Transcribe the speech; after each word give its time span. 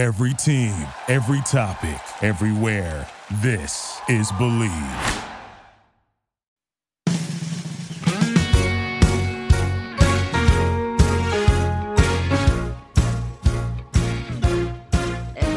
Every 0.00 0.32
team, 0.32 0.72
every 1.08 1.42
topic, 1.42 2.00
everywhere. 2.22 3.06
This 3.42 4.00
is 4.08 4.32
Believe. 4.32 4.70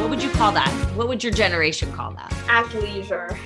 What 0.02 0.10
would 0.10 0.22
you 0.22 0.30
call 0.32 0.52
that? 0.52 0.70
What 0.94 1.08
would 1.08 1.24
your 1.24 1.32
generation 1.32 1.94
call 1.94 2.12
that? 2.12 2.34
athleisure. 2.48 3.38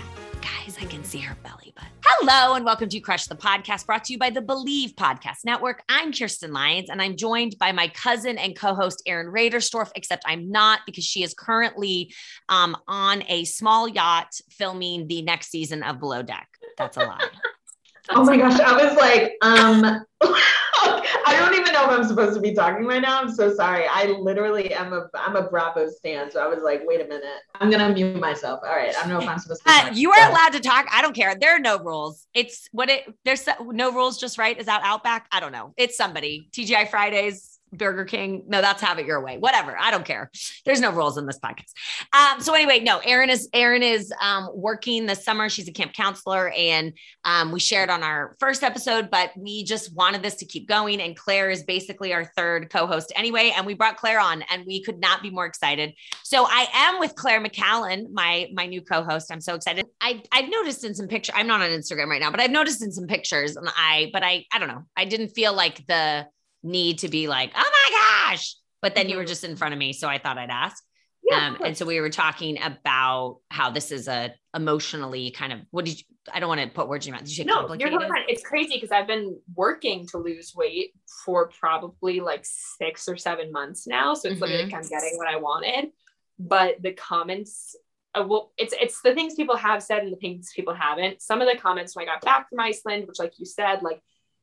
Guys, 0.77 0.85
I 0.85 0.89
can 0.89 1.03
see 1.03 1.19
her 1.19 1.35
belly 1.43 1.73
button. 1.75 1.91
Hello, 2.03 2.55
and 2.55 2.65
welcome 2.65 2.89
to 2.89 2.99
Crush 2.99 3.25
the 3.25 3.35
Podcast, 3.35 3.85
brought 3.85 4.03
to 4.05 4.13
you 4.13 4.19
by 4.19 4.29
the 4.29 4.41
Believe 4.41 4.95
Podcast 4.95 5.45
Network. 5.45 5.83
I'm 5.89 6.11
Kirsten 6.11 6.51
Lyons, 6.51 6.89
and 6.89 7.01
I'm 7.01 7.15
joined 7.15 7.57
by 7.59 7.71
my 7.71 7.87
cousin 7.89 8.37
and 8.37 8.55
co-host 8.55 9.01
Erin 9.05 9.27
Raderstorff, 9.27 9.91
except 9.95 10.23
I'm 10.25 10.51
not 10.51 10.81
because 10.85 11.03
she 11.03 11.23
is 11.23 11.33
currently 11.33 12.13
um, 12.49 12.75
on 12.87 13.23
a 13.27 13.45
small 13.45 13.87
yacht 13.87 14.33
filming 14.49 15.07
the 15.07 15.21
next 15.21 15.49
season 15.49 15.83
of 15.83 15.99
Below 15.99 16.23
Deck. 16.23 16.47
That's 16.77 16.97
a 16.97 17.01
lie. 17.01 17.27
Oh 18.09 18.23
my 18.23 18.37
gosh, 18.37 18.59
I 18.59 18.85
was 18.85 18.95
like, 18.95 19.33
um, 19.41 20.05
I 20.21 21.35
don't 21.37 21.53
even 21.53 21.73
know 21.73 21.85
if 21.85 21.99
I'm 21.99 22.07
supposed 22.07 22.35
to 22.35 22.41
be 22.41 22.53
talking 22.53 22.85
right 22.85 23.01
now. 23.01 23.21
I'm 23.21 23.29
so 23.29 23.53
sorry. 23.53 23.85
I 23.87 24.05
literally 24.05 24.73
am 24.73 24.93
a 24.93 25.07
I'm 25.13 25.35
a 25.35 25.49
Bravo 25.49 25.89
stan, 25.89 26.31
so 26.31 26.41
I 26.41 26.47
was 26.47 26.63
like, 26.63 26.81
wait 26.85 27.01
a 27.01 27.07
minute, 27.07 27.23
I'm 27.55 27.69
gonna 27.69 27.93
mute 27.93 28.19
myself. 28.19 28.61
All 28.63 28.75
right, 28.75 28.95
I 28.95 29.01
don't 29.01 29.09
know 29.09 29.19
if 29.19 29.27
I'm 29.27 29.39
supposed 29.39 29.65
to. 29.65 29.71
Uh, 29.71 29.91
you 29.93 30.11
are 30.11 30.17
ahead. 30.17 30.31
allowed 30.31 30.53
to 30.53 30.59
talk. 30.59 30.87
I 30.91 31.01
don't 31.01 31.13
care. 31.13 31.35
There 31.35 31.55
are 31.55 31.59
no 31.59 31.79
rules. 31.79 32.27
It's 32.33 32.67
what 32.71 32.89
it. 32.89 33.13
There's 33.25 33.47
no 33.61 33.91
rules. 33.91 34.17
Just 34.17 34.37
right. 34.37 34.57
Is 34.57 34.67
that 34.67 34.81
Outback? 34.83 35.27
I 35.31 35.39
don't 35.39 35.51
know. 35.51 35.73
It's 35.77 35.97
somebody. 35.97 36.49
TGI 36.51 36.89
Fridays. 36.89 37.56
Burger 37.71 38.05
King. 38.05 38.43
No, 38.47 38.61
that's 38.61 38.81
have 38.81 38.99
it 38.99 39.05
your 39.05 39.21
way. 39.21 39.37
Whatever. 39.37 39.77
I 39.77 39.91
don't 39.91 40.05
care. 40.05 40.31
There's 40.65 40.79
no 40.79 40.91
rules 40.91 41.17
in 41.17 41.25
this 41.25 41.39
podcast. 41.39 41.71
Um, 42.13 42.41
so 42.41 42.53
anyway, 42.53 42.79
no, 42.79 42.99
Erin 42.99 43.29
is 43.29 43.49
Erin 43.53 43.83
is 43.83 44.11
um, 44.21 44.49
working 44.53 45.05
this 45.05 45.23
summer. 45.23 45.49
She's 45.49 45.67
a 45.67 45.71
camp 45.71 45.93
counselor, 45.93 46.49
and 46.49 46.93
um, 47.25 47.51
we 47.51 47.59
shared 47.59 47.89
on 47.89 48.03
our 48.03 48.35
first 48.39 48.63
episode, 48.63 49.09
but 49.09 49.31
we 49.37 49.63
just 49.63 49.93
wanted 49.93 50.21
this 50.23 50.35
to 50.35 50.45
keep 50.45 50.67
going. 50.67 51.01
And 51.01 51.15
Claire 51.15 51.49
is 51.49 51.63
basically 51.63 52.13
our 52.13 52.25
third 52.35 52.69
co-host 52.69 53.11
anyway, 53.15 53.53
and 53.55 53.65
we 53.65 53.73
brought 53.73 53.97
Claire 53.97 54.19
on, 54.19 54.43
and 54.51 54.65
we 54.65 54.81
could 54.81 54.99
not 54.99 55.21
be 55.21 55.29
more 55.29 55.45
excited. 55.45 55.93
So 56.23 56.45
I 56.47 56.67
am 56.73 56.99
with 56.99 57.15
Claire 57.15 57.43
McCallan, 57.43 58.11
my 58.11 58.49
my 58.53 58.65
new 58.65 58.81
co-host. 58.81 59.31
I'm 59.31 59.41
so 59.41 59.55
excited. 59.55 59.85
I 60.01 60.21
I've 60.31 60.49
noticed 60.49 60.83
in 60.83 60.95
some 60.95 61.07
pictures. 61.07 61.35
I'm 61.37 61.47
not 61.47 61.61
on 61.61 61.69
Instagram 61.69 62.07
right 62.07 62.21
now, 62.21 62.31
but 62.31 62.39
I've 62.39 62.51
noticed 62.51 62.81
in 62.81 62.91
some 62.91 63.07
pictures, 63.07 63.55
and 63.55 63.67
I 63.75 64.09
but 64.13 64.23
I 64.23 64.45
I 64.51 64.59
don't 64.59 64.69
know. 64.69 64.83
I 64.95 65.05
didn't 65.05 65.29
feel 65.29 65.53
like 65.53 65.85
the 65.87 66.27
need 66.63 66.99
to 66.99 67.07
be 67.09 67.27
like, 67.27 67.51
oh 67.55 67.71
my 67.71 68.31
gosh. 68.31 68.55
But 68.81 68.95
then 68.95 69.09
you 69.09 69.17
were 69.17 69.25
just 69.25 69.43
in 69.43 69.55
front 69.55 69.73
of 69.73 69.79
me, 69.79 69.93
so 69.93 70.07
I 70.07 70.17
thought 70.17 70.37
I'd 70.37 70.49
ask. 70.49 70.83
Yeah, 71.23 71.47
um, 71.47 71.57
and 71.65 71.75
so 71.77 71.85
we 71.85 71.99
were 71.99 72.09
talking 72.09 72.57
about 72.61 73.39
how 73.49 73.69
this 73.71 73.91
is 73.91 74.07
a 74.07 74.33
emotionally 74.55 75.31
kind 75.31 75.51
of 75.51 75.59
what 75.71 75.83
did 75.85 75.99
you? 75.99 76.05
I 76.33 76.39
don't 76.39 76.47
want 76.47 76.61
to 76.61 76.67
put 76.67 76.87
words 76.87 77.05
in 77.05 77.11
your 77.11 77.17
mouth. 77.17 77.25
Did 77.25 77.37
you 77.37 77.43
say 77.43 77.47
No, 77.47 77.73
you're 77.73 77.89
fine. 77.89 78.09
It's 78.27 78.43
crazy 78.43 78.75
because 78.75 78.91
I've 78.91 79.07
been 79.07 79.37
working 79.55 80.07
to 80.09 80.17
lose 80.19 80.53
weight 80.55 80.93
for 81.25 81.49
probably 81.59 82.19
like 82.21 82.41
six 82.45 83.09
or 83.09 83.17
seven 83.17 83.51
months 83.51 83.87
now. 83.87 84.13
So 84.13 84.29
it's 84.29 84.39
literally 84.39 84.63
Mhm. 84.63 84.71
like 84.71 84.83
I'm 84.83 84.89
getting 84.89 85.17
what 85.17 85.27
I 85.27 85.37
wanted. 85.37 85.91
But 86.39 86.81
the 86.81 86.93
comments, 86.93 87.75
uh, 88.13 88.23
well, 88.27 88.53
it's 88.57 88.73
it's 88.79 89.01
the 89.01 89.13
things 89.13 89.35
people 89.35 89.57
have 89.57 89.81
said 89.83 90.03
and 90.03 90.13
the 90.13 90.17
things 90.17 90.51
people 90.55 90.75
haven't. 90.75 91.21
Some 91.21 91.41
of 91.41 91.47
the 91.47 91.57
comments 91.59 91.95
when 91.95 92.07
I 92.07 92.13
got 92.13 92.21
back 92.21 92.49
from 92.49 92.59
Iceland, 92.59 93.05
which 93.07 93.19
like 93.19 93.33
you 93.37 93.45
said, 93.45 93.81
like 93.81 93.99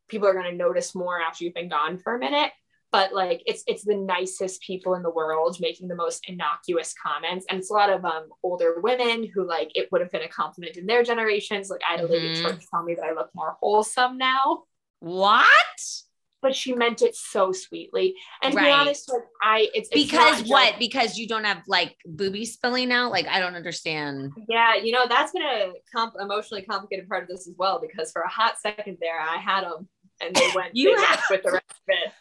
people 0.09 0.29
are 0.29 0.35
gonna 0.35 0.53
notice 0.53 0.95
more 0.95 1.21
after 1.21 1.45
you've 1.45 1.55
been 1.55 1.69
gone 1.69 1.99
for 1.99 2.15
a 2.15 2.19
minute. 2.19 2.51
But 2.93 3.13
like 3.13 3.43
it's 3.47 3.65
it's 3.67 3.85
the 3.85 3.97
nicest 3.97 4.63
people 4.63 4.95
in 4.95 5.03
the 5.03 5.11
world 5.11 5.57
making 5.61 5.89
the 5.89 5.97
most 5.97 6.29
innocuous 6.29 6.95
comments, 7.03 7.45
and 7.51 7.59
it's 7.59 7.71
a 7.71 7.75
lot 7.75 7.91
of 7.91 8.05
um 8.05 8.29
older 8.45 8.81
women 8.81 9.29
who 9.35 9.45
like 9.47 9.73
it 9.75 9.89
would 9.91 10.01
have 10.01 10.13
been 10.13 10.23
a 10.23 10.29
compliment 10.29 10.77
in 10.77 10.87
their 10.87 11.03
generations. 11.03 11.71
Like 11.71 11.81
I 11.89 11.93
had 11.97 12.05
a 12.05 12.07
lady 12.07 12.31
Mhm. 12.31 12.43
church 12.43 12.65
tell 12.71 12.85
me 12.85 12.95
that 12.95 13.05
I 13.05 13.13
look 13.13 13.31
more 13.35 13.57
wholesome 13.61 14.17
now, 14.17 14.65
what? 15.01 15.57
but 16.41 16.55
she 16.55 16.75
meant 16.75 17.01
it 17.01 17.17
so 17.17 17.53
sweetly. 17.53 18.15
And 18.43 18.53
to 18.53 18.61
be 18.61 18.69
honest, 18.71 19.11
like 19.11 19.23
I 19.43 19.71
it's, 19.73 19.89
it's 19.91 20.05
Because 20.13 20.43
what? 20.43 20.67
just- 20.69 20.79
Because 20.79 21.19
you 21.19 21.27
don't 21.27 21.45
have 21.45 21.63
like 21.67 21.97
boobies 22.05 22.53
spilling 22.53 22.93
out? 22.93 23.11
Like 23.11 23.27
I 23.27 23.41
don't 23.41 23.55
understand. 23.57 24.31
yeah, 24.47 24.75
you 24.77 24.93
know 24.93 25.07
that's 25.09 25.33
been 25.33 25.41
a 25.43 25.73
comp- 25.97 26.15
emotionally 26.21 26.63
complicated 26.63 27.09
part 27.09 27.23
of 27.23 27.29
this 27.31 27.49
as 27.49 27.55
well 27.59 27.81
because 27.81 28.13
for 28.13 28.21
a 28.23 28.29
hot 28.29 28.59
second 28.61 28.99
there 29.01 29.19
I 29.19 29.39
had 29.39 29.65
them 29.65 29.89
and 30.21 30.35
they 30.35 30.51
went 30.55 30.75
You 30.75 30.97
they 30.97 31.03
have- 31.05 31.23
with 31.31 31.43
the 31.43 31.53
rest 31.53 31.65
of 31.71 31.89
it. 31.89 32.13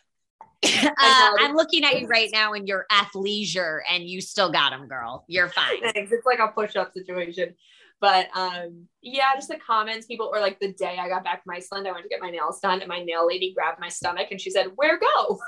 uh. 0.85 0.91
I'm 1.39 1.55
looking 1.55 1.83
at 1.83 1.99
you 1.99 2.07
right 2.07 2.29
now 2.31 2.53
in 2.53 2.65
your 2.67 2.85
athleisure, 2.91 3.79
and 3.89 4.03
you 4.03 4.21
still 4.21 4.51
got 4.51 4.69
them, 4.69 4.87
girl. 4.87 5.25
You're 5.27 5.49
fine. 5.49 5.81
Thanks. 5.81 6.11
It's 6.11 6.25
like 6.25 6.39
a 6.39 6.47
push-up 6.47 6.93
situation. 6.93 7.55
But 7.99 8.27
um, 8.35 8.87
yeah, 9.01 9.33
just 9.35 9.47
the 9.47 9.57
comments, 9.57 10.07
people, 10.07 10.29
or 10.33 10.39
like 10.41 10.59
the 10.59 10.73
day 10.73 10.97
I 10.99 11.07
got 11.07 11.23
back 11.23 11.43
from 11.43 11.55
Iceland, 11.55 11.87
I 11.87 11.91
went 11.91 12.03
to 12.03 12.09
get 12.09 12.21
my 12.21 12.29
nails 12.29 12.59
done, 12.59 12.79
and 12.81 12.89
my 12.89 13.01
nail 13.01 13.25
lady 13.27 13.53
grabbed 13.53 13.79
my 13.79 13.87
stomach 13.89 14.27
and 14.31 14.41
she 14.41 14.49
said, 14.49 14.67
"Where 14.75 14.99
go?" 14.99 15.39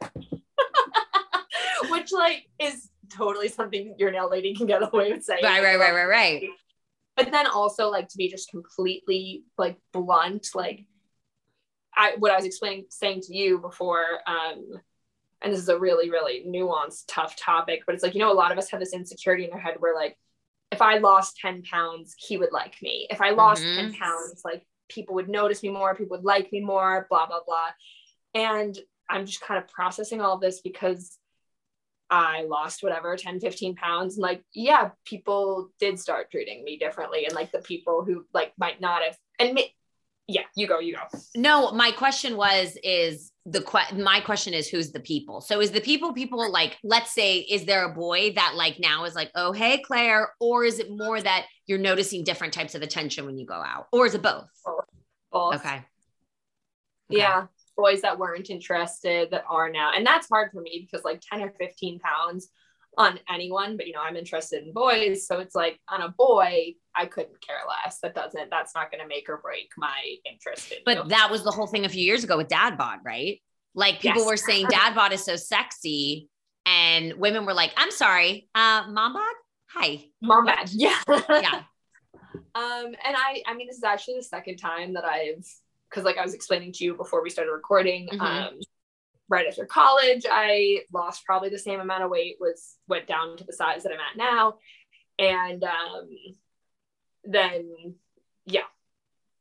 Which 1.90 2.12
like 2.12 2.46
is 2.60 2.90
totally 3.10 3.48
something 3.48 3.94
your 3.98 4.10
nail 4.12 4.30
lady 4.30 4.54
can 4.54 4.66
get 4.66 4.82
away 4.82 5.12
with 5.12 5.24
saying. 5.24 5.42
Right, 5.42 5.62
right, 5.62 5.78
right, 5.78 5.94
right, 5.94 6.06
right. 6.06 6.48
But 7.16 7.30
then 7.32 7.46
also 7.46 7.90
like 7.90 8.08
to 8.08 8.16
be 8.16 8.28
just 8.28 8.50
completely 8.50 9.44
like 9.58 9.76
blunt, 9.92 10.48
like 10.54 10.84
I 11.96 12.14
what 12.18 12.32
I 12.32 12.36
was 12.36 12.44
explaining 12.44 12.86
saying 12.90 13.22
to 13.22 13.34
you 13.36 13.58
before, 13.58 14.04
um, 14.26 14.80
and 15.42 15.52
this 15.52 15.60
is 15.60 15.68
a 15.68 15.78
really, 15.78 16.10
really 16.10 16.44
nuanced, 16.46 17.04
tough 17.08 17.36
topic, 17.36 17.82
but 17.86 17.94
it's 17.94 18.04
like, 18.04 18.14
you 18.14 18.20
know, 18.20 18.32
a 18.32 18.34
lot 18.34 18.52
of 18.52 18.58
us 18.58 18.70
have 18.70 18.80
this 18.80 18.94
insecurity 18.94 19.44
in 19.44 19.52
our 19.52 19.58
head 19.58 19.76
where 19.78 19.94
like, 19.94 20.16
if 20.72 20.80
I 20.80 20.98
lost 20.98 21.36
10 21.38 21.62
pounds, 21.62 22.14
he 22.18 22.36
would 22.38 22.52
like 22.52 22.80
me. 22.82 23.06
If 23.10 23.20
I 23.20 23.30
lost 23.30 23.64
Mhm. 23.64 23.74
10 23.74 23.92
pounds, 23.94 24.42
like 24.44 24.66
people 24.88 25.14
would 25.16 25.28
notice 25.28 25.62
me 25.62 25.68
more, 25.68 25.94
people 25.94 26.16
would 26.16 26.24
like 26.24 26.50
me 26.50 26.60
more, 26.60 27.06
blah, 27.10 27.26
blah, 27.26 27.44
blah. 27.46 27.70
And 28.34 28.76
I'm 29.08 29.26
just 29.26 29.40
kind 29.40 29.62
of 29.62 29.68
processing 29.68 30.20
all 30.20 30.34
of 30.34 30.40
this 30.40 30.60
because 30.62 31.18
I 32.10 32.42
lost 32.42 32.82
whatever 32.82 33.16
10, 33.16 33.40
15 33.40 33.76
pounds. 33.76 34.16
And 34.16 34.22
like, 34.22 34.42
yeah, 34.52 34.90
people 35.04 35.70
did 35.78 35.98
start 36.00 36.30
treating 36.30 36.64
me 36.64 36.78
differently. 36.78 37.26
And 37.26 37.34
like 37.34 37.52
the 37.52 37.60
people 37.60 38.04
who 38.04 38.24
like 38.32 38.52
might 38.58 38.80
not 38.80 39.02
have, 39.02 39.16
and 39.38 39.54
me, 39.54 39.74
yeah, 40.26 40.42
you 40.56 40.66
go, 40.66 40.80
you 40.80 40.94
go. 40.94 41.18
No, 41.36 41.72
my 41.72 41.90
question 41.90 42.36
was 42.36 42.78
is 42.82 43.30
the 43.44 43.60
que- 43.60 43.94
my 43.96 44.20
question 44.20 44.54
is 44.54 44.68
who's 44.68 44.90
the 44.90 45.00
people? 45.00 45.42
So 45.42 45.60
is 45.60 45.70
the 45.70 45.82
people 45.82 46.14
people 46.14 46.50
like 46.50 46.78
let's 46.82 47.12
say 47.12 47.38
is 47.38 47.66
there 47.66 47.84
a 47.84 47.92
boy 47.92 48.32
that 48.34 48.54
like 48.56 48.80
now 48.80 49.04
is 49.04 49.14
like 49.14 49.30
oh 49.34 49.52
hey 49.52 49.82
Claire 49.82 50.32
or 50.40 50.64
is 50.64 50.78
it 50.78 50.90
more 50.90 51.20
that 51.20 51.46
you're 51.66 51.78
noticing 51.78 52.24
different 52.24 52.54
types 52.54 52.74
of 52.74 52.80
attention 52.80 53.26
when 53.26 53.36
you 53.36 53.44
go 53.44 53.54
out 53.54 53.88
or 53.92 54.06
is 54.06 54.14
it 54.14 54.22
both? 54.22 54.48
Both. 55.30 55.56
Okay. 55.56 55.84
Yeah. 57.10 57.46
Boys 57.76 58.00
that 58.02 58.18
weren't 58.18 58.48
interested 58.48 59.30
that 59.32 59.44
are 59.48 59.68
now. 59.68 59.92
And 59.94 60.06
that's 60.06 60.28
hard 60.28 60.52
for 60.52 60.62
me 60.62 60.86
because 60.88 61.04
like 61.04 61.20
10 61.30 61.42
or 61.42 61.52
15 61.58 61.98
pounds 61.98 62.48
on 62.96 63.18
anyone, 63.28 63.76
but 63.76 63.86
you 63.86 63.92
know, 63.92 64.00
I'm 64.00 64.16
interested 64.16 64.62
in 64.64 64.72
boys. 64.72 65.26
So 65.26 65.38
it's 65.40 65.54
like 65.54 65.80
on 65.88 66.02
a 66.02 66.08
boy, 66.08 66.74
I 66.94 67.06
couldn't 67.06 67.40
care 67.40 67.58
less. 67.68 67.98
That 68.02 68.14
doesn't, 68.14 68.50
that's 68.50 68.74
not 68.74 68.90
going 68.90 69.00
to 69.02 69.08
make 69.08 69.28
or 69.28 69.38
break 69.38 69.70
my 69.76 70.16
interest 70.30 70.70
in 70.72 70.78
But 70.84 71.08
that 71.08 71.30
was 71.30 71.42
the 71.44 71.50
whole 71.50 71.66
thing 71.66 71.84
a 71.84 71.88
few 71.88 72.02
years 72.04 72.24
ago 72.24 72.36
with 72.36 72.48
dad 72.48 72.78
bod, 72.78 73.00
right? 73.04 73.40
Like 73.74 74.00
people 74.00 74.22
Yes. 74.22 74.28
were 74.28 74.36
saying 74.36 74.66
dad 74.68 74.94
bod 74.94 75.12
is 75.12 75.24
so 75.24 75.36
sexy 75.36 76.28
and 76.66 77.14
women 77.14 77.44
were 77.46 77.54
like 77.54 77.72
I'm 77.76 77.90
sorry, 77.90 78.48
uh 78.54 78.84
mom 78.88 79.14
bod? 79.14 79.34
Hi. 79.70 80.04
Mom 80.22 80.46
bod. 80.46 80.68
Yeah. 80.72 80.98
Yeah. 81.08 81.62
Um, 82.56 82.86
and 82.86 83.16
I, 83.16 83.42
I 83.46 83.54
mean, 83.54 83.66
this 83.66 83.76
is 83.78 83.84
actually 83.84 84.16
the 84.16 84.22
second 84.22 84.56
time 84.58 84.94
that 84.94 85.04
I've, 85.04 85.44
because 85.90 86.04
like 86.04 86.18
I 86.18 86.22
was 86.22 86.34
explaining 86.34 86.72
to 86.74 86.84
you 86.84 86.94
before 86.94 87.22
we 87.22 87.30
started 87.30 87.50
recording, 87.50 88.08
Mhm. 88.12 88.20
um, 88.20 88.60
right 89.34 89.46
after 89.48 89.66
college, 89.66 90.24
I 90.30 90.82
lost 90.92 91.24
probably 91.24 91.48
the 91.48 91.58
same 91.58 91.80
amount 91.80 92.04
of 92.04 92.10
weight, 92.10 92.36
was 92.40 92.76
went 92.88 93.06
down 93.06 93.36
to 93.36 93.44
the 93.44 93.52
size 93.52 93.82
that 93.82 93.92
I'm 93.92 93.98
at 93.98 94.16
now, 94.16 94.54
and 95.18 95.62
um, 95.64 96.08
then 97.24 97.96
yeah, 98.46 98.68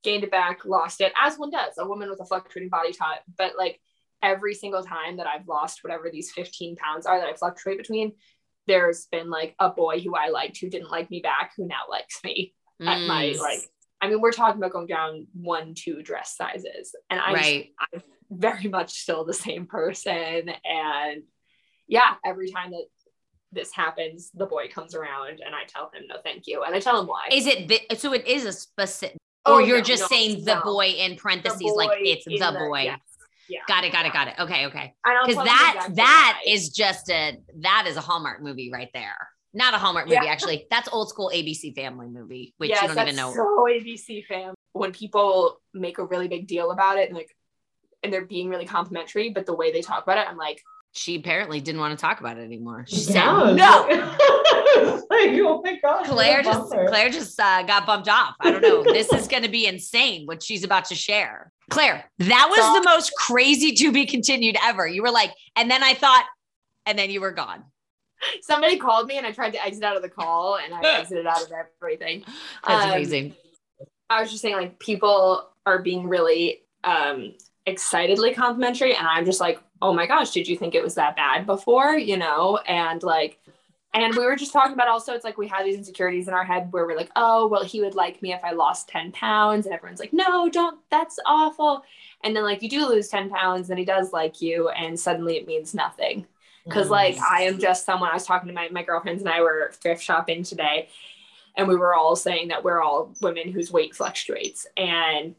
gained 0.03 0.23
it 0.23 0.31
back, 0.31 0.65
lost 0.65 0.99
it, 0.99 1.13
as 1.21 1.37
one 1.37 1.51
does, 1.51 1.77
a 1.77 1.87
woman 1.87 2.09
with 2.09 2.19
a 2.19 2.25
fluctuating 2.25 2.69
body 2.69 2.91
type. 2.91 3.21
But 3.37 3.53
like 3.57 3.79
every 4.23 4.55
single 4.55 4.83
time 4.83 5.17
that 5.17 5.27
I've 5.27 5.47
lost 5.47 5.83
whatever 5.83 6.09
these 6.11 6.31
15 6.31 6.75
pounds 6.75 7.05
are 7.05 7.19
that 7.19 7.29
I 7.29 7.33
fluctuate 7.35 7.77
between, 7.77 8.13
there's 8.65 9.05
been 9.11 9.29
like 9.29 9.55
a 9.59 9.69
boy 9.69 9.99
who 9.99 10.15
I 10.15 10.29
liked 10.29 10.57
who 10.57 10.69
didn't 10.69 10.89
like 10.89 11.11
me 11.11 11.21
back 11.21 11.51
who 11.55 11.67
now 11.67 11.81
likes 11.89 12.19
me 12.23 12.53
at 12.81 13.01
my 13.07 13.25
Mm, 13.25 13.39
like 13.39 13.59
I 14.01 14.09
mean 14.09 14.21
we're 14.21 14.31
talking 14.31 14.59
about 14.59 14.73
going 14.73 14.87
down 14.87 15.27
one 15.33 15.73
two 15.75 16.01
dress 16.01 16.35
sizes 16.35 16.95
and 17.09 17.19
I'm, 17.19 17.33
right. 17.33 17.69
I'm 17.93 18.01
very 18.37 18.67
much 18.67 18.91
still 18.93 19.23
the 19.25 19.33
same 19.33 19.65
person 19.65 20.49
and 20.65 21.23
yeah 21.87 22.15
every 22.25 22.49
time 22.51 22.71
that 22.71 22.85
this 23.51 23.71
happens 23.73 24.31
the 24.33 24.45
boy 24.45 24.67
comes 24.67 24.95
around 24.95 25.39
and 25.45 25.53
I 25.53 25.63
tell 25.67 25.91
him 25.93 26.03
no 26.07 26.15
thank 26.23 26.47
you 26.47 26.63
and 26.63 26.73
I 26.75 26.79
tell 26.79 26.99
him 26.99 27.07
why 27.07 27.27
Is 27.31 27.45
it 27.47 27.67
the, 27.67 27.95
so 27.97 28.13
it 28.13 28.25
is 28.27 28.45
a 28.45 28.53
specific 28.53 29.17
Oh, 29.45 29.55
or 29.55 29.61
you're 29.61 29.79
no, 29.79 29.83
just 29.83 30.03
no, 30.03 30.07
saying 30.07 30.45
the 30.45 30.61
boy 30.63 30.87
in 30.87 31.11
The 31.11 31.17
parentheses 31.17 31.61
like 31.75 31.89
it's 32.01 32.25
in 32.25 32.35
the 32.39 32.51
boy. 32.57 32.83
yes. 32.83 32.99
Yeah. 33.49 33.59
Got 33.67 33.83
it. 33.83 33.91
Got 33.91 34.05
it. 34.05 34.13
Got 34.13 34.27
it. 34.29 34.35
Okay. 34.39 34.67
Okay. 34.67 34.93
Because 35.03 35.35
that 35.35 35.73
exactly 35.75 35.95
that 35.95 36.41
why. 36.45 36.51
is 36.53 36.69
just 36.69 37.09
a 37.09 37.37
that 37.59 37.85
is 37.89 37.97
a 37.97 38.01
Hallmark 38.01 38.41
movie 38.41 38.71
right 38.71 38.87
there. 38.93 39.17
Not 39.53 39.73
a 39.73 39.77
Hallmark 39.77 40.05
movie, 40.07 40.21
Yeah. 40.23 40.31
actually. 40.31 40.65
That's 40.71 40.87
old 40.93 41.09
school 41.09 41.29
ABC 41.33 41.75
Family 41.75 42.07
movie, 42.07 42.53
which 42.57 42.69
yes, 42.69 42.81
you 42.83 42.87
don't 42.87 42.95
that's 42.95 43.07
even 43.11 43.17
know. 43.17 43.33
So 43.33 43.67
ABC 43.69 44.25
fam. 44.27 44.53
When 44.71 44.93
people 44.93 45.59
make 45.73 45.97
a 45.97 46.05
really 46.05 46.29
big 46.29 46.47
deal 46.47 46.71
about 46.71 46.97
it 46.97 47.09
and 47.09 47.17
like 47.17 47.35
and 48.03 48.11
they're 48.11 48.25
being 48.25 48.49
really 48.49 48.65
complimentary, 48.65 49.29
but 49.29 49.45
the 49.45 49.53
way 49.55 49.71
they 49.71 49.81
talk 49.81 50.03
about 50.03 50.17
it, 50.17 50.27
I'm 50.29 50.37
like, 50.37 50.61
she 50.95 51.15
apparently 51.15 51.59
didn't 51.59 51.81
want 51.81 51.97
to 51.97 52.01
talk 52.01 52.19
about 52.19 52.37
it 52.37 52.41
anymore. 52.43 52.85
She 52.87 52.97
said 52.97 53.15
Yeah, 53.15 53.53
no. 53.55 53.87
like- 55.09 55.39
oh 55.41 55.61
my 55.63 55.79
gosh. 55.81 56.01
what 56.01 56.05
a 56.07 56.11
Claire 56.11 56.43
just 56.43 56.69
bummer. 56.69 56.87
Claire 56.87 57.09
just 57.09 57.39
uh, 57.39 57.63
got 57.63 57.85
bumped 57.87 58.07
off. 58.09 58.35
I 58.39 58.51
don't 58.51 58.61
know. 58.61 58.83
this 58.93 59.11
is 59.11 59.27
going 59.27 59.41
to 59.43 59.49
be 59.49 59.65
insane 59.65 60.25
what 60.27 60.43
she's 60.43 60.63
about 60.63 60.85
to 60.85 60.95
share. 60.95 61.51
Claire, 61.71 62.05
that 62.19 62.47
was 62.49 62.59
So- 62.59 62.73
the 62.79 62.83
most 62.87 63.11
crazy 63.17 63.71
to 63.73 63.91
be 63.91 64.05
continued 64.05 64.55
ever. 64.63 64.87
You 64.87 65.01
were 65.01 65.11
like, 65.11 65.31
and 65.55 65.69
then 65.71 65.81
I 65.83 65.95
thought, 65.95 66.25
and 66.85 66.97
then 66.99 67.09
you 67.09 67.21
were 67.21 67.31
gone. 67.31 67.63
somebody 68.41 68.77
called 68.77 69.07
me 69.07 69.17
and 69.17 69.25
I 69.25 69.31
tried 69.31 69.53
to 69.53 69.65
exit 69.65 69.83
out 69.83 69.95
of 69.95 70.01
the 70.03 70.09
call 70.09 70.57
and 70.63 70.73
I 70.75 70.81
exited 70.99 71.25
out 71.25 71.41
of 71.41 71.51
everything. 71.81 72.23
That's 72.67 72.85
Um, 72.85 72.91
amazing. 72.91 73.35
I 74.11 74.21
was 74.21 74.29
just 74.29 74.41
saying, 74.43 74.55
like, 74.57 74.77
people 74.79 75.49
are 75.65 75.81
being 75.81 76.07
really 76.07 76.61
um, 76.83 77.33
excitedly 77.65 78.33
complimentary, 78.33 78.95
and 78.95 79.07
I'm 79.07 79.25
just 79.25 79.39
like, 79.39 79.59
oh 79.81 79.93
my 79.93 80.05
gosh, 80.05 80.31
did 80.31 80.47
you 80.47 80.57
think 80.57 80.75
it 80.75 80.83
was 80.83 80.95
that 80.95 81.15
bad 81.15 81.45
before? 81.45 81.97
You 81.97 82.17
know, 82.17 82.57
and 82.67 83.01
like, 83.03 83.39
and 83.93 84.15
we 84.15 84.25
were 84.25 84.35
just 84.35 84.53
talking 84.53 84.73
about 84.73 84.87
also, 84.87 85.13
it's 85.13 85.23
like 85.23 85.37
we 85.37 85.47
have 85.49 85.65
these 85.65 85.75
insecurities 85.77 86.27
in 86.27 86.33
our 86.33 86.43
head 86.43 86.71
where 86.71 86.85
we're 86.85 86.97
like, 86.97 87.11
oh, 87.15 87.47
well, 87.47 87.63
he 87.63 87.79
would 87.81 87.93
like 87.93 88.21
me 88.21 88.33
if 88.33 88.43
I 88.43 88.51
lost 88.51 88.89
10 88.89 89.11
pounds, 89.11 89.65
and 89.65 89.75
everyone's 89.75 89.99
like, 89.99 90.13
no, 90.13 90.49
don't, 90.49 90.79
that's 90.89 91.19
awful. 91.25 91.83
And 92.23 92.35
then, 92.35 92.43
like, 92.43 92.61
you 92.61 92.69
do 92.69 92.87
lose 92.87 93.09
10 93.09 93.29
pounds, 93.29 93.69
and 93.69 93.77
he 93.77 93.85
does 93.85 94.13
like 94.13 94.41
you, 94.41 94.69
and 94.69 94.99
suddenly 94.99 95.37
it 95.37 95.47
means 95.47 95.73
nothing 95.73 96.25
because 96.65 96.89
like 96.89 97.15
Mm. 97.15 97.23
I 97.29 97.41
am 97.43 97.59
just 97.59 97.85
someone. 97.85 98.09
I 98.09 98.13
was 98.13 98.25
talking 98.25 98.47
to 98.47 98.53
my 98.53 98.69
my 98.69 98.83
girlfriends 98.83 99.21
and 99.21 99.29
I 99.29 99.41
were 99.41 99.71
thrift 99.73 100.03
shopping 100.03 100.43
today, 100.43 100.87
and 101.57 101.67
we 101.67 101.75
were 101.75 101.93
all 101.93 102.15
saying 102.15 102.49
that 102.49 102.63
we're 102.63 102.81
all 102.81 103.13
women 103.21 103.51
whose 103.51 103.71
weight 103.71 103.95
fluctuates. 103.95 104.65
And 104.77 105.35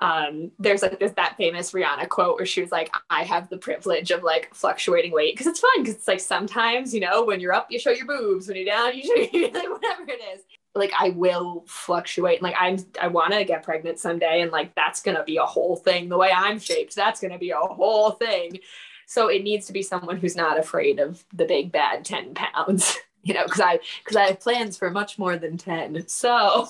um, 0.00 0.50
there's 0.58 0.82
like 0.82 0.98
this 0.98 1.12
that 1.12 1.36
famous 1.36 1.72
Rihanna 1.72 2.08
quote 2.08 2.36
where 2.36 2.46
she 2.46 2.60
was 2.60 2.70
like, 2.70 2.94
"I 3.10 3.24
have 3.24 3.48
the 3.48 3.58
privilege 3.58 4.10
of 4.10 4.22
like 4.22 4.54
fluctuating 4.54 5.12
weight 5.12 5.34
because 5.34 5.46
it's 5.46 5.60
fun 5.60 5.82
because 5.82 5.94
it's 5.94 6.08
like 6.08 6.20
sometimes 6.20 6.94
you 6.94 7.00
know 7.00 7.24
when 7.24 7.40
you're 7.40 7.52
up 7.52 7.68
you 7.70 7.78
show 7.78 7.90
your 7.90 8.06
boobs, 8.06 8.48
when 8.48 8.56
you're 8.56 8.66
down 8.66 8.96
you 8.96 9.02
show 9.02 9.14
your, 9.38 9.50
like 9.50 9.68
whatever 9.68 10.04
it 10.08 10.20
is." 10.34 10.42
Like 10.74 10.92
I 10.98 11.10
will 11.10 11.64
fluctuate. 11.66 12.42
Like 12.42 12.54
I'm, 12.58 12.78
I 13.00 13.08
want 13.08 13.32
to 13.32 13.44
get 13.44 13.64
pregnant 13.64 13.98
someday, 13.98 14.42
and 14.42 14.52
like 14.52 14.74
that's 14.74 15.02
gonna 15.02 15.24
be 15.24 15.38
a 15.38 15.44
whole 15.44 15.76
thing. 15.76 16.08
The 16.08 16.18
way 16.18 16.30
I'm 16.34 16.58
shaped, 16.58 16.94
that's 16.94 17.20
gonna 17.20 17.38
be 17.38 17.50
a 17.50 17.56
whole 17.56 18.12
thing. 18.12 18.60
So 19.08 19.28
it 19.28 19.42
needs 19.42 19.66
to 19.66 19.72
be 19.72 19.82
someone 19.82 20.18
who's 20.18 20.36
not 20.36 20.58
afraid 20.58 21.00
of 21.00 21.24
the 21.32 21.46
big 21.46 21.72
bad 21.72 22.04
10 22.04 22.34
pounds, 22.34 22.98
you 23.22 23.34
know, 23.34 23.44
because 23.44 23.60
I 23.60 23.78
because 24.04 24.16
I 24.16 24.26
have 24.28 24.40
plans 24.40 24.76
for 24.76 24.90
much 24.90 25.18
more 25.18 25.36
than 25.36 25.56
10. 25.56 26.08
So 26.08 26.68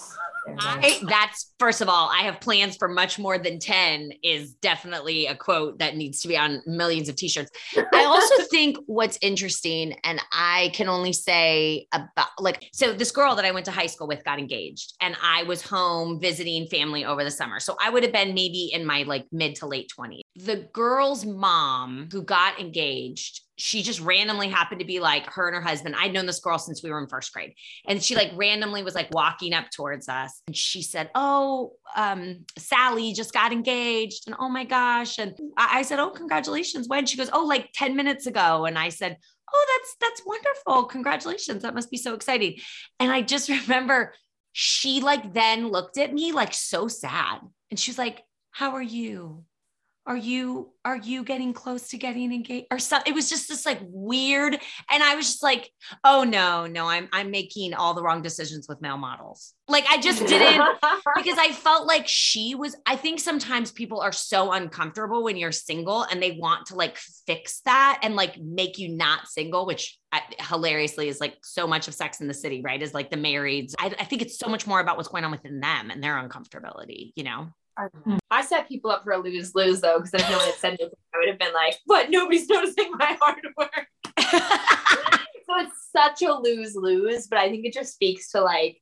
I, 0.58 1.00
that's 1.08 1.52
first 1.58 1.80
of 1.80 1.88
all, 1.88 2.08
I 2.08 2.22
have 2.22 2.40
plans 2.40 2.76
for 2.76 2.88
much 2.88 3.18
more 3.18 3.38
than 3.38 3.58
10 3.58 4.12
is 4.22 4.54
definitely 4.54 5.26
a 5.26 5.34
quote 5.34 5.78
that 5.78 5.96
needs 5.96 6.20
to 6.22 6.28
be 6.28 6.36
on 6.36 6.62
millions 6.66 7.08
of 7.08 7.16
t-shirts. 7.16 7.50
I 7.76 8.04
also 8.04 8.44
think 8.50 8.78
what's 8.86 9.18
interesting, 9.20 9.94
and 10.04 10.20
I 10.32 10.70
can 10.74 10.88
only 10.88 11.12
say 11.12 11.86
about 11.92 12.28
like, 12.38 12.68
so 12.72 12.92
this 12.92 13.10
girl 13.10 13.34
that 13.34 13.44
I 13.44 13.50
went 13.50 13.66
to 13.66 13.72
high 13.72 13.86
school 13.86 14.06
with 14.06 14.24
got 14.24 14.38
engaged, 14.38 14.94
and 15.00 15.16
I 15.22 15.42
was 15.44 15.62
home 15.62 16.20
visiting 16.20 16.66
family 16.66 17.04
over 17.04 17.24
the 17.24 17.30
summer. 17.30 17.60
So 17.60 17.76
I 17.82 17.90
would 17.90 18.02
have 18.02 18.12
been 18.12 18.34
maybe 18.34 18.70
in 18.72 18.84
my 18.84 19.02
like 19.02 19.26
mid 19.32 19.56
to 19.56 19.66
late 19.66 19.90
20s. 19.98 20.20
The 20.36 20.68
girl's 20.72 21.24
mom 21.24 22.08
who 22.10 22.22
got 22.22 22.60
engaged, 22.60 23.42
she 23.58 23.82
just 23.82 24.00
randomly 24.00 24.48
happened 24.48 24.78
to 24.78 24.86
be 24.86 25.00
like 25.00 25.26
her 25.32 25.48
and 25.48 25.56
her 25.56 25.60
husband. 25.60 25.96
I'd 25.98 26.12
known 26.12 26.26
this 26.26 26.38
girl 26.38 26.58
since 26.58 26.80
we 26.82 26.90
were 26.90 27.00
in 27.00 27.08
first 27.08 27.32
grade. 27.32 27.54
And 27.88 28.02
she 28.02 28.14
like 28.14 28.30
randomly 28.36 28.84
was 28.84 28.94
like 28.94 29.12
walking 29.12 29.52
up 29.52 29.70
towards 29.70 30.08
us 30.08 30.42
and 30.46 30.56
she 30.56 30.80
said, 30.80 31.10
Oh, 31.14 31.72
um, 31.96 32.44
Sally 32.56 33.12
just 33.12 33.32
got 33.32 33.52
engaged. 33.52 34.28
And 34.28 34.36
oh 34.38 34.48
my 34.48 34.64
gosh. 34.64 35.18
And 35.18 35.36
I, 35.56 35.78
I 35.78 35.82
said, 35.82 35.98
Oh, 35.98 36.10
congratulations. 36.10 36.86
When? 36.88 37.04
She 37.04 37.16
goes, 37.16 37.30
Oh, 37.32 37.44
like 37.44 37.70
10 37.74 37.96
minutes 37.96 38.26
ago. 38.26 38.64
And 38.64 38.78
I 38.78 38.90
said, 38.90 39.16
Oh, 39.52 39.66
that's 39.76 39.96
that's 40.00 40.26
wonderful. 40.26 40.84
Congratulations. 40.84 41.62
That 41.62 41.74
must 41.74 41.90
be 41.90 41.96
so 41.96 42.14
exciting. 42.14 42.58
And 43.00 43.10
I 43.10 43.22
just 43.22 43.48
remember 43.68 44.14
she 44.52 45.00
like 45.00 45.34
then 45.34 45.68
looked 45.68 45.98
at 45.98 46.14
me 46.14 46.30
like 46.30 46.54
so 46.54 46.86
sad. 46.86 47.40
And 47.70 47.78
she's 47.78 47.98
like, 47.98 48.22
How 48.52 48.76
are 48.76 48.82
you? 48.82 49.44
Are 50.08 50.16
you 50.16 50.72
are 50.86 50.96
you 50.96 51.22
getting 51.22 51.52
close 51.52 51.88
to 51.88 51.98
getting 51.98 52.32
engaged 52.32 52.68
or 52.70 52.78
something? 52.78 53.12
It 53.12 53.14
was 53.14 53.28
just 53.28 53.46
this 53.46 53.66
like 53.66 53.78
weird, 53.82 54.54
and 54.90 55.02
I 55.02 55.14
was 55.16 55.26
just 55.26 55.42
like, 55.42 55.70
oh 56.02 56.24
no, 56.24 56.66
no, 56.66 56.88
I'm 56.88 57.10
I'm 57.12 57.30
making 57.30 57.74
all 57.74 57.92
the 57.92 58.02
wrong 58.02 58.22
decisions 58.22 58.66
with 58.70 58.80
male 58.80 58.96
models. 58.96 59.52
Like 59.68 59.84
I 59.86 60.00
just 60.00 60.26
didn't 60.26 60.66
because 61.16 61.36
I 61.36 61.52
felt 61.52 61.86
like 61.86 62.08
she 62.08 62.54
was. 62.54 62.74
I 62.86 62.96
think 62.96 63.20
sometimes 63.20 63.70
people 63.70 64.00
are 64.00 64.10
so 64.10 64.52
uncomfortable 64.52 65.22
when 65.22 65.36
you're 65.36 65.52
single 65.52 66.04
and 66.04 66.22
they 66.22 66.38
want 66.40 66.68
to 66.68 66.74
like 66.74 66.96
fix 67.26 67.60
that 67.66 68.00
and 68.02 68.16
like 68.16 68.38
make 68.40 68.78
you 68.78 68.88
not 68.88 69.28
single, 69.28 69.66
which 69.66 69.98
I, 70.10 70.22
hilariously 70.40 71.08
is 71.08 71.20
like 71.20 71.36
so 71.42 71.66
much 71.66 71.86
of 71.86 71.92
Sex 71.92 72.22
in 72.22 72.28
the 72.28 72.34
City, 72.34 72.62
right? 72.64 72.82
Is 72.82 72.94
like 72.94 73.10
the 73.10 73.18
marrieds. 73.18 73.74
I, 73.78 73.94
I 73.98 74.04
think 74.04 74.22
it's 74.22 74.38
so 74.38 74.48
much 74.48 74.66
more 74.66 74.80
about 74.80 74.96
what's 74.96 75.10
going 75.10 75.24
on 75.24 75.30
within 75.30 75.60
them 75.60 75.90
and 75.90 76.02
their 76.02 76.14
uncomfortability, 76.14 77.12
you 77.14 77.24
know? 77.24 77.48
Mm. 77.78 78.18
I 78.30 78.42
set 78.42 78.68
people 78.68 78.90
up 78.90 79.04
for 79.04 79.12
a 79.12 79.18
lose 79.18 79.54
lose 79.54 79.80
though, 79.80 79.98
because 79.98 80.14
if 80.14 80.28
no 80.28 80.36
one 80.36 80.46
had 80.46 80.54
said 80.54 80.76
anything, 80.80 80.98
I 81.14 81.18
would 81.18 81.28
have 81.28 81.38
been 81.38 81.54
like, 81.54 81.76
"What? 81.86 82.10
Nobody's 82.10 82.48
noticing 82.48 82.92
my 82.92 83.16
hard 83.20 83.46
work." 83.56 83.86
so 84.18 85.54
it's 85.60 85.90
such 85.92 86.22
a 86.22 86.32
lose 86.32 86.74
lose, 86.74 87.26
but 87.28 87.38
I 87.38 87.50
think 87.50 87.64
it 87.64 87.72
just 87.72 87.94
speaks 87.94 88.32
to 88.32 88.40
like 88.40 88.80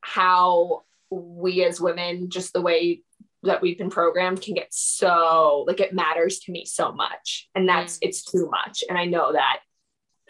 how 0.00 0.82
we 1.10 1.64
as 1.64 1.80
women, 1.80 2.30
just 2.30 2.52
the 2.52 2.62
way 2.62 3.02
that 3.42 3.60
we've 3.60 3.78
been 3.78 3.90
programmed, 3.90 4.40
can 4.40 4.54
get 4.54 4.72
so 4.72 5.64
like 5.66 5.80
it 5.80 5.92
matters 5.92 6.40
to 6.40 6.52
me 6.52 6.64
so 6.64 6.92
much, 6.92 7.48
and 7.54 7.68
that's 7.68 7.96
mm. 7.96 8.00
it's 8.02 8.24
too 8.24 8.48
much, 8.50 8.82
and 8.88 8.96
I 8.96 9.04
know 9.04 9.32
that, 9.32 9.60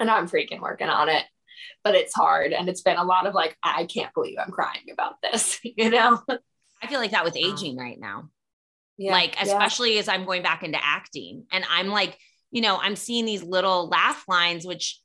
and 0.01 0.11
I'm 0.11 0.29
freaking 0.29 0.61
working 0.61 0.89
on 0.89 1.09
it. 1.09 1.25
But 1.85 1.95
it's 1.97 2.15
hard, 2.15 2.53
and 2.53 2.69
it's 2.69 2.83
been 2.83 2.97
a 2.97 3.05
lot 3.05 3.27
of 3.27 3.35
like, 3.35 3.57
I 3.63 3.87
can't 3.87 4.15
believe 4.15 4.37
I'm 4.39 4.53
crying 4.53 4.87
about 4.93 5.21
this, 5.21 5.59
you 5.65 5.91
know? 5.91 6.23
I 6.83 6.87
feel 6.89 7.01
like 7.01 7.13
that 7.13 7.25
with 7.25 7.37
aging 7.37 7.77
right 7.77 7.99
now. 7.99 8.31
Yeah, 8.99 9.13
like 9.13 9.37
yeah. 9.37 9.45
especially 9.45 9.99
as 9.99 10.09
I'm 10.09 10.25
going 10.25 10.43
back 10.43 10.63
into 10.63 10.79
acting 10.83 11.47
and 11.51 11.65
I'm 11.71 11.89
like, 11.89 12.19
you 12.51 12.61
know, 12.61 12.77
I'm 12.77 12.97
seeing 12.97 13.25
these 13.25 13.43
little 13.43 13.89
laugh 13.89 14.25
lines, 14.29 14.67
which 14.67 15.01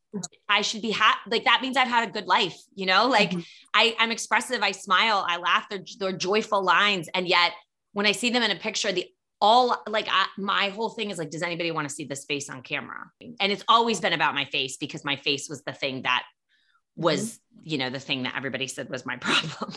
I 0.49 0.61
should 0.61 0.81
be 0.81 0.91
ha- 0.91 1.19
like, 1.27 1.45
that 1.45 1.61
means 1.61 1.77
I've 1.77 1.87
had 1.87 2.07
a 2.07 2.11
good 2.11 2.27
life, 2.27 2.57
you 2.75 2.85
know, 2.85 3.07
like 3.07 3.31
Mhm. 3.31 3.45
I, 3.73 3.95
I'm 3.99 4.11
expressive. 4.11 4.61
I 4.61 4.71
smile, 4.71 5.25
I 5.27 5.37
laugh. 5.37 5.67
They're, 5.69 5.83
they're 5.99 6.17
joyful 6.17 6.63
lines. 6.63 7.07
And 7.13 7.27
yet 7.27 7.53
when 7.93 8.05
I 8.05 8.11
see 8.11 8.29
them 8.29 8.43
in 8.43 8.51
a 8.51 8.55
picture, 8.55 8.91
the 8.91 9.05
all 9.39 9.81
like 9.87 10.07
I, 10.09 10.25
my 10.37 10.69
whole 10.69 10.89
thing 10.89 11.11
is 11.11 11.17
like, 11.17 11.29
does 11.29 11.43
anybody 11.43 11.71
want 11.71 11.87
to 11.87 11.93
see 11.93 12.05
this 12.05 12.25
face 12.25 12.49
on 12.49 12.63
camera? 12.63 13.11
And 13.39 13.51
it's 13.51 13.63
always 13.67 13.99
been 14.01 14.13
about 14.13 14.33
my 14.35 14.45
face 14.45 14.77
because 14.77 15.05
my 15.05 15.15
face 15.15 15.47
was 15.47 15.63
the 15.63 15.73
thing 15.73 16.01
that 16.03 16.23
was, 16.95 17.39
you 17.63 17.77
know, 17.77 17.89
the 17.89 17.99
thing 17.99 18.23
that 18.23 18.35
everybody 18.35 18.67
said 18.67 18.89
was 18.89 19.05
my 19.05 19.17
problem. 19.21 19.73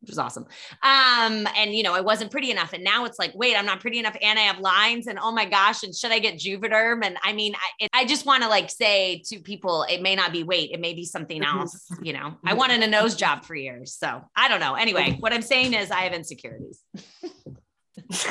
Which 0.00 0.10
was 0.10 0.18
awesome. 0.18 0.44
Um, 0.82 1.46
and 1.56 1.74
you 1.74 1.82
know, 1.82 1.94
I 1.94 2.00
wasn't 2.00 2.30
pretty 2.30 2.50
enough. 2.50 2.72
And 2.72 2.84
now 2.84 3.04
it's 3.04 3.18
like, 3.18 3.32
wait, 3.34 3.56
I'm 3.56 3.66
not 3.66 3.80
pretty 3.80 3.98
enough 3.98 4.16
and 4.22 4.38
I 4.38 4.42
have 4.42 4.58
lines 4.60 5.06
and 5.06 5.18
oh 5.20 5.32
my 5.32 5.44
gosh, 5.44 5.82
and 5.82 5.94
should 5.94 6.12
I 6.12 6.18
get 6.18 6.36
Juvederm? 6.38 7.04
And 7.04 7.16
I 7.22 7.32
mean, 7.32 7.54
I, 7.54 7.84
it, 7.84 7.90
I 7.92 8.04
just 8.04 8.26
want 8.26 8.42
to 8.42 8.48
like 8.48 8.70
say 8.70 9.22
to 9.26 9.40
people, 9.40 9.84
it 9.90 10.02
may 10.02 10.14
not 10.14 10.32
be 10.32 10.42
weight, 10.42 10.70
it 10.72 10.80
may 10.80 10.94
be 10.94 11.04
something 11.04 11.42
Mhm. 11.42 11.60
else. 11.60 11.86
You 12.02 12.12
know, 12.12 12.36
I 12.44 12.54
wanted 12.54 12.82
a 12.82 12.86
nose 12.88 13.16
job 13.16 13.44
for 13.44 13.54
years. 13.54 13.94
So 13.94 14.22
I 14.36 14.48
don't 14.48 14.60
know. 14.60 14.74
Anyway, 14.74 15.16
what 15.20 15.32
I'm 15.32 15.42
saying 15.42 15.74
is 15.74 15.90
I 15.90 16.02
have 16.02 16.12
insecurities. 16.12 16.82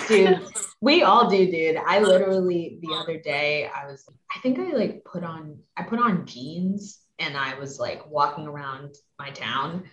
dude 0.08 0.40
we 0.82 1.04
all 1.04 1.30
do 1.30 1.52
dude 1.52 1.76
i 1.86 2.00
literally 2.00 2.80
the 2.82 2.94
other 2.96 3.18
day 3.20 3.70
i 3.76 3.86
was 3.86 4.08
i 4.34 4.40
think 4.40 4.58
i 4.58 4.72
like 4.72 5.04
put 5.04 5.24
on 5.24 5.58
i 5.76 5.84
put 5.84 6.00
on 6.00 6.26
jeans 6.26 7.00
and 7.20 7.36
i 7.36 7.54
was 7.60 7.78
like 7.78 8.10
walking 8.10 8.48
around 8.48 8.96
my 9.20 9.30
town 9.32 9.84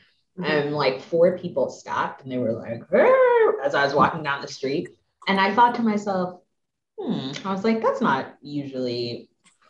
and 0.42 0.74
like 0.74 1.00
four 1.00 1.38
people 1.38 1.70
stopped 1.70 2.22
and 2.22 2.32
they 2.32 2.38
were 2.38 2.52
like 2.52 2.82
"Arr," 2.92 3.60
as 3.62 3.74
i 3.74 3.84
was 3.84 3.94
walking 3.94 4.22
down 4.22 4.42
the 4.42 4.48
street 4.48 4.88
and 5.28 5.40
i 5.40 5.54
thought 5.54 5.74
to 5.76 5.82
myself 5.82 6.40
hmm 6.98 7.30
i 7.44 7.52
was 7.52 7.64
like 7.64 7.82
that's 7.82 8.00
not 8.00 8.34
usually 8.42 9.28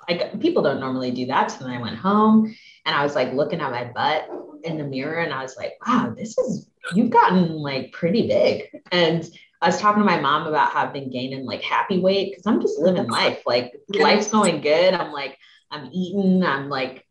like 0.09 0.41
people 0.41 0.63
don't 0.63 0.81
normally 0.81 1.11
do 1.11 1.27
that 1.27 1.51
so 1.51 1.65
then 1.65 1.75
i 1.75 1.81
went 1.81 1.97
home 1.97 2.55
and 2.87 2.97
i 2.97 3.03
was 3.03 3.15
like 3.15 3.33
looking 3.33 3.61
at 3.61 3.71
my 3.71 3.85
butt 3.85 4.29
in 4.65 4.79
the 4.79 4.85
mirror 4.85 5.21
and 5.21 5.33
i 5.33 5.43
was 5.43 5.57
like 5.57 5.75
wow 5.87 6.13
this 6.17 6.37
is 6.39 6.69
you've 6.95 7.11
gotten 7.11 7.49
like 7.57 7.93
pretty 7.93 8.27
big 8.27 8.69
and 8.93 9.29
I 9.65 9.69
was 9.69 9.81
talking 9.81 10.03
to 10.03 10.07
my 10.07 10.21
mom 10.21 10.47
about 10.47 10.73
how 10.73 10.83
I've 10.83 10.93
been 10.93 11.11
gaining 11.11 11.47
like 11.47 11.63
happy 11.63 11.99
weight 11.99 12.33
because 12.33 12.47
I'm 12.47 12.61
just 12.61 12.79
living 12.79 13.09
life. 13.09 13.43
Like 13.47 13.73
life's 13.89 14.31
going 14.31 14.61
good. 14.61 14.93
I'm 14.93 15.11
like, 15.11 15.39
I'm 15.71 15.89
eating, 15.91 16.45
I'm 16.45 16.69
like, 16.69 17.07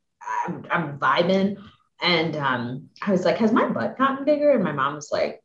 I'm, 0.45 0.63
I'm 0.69 0.99
vibing. 0.99 1.57
And 2.03 2.35
um, 2.35 2.89
I 3.01 3.11
was 3.11 3.23
like, 3.23 3.37
has 3.37 3.53
my 3.53 3.67
butt 3.69 3.97
gotten 3.97 4.25
bigger? 4.25 4.51
And 4.51 4.63
my 4.63 4.73
mom 4.73 4.95
was 4.95 5.09
like, 5.11 5.41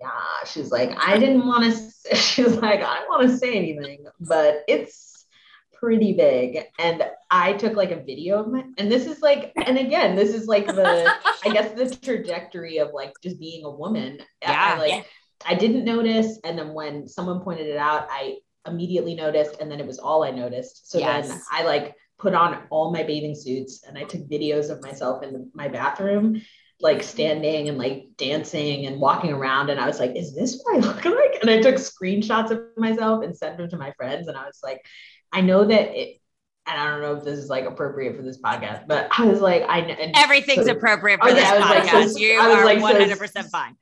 yeah, 0.00 0.44
she's 0.44 0.72
like, 0.72 0.90
I 0.98 1.16
didn't 1.18 1.46
want 1.46 1.72
to, 1.72 2.16
she's 2.16 2.56
like, 2.56 2.82
I 2.82 2.98
don't 2.98 3.08
want 3.08 3.30
to 3.30 3.38
say 3.38 3.54
anything, 3.54 4.04
but 4.20 4.64
it's 4.66 5.24
pretty 5.72 6.14
big. 6.14 6.64
And 6.80 7.04
I 7.30 7.52
took 7.52 7.74
like 7.74 7.92
a 7.92 8.02
video 8.02 8.40
of 8.40 8.48
my, 8.48 8.64
and 8.76 8.90
this 8.90 9.06
is 9.06 9.20
like, 9.22 9.52
and 9.56 9.78
again, 9.78 10.16
this 10.16 10.34
is 10.34 10.48
like 10.48 10.66
the, 10.66 11.12
I 11.44 11.50
guess 11.50 11.72
the 11.72 11.94
trajectory 11.94 12.78
of 12.78 12.90
like 12.92 13.12
just 13.22 13.38
being 13.38 13.64
a 13.64 13.70
woman. 13.70 14.18
Yeah. 14.42 14.74
I, 14.74 14.78
like, 14.78 15.06
I 15.46 15.54
didn't 15.54 15.84
notice. 15.84 16.40
And 16.42 16.58
then 16.58 16.74
when 16.74 17.06
someone 17.06 17.40
pointed 17.40 17.68
it 17.68 17.76
out, 17.76 18.08
I 18.10 18.38
immediately 18.66 19.14
noticed. 19.14 19.60
And 19.60 19.70
then 19.70 19.78
it 19.78 19.86
was 19.86 20.00
all 20.00 20.24
I 20.24 20.30
noticed. 20.32 20.90
So 20.90 20.98
Yes. 20.98 21.28
then 21.28 21.40
I 21.52 21.62
like 21.62 21.94
put 22.22 22.34
on 22.34 22.62
all 22.70 22.92
my 22.92 23.02
bathing 23.02 23.34
suits 23.34 23.82
and 23.86 23.98
I 23.98 24.04
took 24.04 24.22
videos 24.28 24.70
of 24.70 24.80
myself 24.80 25.24
in 25.24 25.50
my 25.54 25.66
bathroom 25.66 26.40
like 26.80 27.02
standing 27.02 27.68
and 27.68 27.78
like 27.78 28.06
dancing 28.16 28.86
and 28.86 29.00
walking 29.00 29.32
around. 29.32 29.70
And 29.70 29.80
I 29.80 29.86
was 29.86 30.00
like, 30.00 30.16
is 30.16 30.34
this 30.34 30.60
what 30.62 30.76
I 30.76 30.86
look 30.86 31.04
like? 31.04 31.38
And 31.40 31.50
I 31.50 31.60
took 31.60 31.76
screenshots 31.76 32.50
of 32.50 32.60
myself 32.76 33.24
and 33.24 33.36
sent 33.36 33.56
them 33.56 33.68
to 33.70 33.76
my 33.76 33.92
friends. 33.92 34.28
And 34.28 34.36
I 34.36 34.46
was 34.46 34.60
like, 34.62 34.84
I 35.32 35.40
know 35.40 35.64
that 35.64 36.00
it, 36.00 36.20
and 36.66 36.80
I 36.80 36.90
don't 36.90 37.00
know 37.00 37.16
if 37.16 37.24
this 37.24 37.38
is 37.38 37.48
like 37.48 37.64
appropriate 37.64 38.16
for 38.16 38.22
this 38.22 38.40
podcast, 38.40 38.86
but 38.86 39.08
I 39.16 39.24
was 39.26 39.40
like, 39.40 39.62
I 39.62 39.78
and 39.78 40.14
Everything's 40.16 40.66
so- 40.66 40.72
appropriate 40.72 41.20
oh, 41.22 41.28
for 41.28 41.34
this 41.34 41.44
like, 41.44 41.84
podcast. 41.84 42.10
so- 42.10 42.18
you 42.18 42.40
I 42.40 42.48
was 42.48 42.56
are 42.58 42.64
like, 42.64 42.78
100% 42.78 43.50
fine. 43.50 43.76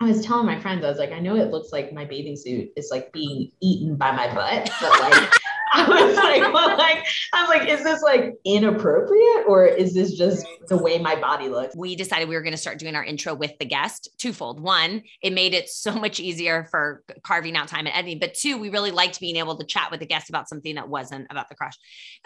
I 0.00 0.06
was 0.06 0.24
telling 0.24 0.46
my 0.46 0.58
friends, 0.58 0.84
I 0.84 0.88
was 0.88 0.98
like, 0.98 1.12
I 1.12 1.20
know 1.20 1.36
it 1.36 1.50
looks 1.50 1.72
like 1.72 1.92
my 1.92 2.04
bathing 2.04 2.36
suit 2.36 2.70
is 2.76 2.88
like 2.90 3.12
being 3.12 3.50
eaten 3.60 3.96
by 3.96 4.10
my 4.10 4.32
butt, 4.34 4.70
but 4.80 5.00
like, 5.00 5.30
I 5.74 6.06
was 6.06 6.16
like, 6.16 6.52
well, 6.52 6.76
like, 6.78 7.04
I 7.32 7.42
was 7.42 7.48
like, 7.48 7.68
is 7.68 7.82
this 7.82 8.02
like 8.02 8.34
inappropriate 8.44 9.46
or 9.46 9.66
is 9.66 9.94
this 9.94 10.12
just 10.12 10.46
the 10.68 10.76
way 10.76 10.98
my 10.98 11.16
body 11.16 11.48
looks? 11.48 11.74
we 11.76 11.96
decided 11.96 12.28
we 12.28 12.34
were 12.34 12.42
going 12.42 12.52
to 12.52 12.58
start 12.58 12.78
doing 12.78 12.94
our 12.94 13.04
intro 13.04 13.34
with 13.34 13.52
the 13.58 13.64
guest 13.64 14.08
twofold. 14.18 14.60
One, 14.60 15.02
it 15.22 15.32
made 15.32 15.54
it 15.54 15.68
so 15.68 15.92
much 15.92 16.20
easier 16.20 16.66
for 16.70 17.02
carving 17.22 17.56
out 17.56 17.68
time 17.68 17.86
and 17.86 17.94
editing. 17.94 18.18
But 18.18 18.34
two, 18.34 18.58
we 18.58 18.70
really 18.70 18.90
liked 18.90 19.20
being 19.20 19.36
able 19.36 19.56
to 19.56 19.64
chat 19.64 19.90
with 19.90 20.00
the 20.00 20.06
guest 20.06 20.28
about 20.28 20.48
something 20.48 20.74
that 20.76 20.88
wasn't 20.88 21.26
about 21.30 21.48
the 21.48 21.54
crush. 21.54 21.74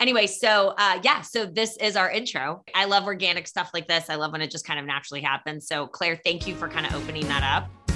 Anyway, 0.00 0.26
so 0.26 0.74
uh, 0.78 1.00
yeah, 1.02 1.22
so 1.22 1.46
this 1.46 1.76
is 1.78 1.96
our 1.96 2.10
intro. 2.10 2.64
I 2.74 2.84
love 2.84 3.04
organic 3.04 3.46
stuff 3.46 3.70
like 3.74 3.88
this. 3.88 4.10
I 4.10 4.16
love 4.16 4.32
when 4.32 4.42
it 4.42 4.50
just 4.50 4.66
kind 4.66 4.78
of 4.78 4.86
naturally 4.86 5.22
happens. 5.22 5.66
So 5.66 5.86
Claire, 5.86 6.20
thank 6.24 6.46
you 6.46 6.54
for 6.54 6.68
kind 6.68 6.86
of 6.86 6.94
opening 6.94 7.26
that 7.28 7.42
up. 7.42 7.87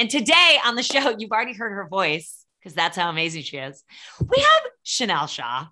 And 0.00 0.08
today 0.08 0.56
on 0.64 0.76
the 0.76 0.82
show, 0.82 1.14
you've 1.18 1.30
already 1.30 1.52
heard 1.52 1.72
her 1.72 1.86
voice 1.86 2.46
because 2.58 2.74
that's 2.74 2.96
how 2.96 3.10
amazing 3.10 3.42
she 3.42 3.58
is. 3.58 3.84
We 4.18 4.38
have 4.38 4.62
Chanel 4.82 5.26
Shaw. 5.26 5.58
Um, 5.60 5.68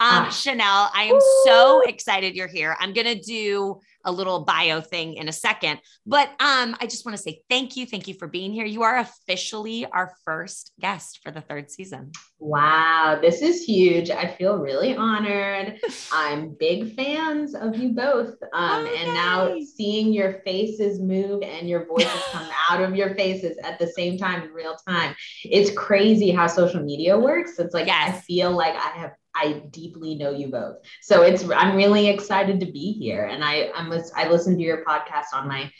Ah. 0.00 0.30
Chanel, 0.30 0.90
I 0.94 1.10
am 1.12 1.18
so 1.44 1.82
excited 1.82 2.34
you're 2.34 2.48
here. 2.48 2.74
I'm 2.80 2.94
gonna 2.94 3.20
do 3.20 3.80
a 4.08 4.12
little 4.12 4.40
bio 4.44 4.80
thing 4.80 5.14
in 5.14 5.28
a 5.28 5.32
second, 5.32 5.78
but 6.06 6.28
um, 6.40 6.74
I 6.80 6.86
just 6.86 7.04
want 7.04 7.16
to 7.16 7.22
say 7.22 7.42
thank 7.50 7.76
you, 7.76 7.84
thank 7.86 8.08
you 8.08 8.14
for 8.14 8.26
being 8.26 8.52
here. 8.52 8.64
You 8.64 8.82
are 8.82 8.98
officially 8.98 9.84
our 9.86 10.14
first 10.24 10.72
guest 10.80 11.20
for 11.22 11.30
the 11.30 11.42
third 11.42 11.70
season. 11.70 12.12
Wow, 12.40 13.18
this 13.20 13.42
is 13.42 13.64
huge. 13.64 14.10
I 14.10 14.26
feel 14.28 14.56
really 14.58 14.96
honored. 14.96 15.78
I'm 16.12 16.56
big 16.58 16.96
fans 16.96 17.54
of 17.54 17.76
you 17.76 17.90
both. 17.90 18.34
Um, 18.54 18.86
And 18.86 19.12
now 19.12 19.56
seeing 19.76 20.12
your 20.12 20.40
faces 20.44 21.00
move 21.00 21.42
and 21.42 21.68
your 21.68 21.84
voices 21.86 22.22
come 22.32 22.48
out 22.70 22.80
of 22.80 22.96
your 22.96 23.14
faces 23.14 23.58
at 23.62 23.78
the 23.78 23.88
same 23.88 24.16
time 24.16 24.42
in 24.42 24.52
real 24.52 24.76
time. 24.88 25.14
It's 25.44 25.70
crazy 25.72 26.30
how 26.30 26.46
social 26.46 26.82
media 26.82 27.18
works. 27.18 27.58
It's 27.58 27.74
like 27.74 27.88
I 27.88 28.12
feel 28.12 28.52
like 28.52 28.74
I 28.74 28.98
have 28.98 29.12
I 29.38 29.62
deeply 29.70 30.14
know 30.16 30.30
you 30.30 30.48
both. 30.48 30.76
So 31.02 31.22
it's 31.22 31.48
I'm 31.50 31.76
really 31.76 32.08
excited 32.08 32.60
to 32.60 32.66
be 32.66 32.92
here. 32.92 33.26
And 33.26 33.44
I 33.44 33.70
I'm 33.74 33.92
I 34.16 34.28
listen 34.28 34.56
to 34.56 34.62
your 34.62 34.84
podcast 34.84 35.26
on 35.32 35.48
my 35.48 35.70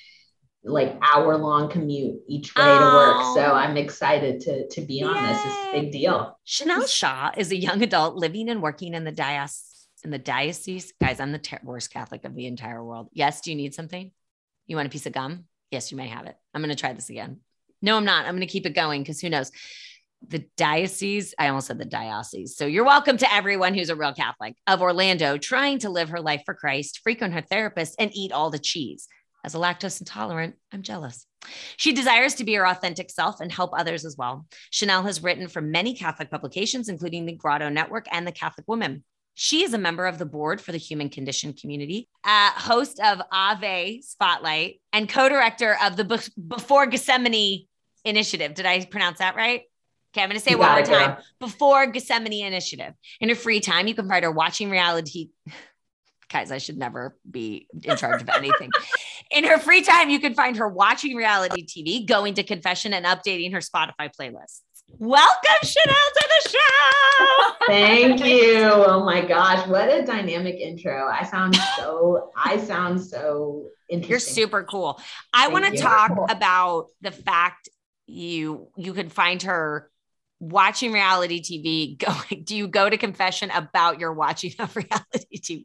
like 0.64 0.98
hour 1.02 1.36
long 1.36 1.70
commute 1.70 2.20
each 2.28 2.54
way 2.54 2.64
to 2.64 2.68
work. 2.68 3.16
Oh. 3.18 3.34
So 3.34 3.52
I'm 3.52 3.76
excited 3.76 4.40
to 4.42 4.68
to 4.68 4.80
be 4.80 5.02
on 5.02 5.14
this. 5.14 5.38
It's 5.44 5.54
a 5.54 5.72
big 5.72 5.92
deal. 5.92 6.38
Chanel 6.44 6.86
Shaw 6.86 7.32
is 7.36 7.50
a 7.50 7.56
young 7.56 7.82
adult 7.82 8.16
living 8.16 8.48
and 8.48 8.62
working 8.62 8.94
in 8.94 9.04
the 9.04 9.12
diocese. 9.12 9.64
In 10.04 10.10
the 10.10 10.18
diocese, 10.18 10.92
guys, 11.00 11.18
I'm 11.18 11.32
the 11.32 11.40
ter- 11.40 11.58
worst 11.64 11.92
Catholic 11.92 12.24
of 12.24 12.36
the 12.36 12.46
entire 12.46 12.82
world. 12.84 13.08
Yes, 13.12 13.40
do 13.40 13.50
you 13.50 13.56
need 13.56 13.74
something? 13.74 14.12
You 14.68 14.76
want 14.76 14.86
a 14.86 14.90
piece 14.90 15.06
of 15.06 15.12
gum? 15.12 15.46
Yes, 15.72 15.90
you 15.90 15.96
may 15.96 16.06
have 16.06 16.26
it. 16.26 16.36
I'm 16.54 16.62
going 16.62 16.74
to 16.74 16.80
try 16.80 16.92
this 16.92 17.10
again. 17.10 17.40
No, 17.82 17.96
I'm 17.96 18.04
not. 18.04 18.24
I'm 18.24 18.34
going 18.34 18.46
to 18.46 18.52
keep 18.52 18.64
it 18.64 18.76
going 18.76 19.02
because 19.02 19.20
who 19.20 19.28
knows? 19.28 19.50
The 20.26 20.44
diocese, 20.56 21.34
I 21.38 21.48
almost 21.48 21.68
said 21.68 21.78
the 21.78 21.84
diocese. 21.84 22.56
So 22.56 22.66
you're 22.66 22.84
welcome 22.84 23.16
to 23.18 23.32
everyone 23.32 23.75
who's 23.75 23.88
a 23.88 23.96
real 23.96 24.12
Catholic 24.12 24.56
of 24.66 24.82
Orlando 24.82 25.38
trying 25.38 25.78
to 25.80 25.90
live 25.90 26.10
her 26.10 26.20
life 26.20 26.42
for 26.44 26.54
Christ, 26.54 27.00
frequent 27.02 27.34
her 27.34 27.40
therapist, 27.40 27.94
and 27.98 28.10
eat 28.14 28.32
all 28.32 28.50
the 28.50 28.58
cheese. 28.58 29.06
As 29.44 29.54
a 29.54 29.58
lactose 29.58 30.00
intolerant, 30.00 30.56
I'm 30.72 30.82
jealous. 30.82 31.25
She 31.76 31.92
desires 31.92 32.34
to 32.34 32.44
be 32.44 32.54
her 32.54 32.66
authentic 32.66 33.10
self 33.10 33.40
and 33.40 33.52
help 33.52 33.70
others 33.72 34.04
as 34.04 34.16
well. 34.16 34.46
Chanel 34.70 35.04
has 35.04 35.22
written 35.22 35.46
for 35.48 35.62
many 35.62 35.94
Catholic 35.94 36.30
publications, 36.30 36.88
including 36.88 37.25
the 37.25 37.32
Grotto 37.32 37.68
Network 37.68 38.06
and 38.12 38.26
the 38.26 38.32
Catholic 38.32 38.66
Woman. 38.66 39.04
She 39.34 39.62
is 39.62 39.72
a 39.72 39.78
member 39.78 40.06
of 40.06 40.18
the 40.18 40.26
board 40.26 40.60
for 40.60 40.72
the 40.72 40.78
Human 40.78 41.08
Condition 41.10 41.52
Community, 41.52 42.08
uh, 42.25 42.50
host 42.50 42.98
of 42.98 43.22
Ave 43.30 44.00
Spotlight, 44.00 44.80
and 44.92 45.08
co 45.08 45.28
director 45.28 45.76
of 45.80 45.96
the 45.96 46.04
Be- 46.04 46.42
Before 46.48 46.87
Gethsemane 46.87 47.66
Initiative. 48.04 48.54
Did 48.54 48.66
I 48.66 48.84
pronounce 48.84 49.20
that 49.20 49.37
right? 49.37 49.62
Okay, 50.14 50.22
I'm 50.22 50.30
going 50.30 50.40
to 50.40 50.44
say 50.44 50.54
one 50.54 50.70
more 50.70 50.82
girl. 50.82 50.98
time. 50.98 51.16
Before 51.38 51.86
Gethsemane 51.86 52.44
Initiative. 52.44 52.94
In 53.20 53.28
her 53.28 53.34
free 53.34 53.60
time, 53.60 53.86
you 53.86 53.94
can 53.94 54.08
find 54.08 54.24
her 54.24 54.30
watching 54.30 54.70
reality. 54.70 55.30
Guys, 56.30 56.50
I 56.50 56.58
should 56.58 56.78
never 56.78 57.16
be 57.30 57.66
in 57.82 57.96
charge 57.96 58.22
of 58.22 58.28
anything. 58.28 58.70
In 59.30 59.44
her 59.44 59.58
free 59.58 59.82
time, 59.82 60.08
you 60.08 60.20
can 60.20 60.32
find 60.32 60.56
her 60.56 60.68
watching 60.68 61.14
reality 61.14 61.66
TV, 61.66 62.06
going 62.06 62.34
to 62.34 62.42
confession, 62.42 62.94
and 62.94 63.04
updating 63.04 63.52
her 63.52 63.58
Spotify 63.58 64.10
playlists. 64.18 64.60
Welcome, 64.96 65.58
Chanel, 65.62 65.94
to 66.16 66.28
the 66.28 66.48
show. 66.48 67.52
Thank 67.66 68.24
you. 68.24 68.64
Oh 68.64 69.04
my 69.04 69.24
gosh, 69.24 69.66
what 69.68 69.90
a 69.90 70.02
dynamic 70.02 70.56
intro. 70.56 71.08
I 71.08 71.24
sound 71.24 71.56
so 71.76 72.30
I 72.34 72.56
sound 72.58 73.02
so 73.02 73.66
interesting. 73.90 74.10
You're 74.10 74.18
super 74.18 74.64
cool. 74.64 74.98
I 75.32 75.48
want 75.48 75.66
to 75.66 75.76
talk 75.76 76.12
about 76.30 76.86
the 77.02 77.10
fact 77.10 77.68
you 78.06 78.68
you 78.76 78.94
could 78.94 79.12
find 79.12 79.42
her 79.42 79.90
watching 80.40 80.92
reality 80.92 81.40
TV. 81.42 81.99
Going, 82.30 82.45
do 82.45 82.57
you 82.57 82.68
go 82.68 82.88
to 82.88 82.97
confession 82.97 83.50
about 83.50 83.99
your 84.00 84.12
watching 84.12 84.52
of 84.59 84.75
reality 84.76 85.38
TV? 85.40 85.64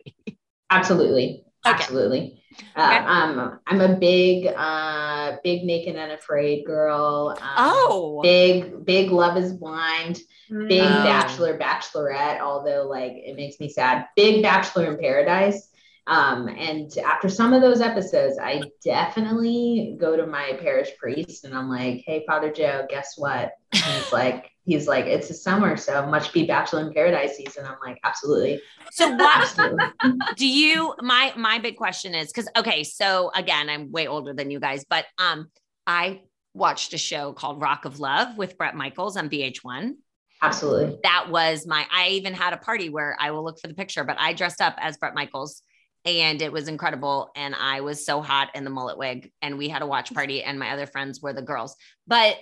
Absolutely. 0.70 1.44
Okay. 1.65 1.75
Absolutely. 1.75 2.44
Uh, 2.75 2.82
Okay. 2.84 3.06
um, 3.06 3.60
I'm 3.68 3.82
a 3.82 3.96
big, 3.98 4.48
uh, 4.48 5.38
big 5.44 5.63
naked 5.63 5.96
and 5.96 6.12
afraid 6.12 6.65
girl. 6.65 7.36
Um, 7.39 7.48
Oh, 7.58 8.20
big, 8.22 8.86
big 8.86 9.12
love 9.12 9.38
is 9.38 9.53
blind. 9.53 10.20
Big 10.50 10.82
Oh. 10.82 11.03
bachelor, 11.03 11.58
bachelorette. 11.58 12.42
Although 12.42 12.88
like 12.88 13.13
it 13.13 13.36
makes 13.36 13.60
me 13.60 13.70
sad. 13.70 14.08
Big 14.15 14.44
bachelor 14.44 14.92
in 14.92 14.98
paradise. 15.00 15.70
Um, 16.05 16.50
and 16.50 16.95
after 16.98 17.29
some 17.29 17.53
of 17.53 17.62
those 17.62 17.79
episodes, 17.79 18.38
I 18.41 18.63
definitely 18.83 19.95
go 20.00 20.17
to 20.17 20.25
my 20.25 20.57
parish 20.62 20.89
priest 20.98 21.45
and 21.45 21.55
I'm 21.55 21.69
like, 21.69 22.03
"Hey, 22.05 22.25
Father 22.27 22.51
Joe, 22.51 22.86
guess 22.89 23.13
what?" 23.17 23.53
He's 23.72 24.12
like, 24.12 24.51
"He's 24.65 24.88
like, 24.88 25.05
it's 25.05 25.29
the 25.29 25.33
summer, 25.33 25.77
so 25.77 26.05
much 26.05 26.33
be 26.33 26.45
bachelor 26.45 26.81
in 26.81 26.93
paradise 26.93 27.38
season." 27.38 27.65
I'm 27.65 27.77
like, 27.86 28.00
"Absolutely, 28.03 28.62
so 28.91 29.12
what 29.12 29.38
absolutely." 29.38 29.86
do 30.36 30.45
you? 30.45 30.93
My 31.00 31.33
my 31.38 31.60
big 31.60 31.77
question 31.77 32.15
is 32.15 32.27
because 32.27 32.50
okay, 32.57 32.83
so 32.83 33.31
again, 33.33 33.69
I'm 33.69 33.89
way 33.91 34.07
older 34.07 34.33
than 34.33 34.51
you 34.51 34.60
guys, 34.60 34.83
but 34.89 35.05
um, 35.19 35.50
I 35.88 36.22
watched 36.53 36.93
a 36.93 36.98
show 36.98 37.31
called 37.31 37.62
Rock 37.62 37.86
of 37.86 38.01
Love 38.01 38.38
with 38.38 38.57
Bret 38.57 38.75
Michaels 38.75 39.15
on 39.15 39.29
VH1. 39.29 39.93
Absolutely. 40.41 41.00
that 41.03 41.27
was 41.29 41.65
my 41.65 41.86
i 41.89 42.10
even 42.10 42.33
had 42.33 42.51
a 42.51 42.57
party 42.57 42.89
where 42.89 43.15
i 43.17 43.31
will 43.31 43.45
look 43.45 43.57
for 43.62 43.69
the 43.69 43.74
picture 43.74 44.03
but 44.03 44.17
i 44.19 44.33
dressed 44.33 44.60
up 44.60 44.75
as 44.77 44.98
bret 44.98 45.15
michaels 45.15 45.62
and 46.05 46.41
it 46.41 46.51
was 46.51 46.67
incredible 46.67 47.31
and 47.36 47.55
i 47.55 47.81
was 47.81 48.05
so 48.05 48.22
hot 48.22 48.50
in 48.55 48.63
the 48.63 48.69
mullet 48.69 48.98
wig 48.98 49.31
and 49.41 49.57
we 49.57 49.69
had 49.69 49.81
a 49.81 49.88
watch 49.88 50.13
party 50.13 50.43
and 50.43 50.60
my 50.60 50.72
other 50.72 50.86
friends 50.86 51.22
were 51.22 51.33
the 51.33 51.41
girls. 51.41 51.75
But 52.07 52.38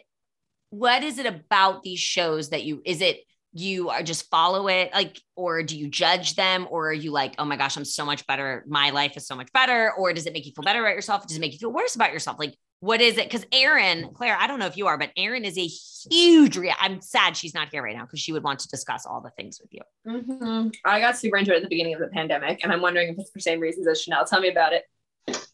what 0.70 1.03
is 1.03 1.20
it 1.20 1.25
about 1.25 1.84
these 1.84 2.00
shows 2.00 2.50
that 2.50 2.63
you 2.63 2.82
is 2.86 3.01
it 3.01 3.20
you 3.53 3.89
are 3.89 4.01
just 4.01 4.30
follow 4.30 4.70
it 4.70 4.89
like 4.94 5.20
or 5.36 5.62
do 5.62 5.77
you 5.77 5.89
judge 5.89 6.36
them 6.36 6.65
or 6.70 6.89
are 6.89 6.94
you 6.94 7.12
like 7.12 7.36
oh 7.38 7.44
my 7.44 7.58
gosh 7.58 7.75
i'm 7.75 7.84
so 7.84 8.06
much 8.06 8.25
better. 8.25 8.63
My 8.68 8.91
life 8.91 9.18
is 9.18 9.27
so 9.27 9.36
much 9.36 9.51
better 9.51 9.91
or 9.98 10.13
does 10.13 10.25
it 10.25 10.34
make 10.34 10.46
you 10.46 10.53
feel 10.56 10.63
better 10.63 10.80
about 10.80 10.96
yourself? 10.96 11.27
Does 11.27 11.38
it 11.38 11.41
make 11.41 11.51
you 11.51 11.60
feel 11.60 11.74
worse 11.74 11.96
about 11.96 12.13
yourself? 12.13 12.39
Like 12.39 12.56
what 12.82 13.00
is 13.00 13.18
it 13.18 13.26
because 13.30 13.46
Erin 13.54 14.10
claire 14.14 14.36
i 14.38 14.48
don't 14.48 14.60
know 14.60 14.66
if 14.66 14.76
you 14.76 14.88
are 14.88 14.98
but 14.98 15.12
Erin 15.16 15.46
is 15.46 15.58
a 15.58 15.66
huge 15.66 16.58
rea- 16.58 16.76
i'm 16.80 17.00
sad 17.00 17.38
she's 17.38 17.54
not 17.54 17.70
here 17.72 17.82
right 17.84 17.96
now 17.96 18.04
because 18.06 18.20
she 18.20 18.34
would 18.34 18.44
want 18.44 18.60
to 18.60 18.68
discuss 18.68 19.06
all 19.06 19.22
the 19.22 19.30
things 19.32 19.60
with 19.62 19.72
you 19.74 19.82
Mhm. 20.08 20.74
I 20.84 21.00
got 21.00 21.16
super 21.18 21.38
into 21.38 21.54
it 21.54 21.58
at 21.58 21.62
the 21.62 21.70
beginning 21.70 21.94
of 21.94 22.00
the 22.02 22.08
pandemic, 22.08 22.64
and 22.64 22.74
I'm 22.74 22.82
wondering 22.82 23.10
if 23.10 23.20
it's 23.20 23.30
for 23.30 23.38
the 23.38 23.44
same 23.44 23.60
reasons 23.60 23.88
as 23.88 24.02
Chanel. 24.02 24.26
Tell 24.26 24.42
me 24.42 24.50
about 24.50 24.74
it. 24.74 24.84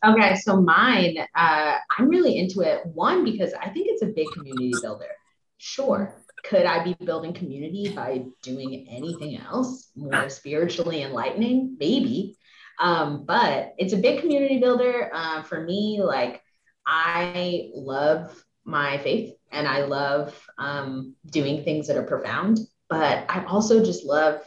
Okay, 0.06 0.36
so 0.36 0.62
mine, 0.62 1.18
uh, 1.36 1.78
I'm 1.98 2.08
really 2.08 2.38
into 2.38 2.62
it. 2.62 2.86
One 2.86 3.26
because 3.26 3.54
I 3.54 3.70
think 3.70 3.88
it's 3.90 4.02
a 4.02 4.08
big 4.08 4.28
community 4.34 4.72
builder. 4.82 5.10
Sure, 5.58 6.24
could 6.46 6.66
I 6.66 6.82
be 6.84 6.94
building 7.04 7.34
community 7.34 7.92
by 7.94 8.24
doing 8.42 8.88
anything 8.90 9.38
else 9.38 9.90
more 9.96 10.30
spiritually 10.30 11.02
enlightening? 11.02 11.76
Maybe. 11.78 12.38
Um, 12.80 13.26
but 13.26 13.74
it's 13.78 13.92
a 13.94 13.98
big 13.98 14.22
community 14.22 14.60
builder. 14.60 15.10
Uh, 15.14 15.44
for 15.44 15.64
me, 15.64 16.00
like 16.02 16.42
I 16.88 17.70
love 17.76 18.44
my 18.64 18.98
faith 18.98 19.36
and 19.52 19.68
I 19.68 19.84
love 19.84 20.40
um, 20.58 21.16
doing 21.30 21.64
things 21.64 21.88
that 21.88 21.98
are 21.98 22.04
profound, 22.04 22.60
but 22.90 23.26
I 23.30 23.44
also 23.46 23.84
just 23.84 24.06
love 24.06 24.42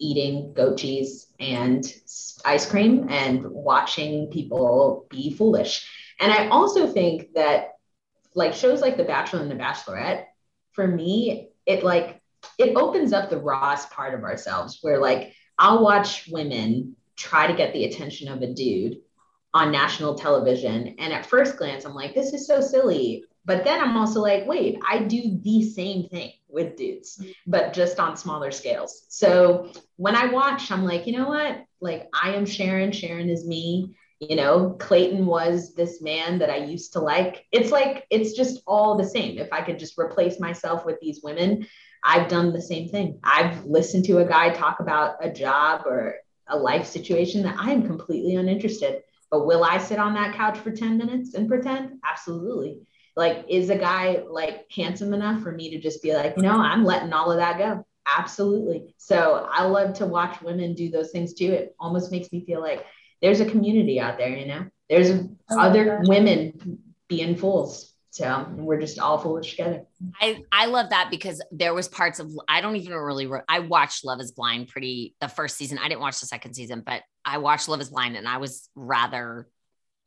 eating 0.00 0.52
goat 0.54 0.78
cheese 0.78 1.32
and 1.38 1.84
ice 2.44 2.68
cream 2.68 3.06
and 3.08 3.44
watching 3.46 4.28
people 4.30 5.06
be 5.08 5.32
foolish. 5.32 5.88
And 6.20 6.32
I 6.32 6.48
also 6.48 6.88
think 6.88 7.32
that 7.34 7.74
like 8.34 8.54
shows 8.54 8.80
like 8.80 8.96
The 8.96 9.04
Bachelor 9.04 9.40
and 9.40 9.50
The 9.50 9.54
Bachelorette, 9.54 10.24
for 10.72 10.86
me, 10.86 11.50
it 11.64 11.84
like 11.84 12.20
it 12.58 12.76
opens 12.76 13.12
up 13.12 13.30
the 13.30 13.40
rawest 13.40 13.90
part 13.90 14.14
of 14.14 14.24
ourselves 14.24 14.78
where 14.82 14.98
like 14.98 15.32
I'll 15.58 15.82
watch 15.82 16.28
women 16.28 16.96
try 17.16 17.46
to 17.46 17.54
get 17.54 17.72
the 17.72 17.84
attention 17.84 18.28
of 18.28 18.42
a 18.42 18.52
dude 18.52 18.98
on 19.54 19.70
national 19.70 20.16
television. 20.16 20.96
And 20.98 21.12
at 21.12 21.24
first 21.24 21.56
glance, 21.56 21.84
I'm 21.84 21.94
like, 21.94 22.14
this 22.14 22.32
is 22.32 22.46
so 22.46 22.60
silly. 22.60 23.24
But 23.46 23.62
then 23.62 23.80
I'm 23.80 23.96
also 23.96 24.20
like, 24.20 24.46
wait, 24.46 24.78
I 24.86 24.98
do 24.98 25.38
the 25.42 25.62
same 25.62 26.08
thing 26.08 26.32
with 26.48 26.76
dudes, 26.76 27.22
but 27.46 27.72
just 27.72 28.00
on 28.00 28.16
smaller 28.16 28.50
scales. 28.50 29.04
So 29.08 29.70
when 29.96 30.16
I 30.16 30.26
watch, 30.26 30.70
I'm 30.70 30.84
like, 30.84 31.06
you 31.06 31.16
know 31.16 31.28
what? 31.28 31.64
Like, 31.80 32.08
I 32.14 32.34
am 32.34 32.46
Sharon, 32.46 32.90
Sharon 32.90 33.28
is 33.28 33.46
me. 33.46 33.94
You 34.20 34.36
know, 34.36 34.70
Clayton 34.80 35.26
was 35.26 35.74
this 35.74 36.00
man 36.00 36.38
that 36.38 36.48
I 36.48 36.56
used 36.56 36.94
to 36.94 37.00
like. 37.00 37.44
It's 37.52 37.70
like, 37.70 38.06
it's 38.10 38.32
just 38.32 38.62
all 38.66 38.96
the 38.96 39.04
same. 39.04 39.38
If 39.38 39.52
I 39.52 39.60
could 39.60 39.78
just 39.78 39.98
replace 39.98 40.40
myself 40.40 40.86
with 40.86 40.98
these 41.00 41.20
women, 41.22 41.66
I've 42.02 42.28
done 42.28 42.52
the 42.52 42.62
same 42.62 42.88
thing. 42.88 43.18
I've 43.22 43.64
listened 43.66 44.06
to 44.06 44.18
a 44.18 44.24
guy 44.24 44.50
talk 44.50 44.80
about 44.80 45.16
a 45.20 45.30
job 45.30 45.82
or 45.86 46.16
a 46.46 46.56
life 46.56 46.86
situation 46.86 47.42
that 47.42 47.56
I 47.58 47.72
am 47.72 47.86
completely 47.86 48.36
uninterested. 48.36 49.02
But 49.34 49.46
will 49.46 49.64
I 49.64 49.78
sit 49.78 49.98
on 49.98 50.14
that 50.14 50.36
couch 50.36 50.58
for 50.58 50.70
10 50.70 50.96
minutes 50.96 51.34
and 51.34 51.48
pretend? 51.48 51.98
Absolutely. 52.08 52.78
Like, 53.16 53.44
is 53.48 53.68
a 53.68 53.76
guy 53.76 54.22
like 54.30 54.66
handsome 54.70 55.12
enough 55.12 55.42
for 55.42 55.50
me 55.50 55.70
to 55.70 55.80
just 55.80 56.04
be 56.04 56.14
like, 56.14 56.34
you 56.36 56.44
know, 56.44 56.52
I'm 56.52 56.84
letting 56.84 57.12
all 57.12 57.32
of 57.32 57.38
that 57.38 57.58
go? 57.58 57.84
Absolutely. 58.16 58.94
So 58.96 59.48
I 59.50 59.64
love 59.64 59.94
to 59.94 60.06
watch 60.06 60.40
women 60.40 60.74
do 60.74 60.88
those 60.88 61.10
things 61.10 61.34
too. 61.34 61.50
It 61.50 61.74
almost 61.80 62.12
makes 62.12 62.30
me 62.30 62.44
feel 62.46 62.60
like 62.60 62.86
there's 63.22 63.40
a 63.40 63.50
community 63.50 63.98
out 63.98 64.18
there, 64.18 64.28
you 64.28 64.46
know, 64.46 64.66
there's 64.88 65.10
oh 65.50 65.58
other 65.58 65.84
that. 65.84 66.08
women 66.08 66.78
being 67.08 67.34
fools. 67.34 67.92
So 68.14 68.46
we're 68.52 68.78
just 68.78 69.00
all 69.00 69.18
foolish 69.18 69.50
together. 69.50 69.86
I, 70.20 70.40
I 70.52 70.66
love 70.66 70.90
that 70.90 71.08
because 71.10 71.42
there 71.50 71.74
was 71.74 71.88
parts 71.88 72.20
of 72.20 72.30
I 72.46 72.60
don't 72.60 72.76
even 72.76 72.92
really 72.92 73.28
I 73.48 73.58
watched 73.58 74.04
Love 74.04 74.20
is 74.20 74.30
Blind 74.30 74.68
pretty 74.68 75.16
the 75.20 75.26
first 75.26 75.56
season. 75.56 75.78
I 75.78 75.88
didn't 75.88 76.00
watch 76.00 76.20
the 76.20 76.26
second 76.26 76.54
season, 76.54 76.84
but 76.86 77.02
I 77.24 77.38
watched 77.38 77.68
Love 77.68 77.80
is 77.80 77.90
Blind 77.90 78.16
and 78.16 78.28
I 78.28 78.36
was 78.36 78.68
rather 78.76 79.48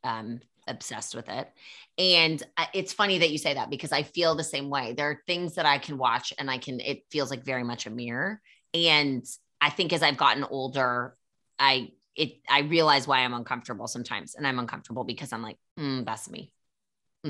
um 0.05 0.39
obsessed 0.69 1.15
with 1.15 1.27
it. 1.27 1.51
And 1.97 2.41
uh, 2.55 2.67
it's 2.73 2.93
funny 2.93 3.17
that 3.17 3.29
you 3.29 3.37
say 3.37 3.55
that 3.55 3.69
because 3.69 3.91
I 3.91 4.03
feel 4.03 4.35
the 4.35 4.43
same 4.43 4.69
way. 4.69 4.93
There 4.93 5.09
are 5.09 5.21
things 5.27 5.55
that 5.55 5.65
I 5.65 5.77
can 5.77 5.97
watch 5.97 6.31
and 6.39 6.49
I 6.49 6.59
can, 6.59 6.79
it 6.79 7.03
feels 7.11 7.29
like 7.29 7.43
very 7.43 7.63
much 7.63 7.87
a 7.87 7.89
mirror. 7.89 8.41
And 8.73 9.25
I 9.59 9.69
think 9.69 9.91
as 9.91 10.01
I've 10.01 10.17
gotten 10.17 10.45
older, 10.45 11.17
I, 11.59 11.91
it, 12.15 12.37
I 12.49 12.61
realize 12.61 13.05
why 13.05 13.19
I'm 13.19 13.33
uncomfortable 13.33 13.87
sometimes. 13.87 14.35
And 14.35 14.47
I'm 14.47 14.59
uncomfortable 14.59 15.03
because 15.03 15.33
I'm 15.33 15.43
like, 15.43 15.57
mm, 15.77 16.05
that's 16.05 16.29
me. 16.29 16.51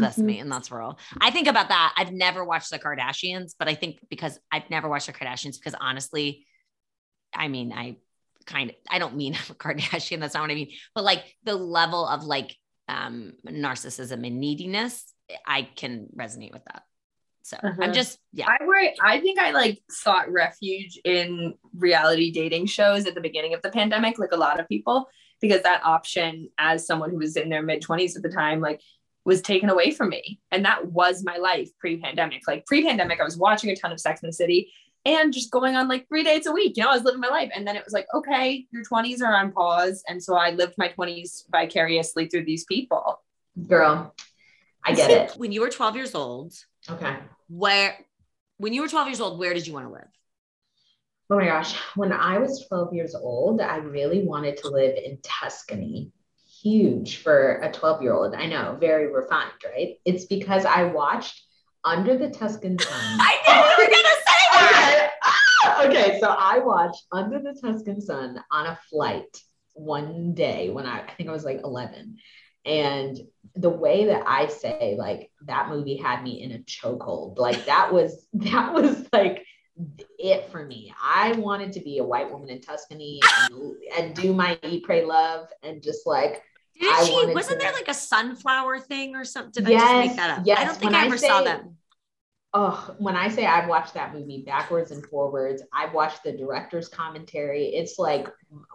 That's 0.01 0.17
mm-hmm. 0.17 0.25
me. 0.25 0.39
And 0.39 0.51
that's 0.51 0.71
real. 0.71 0.99
I 1.19 1.31
think 1.31 1.47
about 1.47 1.69
that. 1.69 1.93
I've 1.97 2.11
never 2.11 2.43
watched 2.43 2.69
the 2.69 2.79
Kardashians, 2.79 3.53
but 3.57 3.67
I 3.67 3.75
think 3.75 3.99
because 4.09 4.39
I've 4.51 4.69
never 4.69 4.87
watched 4.87 5.07
the 5.07 5.13
Kardashians, 5.13 5.57
because 5.57 5.75
honestly, 5.79 6.45
I 7.33 7.47
mean, 7.47 7.71
I 7.73 7.97
kind 8.45 8.71
of, 8.71 8.75
I 8.89 8.99
don't 8.99 9.15
mean 9.15 9.35
I'm 9.35 9.51
a 9.51 9.55
Kardashian. 9.55 10.19
That's 10.19 10.33
not 10.33 10.41
what 10.41 10.51
I 10.51 10.55
mean. 10.55 10.71
But 10.95 11.03
like 11.03 11.23
the 11.43 11.55
level 11.55 12.07
of 12.07 12.23
like 12.23 12.55
um, 12.87 13.33
narcissism 13.45 14.25
and 14.25 14.39
neediness, 14.39 15.13
I 15.45 15.63
can 15.63 16.07
resonate 16.17 16.53
with 16.53 16.63
that. 16.65 16.83
So 17.43 17.55
uh-huh. 17.63 17.81
I'm 17.81 17.93
just, 17.93 18.19
yeah. 18.33 18.45
I 18.47 18.65
were, 18.65 18.81
I 19.01 19.21
think 19.21 19.39
I 19.39 19.51
like 19.51 19.81
sought 19.89 20.29
refuge 20.29 20.99
in 21.05 21.53
reality 21.77 22.29
dating 22.29 22.65
shows 22.65 23.05
at 23.05 23.15
the 23.15 23.21
beginning 23.21 23.53
of 23.53 23.61
the 23.61 23.69
pandemic, 23.69 24.19
like 24.19 24.33
a 24.33 24.37
lot 24.37 24.59
of 24.59 24.67
people, 24.67 25.07
because 25.39 25.61
that 25.61 25.85
option 25.85 26.49
as 26.57 26.85
someone 26.85 27.09
who 27.09 27.17
was 27.17 27.37
in 27.37 27.47
their 27.47 27.61
mid 27.61 27.81
20s 27.81 28.17
at 28.17 28.23
the 28.23 28.29
time, 28.29 28.59
like 28.59 28.81
was 29.27 29.41
taken 29.41 29.69
away 29.69 29.91
from 29.91 30.07
me. 30.07 30.39
And 30.51 30.63
that 30.63 30.85
was 30.85 31.21
my 31.21 31.35
life 31.35 31.69
pre 31.79 31.97
pandemic. 31.97 32.43
Like 32.47 32.65
pre 32.65 32.81
pandemic, 32.81 33.19
I 33.19 33.25
was 33.25 33.35
watching 33.35 33.69
a 33.69 33.75
ton 33.75 33.91
of 33.91 33.99
Sex 33.99 34.23
and 34.23 34.29
the 34.29 34.33
City 34.33 34.71
and 35.03 35.33
just 35.33 35.51
going 35.51 35.75
on 35.75 35.89
like 35.89 36.07
three 36.07 36.23
dates 36.23 36.47
a 36.47 36.51
week. 36.53 36.77
You 36.77 36.83
know, 36.83 36.91
I 36.91 36.93
was 36.93 37.03
living 37.03 37.19
my 37.19 37.27
life. 37.27 37.51
And 37.53 37.67
then 37.67 37.75
it 37.75 37.83
was 37.83 37.93
like, 37.93 38.07
okay, 38.13 38.65
your 38.71 38.85
20s 38.85 39.21
are 39.21 39.35
on 39.35 39.51
pause. 39.51 40.01
And 40.07 40.23
so 40.23 40.35
I 40.35 40.51
lived 40.51 40.75
my 40.77 40.93
20s 40.97 41.43
vicariously 41.51 42.27
through 42.27 42.45
these 42.45 42.63
people. 42.63 43.21
Girl, 43.67 44.15
I 44.85 44.93
get 44.93 45.11
it. 45.11 45.31
When 45.37 45.51
you 45.51 45.59
were 45.59 45.69
12 45.69 45.97
years 45.97 46.15
old, 46.15 46.53
okay. 46.89 47.17
Where, 47.49 47.97
when 48.55 48.71
you 48.71 48.81
were 48.81 48.87
12 48.87 49.09
years 49.09 49.19
old, 49.19 49.39
where 49.39 49.53
did 49.53 49.67
you 49.67 49.73
want 49.73 49.87
to 49.87 49.91
live? 49.91 50.07
Oh 51.29 51.35
my 51.35 51.47
gosh. 51.47 51.75
When 51.95 52.13
I 52.13 52.37
was 52.37 52.65
12 52.69 52.93
years 52.93 53.13
old, 53.13 53.59
I 53.59 53.77
really 53.77 54.23
wanted 54.23 54.55
to 54.59 54.69
live 54.69 54.95
in 54.95 55.17
Tuscany. 55.21 56.13
Huge 56.67 57.17
for 57.17 57.59
a 57.61 57.71
12 57.71 58.01
year 58.01 58.13
old. 58.13 58.33
I 58.33 58.45
know, 58.47 58.77
very 58.79 59.11
refined, 59.11 59.51
right? 59.65 59.95
It's 60.05 60.25
because 60.25 60.65
I 60.65 60.83
watched 60.83 61.41
Under 61.83 62.17
the 62.17 62.29
Tuscan 62.29 62.77
Sun. 62.79 63.17
I 63.19 63.37
knew 63.47 63.85
you 63.85 63.85
were 63.85 63.91
going 63.91 64.03
to 64.03 64.17
say 64.27 64.65
okay. 64.65 65.09
Ah! 65.23 65.85
okay, 65.85 66.19
so 66.19 66.35
I 66.37 66.59
watched 66.59 67.05
Under 67.11 67.39
the 67.39 67.57
Tuscan 67.61 68.01
Sun 68.01 68.43
on 68.51 68.65
a 68.65 68.79
flight 68.89 69.41
one 69.73 70.33
day 70.33 70.69
when 70.69 70.85
I, 70.85 71.01
I 71.01 71.11
think 71.13 71.29
I 71.29 71.31
was 71.31 71.45
like 71.45 71.61
11. 71.63 72.17
And 72.65 73.17
the 73.55 73.69
way 73.69 74.05
that 74.05 74.23
I 74.27 74.47
say, 74.47 74.95
like, 74.99 75.31
that 75.45 75.69
movie 75.69 75.95
had 75.95 76.21
me 76.21 76.41
in 76.41 76.51
a 76.51 76.59
chokehold. 76.59 77.37
Like, 77.37 77.65
that 77.65 77.93
was, 77.93 78.27
that 78.33 78.73
was 78.73 79.07
like, 79.13 79.45
it 80.19 80.49
for 80.51 80.65
me. 80.65 80.93
I 81.01 81.33
wanted 81.33 81.71
to 81.73 81.79
be 81.79 81.99
a 81.99 82.03
white 82.03 82.31
woman 82.31 82.49
in 82.49 82.61
Tuscany 82.61 83.21
and, 83.51 83.75
and 83.97 84.15
do 84.15 84.33
my 84.33 84.57
eat, 84.63 84.83
pray, 84.83 85.05
love, 85.05 85.47
and 85.63 85.83
just 85.83 86.07
like 86.07 86.41
did 86.79 86.93
I 86.93 87.03
she? 87.03 87.33
Wasn't 87.33 87.59
to, 87.59 87.65
there 87.65 87.73
like 87.73 87.87
a 87.87 87.93
sunflower 87.93 88.79
thing 88.79 89.15
or 89.15 89.25
something? 89.25 89.63
Did 89.63 89.71
yes, 89.71 89.83
I 89.83 89.85
just 89.85 90.07
make 90.07 90.17
that 90.17 90.39
up? 90.39 90.45
Yes. 90.45 90.59
I 90.59 90.65
don't 90.65 90.77
think 90.77 90.93
I 90.93 91.05
ever 91.05 91.17
say, 91.17 91.27
saw 91.27 91.43
that 91.43 91.63
oh, 92.53 92.95
when 92.97 93.15
I 93.15 93.29
say 93.29 93.45
I've 93.45 93.69
watched 93.69 93.93
that 93.93 94.15
movie 94.15 94.43
backwards 94.43 94.89
and 94.91 95.05
forwards, 95.05 95.61
I've 95.73 95.93
watched 95.93 96.23
the 96.23 96.31
director's 96.31 96.89
commentary. 96.89 97.65
It's 97.65 97.99
like 97.99 98.27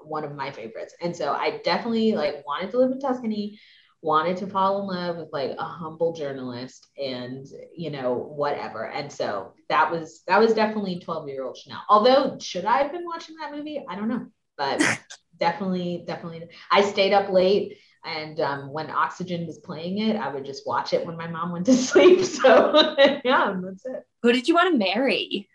one 0.05 0.23
of 0.25 0.37
my 0.37 0.53
favorites. 0.53 0.95
And 1.01 1.17
so 1.17 1.33
I 1.33 1.61
definitely 1.65 2.13
like 2.13 2.47
wanted 2.47 2.71
to 2.71 2.79
live 2.79 2.93
in 2.93 3.01
Tuscany, 3.01 3.59
wanted 4.01 4.37
to 4.39 4.47
fall 4.47 4.83
in 4.83 4.97
love 4.97 5.17
with 5.17 5.31
like 5.33 5.57
a 5.59 5.65
humble 5.65 6.13
journalist 6.13 6.89
and 6.97 7.45
you 7.77 7.91
know, 7.91 8.15
whatever. 8.15 8.87
And 8.87 9.11
so 9.11 9.55
that 9.69 9.91
was 9.91 10.23
that 10.27 10.39
was 10.39 10.55
definitely 10.55 11.01
12 11.01 11.29
year 11.29 11.45
old 11.45 11.57
Chanel. 11.57 11.83
Although 11.89 12.39
should 12.41 12.65
I 12.65 12.83
have 12.83 12.93
been 12.93 13.07
watching 13.07 13.37
that 13.41 13.53
movie? 13.53 13.85
I 13.89 13.97
don't 13.97 14.09
know. 14.09 14.27
But 14.57 14.81
definitely, 15.39 16.05
definitely 16.07 16.49
I 16.71 16.83
stayed 16.83 17.15
up 17.15 17.31
late 17.31 17.79
and 18.05 18.41
um, 18.41 18.73
when 18.73 18.91
Oxygen 18.91 19.47
was 19.47 19.59
playing 19.59 19.99
it, 19.99 20.17
I 20.17 20.33
would 20.33 20.45
just 20.45 20.67
watch 20.67 20.93
it 20.93 21.07
when 21.07 21.17
my 21.17 21.27
mom 21.27 21.53
went 21.53 21.67
to 21.67 21.75
sleep. 21.77 22.25
So 22.25 22.95
yeah, 23.25 23.57
that's 23.63 23.87
it. 23.87 24.07
Who 24.23 24.33
did 24.33 24.49
you 24.49 24.55
want 24.55 24.73
to 24.73 24.79
marry? 24.79 25.49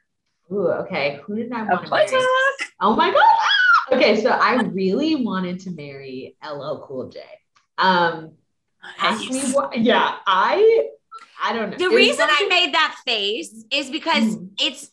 Ooh, 0.51 0.69
okay. 0.69 1.19
Who 1.25 1.35
did 1.35 1.51
I 1.51 1.63
want 1.63 1.85
to 1.85 1.91
marry? 1.91 2.25
Oh 2.81 2.95
my 2.95 3.11
god. 3.11 3.97
Okay, 3.97 4.21
so 4.21 4.29
I 4.29 4.55
really 4.61 5.15
wanted 5.15 5.61
to 5.61 5.71
marry 5.71 6.35
LL 6.43 6.83
Cool 6.85 7.09
J. 7.09 7.21
Um, 7.77 8.33
ask 8.99 9.29
me 9.29 9.41
what? 9.51 9.77
Yeah, 9.77 10.15
I. 10.25 10.89
I 11.41 11.53
don't 11.53 11.69
know. 11.69 11.77
The 11.77 11.95
reason 11.95 12.25
I 12.27 12.47
made 12.49 12.73
that 12.73 12.95
face 13.05 13.63
is 13.69 13.91
because 13.91 14.35
mm. 14.35 14.49
it's 14.59 14.91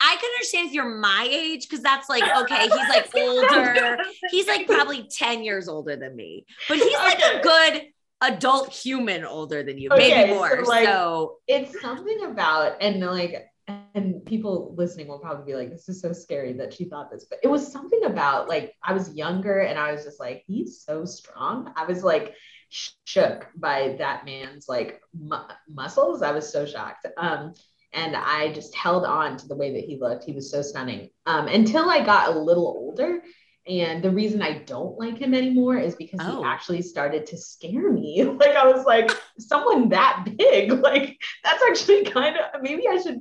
I 0.00 0.16
can 0.16 0.30
understand 0.36 0.68
if 0.68 0.74
you're 0.74 0.96
my 0.96 1.28
age 1.30 1.68
because 1.68 1.82
that's 1.82 2.08
like 2.08 2.22
okay, 2.42 2.62
he's 2.62 2.70
like 2.70 3.10
older. 3.16 3.98
He's 4.30 4.46
like 4.46 4.66
probably 4.66 5.08
10 5.10 5.42
years 5.42 5.68
older 5.68 5.96
than 5.96 6.14
me, 6.14 6.46
but 6.68 6.78
he's 6.78 6.98
like 6.98 7.18
okay. 7.18 7.38
a 7.38 7.42
good 7.42 7.82
adult 8.20 8.72
human 8.72 9.24
older 9.24 9.62
than 9.62 9.78
you, 9.78 9.90
okay, 9.90 10.10
maybe 10.10 10.34
more. 10.34 10.64
So, 10.64 10.70
like, 10.70 10.86
so 10.86 11.36
it's 11.46 11.80
something 11.80 12.24
about 12.24 12.76
and 12.80 13.00
like 13.00 13.46
and 13.94 14.24
people 14.24 14.74
listening 14.76 15.08
will 15.08 15.18
probably 15.18 15.52
be 15.52 15.58
like, 15.58 15.70
this 15.70 15.88
is 15.88 16.00
so 16.00 16.12
scary 16.12 16.54
that 16.54 16.72
she 16.72 16.84
thought 16.84 17.10
this, 17.10 17.26
but 17.28 17.38
it 17.42 17.48
was 17.48 17.70
something 17.70 18.04
about 18.04 18.48
like 18.48 18.74
I 18.82 18.92
was 18.92 19.14
younger 19.14 19.60
and 19.60 19.78
I 19.78 19.92
was 19.92 20.04
just 20.04 20.20
like, 20.20 20.42
he's 20.46 20.80
so 20.80 21.04
strong. 21.04 21.72
I 21.76 21.84
was 21.84 22.02
like 22.02 22.34
shook 22.70 23.48
by 23.56 23.96
that 23.98 24.24
man's 24.24 24.68
like 24.68 25.00
mu- 25.18 25.36
muscles. 25.68 26.22
I 26.22 26.32
was 26.32 26.50
so 26.50 26.66
shocked. 26.66 27.06
Um, 27.16 27.54
and 27.92 28.14
I 28.16 28.52
just 28.52 28.74
held 28.74 29.04
on 29.04 29.36
to 29.38 29.48
the 29.48 29.56
way 29.56 29.72
that 29.74 29.84
he 29.84 29.98
looked. 29.98 30.24
He 30.24 30.32
was 30.32 30.50
so 30.50 30.62
stunning 30.62 31.10
um, 31.26 31.48
until 31.48 31.88
I 31.88 32.04
got 32.04 32.34
a 32.34 32.38
little 32.38 32.66
older 32.66 33.22
And 33.68 34.02
the 34.02 34.10
reason 34.10 34.40
I 34.40 34.60
don't 34.64 34.98
like 34.98 35.18
him 35.18 35.34
anymore 35.34 35.76
is 35.76 35.94
because 35.94 36.20
Oh. 36.22 36.38
he 36.42 36.44
actually 36.48 36.80
started 36.82 37.26
to 37.26 37.36
scare 37.36 37.92
me. 37.92 38.24
Like 38.42 38.56
I 38.56 38.66
was 38.72 38.84
like, 38.86 39.10
someone 39.38 39.90
that 39.90 40.24
big, 40.38 40.72
like 40.88 41.18
that's 41.44 41.62
actually 41.68 42.04
kind 42.06 42.36
of 42.38 42.62
maybe 42.62 42.88
I 42.88 42.96
should 43.02 43.20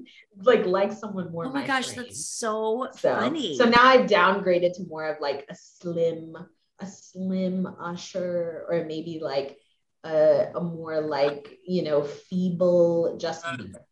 like 0.50 0.66
like 0.66 0.94
someone 0.94 1.32
more. 1.34 1.46
Oh 1.48 1.52
my 1.52 1.66
gosh, 1.68 1.88
frame. 1.92 1.98
that's 2.06 2.26
so, 2.30 2.88
so 2.96 3.10
funny. 3.20 3.58
so 3.58 3.66
now 3.66 3.84
I've 3.84 4.10
downgraded 4.10 4.72
to 4.78 4.86
more 4.88 5.06
of 5.12 5.18
like 5.20 5.46
a 5.50 5.56
slim, 5.56 6.38
a 6.80 6.88
slim 6.88 7.68
usher, 7.92 8.66
or 8.70 8.86
maybe 8.86 9.20
like 9.22 9.58
a, 10.06 10.52
a 10.56 10.62
more 10.62 11.02
like 11.02 11.58
you 11.68 11.84
know 11.84 12.04
feeble 12.04 13.18
Justin 13.20 13.58
Bieber. 13.58 13.84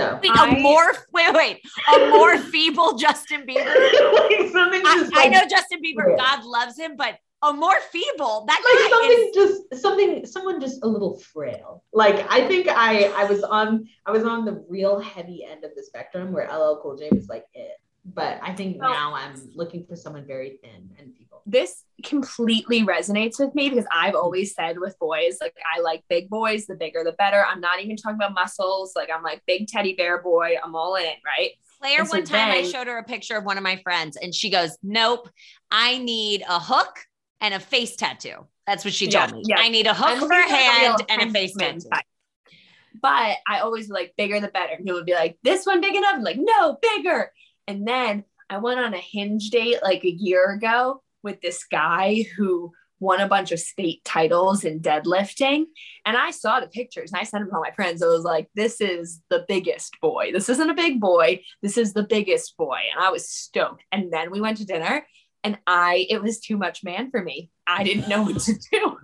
So 0.00 0.18
Wait, 0.22 0.32
I- 0.34 0.48
a 0.56 0.60
more 0.60 0.92
wait, 1.12 1.34
wait, 1.34 1.60
a 1.94 2.08
more 2.10 2.38
feeble 2.38 2.96
Justin 2.96 3.42
Bieber. 3.46 3.66
like 4.14 4.50
something 4.50 4.82
I, 4.84 4.94
just 4.98 5.12
I 5.14 5.24
like, 5.24 5.32
know 5.32 5.42
Justin 5.48 5.80
Bieber, 5.84 6.10
Yeah. 6.10 6.16
God 6.16 6.44
loves 6.44 6.78
him, 6.78 6.96
but 6.96 7.16
a 7.42 7.52
more 7.52 7.78
feeble. 7.92 8.44
That 8.48 8.60
like 8.64 8.78
guy 8.82 8.90
something 8.90 9.28
is. 9.28 9.34
just 9.34 9.82
something 9.82 10.26
someone 10.26 10.60
just 10.60 10.82
a 10.82 10.86
little 10.86 11.18
frail 11.32 11.82
like 11.92 12.26
i 12.30 12.46
think 12.46 12.68
i 12.68 13.04
i 13.16 13.24
was 13.24 13.42
on 13.42 13.86
i 14.06 14.10
was 14.10 14.24
on 14.24 14.44
the 14.44 14.62
real 14.68 15.00
heavy 15.00 15.44
end 15.50 15.64
of 15.64 15.70
the 15.74 15.82
spectrum 15.82 16.32
where 16.32 16.46
ll 16.54 16.80
cool 16.82 16.96
j 16.96 17.08
was 17.12 17.28
like 17.28 17.46
it 17.54 17.72
but 18.04 18.38
i 18.42 18.54
think 18.54 18.80
Well- 18.80 18.92
now 18.92 19.14
i'm 19.14 19.34
looking 19.54 19.84
for 19.86 19.94
someone 19.96 20.26
very 20.26 20.58
thin 20.62 20.90
and 20.98 21.14
people. 21.16 21.42
this 21.46 21.84
completely 22.02 22.82
resonates 22.82 23.38
with 23.38 23.54
me 23.54 23.68
because 23.68 23.84
I've 23.92 24.14
always 24.14 24.54
said 24.54 24.78
with 24.78 24.98
boys, 24.98 25.36
like 25.40 25.54
I 25.76 25.80
like 25.80 26.02
big 26.08 26.30
boys, 26.30 26.64
the 26.66 26.74
bigger 26.74 27.04
the 27.04 27.12
better. 27.12 27.44
I'm 27.44 27.60
not 27.60 27.78
even 27.82 27.94
talking 27.96 28.14
about 28.16 28.32
muscles. 28.32 28.94
Like 28.96 29.10
I'm 29.14 29.22
like 29.22 29.42
big 29.46 29.66
teddy 29.68 29.94
bear 29.94 30.22
boy. 30.22 30.54
I'm 30.64 30.74
all 30.74 30.94
in 30.96 31.04
right? 31.26 31.50
Claire, 31.78 32.06
so 32.06 32.16
one 32.18 32.24
time 32.24 32.50
I 32.52 32.62
showed 32.62 32.86
her 32.86 32.96
a 32.96 33.04
picture 33.04 33.36
of 33.36 33.44
one 33.44 33.58
of 33.58 33.62
my 33.62 33.76
friends, 33.82 34.16
and 34.16 34.34
she 34.34 34.48
goes, 34.48 34.78
"Nope, 34.82 35.28
I 35.70 35.98
need 35.98 36.42
a 36.48 36.58
hook 36.58 37.00
and 37.42 37.52
a 37.52 37.60
face 37.60 37.96
tattoo." 37.96 38.46
That's 38.66 38.82
what 38.84 38.94
she 38.94 39.06
Yeah, 39.10 39.26
told 39.26 39.42
me. 39.42 39.42
yeah. 39.46 39.58
I 39.58 39.68
need 39.68 39.86
a 39.86 39.90
I'm 39.90 39.96
hook 39.96 40.18
for 40.20 40.34
looking 40.34 40.42
a 40.42 40.48
for 40.48 40.54
a 40.54 40.80
real 40.80 40.90
hand 40.90 41.02
and 41.10 41.22
a 41.22 41.30
face 41.32 41.54
tattoo. 41.54 41.80
type. 41.92 42.04
But 43.02 43.36
I 43.46 43.60
always 43.60 43.88
like 43.88 44.14
bigger 44.16 44.40
the 44.40 44.48
better. 44.48 44.72
And 44.74 44.86
he 44.86 44.92
would 44.92 45.06
be 45.06 45.14
like, 45.14 45.38
this 45.42 45.64
one 45.66 45.80
big 45.80 45.94
enough? 45.94 46.14
I'm 46.14 46.22
like, 46.22 46.38
no, 46.38 46.78
bigger. 46.80 47.30
And 47.70 47.86
then 47.86 48.24
I 48.50 48.58
went 48.58 48.80
on 48.80 48.94
a 48.94 48.98
hinge 48.98 49.50
date 49.50 49.80
like 49.80 50.04
a 50.04 50.10
year 50.10 50.50
ago 50.50 51.02
with 51.22 51.40
this 51.40 51.64
guy 51.64 52.24
who 52.36 52.72
won 52.98 53.20
a 53.20 53.28
bunch 53.28 53.52
of 53.52 53.60
state 53.60 54.04
titles 54.04 54.64
in 54.64 54.80
deadlifting. 54.80 55.66
And 56.04 56.16
I 56.16 56.32
saw 56.32 56.58
the 56.58 56.66
pictures 56.66 57.12
and 57.12 57.20
I 57.20 57.22
sent 57.22 57.42
them 57.44 57.50
to 57.50 57.54
all 57.54 57.62
my 57.62 57.70
friends. 57.70 58.02
I 58.02 58.06
was 58.06 58.24
like, 58.24 58.48
this 58.56 58.80
is 58.80 59.22
the 59.30 59.44
biggest 59.46 59.94
boy. 60.02 60.32
This 60.32 60.48
isn't 60.48 60.68
a 60.68 60.74
big 60.74 61.00
boy. 61.00 61.42
This 61.62 61.78
is 61.78 61.92
the 61.92 62.02
biggest 62.02 62.56
boy. 62.56 62.80
And 62.92 63.02
I 63.02 63.10
was 63.10 63.28
stoked. 63.30 63.84
And 63.92 64.12
then 64.12 64.32
we 64.32 64.40
went 64.40 64.56
to 64.56 64.66
dinner 64.66 65.06
and 65.44 65.56
I, 65.68 66.08
it 66.10 66.20
was 66.20 66.40
too 66.40 66.56
much 66.56 66.82
man 66.82 67.12
for 67.12 67.22
me. 67.22 67.50
I 67.68 67.84
didn't 67.84 68.08
know 68.08 68.22
what 68.22 68.40
to 68.40 68.54
do. 68.72 68.98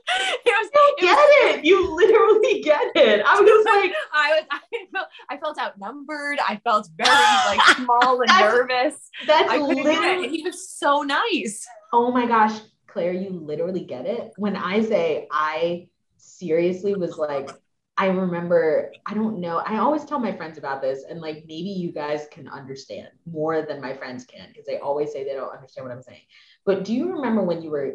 it 0.44 0.46
was, 0.46 0.70
it 0.74 1.00
get 1.00 1.14
was 1.16 1.56
it 1.56 1.64
you 1.64 1.94
literally 1.94 2.62
get 2.62 2.82
it 2.96 3.22
i 3.26 3.40
was 3.40 3.64
like 3.74 3.92
I 4.12 4.30
was 4.40 4.44
I 4.50 4.86
felt 4.92 5.06
I 5.30 5.36
felt 5.38 5.58
outnumbered. 5.58 6.38
I 6.46 6.56
felt 6.64 6.88
very 6.96 7.08
like 7.46 7.60
small 7.76 8.20
and 8.20 8.28
That's- 8.28 8.54
nervous. 8.54 9.10
that's 9.26 9.50
I 9.50 9.56
it. 9.56 9.62
literally 9.62 10.28
he 10.28 10.42
was 10.42 10.68
so 10.68 11.02
nice. 11.02 11.66
Oh 11.92 12.10
my 12.12 12.26
gosh, 12.26 12.58
Claire, 12.86 13.12
you 13.12 13.30
literally 13.30 13.84
get 13.84 14.06
it. 14.06 14.32
When 14.36 14.56
I 14.56 14.82
say 14.82 15.28
I 15.30 15.88
seriously 16.18 16.94
was 16.94 17.16
like, 17.18 17.50
I 17.96 18.06
remember, 18.06 18.92
I 19.06 19.14
don't 19.14 19.40
know, 19.40 19.58
I 19.58 19.78
always 19.78 20.04
tell 20.04 20.18
my 20.18 20.34
friends 20.36 20.58
about 20.58 20.80
this, 20.82 21.04
and 21.08 21.20
like 21.20 21.44
maybe 21.46 21.70
you 21.70 21.92
guys 21.92 22.26
can 22.30 22.48
understand 22.48 23.08
more 23.26 23.62
than 23.62 23.80
my 23.80 23.94
friends 23.94 24.24
can 24.24 24.48
because 24.48 24.66
they 24.66 24.78
always 24.78 25.12
say 25.12 25.24
they 25.24 25.34
don't 25.34 25.52
understand 25.52 25.86
what 25.86 25.94
I'm 25.96 26.02
saying. 26.02 26.22
But 26.64 26.84
do 26.84 26.94
you 26.94 27.12
remember 27.12 27.42
when 27.42 27.62
you 27.62 27.70
were 27.70 27.94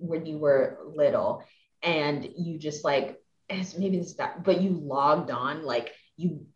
when 0.00 0.26
you 0.26 0.38
were 0.38 0.78
little 0.94 1.44
and 1.82 2.28
you 2.36 2.58
just 2.58 2.84
like 2.84 3.20
eh, 3.48 3.64
maybe 3.78 3.98
this 3.98 4.14
back, 4.14 4.44
but 4.44 4.60
you 4.60 4.70
logged 4.70 5.30
on 5.30 5.64
like 5.64 5.92
you 6.16 6.46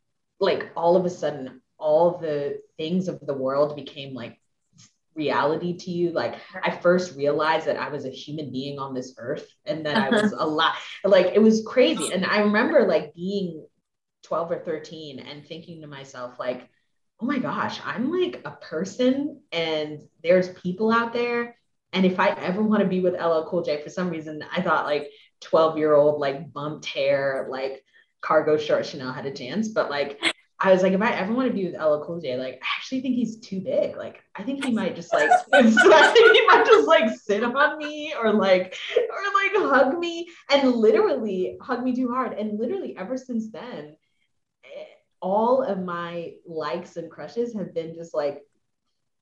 like 0.40 0.70
all 0.76 0.96
of 0.96 1.04
a 1.04 1.10
sudden 1.10 1.60
all 1.78 2.18
the 2.18 2.60
things 2.76 3.08
of 3.08 3.20
the 3.20 3.34
world 3.34 3.76
became 3.76 4.14
like 4.14 4.38
reality 5.14 5.76
to 5.78 5.90
you. 5.90 6.10
Like 6.10 6.36
i 6.62 6.70
first 6.70 7.16
realized 7.16 7.66
that 7.66 7.76
i 7.76 7.88
was 7.88 8.04
a 8.04 8.10
human 8.10 8.50
being 8.50 8.78
on 8.78 8.94
this 8.94 9.14
earth 9.18 9.46
and 9.64 9.86
that 9.86 9.96
i 9.96 10.10
was 10.10 10.32
a 10.38 10.46
lot 10.46 10.74
like 11.04 11.26
it 11.34 11.42
was 11.42 11.64
crazy. 11.66 12.12
And 12.12 12.24
i 12.24 12.40
remember 12.40 12.86
like 12.86 13.14
being 13.14 13.64
12 14.24 14.50
or 14.50 14.58
13 14.58 15.20
and 15.20 15.46
thinking 15.46 15.82
to 15.82 15.86
myself 15.86 16.38
like 16.38 16.68
oh 17.20 17.26
my 17.26 17.38
gosh 17.38 17.80
i'm 17.84 18.10
like 18.10 18.42
a 18.44 18.50
person 18.50 19.40
and 19.52 20.00
there's 20.22 20.48
people 20.60 20.90
out 20.90 21.12
there 21.12 21.56
and 21.94 22.04
if 22.04 22.20
i 22.20 22.28
ever 22.30 22.62
want 22.62 22.82
to 22.82 22.88
be 22.88 23.00
with 23.00 23.14
ll 23.14 23.46
cool 23.48 23.62
j 23.62 23.82
for 23.82 23.90
some 23.90 24.10
reason 24.10 24.44
i 24.54 24.60
thought 24.60 24.84
like 24.84 25.10
12 25.40 25.78
year 25.78 25.94
old 25.94 26.20
like 26.20 26.52
bumped 26.52 26.86
hair 26.86 27.46
like 27.50 27.82
cargo 28.20 28.58
short 28.58 28.84
chanel 28.84 29.12
had 29.12 29.26
a 29.26 29.32
chance 29.32 29.68
but 29.68 29.90
like 29.90 30.20
I 30.64 30.72
was 30.72 30.82
like, 30.82 30.94
if 30.94 31.02
I 31.02 31.10
ever 31.10 31.34
want 31.34 31.48
to 31.48 31.54
be 31.54 31.66
with 31.66 31.74
LL 31.74 32.02
Cool 32.06 32.20
J, 32.22 32.38
like, 32.38 32.54
I 32.54 32.66
actually 32.78 33.02
think 33.02 33.16
he's 33.16 33.38
too 33.38 33.60
big. 33.60 33.98
Like, 33.98 34.22
I 34.34 34.42
think 34.42 34.64
he 34.64 34.72
might 34.72 34.96
just 34.96 35.12
like, 35.12 35.28
he 35.52 36.46
might 36.46 36.64
just 36.64 36.88
like 36.88 37.10
sit 37.18 37.44
on 37.44 37.76
me 37.76 38.14
or 38.18 38.32
like, 38.32 38.74
or 38.96 39.34
like 39.34 39.70
hug 39.70 39.98
me 39.98 40.28
and 40.50 40.72
literally 40.72 41.58
hug 41.60 41.82
me 41.82 41.94
too 41.94 42.08
hard. 42.08 42.32
And 42.32 42.58
literally, 42.58 42.96
ever 42.96 43.18
since 43.18 43.50
then, 43.50 43.96
eh, 44.64 44.84
all 45.20 45.62
of 45.62 45.84
my 45.84 46.34
likes 46.46 46.96
and 46.96 47.10
crushes 47.10 47.52
have 47.54 47.74
been 47.74 47.94
just 47.94 48.14
like 48.14 48.40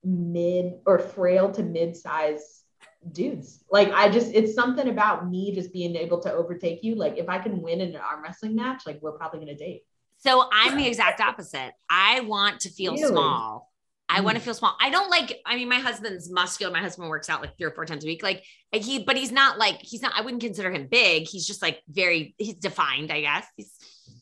mid 0.01 0.75
or 0.85 0.97
frail 0.97 1.51
to 1.51 1.63
mid 1.63 1.97
size 1.97 2.62
dudes. 3.11 3.63
Like, 3.69 3.91
I 3.91 4.09
just, 4.09 4.33
it's 4.33 4.53
something 4.53 4.87
about 4.87 5.29
me 5.29 5.53
just 5.53 5.73
being 5.73 5.95
able 5.95 6.19
to 6.21 6.31
overtake 6.31 6.83
you. 6.83 6.95
Like, 6.95 7.17
if 7.17 7.29
I 7.29 7.39
can 7.39 7.61
win 7.61 7.81
in 7.81 7.89
an 7.89 7.95
arm 7.97 8.23
wrestling 8.23 8.55
match, 8.55 8.83
like, 8.85 9.01
we're 9.01 9.11
probably 9.11 9.39
going 9.39 9.55
to 9.57 9.63
date. 9.63 9.83
So 10.19 10.47
I'm 10.53 10.77
the 10.77 10.87
exact 10.87 11.19
opposite. 11.19 11.73
I 11.89 12.21
want 12.21 12.61
to 12.61 12.69
feel 12.69 12.93
Really? 12.93 13.07
small. 13.07 13.71
I 14.07 14.21
want 14.21 14.35
to 14.35 14.41
Mm. 14.41 14.45
feel 14.45 14.53
small. 14.53 14.75
I 14.79 14.89
don't 14.89 15.09
like, 15.09 15.41
I 15.45 15.55
mean, 15.55 15.67
my 15.67 15.79
husband's 15.79 16.29
muscular. 16.31 16.71
My 16.71 16.79
husband 16.81 17.09
works 17.09 17.29
out 17.29 17.41
like 17.41 17.57
three 17.57 17.65
or 17.65 17.71
four 17.71 17.85
times 17.85 18.03
a 18.03 18.07
week. 18.07 18.21
Like 18.21 18.43
he, 18.71 19.03
but 19.03 19.17
he's 19.17 19.31
not 19.31 19.57
like, 19.57 19.81
he's 19.81 20.01
not, 20.01 20.13
I 20.15 20.21
wouldn't 20.21 20.41
consider 20.41 20.71
him 20.71 20.87
big. 20.89 21.27
He's 21.27 21.47
just 21.47 21.61
like 21.61 21.81
very, 21.89 22.35
he's 22.37 22.55
defined, 22.55 23.11
I 23.11 23.21
guess. 23.21 23.45
He's, 23.57 23.71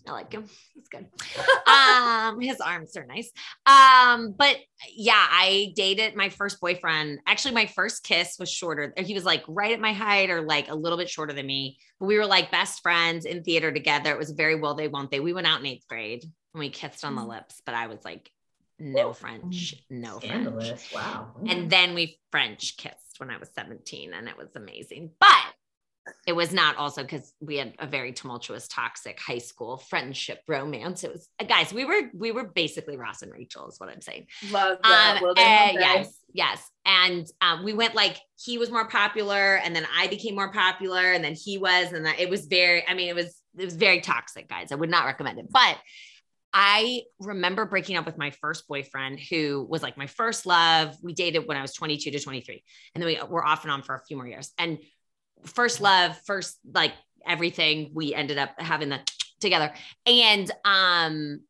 I 0.08 0.12
like 0.12 0.32
him. 0.32 0.46
He's 0.74 0.88
good. 0.90 1.08
um, 1.68 2.40
his 2.40 2.60
arms 2.60 2.96
are 2.98 3.06
nice. 3.06 3.32
Um, 3.66 4.34
but 4.38 4.58
yeah, 4.96 5.28
I 5.30 5.74
dated 5.76 6.16
my 6.16 6.30
first 6.30 6.60
boyfriend. 6.60 7.20
Actually, 7.28 7.54
my 7.54 7.68
first 7.68 8.04
kiss 8.04 8.38
was 8.40 8.50
shorter. 8.52 8.94
He 8.98 9.14
was 9.14 9.26
like 9.26 9.44
right 9.48 9.74
at 9.74 9.80
my 9.80 9.94
height 9.94 10.30
or 10.30 10.42
like 10.42 10.70
a 10.70 10.76
little 10.76 10.98
bit 10.98 11.10
shorter 11.10 11.34
than 11.34 11.46
me. 11.46 11.78
But 12.00 12.08
we 12.08 12.18
were 12.18 12.26
like 12.26 12.52
best 12.52 12.82
friends 12.82 13.26
in 13.26 13.44
theater 13.44 13.72
together. 13.72 14.12
It 14.12 14.18
was 14.18 14.32
very 14.32 14.56
well 14.56 14.74
they 14.74 14.88
won't 14.88 15.12
they. 15.12 15.20
We 15.20 15.34
went 15.34 15.48
out 15.48 15.60
in 15.60 15.66
eighth 15.66 15.88
grade 15.88 16.24
and 16.24 16.60
we 16.60 16.70
kissed 16.70 17.06
on 17.06 17.16
the 17.16 17.26
lips, 17.26 17.62
but 17.66 17.76
I 17.76 17.88
was 17.88 18.00
like, 18.04 18.30
no 18.80 19.14
French, 19.14 19.76
no 19.92 20.20
French. 20.20 20.92
Wow. 20.94 21.36
And 21.48 21.70
then 21.70 21.94
we 21.94 22.20
French 22.32 22.78
kissed 22.78 23.20
when 23.20 23.30
I 23.30 23.38
was 23.38 23.50
17 23.54 24.12
and 24.14 24.28
it 24.28 24.36
was 24.38 24.50
amazing. 24.56 25.12
But 25.20 25.51
it 26.26 26.34
was 26.34 26.52
not 26.52 26.78
also 26.78 27.04
because 27.04 27.34
we 27.40 27.58
had 27.58 27.74
a 27.80 27.86
very 27.86 28.12
tumultuous, 28.12 28.68
toxic 28.68 29.20
high 29.20 29.38
school 29.38 29.78
friendship 29.78 30.40
romance. 30.48 31.04
It 31.04 31.12
was 31.12 31.28
guys, 31.48 31.72
we 31.72 31.86
were 31.86 32.10
we 32.14 32.32
were 32.32 32.46
basically 32.46 32.98
Ross 32.98 33.22
and 33.22 33.32
Rachel, 33.32 33.68
is 33.68 33.80
what 33.80 33.90
I'm 33.90 34.02
saying. 34.02 34.28
Love 34.52 34.80
that. 34.84 35.22
Um, 35.22 35.34
they 35.36 35.42
eh, 35.42 35.72
yes, 35.74 36.20
yes. 36.34 36.70
And 36.86 37.28
um, 37.42 37.64
we 37.64 37.74
went 37.74 37.94
like 37.94 38.18
he 38.44 38.58
was 38.58 38.72
more 38.72 38.88
popular, 38.88 39.58
and 39.58 39.76
then 39.76 39.86
I 39.96 40.08
became 40.08 40.36
more 40.36 40.52
popular, 40.52 41.12
and 41.12 41.24
then 41.24 41.36
he 41.36 41.58
was, 41.58 41.92
and 41.94 42.08
it 42.20 42.30
was 42.30 42.48
very. 42.48 42.88
I 42.88 42.96
mean, 42.96 43.10
it 43.10 43.16
was 43.16 43.42
it 43.58 43.66
was 43.66 43.76
very 43.76 44.02
toxic, 44.02 44.50
guys. 44.50 44.72
I 44.72 44.76
would 44.76 44.90
not 44.90 45.06
recommend 45.06 45.38
it. 45.38 45.52
But 45.52 45.78
I 46.54 47.04
remember 47.20 47.66
breaking 47.66 47.96
up 47.96 48.06
with 48.06 48.18
my 48.18 48.32
first 48.32 48.68
boyfriend, 48.68 49.20
who 49.20 49.66
was 49.70 49.84
like 49.84 49.98
my 49.98 50.08
first 50.08 50.46
love. 50.48 50.96
We 51.04 51.14
dated 51.14 51.48
when 51.48 51.58
I 51.58 51.62
was 51.62 51.74
22 51.74 52.12
to 52.12 52.20
23, 52.20 52.64
and 52.96 53.02
then 53.02 53.08
we 53.08 53.20
were 53.30 53.46
off 53.46 53.64
and 53.64 53.72
on 53.72 53.84
for 53.84 53.96
a 53.96 54.04
few 54.04 54.18
more 54.18 54.28
years. 54.28 54.52
And 54.58 54.80
first 55.46 55.82
love, 55.82 56.18
first 56.26 56.60
like 56.74 56.94
everything, 57.26 57.92
we 57.94 58.14
ended 58.14 58.38
up 58.38 58.60
having 58.60 58.90
that 58.90 59.12
together. 59.40 59.74
And 60.06 60.52
um, 60.66 61.42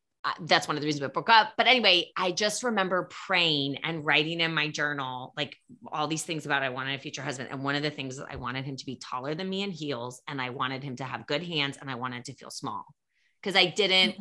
that's 0.42 0.68
one 0.68 0.76
of 0.76 0.80
the 0.80 0.86
reasons 0.86 1.02
we 1.02 1.08
broke 1.08 1.28
up. 1.28 1.54
But 1.56 1.66
anyway, 1.66 2.10
I 2.16 2.30
just 2.30 2.62
remember 2.62 3.08
praying 3.10 3.78
and 3.82 4.04
writing 4.04 4.40
in 4.40 4.54
my 4.54 4.68
journal 4.68 5.32
like 5.36 5.56
all 5.90 6.06
these 6.06 6.22
things 6.22 6.46
about 6.46 6.62
I 6.62 6.68
wanted 6.68 6.94
a 6.94 7.02
future 7.02 7.22
husband. 7.22 7.48
And 7.50 7.64
one 7.64 7.74
of 7.74 7.82
the 7.82 7.90
things 7.90 8.20
I 8.20 8.36
wanted 8.36 8.64
him 8.64 8.76
to 8.76 8.86
be 8.86 8.96
taller 8.96 9.34
than 9.34 9.48
me 9.48 9.62
in 9.62 9.70
heels, 9.70 10.22
and 10.28 10.40
I 10.40 10.50
wanted 10.50 10.82
him 10.82 10.96
to 10.96 11.04
have 11.04 11.26
good 11.26 11.42
hands, 11.42 11.76
and 11.80 11.90
I 11.90 11.96
wanted 11.96 12.24
to 12.26 12.34
feel 12.34 12.50
small 12.50 12.84
because 13.42 13.56
I 13.56 13.66
didn't. 13.66 14.16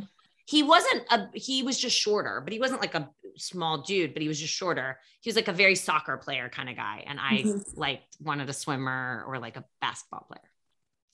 He 0.52 0.64
wasn't 0.64 1.04
a. 1.10 1.28
He 1.34 1.64
was 1.64 1.78
just 1.80 1.98
shorter, 1.98 2.42
but 2.44 2.52
he 2.54 2.60
wasn't 2.60 2.82
like 2.82 2.94
a 2.96 3.10
small 3.38 3.82
dude. 3.84 4.14
But 4.14 4.22
he 4.22 4.28
was 4.28 4.40
just 4.40 4.54
shorter. 4.54 5.00
He 5.22 5.30
was 5.30 5.36
like 5.38 5.48
a 5.48 5.54
very 5.54 5.76
soccer 5.76 6.18
player 6.18 6.50
kind 6.50 6.70
of 6.70 6.76
guy, 6.76 7.04
and 7.08 7.20
I 7.20 7.44
Mhm. 7.44 7.64
like 7.76 8.02
wanted 8.20 8.50
a 8.50 8.54
swimmer 8.54 9.24
or 9.28 9.40
like 9.40 9.56
a 9.58 9.64
basketball 9.80 10.26
player. 10.28 10.50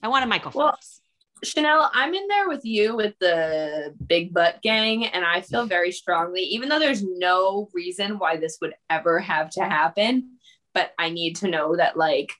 I 0.02 0.08
wanted 0.08 0.28
Michael 0.28 0.52
Well, 0.56 0.70
Phelps. 0.70 1.02
Chanel, 1.44 1.92
I'm 1.94 2.16
in 2.16 2.28
there 2.28 2.48
with 2.50 2.66
you 2.66 2.96
with 2.96 3.14
the 3.20 3.94
big 4.08 4.34
butt 4.34 4.60
gang, 4.64 5.06
and 5.06 5.24
I 5.24 5.42
feel 5.42 5.66
very 5.68 5.92
strongly, 5.92 6.42
even 6.42 6.68
though 6.70 6.80
there's 6.80 7.04
no 7.04 7.70
reason 7.74 8.18
why 8.18 8.38
this 8.38 8.58
would 8.62 8.74
ever 8.90 9.20
have 9.20 9.52
to 9.52 9.64
happen. 9.64 10.34
but 10.74 10.94
I 11.00 11.10
need 11.10 11.36
to 11.38 11.48
know 11.48 11.76
that 11.76 11.98
like 11.98 12.32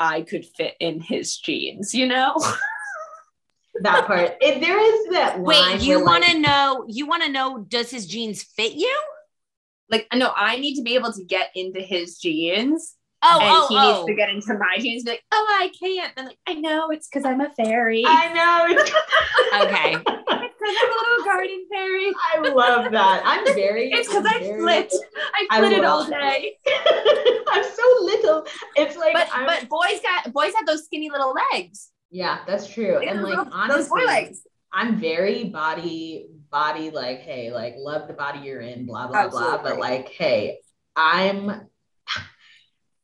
I 0.00 0.22
could 0.22 0.46
fit 0.46 0.74
in 0.80 1.00
his 1.00 1.36
jeans, 1.36 1.92
you 1.94 2.06
know? 2.06 2.34
that 3.82 4.06
part. 4.06 4.36
If 4.40 4.60
there 4.60 4.78
is 4.78 5.12
that 5.12 5.40
line. 5.40 5.78
Wait, 5.78 5.82
you 5.82 6.04
want 6.04 6.24
to 6.24 6.32
like, 6.32 6.40
know? 6.40 6.84
You 6.88 7.06
want 7.06 7.22
to 7.22 7.30
know? 7.30 7.58
Does 7.68 7.90
his 7.90 8.06
jeans 8.06 8.42
fit 8.42 8.74
you? 8.74 8.96
like 9.90 10.06
no, 10.14 10.32
I 10.34 10.56
need 10.56 10.76
to 10.76 10.82
be 10.82 10.94
able 10.94 11.12
to 11.12 11.24
get 11.24 11.50
into 11.54 11.80
his 11.80 12.18
jeans. 12.18 12.94
Oh, 13.20 13.38
and 13.40 13.50
oh, 13.50 13.66
he 13.68 13.76
oh. 13.76 13.92
needs 13.92 14.06
to 14.06 14.14
get 14.14 14.28
into 14.28 14.54
my 14.54 14.76
jeans 14.78 15.02
and 15.02 15.06
be 15.06 15.10
like, 15.12 15.24
oh, 15.32 15.58
I 15.60 15.72
can't. 15.76 16.12
And 16.16 16.20
I'm 16.20 16.26
like, 16.26 16.38
I 16.46 16.54
know 16.54 16.90
it's 16.90 17.08
because 17.08 17.24
I'm 17.24 17.40
a 17.40 17.50
fairy. 17.50 18.04
I 18.06 18.32
know. 18.32 18.76
It's, 19.50 19.64
Okay. 19.64 19.96
Because 19.96 20.76
I'm 20.82 20.90
a 20.90 21.10
little 21.10 21.24
garden 21.24 21.66
fairy. 21.72 22.12
I 22.34 22.48
love 22.48 22.92
that. 22.92 23.22
I'm 23.24 23.44
very. 23.54 23.90
It's 23.92 24.08
because 24.08 24.24
I'm 24.24 24.36
I 24.36 24.38
very- 24.38 24.60
flit. 24.60 24.92
I 25.34 25.46
I 25.50 25.58
flitted 25.58 25.84
all 25.84 26.06
day. 26.08 26.54
I'm 27.50 27.64
so 27.64 28.04
little. 28.04 28.46
It's 28.76 28.96
like, 28.96 29.14
But 29.14 29.28
I'm, 29.32 29.46
but 29.46 29.68
boys 29.68 30.00
got 30.02 30.32
boys 30.32 30.52
have 30.54 30.66
those 30.66 30.84
skinny 30.84 31.10
little 31.10 31.34
legs. 31.52 31.90
Yeah, 32.10 32.38
that's 32.46 32.66
true. 32.72 32.98
And 32.98 33.22
like, 33.22 33.36
those 33.36 33.52
honestly, 33.52 34.04
legs. 34.06 34.46
I'm 34.72 34.98
very 35.00 35.44
body, 35.44 36.28
body, 36.50 36.90
like, 36.90 37.20
hey, 37.20 37.50
like, 37.52 37.74
love 37.78 38.06
the 38.06 38.14
body 38.14 38.40
you're 38.40 38.60
in, 38.60 38.86
blah, 38.86 39.06
blah, 39.06 39.28
blah. 39.28 39.62
But 39.62 39.78
like, 39.78 40.08
hey, 40.08 40.58
I'm, 40.94 41.68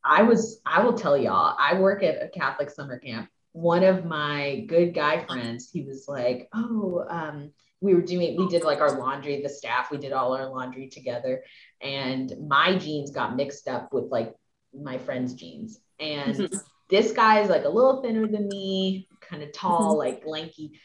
I 0.05 0.23
was, 0.23 0.61
I 0.67 0.83
will 0.83 0.93
tell 0.93 1.17
y'all, 1.17 1.57
I 1.59 1.79
work 1.81 2.03
at 2.03 2.23
a 2.23 2.29
Catholic 2.29 2.71
summer 2.71 2.99
camp. 2.99 3.29
One 3.53 3.83
of 3.85 4.05
my 4.05 4.64
good 4.67 4.95
guy 4.95 5.25
friends, 5.25 5.71
he 5.73 5.83
was 5.83 6.07
like, 6.09 6.49
oh, 6.53 7.07
um, 7.09 7.53
we 7.81 7.95
were 7.95 8.03
doing, 8.03 8.37
we 8.37 8.49
did 8.49 8.64
like 8.64 8.81
our 8.81 8.99
laundry, 8.99 9.40
the 9.43 9.49
staff, 9.49 9.90
we 9.90 9.99
did 9.99 10.12
all 10.12 10.35
our 10.35 10.49
laundry 10.49 10.88
together. 10.88 11.45
And 11.81 12.33
my 12.49 12.77
jeans 12.77 13.11
got 13.11 13.37
mixed 13.37 13.69
up 13.69 13.93
with 13.93 14.07
like 14.11 14.35
my 14.75 14.99
friend's 14.99 15.35
jeans. 15.35 15.79
And 16.01 16.35
Mhm. 16.35 16.61
This 16.90 17.12
guy 17.12 17.40
is 17.40 17.49
like 17.51 17.64
a 17.64 17.68
little 17.68 18.03
thinner 18.03 18.27
than 18.27 18.49
me, 18.49 19.09
kind 19.20 19.42
of 19.42 19.53
tall, 19.53 19.94
Mhm. 19.94 19.99
like 19.99 20.27
lanky. 20.27 20.81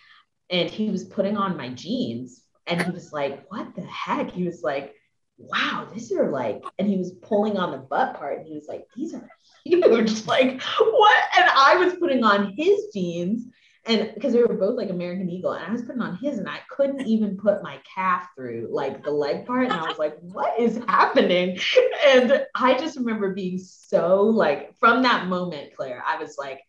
And 0.49 0.69
he 0.69 0.89
was 0.89 1.03
putting 1.03 1.37
on 1.37 1.57
my 1.57 1.69
jeans 1.69 2.43
and 2.65 2.81
he 2.81 2.91
was 2.91 3.11
like, 3.13 3.45
What 3.49 3.75
the 3.75 3.81
heck? 3.81 4.31
He 4.31 4.43
was 4.43 4.63
like, 4.63 4.95
Wow, 5.37 5.87
these 5.93 6.11
are 6.11 6.29
like, 6.31 6.63
and 6.77 6.87
he 6.87 6.97
was 6.97 7.11
pulling 7.11 7.57
on 7.57 7.71
the 7.71 7.77
butt 7.77 8.15
part 8.15 8.37
and 8.39 8.47
he 8.47 8.55
was 8.55 8.67
like, 8.67 8.85
These 8.95 9.13
are 9.13 9.29
huge. 9.63 10.25
Like, 10.27 10.61
what? 10.61 11.23
And 11.37 11.49
I 11.49 11.75
was 11.77 11.95
putting 11.95 12.23
on 12.23 12.53
his 12.57 12.87
jeans 12.93 13.45
and 13.89 14.13
because 14.13 14.33
they 14.33 14.41
were 14.43 14.53
both 14.53 14.77
like 14.77 14.91
American 14.91 15.29
Eagle, 15.29 15.53
and 15.53 15.65
I 15.65 15.71
was 15.71 15.81
putting 15.81 16.01
on 16.01 16.15
his, 16.17 16.37
and 16.37 16.47
I 16.47 16.59
couldn't 16.69 17.07
even 17.07 17.37
put 17.37 17.63
my 17.63 17.79
calf 17.95 18.29
through 18.35 18.69
like 18.71 19.03
the 19.03 19.11
leg 19.11 19.47
part, 19.47 19.63
and 19.63 19.73
I 19.73 19.87
was 19.87 19.97
like, 19.97 20.15
"What 20.21 20.59
is 20.59 20.77
happening?" 20.87 21.59
And 22.05 22.45
I 22.55 22.77
just 22.77 22.97
remember 22.97 23.33
being 23.33 23.57
so 23.57 24.23
like, 24.23 24.77
from 24.79 25.03
that 25.03 25.27
moment, 25.27 25.75
Claire, 25.75 26.03
I 26.05 26.17
was 26.17 26.37
like, 26.37 26.61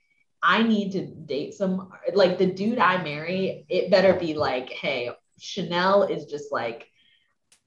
"I 0.42 0.62
need 0.62 0.92
to 0.92 1.06
date 1.06 1.54
some 1.54 1.90
like 2.14 2.38
the 2.38 2.46
dude 2.46 2.78
I 2.78 3.02
marry. 3.02 3.66
It 3.68 3.90
better 3.90 4.14
be 4.14 4.34
like, 4.34 4.70
hey, 4.70 5.10
Chanel 5.38 6.04
is 6.04 6.24
just 6.24 6.50
like, 6.50 6.88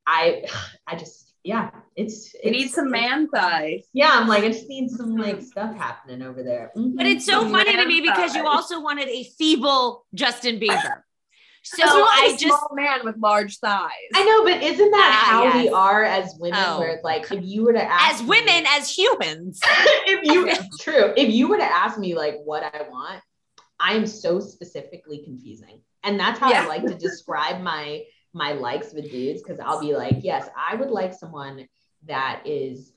I, 0.07 0.45
I 0.87 0.95
just." 0.95 1.22
Yeah, 1.43 1.71
it's 1.95 2.33
You 2.41 2.51
need 2.51 2.57
it's- 2.65 2.75
some 2.75 2.89
man 2.89 3.27
thighs. 3.27 3.83
Yeah, 3.93 4.11
I'm 4.13 4.27
like, 4.27 4.43
I 4.43 4.49
just 4.49 4.67
need 4.69 4.89
some 4.89 5.17
like 5.17 5.41
stuff 5.41 5.75
happening 5.75 6.21
over 6.21 6.41
there. 6.41 6.71
But 6.75 7.05
it's 7.05 7.25
so 7.25 7.41
Some 7.41 7.51
funny 7.51 7.71
to 7.71 7.77
man 7.77 7.87
me 7.87 7.99
because 8.01 8.33
you 8.35 8.47
also 8.47 8.79
wanted 8.81 9.09
a 9.09 9.23
feeble 9.37 10.05
Justin 10.13 10.59
Bieber. 10.59 11.01
So 11.65 11.85
So 11.87 12.03
I 12.05 12.25
a 12.25 12.37
just 12.37 12.41
small 12.41 12.69
man 12.73 13.05
with 13.05 13.15
large 13.19 13.57
thighs. 13.59 13.89
I 14.13 14.25
know, 14.25 14.43
but 14.43 14.61
isn't 14.61 14.91
that 14.91 15.21
Ah, 15.31 15.49
how 15.51 15.57
we 15.61 15.69
are 15.69 16.03
as 16.03 16.35
women? 16.37 16.59
Oh. 16.61 16.79
Where 16.79 16.99
like, 17.05 17.31
if 17.31 17.41
you 17.41 17.63
were 17.63 17.71
to 17.71 17.81
ask 17.81 18.15
as 18.15 18.21
me- 18.21 18.27
women, 18.31 18.65
as 18.67 18.89
humans. 18.93 19.61
if 20.05 20.25
you 20.29 20.51
true, 20.81 21.13
if 21.15 21.33
you 21.33 21.47
were 21.47 21.55
to 21.55 21.63
ask 21.63 21.97
me 21.97 22.15
like 22.15 22.35
what 22.43 22.63
I 22.63 22.81
want, 22.89 23.21
I 23.79 23.93
am 23.93 24.05
so 24.05 24.41
specifically 24.41 25.23
confusing, 25.23 25.79
and 26.03 26.19
that's 26.19 26.37
how 26.37 26.49
Yeah. 26.49 26.63
I 26.63 26.67
like 26.67 26.85
to 26.85 26.95
describe 26.95 27.61
my 27.61 28.03
my 28.33 28.53
likes 28.53 28.93
with 28.93 29.09
dudes 29.11 29.41
because 29.41 29.59
I'll 29.59 29.79
be 29.79 29.93
like, 29.95 30.17
yes, 30.21 30.49
I 30.57 30.75
would 30.75 30.89
like 30.89 31.13
someone 31.13 31.67
that 32.07 32.41
is 32.45 32.91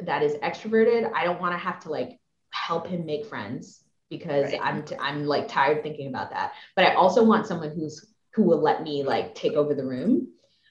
that 0.00 0.22
is 0.22 0.34
extroverted. 0.34 1.10
I 1.14 1.24
don't 1.24 1.40
want 1.40 1.54
to 1.54 1.58
have 1.58 1.80
to 1.80 1.90
like 1.90 2.18
help 2.50 2.86
him 2.86 3.06
make 3.06 3.26
friends 3.26 3.82
because 4.10 4.52
Right. 4.52 4.60
I'm 4.62 4.82
t- 4.84 4.96
I'm 5.00 5.26
like 5.26 5.48
tired 5.48 5.82
thinking 5.82 6.08
about 6.08 6.30
that. 6.30 6.52
But 6.74 6.84
I 6.86 6.94
also 6.94 7.24
want 7.24 7.46
someone 7.46 7.70
who's 7.70 8.04
who 8.34 8.42
will 8.42 8.60
let 8.60 8.82
me 8.82 9.02
like 9.02 9.34
take 9.34 9.54
over 9.54 9.74
the 9.74 9.84
room. 9.84 10.28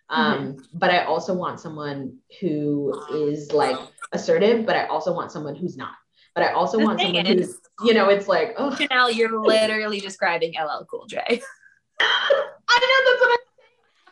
Um, 0.09 0.57
but 0.71 0.91
I 0.91 1.05
also 1.05 1.33
want 1.33 1.59
someone 1.59 2.19
who 2.39 2.93
is 3.11 3.51
like 3.51 3.75
assertive, 4.11 4.63
but 4.65 4.75
I 4.75 4.85
also 4.85 5.11
want 5.13 5.31
someone 5.31 5.55
who's 5.55 5.75
not. 5.75 5.95
But 6.35 6.43
I 6.43 6.51
also 6.51 6.77
The 6.77 6.83
want 6.85 7.01
someone 7.01 7.25
is- 7.25 7.47
who's, 7.79 7.87
you 7.87 7.93
know, 7.95 8.09
it's 8.09 8.27
like, 8.27 8.53
oh, 8.57 8.75
Chanel, 8.75 9.09
you're 9.09 9.41
literally 9.41 9.99
describing 9.99 10.53
LL 10.59 10.85
Cool 10.85 11.07
J. 11.07 11.17
I 11.99 12.79
know 12.79 13.11
that's 13.11 13.21
what. 13.21 13.34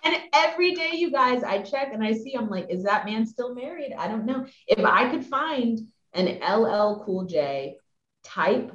And 0.03 0.15
every 0.33 0.73
day, 0.75 0.91
you 0.93 1.11
guys, 1.11 1.43
I 1.43 1.61
check 1.61 1.93
and 1.93 2.03
I 2.03 2.13
see, 2.13 2.35
I'm 2.35 2.49
like, 2.49 2.69
is 2.69 2.83
that 2.83 3.05
man 3.05 3.25
still 3.25 3.55
married? 3.55 3.93
I 3.97 4.07
don't 4.07 4.25
know. 4.25 4.45
If 4.67 4.83
I 4.83 5.09
could 5.09 5.25
find 5.25 5.79
an 6.13 6.39
LL 6.41 7.03
Cool 7.05 7.25
J 7.25 7.77
type, 8.23 8.71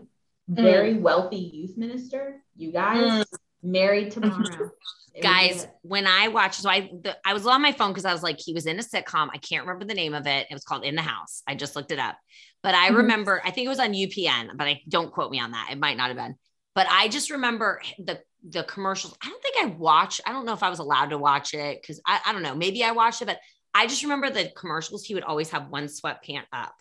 very 0.48 0.94
wealthy 0.94 1.36
youth 1.36 1.76
minister, 1.76 2.42
you 2.56 2.72
guys, 2.72 3.24
married 3.62 4.10
tomorrow. 4.10 4.70
It 5.14 5.22
would 5.26 5.30
be 5.30 5.48
Guys, 5.48 5.66
when 5.82 6.06
I 6.06 6.28
watched, 6.28 6.60
so 6.60 6.68
I 6.70 6.90
the, 7.02 7.16
I 7.24 7.32
was 7.32 7.44
on 7.44 7.60
my 7.60 7.72
phone 7.72 7.90
because 7.90 8.04
I 8.04 8.12
was 8.12 8.22
like, 8.22 8.38
he 8.38 8.52
was 8.52 8.66
in 8.66 8.78
a 8.78 8.82
sitcom. 8.82 9.28
I 9.32 9.38
can't 9.38 9.66
remember 9.66 9.84
the 9.84 9.94
name 9.94 10.14
of 10.14 10.28
it. 10.28 10.46
It 10.48 10.54
was 10.54 10.62
called 10.62 10.84
In 10.84 10.94
the 10.94 11.02
House. 11.02 11.42
I 11.48 11.56
just 11.56 11.74
looked 11.74 11.90
it 11.90 11.98
up. 11.98 12.16
But 12.62 12.76
I 12.76 12.90
Mhm. 12.90 12.98
remember, 12.98 13.42
I 13.44 13.50
think 13.50 13.64
it 13.64 13.68
was 13.68 13.80
on 13.80 13.94
UPN, 13.94 14.56
but 14.56 14.68
I 14.68 14.80
don't 14.88 15.10
quote 15.10 15.32
me 15.32 15.40
on 15.40 15.52
that. 15.52 15.70
It 15.72 15.78
might 15.78 15.96
not 15.96 16.08
have 16.08 16.16
been. 16.16 16.36
But 16.78 16.86
I 16.88 17.08
just 17.08 17.30
remember 17.30 17.80
the 17.98 18.20
the 18.48 18.62
commercials. 18.62 19.18
I 19.20 19.28
don't 19.28 19.42
think 19.42 19.56
I 19.60 19.66
watched. 19.66 20.20
I 20.24 20.30
don't 20.30 20.46
know 20.46 20.52
if 20.52 20.62
I 20.62 20.70
was 20.70 20.78
allowed 20.78 21.10
to 21.10 21.18
watch 21.18 21.52
it 21.52 21.82
because 21.82 22.00
I, 22.06 22.20
I 22.24 22.32
don't 22.32 22.44
know. 22.44 22.54
Maybe 22.54 22.84
I 22.84 22.92
watched 22.92 23.20
it, 23.20 23.24
but 23.24 23.40
I 23.74 23.88
just 23.88 24.04
remember 24.04 24.30
the 24.30 24.52
commercials. 24.56 25.02
He 25.02 25.14
would 25.14 25.24
always 25.24 25.50
have 25.50 25.70
one 25.70 25.86
sweatpant 25.86 26.44
up, 26.52 26.76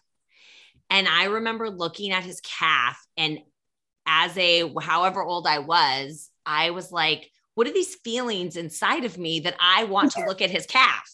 and 0.91 1.07
I 1.07 1.23
remember 1.23 1.71
looking 1.71 2.11
at 2.11 2.23
his 2.23 2.41
calf. 2.41 3.03
And 3.17 3.39
as 4.05 4.37
a 4.37 4.71
however 4.79 5.23
old 5.23 5.47
I 5.47 5.57
was, 5.57 6.29
I 6.45 6.69
was 6.69 6.91
like, 6.91 7.31
"What 7.55 7.65
are 7.65 7.73
these 7.73 7.95
feelings 7.95 8.55
inside 8.55 9.03
of 9.03 9.17
me 9.17 9.39
that 9.39 9.55
I 9.59 9.85
want 9.85 10.11
to 10.11 10.25
look 10.27 10.43
at 10.43 10.51
his 10.51 10.67
calf?" 10.67 11.11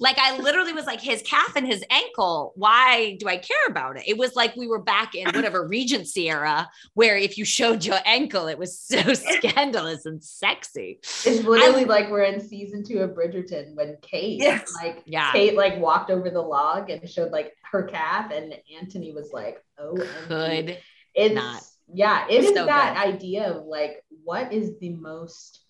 Like 0.00 0.18
I 0.18 0.38
literally 0.38 0.72
was 0.72 0.86
like 0.86 1.00
his 1.00 1.22
calf 1.22 1.54
and 1.56 1.66
his 1.66 1.84
ankle. 1.90 2.52
Why 2.56 3.16
do 3.20 3.28
I 3.28 3.36
care 3.36 3.66
about 3.68 3.98
it? 3.98 4.04
It 4.08 4.16
was 4.18 4.34
like 4.34 4.56
we 4.56 4.66
were 4.66 4.80
back 4.82 5.14
in 5.14 5.26
whatever 5.34 5.68
Regency 5.68 6.28
era 6.30 6.68
where 6.94 7.16
if 7.16 7.36
you 7.38 7.44
showed 7.44 7.84
your 7.84 7.98
ankle, 8.04 8.48
it 8.48 8.58
was 8.58 8.80
so 8.80 9.14
scandalous 9.14 10.06
and 10.06 10.24
sexy. 10.24 10.98
It's 11.02 11.44
literally 11.44 11.84
like 11.84 12.10
we're 12.10 12.22
in 12.24 12.40
season 12.40 12.82
two 12.82 12.98
of 13.00 13.10
Bridgerton 13.10 13.74
when 13.76 13.98
Kate, 14.02 14.40
Yes. 14.40 14.72
like 14.74 15.02
Yeah. 15.06 15.30
Kate, 15.32 15.54
like 15.54 15.78
walked 15.78 16.10
over 16.10 16.30
the 16.30 16.40
log 16.42 16.88
and 16.90 17.08
showed 17.08 17.30
like 17.30 17.52
her 17.70 17.82
calf, 17.84 18.32
and 18.32 18.54
Anthony 18.80 19.12
was 19.12 19.30
like, 19.32 19.62
"Oh, 19.78 19.94
Could 20.26 20.78
it's 21.14 21.34
not. 21.34 21.62
yeah, 21.92 22.26
it 22.28 22.42
is 22.44 22.54
So 22.54 22.66
that 22.66 22.96
idea 22.96 23.50
of 23.52 23.64
like, 23.66 24.02
what 24.24 24.52
is 24.52 24.78
the 24.80 24.90
most? 24.90 25.60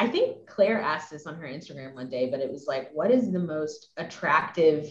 I 0.00 0.08
think 0.08 0.46
Claire 0.46 0.80
asked 0.80 1.10
this 1.10 1.26
on 1.26 1.34
her 1.36 1.46
Instagram 1.46 1.94
one 1.94 2.08
day, 2.08 2.30
but 2.30 2.40
it 2.40 2.50
was 2.50 2.64
like, 2.66 2.90
what 2.92 3.10
is 3.10 3.30
the 3.30 3.38
most 3.38 3.90
attractive 3.98 4.88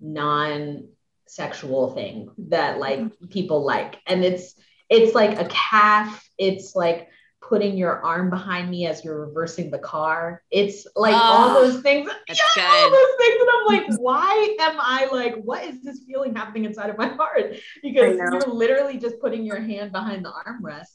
non-sexual 0.00 1.94
thing 1.94 2.30
that 2.48 2.78
like 2.78 3.00
people 3.30 3.64
like? 3.64 3.98
And 4.06 4.24
it's 4.24 4.54
it's 4.88 5.14
like 5.14 5.38
a 5.38 5.44
calf. 5.46 6.26
It's 6.38 6.74
like 6.74 7.08
putting 7.42 7.76
your 7.76 8.00
arm 8.02 8.30
behind 8.30 8.70
me 8.70 8.86
as 8.86 9.04
you're 9.04 9.26
reversing 9.26 9.70
the 9.70 9.78
car. 9.78 10.42
It's 10.50 10.86
like 10.96 11.14
all 11.14 11.50
Oh, 11.50 11.54
those 11.70 11.82
things. 11.82 12.08
that's 12.26 12.40
Yeah, 12.56 12.66
all 12.66 12.90
those 12.90 13.16
things. 13.18 13.36
And 13.40 13.50
I'm 13.52 13.66
like, 13.66 13.86
why 14.00 14.56
am 14.60 14.76
I 14.80 15.08
like, 15.12 15.36
what 15.42 15.64
is 15.64 15.82
this 15.82 16.00
feeling 16.06 16.34
happening 16.34 16.64
inside 16.64 16.90
of 16.90 16.98
my 16.98 17.08
heart? 17.20 17.56
Because 17.82 18.16
you're 18.16 18.40
literally 18.52 18.98
just 18.98 19.20
putting 19.20 19.44
your 19.44 19.60
hand 19.60 19.92
behind 19.92 20.24
the 20.24 20.32
armrest. 20.32 20.88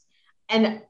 And, 0.50 0.82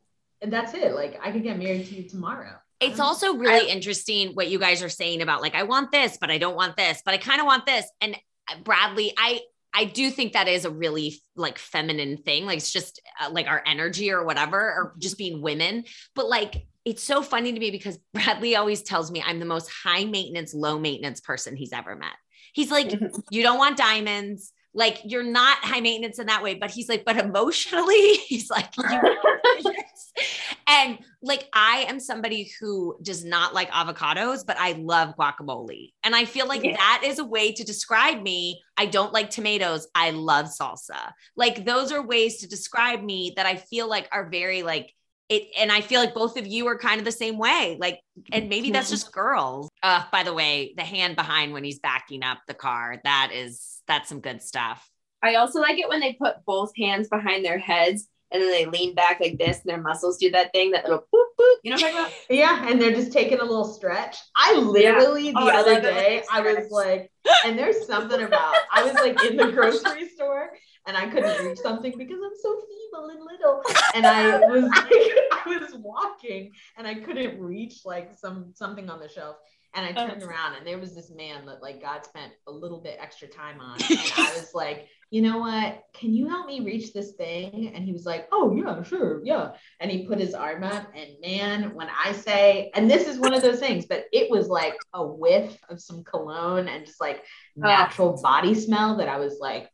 and 0.42 0.52
that's 0.52 0.74
it. 0.74 0.94
Like 0.94 1.20
I 1.24 1.32
could 1.32 1.44
get 1.44 1.58
married 1.58 1.88
to 1.88 1.96
you 1.96 2.10
tomorrow. 2.10 2.56
It's 2.80 3.00
also 3.00 3.36
really 3.36 3.70
interesting 3.70 4.30
what 4.30 4.48
you 4.48 4.58
guys 4.58 4.82
are 4.82 4.90
saying 4.90 5.22
about 5.22 5.42
like 5.42 5.54
I 5.54 5.64
want 5.64 5.92
this, 5.92 6.18
but 6.20 6.32
I 6.32 6.40
don't 6.40 6.56
want 6.56 6.76
this, 6.78 7.02
but 7.06 7.14
I 7.14 7.18
kind 7.18 7.40
of 7.40 7.46
want 7.46 7.66
this. 7.66 7.86
And 8.02 8.16
uh, 8.50 8.56
Bradley, 8.64 9.14
I 9.18 9.42
I 9.74 9.86
do 9.86 10.10
think 10.10 10.34
that 10.34 10.48
is 10.48 10.66
a 10.66 10.72
really 10.72 11.22
like 11.36 11.58
feminine 11.58 12.18
thing. 12.18 12.46
Like 12.46 12.58
it's 12.58 12.74
just 12.74 13.00
uh, 13.22 13.30
like 13.32 13.48
our 13.48 13.62
energy 13.66 14.12
or 14.12 14.26
whatever, 14.26 14.58
or 14.58 14.96
just 14.98 15.18
being 15.18 15.42
women. 15.42 15.86
But 16.16 16.28
like 16.28 16.66
it's 16.84 17.04
so 17.04 17.22
funny 17.22 17.54
to 17.54 17.60
me 17.60 17.70
because 17.70 18.00
Bradley 18.14 18.56
always 18.56 18.82
tells 18.82 19.12
me 19.12 19.24
I'm 19.26 19.40
the 19.40 19.46
most 19.46 19.70
high 19.70 20.06
maintenance, 20.06 20.54
low 20.54 20.80
maintenance 20.80 21.22
person 21.22 21.56
he's 21.56 21.74
ever 21.74 21.96
met. 21.96 22.14
He's 22.54 22.72
like, 22.72 22.92
you 23.30 23.44
don't 23.44 23.60
want 23.60 23.78
diamonds. 23.78 24.52
Like 24.74 25.02
you're 25.06 25.24
not 25.24 25.60
high 25.60 25.82
maintenance 25.82 26.18
in 26.18 26.28
that 26.28 26.44
way, 26.44 26.56
but 26.56 26.72
he's 26.72 26.90
like, 26.90 27.06
but 27.06 27.18
emotionally, 27.18 28.14
he's 28.28 28.50
like, 28.50 28.76
you 28.76 29.74
this. 30.16 30.24
and 30.68 31.00
like 31.22 31.48
I 31.54 31.86
am 31.88 32.00
somebody 32.00 32.52
who 32.60 32.98
does 33.02 33.24
not 33.24 33.54
like 33.54 33.70
avocados, 33.72 34.46
but 34.46 34.58
I 34.60 34.74
love 34.74 35.16
guacamole. 35.16 35.92
And 36.04 36.16
I 36.16 36.26
feel 36.26 36.48
like 36.48 36.64
Yeah. 36.64 36.78
that 36.78 37.04
is 37.06 37.20
a 37.20 37.26
way 37.26 37.52
to 37.54 37.64
describe 37.64 38.22
me. 38.22 38.62
I 38.78 38.86
don't 38.86 39.14
like 39.14 39.30
tomatoes. 39.30 39.88
I 39.96 40.12
love 40.12 40.48
salsa. 40.48 41.12
Like 41.36 41.66
those 41.66 41.92
are 41.92 42.02
ways 42.06 42.38
to 42.40 42.48
describe 42.48 43.02
me 43.04 43.34
that 43.36 43.46
I 43.46 43.56
feel 43.56 43.88
like 43.88 44.08
are 44.12 44.30
very 44.30 44.64
like 44.64 44.94
it. 45.30 45.48
And 45.58 45.72
I 45.72 45.82
feel 45.82 46.02
like 46.02 46.14
both 46.14 46.38
of 46.38 46.46
you 46.46 46.68
are 46.68 46.78
kind 46.78 47.00
of 47.00 47.06
the 47.06 47.12
same 47.12 47.38
way. 47.38 47.78
Like, 47.80 48.02
and 48.32 48.50
maybe 48.50 48.72
that's 48.72 48.90
just 48.90 49.12
girls. 49.14 49.70
Uh, 49.82 50.04
by 50.12 50.24
the 50.24 50.34
way, 50.34 50.74
the 50.76 50.84
hand 50.84 51.16
behind 51.16 51.54
when 51.54 51.64
he's 51.64 51.80
backing 51.80 52.22
up 52.24 52.40
the 52.48 52.54
car, 52.54 53.00
that 53.04 53.32
is, 53.34 53.82
that's 53.88 54.10
some 54.10 54.20
good 54.20 54.42
stuff. 54.42 54.86
I 55.24 55.36
also 55.36 55.62
like 55.62 55.78
it 55.78 55.88
when 55.88 56.00
they 56.02 56.14
put 56.14 56.44
both 56.46 56.72
hands 56.76 57.08
behind 57.08 57.46
their 57.46 57.60
heads 57.60 58.08
and 58.32 58.42
then 58.42 58.52
they 58.52 58.66
lean 58.66 58.96
back 58.96 59.20
like 59.20 59.38
this 59.38 59.62
and 59.62 59.66
their 59.66 59.82
muscles 59.82 60.18
do 60.18 60.32
that 60.32 60.52
thing, 60.54 60.72
that 60.72 60.86
little 60.86 61.06
boop 61.14 61.26
boop. 61.40 61.56
You 61.64 61.72
know 61.72 61.76
what 61.76 61.86
I'm 61.86 61.92
talking 61.92 62.00
about? 62.00 62.12
Yeah, 62.30 62.70
and 62.70 62.82
they're 62.82 62.96
just 62.96 63.12
taking 63.12 63.40
a 63.40 63.44
little 63.44 63.66
stretch. 63.66 64.18
I 64.36 64.56
literally 64.56 65.34
Oh, 65.36 65.46
the 65.46 65.52
I 65.52 65.60
other 65.60 65.74
when 65.74 65.84
day 65.84 66.24
I 66.32 66.42
was 66.42 66.72
like, 66.72 67.12
and 67.46 67.58
there's 67.58 67.86
something 67.86 68.22
about 68.22 68.56
I 68.72 68.84
was 68.84 68.94
like 68.94 69.24
in 69.26 69.38
the 69.38 69.52
grocery 69.52 70.08
store 70.10 70.52
and 70.88 70.98
I 70.98 71.08
couldn't 71.08 71.46
reach 71.46 71.60
something 71.60 71.94
because 71.98 72.20
I'm 72.24 72.38
so 72.42 72.60
feeble 72.60 73.10
and 73.10 73.20
little. 73.20 73.62
And 73.94 74.06
I 74.06 74.40
was 74.40 74.64
like, 74.76 74.92
I 74.92 75.58
was 75.60 75.76
walking 75.76 76.52
and 76.78 76.88
I 76.88 76.96
couldn't 76.96 77.40
reach 77.40 77.82
like 77.86 78.18
some 78.18 78.52
something 78.56 78.90
on 78.90 79.00
the 79.00 79.10
shelf. 79.10 79.38
And 79.74 79.86
I 79.86 79.94
turned 79.94 80.22
oh. 80.24 80.28
around 80.28 80.56
and 80.56 80.68
there 80.68 80.80
was 80.80 80.94
this 80.96 81.12
man 81.12 81.46
that 81.46 81.62
like 81.62 81.82
God 81.82 82.06
spent 82.06 82.34
a 82.48 82.52
little 82.52 82.80
bit 82.80 82.98
extra 83.00 83.28
time 83.28 83.60
on. 83.60 83.78
And 83.90 84.00
I 84.18 84.34
was 84.36 84.52
like, 84.54 84.88
you 85.12 85.22
know 85.22 85.40
what? 85.40 85.84
Can 85.94 86.14
you 86.14 86.30
help 86.30 86.48
me 86.48 86.62
reach 86.62 86.94
this 86.94 87.12
thing? 87.12 87.74
And 87.76 87.84
he 87.84 87.92
was 87.92 88.06
like, 88.06 88.30
oh 88.32 88.56
yeah, 88.56 88.82
sure, 88.82 89.22
yeah. 89.26 89.52
And 89.82 89.92
he 89.92 90.08
put 90.08 90.20
his 90.20 90.34
arm 90.34 90.64
up 90.64 90.88
and 90.96 91.10
man, 91.22 91.76
when 91.76 91.90
I 91.90 92.14
say, 92.14 92.72
and 92.74 92.90
this 92.90 93.08
is 93.08 93.20
one 93.20 93.34
of 93.34 93.42
those 93.42 93.60
things, 93.60 93.86
but 93.86 94.06
it 94.14 94.32
was 94.32 94.48
like 94.48 94.78
a 94.94 95.06
whiff 95.06 95.58
of 95.70 95.82
some 95.82 96.06
cologne 96.06 96.70
and 96.70 96.86
just 96.86 97.02
like 97.02 97.24
natural 97.58 98.20
body 98.22 98.56
smell 98.56 98.98
that 98.98 99.10
I 99.10 99.18
was 99.18 99.38
like, 99.40 99.70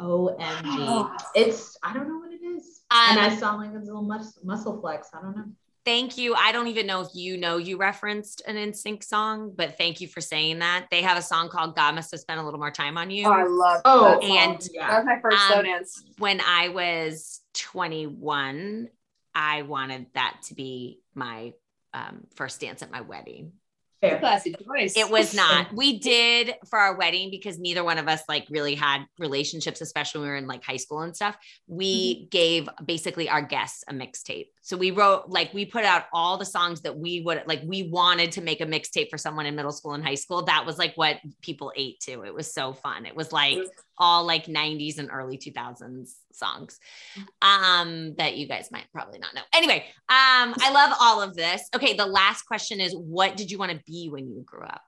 OMG. 0.00 1.10
It's 1.36 1.76
I 1.84 1.94
don't 1.94 2.08
know 2.08 2.18
what 2.18 2.32
it 2.32 2.44
is. 2.44 2.80
Um, 2.90 2.98
and 3.10 3.20
I 3.20 3.36
saw 3.36 3.54
like 3.54 3.70
a 3.70 3.78
little 3.78 4.02
mus- 4.02 4.40
muscle 4.42 4.80
flex. 4.80 5.10
I 5.14 5.22
don't 5.22 5.36
know. 5.36 5.44
Thank 5.84 6.18
you. 6.18 6.34
I 6.34 6.52
don't 6.52 6.66
even 6.66 6.86
know 6.86 7.00
if 7.00 7.08
you 7.14 7.38
know 7.38 7.56
you 7.56 7.78
referenced 7.78 8.42
an 8.46 8.56
NSYNC 8.56 9.02
song, 9.02 9.52
but 9.56 9.78
thank 9.78 10.00
you 10.00 10.08
for 10.08 10.20
saying 10.20 10.58
that. 10.58 10.86
They 10.90 11.00
have 11.02 11.16
a 11.16 11.22
song 11.22 11.48
called 11.48 11.74
God 11.74 11.94
Must 11.94 12.10
Have 12.10 12.20
Spent 12.20 12.38
a 12.38 12.42
Little 12.44 12.60
More 12.60 12.70
Time 12.70 12.98
on 12.98 13.10
You. 13.10 13.26
Oh, 13.26 13.32
I 13.32 13.44
love 13.44 13.80
Oh, 13.86 14.04
that 14.04 14.22
song. 14.22 14.36
and- 14.36 14.60
that 14.78 14.98
was 14.98 15.06
my 15.06 15.20
first 15.22 15.40
Um, 15.42 15.52
slow 15.52 15.62
dance. 15.62 16.04
when 16.18 16.40
I 16.46 16.68
was 16.68 17.40
21, 17.54 18.88
I 19.34 19.62
wanted 19.62 20.06
that 20.14 20.40
to 20.48 20.54
be 20.54 21.00
my 21.14 21.54
um, 21.92 22.26
first 22.36 22.60
dance 22.60 22.82
at 22.82 22.90
my 22.92 23.00
wedding. 23.00 23.52
Fair. 24.00 24.18
Classy 24.18 24.54
choice. 24.66 24.96
It 24.96 25.10
was 25.10 25.34
not. 25.34 25.68
We 25.80 25.98
did 25.98 26.54
for 26.68 26.78
our 26.78 26.96
wedding 26.96 27.30
because 27.30 27.58
neither 27.58 27.84
one 27.84 27.98
of 27.98 28.08
us 28.08 28.22
like 28.28 28.46
really 28.50 28.74
had 28.74 29.04
relationships, 29.18 29.80
especially 29.80 30.20
when 30.20 30.28
we 30.28 30.30
were 30.30 30.36
in 30.36 30.46
like 30.46 30.64
high 30.64 30.76
school 30.76 31.00
and 31.00 31.14
stuff. 31.14 31.36
We 31.66 32.14
mm-hmm. 32.14 32.28
gave 32.30 32.68
basically 32.84 33.28
our 33.28 33.42
guests 33.42 33.84
a 33.88 33.92
mixtape. 33.92 34.48
So 34.62 34.76
we 34.76 34.90
wrote 34.90 35.28
like 35.28 35.52
we 35.54 35.64
put 35.64 35.84
out 35.84 36.04
all 36.12 36.38
the 36.38 36.44
songs 36.44 36.80
that 36.82 36.96
we 36.96 37.20
would 37.20 37.42
like 37.46 37.62
we 37.64 37.84
wanted 37.84 38.32
to 38.32 38.42
make 38.42 38.60
a 38.60 38.66
mixtape 38.66 39.10
for 39.10 39.18
someone 39.18 39.46
in 39.46 39.54
middle 39.54 39.72
school 39.72 39.92
and 39.92 40.04
high 40.04 40.14
school. 40.14 40.42
That 40.44 40.66
was 40.66 40.78
like 40.78 40.94
what 40.96 41.16
people 41.40 41.72
ate 41.76 42.00
to. 42.00 42.22
It 42.22 42.34
was 42.34 42.52
so 42.52 42.72
fun. 42.72 43.06
It 43.06 43.16
was 43.16 43.32
like 43.32 43.58
all 44.00 44.24
like 44.26 44.46
90s 44.46 44.98
and 44.98 45.10
early 45.12 45.38
2000s 45.38 46.14
songs 46.32 46.80
um 47.42 48.14
that 48.16 48.36
you 48.36 48.48
guys 48.48 48.70
might 48.72 48.86
probably 48.92 49.18
not 49.18 49.34
know. 49.34 49.42
Anyway, 49.54 49.84
um 50.08 50.54
I 50.58 50.72
love 50.72 50.96
all 51.00 51.22
of 51.22 51.34
this. 51.36 51.62
Okay, 51.76 51.94
the 51.94 52.06
last 52.06 52.42
question 52.42 52.80
is 52.80 52.94
what 52.96 53.36
did 53.36 53.50
you 53.50 53.58
want 53.58 53.72
to 53.72 53.80
be 53.86 54.08
when 54.10 54.28
you 54.28 54.42
grew 54.44 54.62
up? 54.64 54.82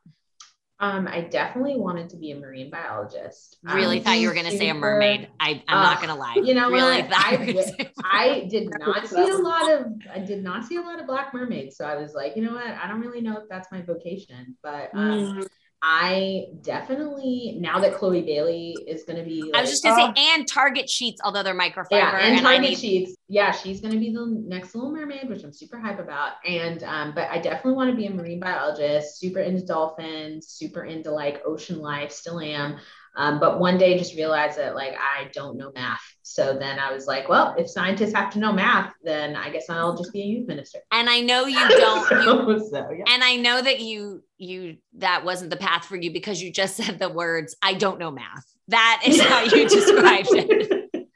Um, 0.80 1.06
I 1.06 1.20
definitely 1.20 1.76
wanted 1.76 2.10
to 2.10 2.16
be 2.16 2.32
a 2.32 2.36
marine 2.36 2.68
biologist. 2.68 3.58
Really 3.62 3.98
Um, 3.98 4.02
thought 4.04 4.18
you 4.18 4.26
were 4.26 4.34
going 4.34 4.46
to 4.46 4.58
say 4.58 4.68
a 4.68 4.74
mermaid. 4.74 5.28
I, 5.38 5.62
I'm 5.68 5.80
not 5.80 5.98
going 5.98 6.08
to 6.08 6.16
lie. 6.16 6.34
you 6.34 6.54
know 6.54 6.70
really 6.70 7.02
what? 7.02 7.12
I 7.24 7.30
were 7.32 7.36
gonna 7.38 7.52
wi- 7.52 7.64
say 7.66 7.76
a 7.86 8.02
I 8.04 8.48
did 8.50 8.68
not 8.80 9.06
see 9.06 9.28
a 9.28 9.36
lot 9.36 9.70
of 9.70 9.86
I 10.12 10.18
did 10.18 10.42
not 10.42 10.64
see 10.64 10.76
a 10.76 10.80
lot 10.80 10.98
of 10.98 11.06
black 11.06 11.32
mermaids. 11.32 11.76
So 11.76 11.84
I 11.84 11.94
was 11.94 12.14
like, 12.14 12.34
you 12.34 12.42
know 12.42 12.54
what? 12.54 12.66
I 12.66 12.88
don't 12.88 13.00
really 13.00 13.20
know 13.20 13.36
if 13.38 13.48
that's 13.48 13.70
my 13.70 13.80
vocation. 13.82 14.56
But 14.62 14.90
um, 14.94 15.36
Mm. 15.38 15.46
I 15.84 16.44
definitely 16.60 17.56
now 17.60 17.80
that 17.80 17.94
Chloe 17.94 18.22
Bailey 18.22 18.76
is 18.86 19.02
gonna 19.02 19.24
be 19.24 19.50
I 19.54 19.60
was 19.60 19.70
just 19.70 19.82
going 19.82 19.96
to 19.96 20.02
Oh. 20.02 20.12
say, 20.14 20.32
and 20.34 20.46
Target 20.46 20.88
sheets, 20.88 21.20
although 21.24 21.42
they're 21.42 21.58
microfiber. 21.58 21.86
yeah, 21.90 22.18
and 22.18 22.38
I 22.38 22.40
Target 22.56 22.70
need- 22.70 22.78
Sheets. 22.78 23.16
Yeah, 23.28 23.50
she's 23.50 23.80
gonna 23.80 23.98
be 23.98 24.12
the 24.12 24.26
next 24.46 24.74
Little 24.74 24.92
Mermaid, 24.92 25.28
which 25.28 25.42
I'm 25.42 25.52
super 25.52 25.78
hype 25.78 25.98
about. 25.98 26.32
And 26.46 26.82
um, 26.84 27.12
but 27.14 27.28
I 27.30 27.38
definitely 27.38 27.74
want 27.74 27.90
to 27.90 27.96
be 27.96 28.06
a 28.06 28.10
marine 28.10 28.38
biologist. 28.40 29.18
Super 29.18 29.40
into 29.40 29.64
dolphins. 29.64 30.48
Super 30.48 30.84
into 30.84 31.10
like 31.10 31.42
ocean 31.46 31.78
life. 31.80 32.12
Still 32.12 32.40
am. 32.40 32.76
Um, 33.14 33.40
but 33.40 33.58
one 33.60 33.76
day 33.76 33.98
just 33.98 34.14
realized 34.16 34.56
that 34.58 34.74
like 34.74 34.94
I 34.94 35.28
don't 35.34 35.56
know 35.58 35.70
math. 35.74 36.00
So 36.22 36.56
then 36.58 36.78
I 36.78 36.92
was 36.92 37.06
like, 37.06 37.28
well, 37.28 37.54
if 37.58 37.68
scientists 37.68 38.14
have 38.14 38.30
to 38.34 38.38
know 38.38 38.52
math, 38.52 38.92
then 39.02 39.34
I 39.36 39.50
guess 39.50 39.68
I'll 39.68 39.96
just 39.96 40.12
be 40.14 40.22
a 40.22 40.24
youth 40.26 40.48
minister. 40.48 40.78
And 40.92 41.10
I 41.10 41.20
know 41.20 41.44
you 41.46 41.68
don't. 41.68 42.10
you, 42.10 42.58
so, 42.60 42.68
so, 42.70 42.90
yeah. 42.90 43.04
and 43.12 43.22
I 43.24 43.36
know 43.36 43.60
that 43.60 43.80
you 43.80 44.22
you 44.42 44.76
that 44.94 45.24
wasn't 45.24 45.50
the 45.50 45.56
path 45.56 45.84
for 45.84 45.96
you 45.96 46.12
because 46.12 46.42
you 46.42 46.50
just 46.50 46.76
said 46.76 46.98
the 46.98 47.08
words 47.08 47.56
I 47.62 47.74
don't 47.74 47.98
know 47.98 48.10
math. 48.10 48.44
That 48.68 49.02
is 49.06 49.20
how 49.20 49.42
you 49.44 49.68
described 49.68 50.28
it. 50.32 51.08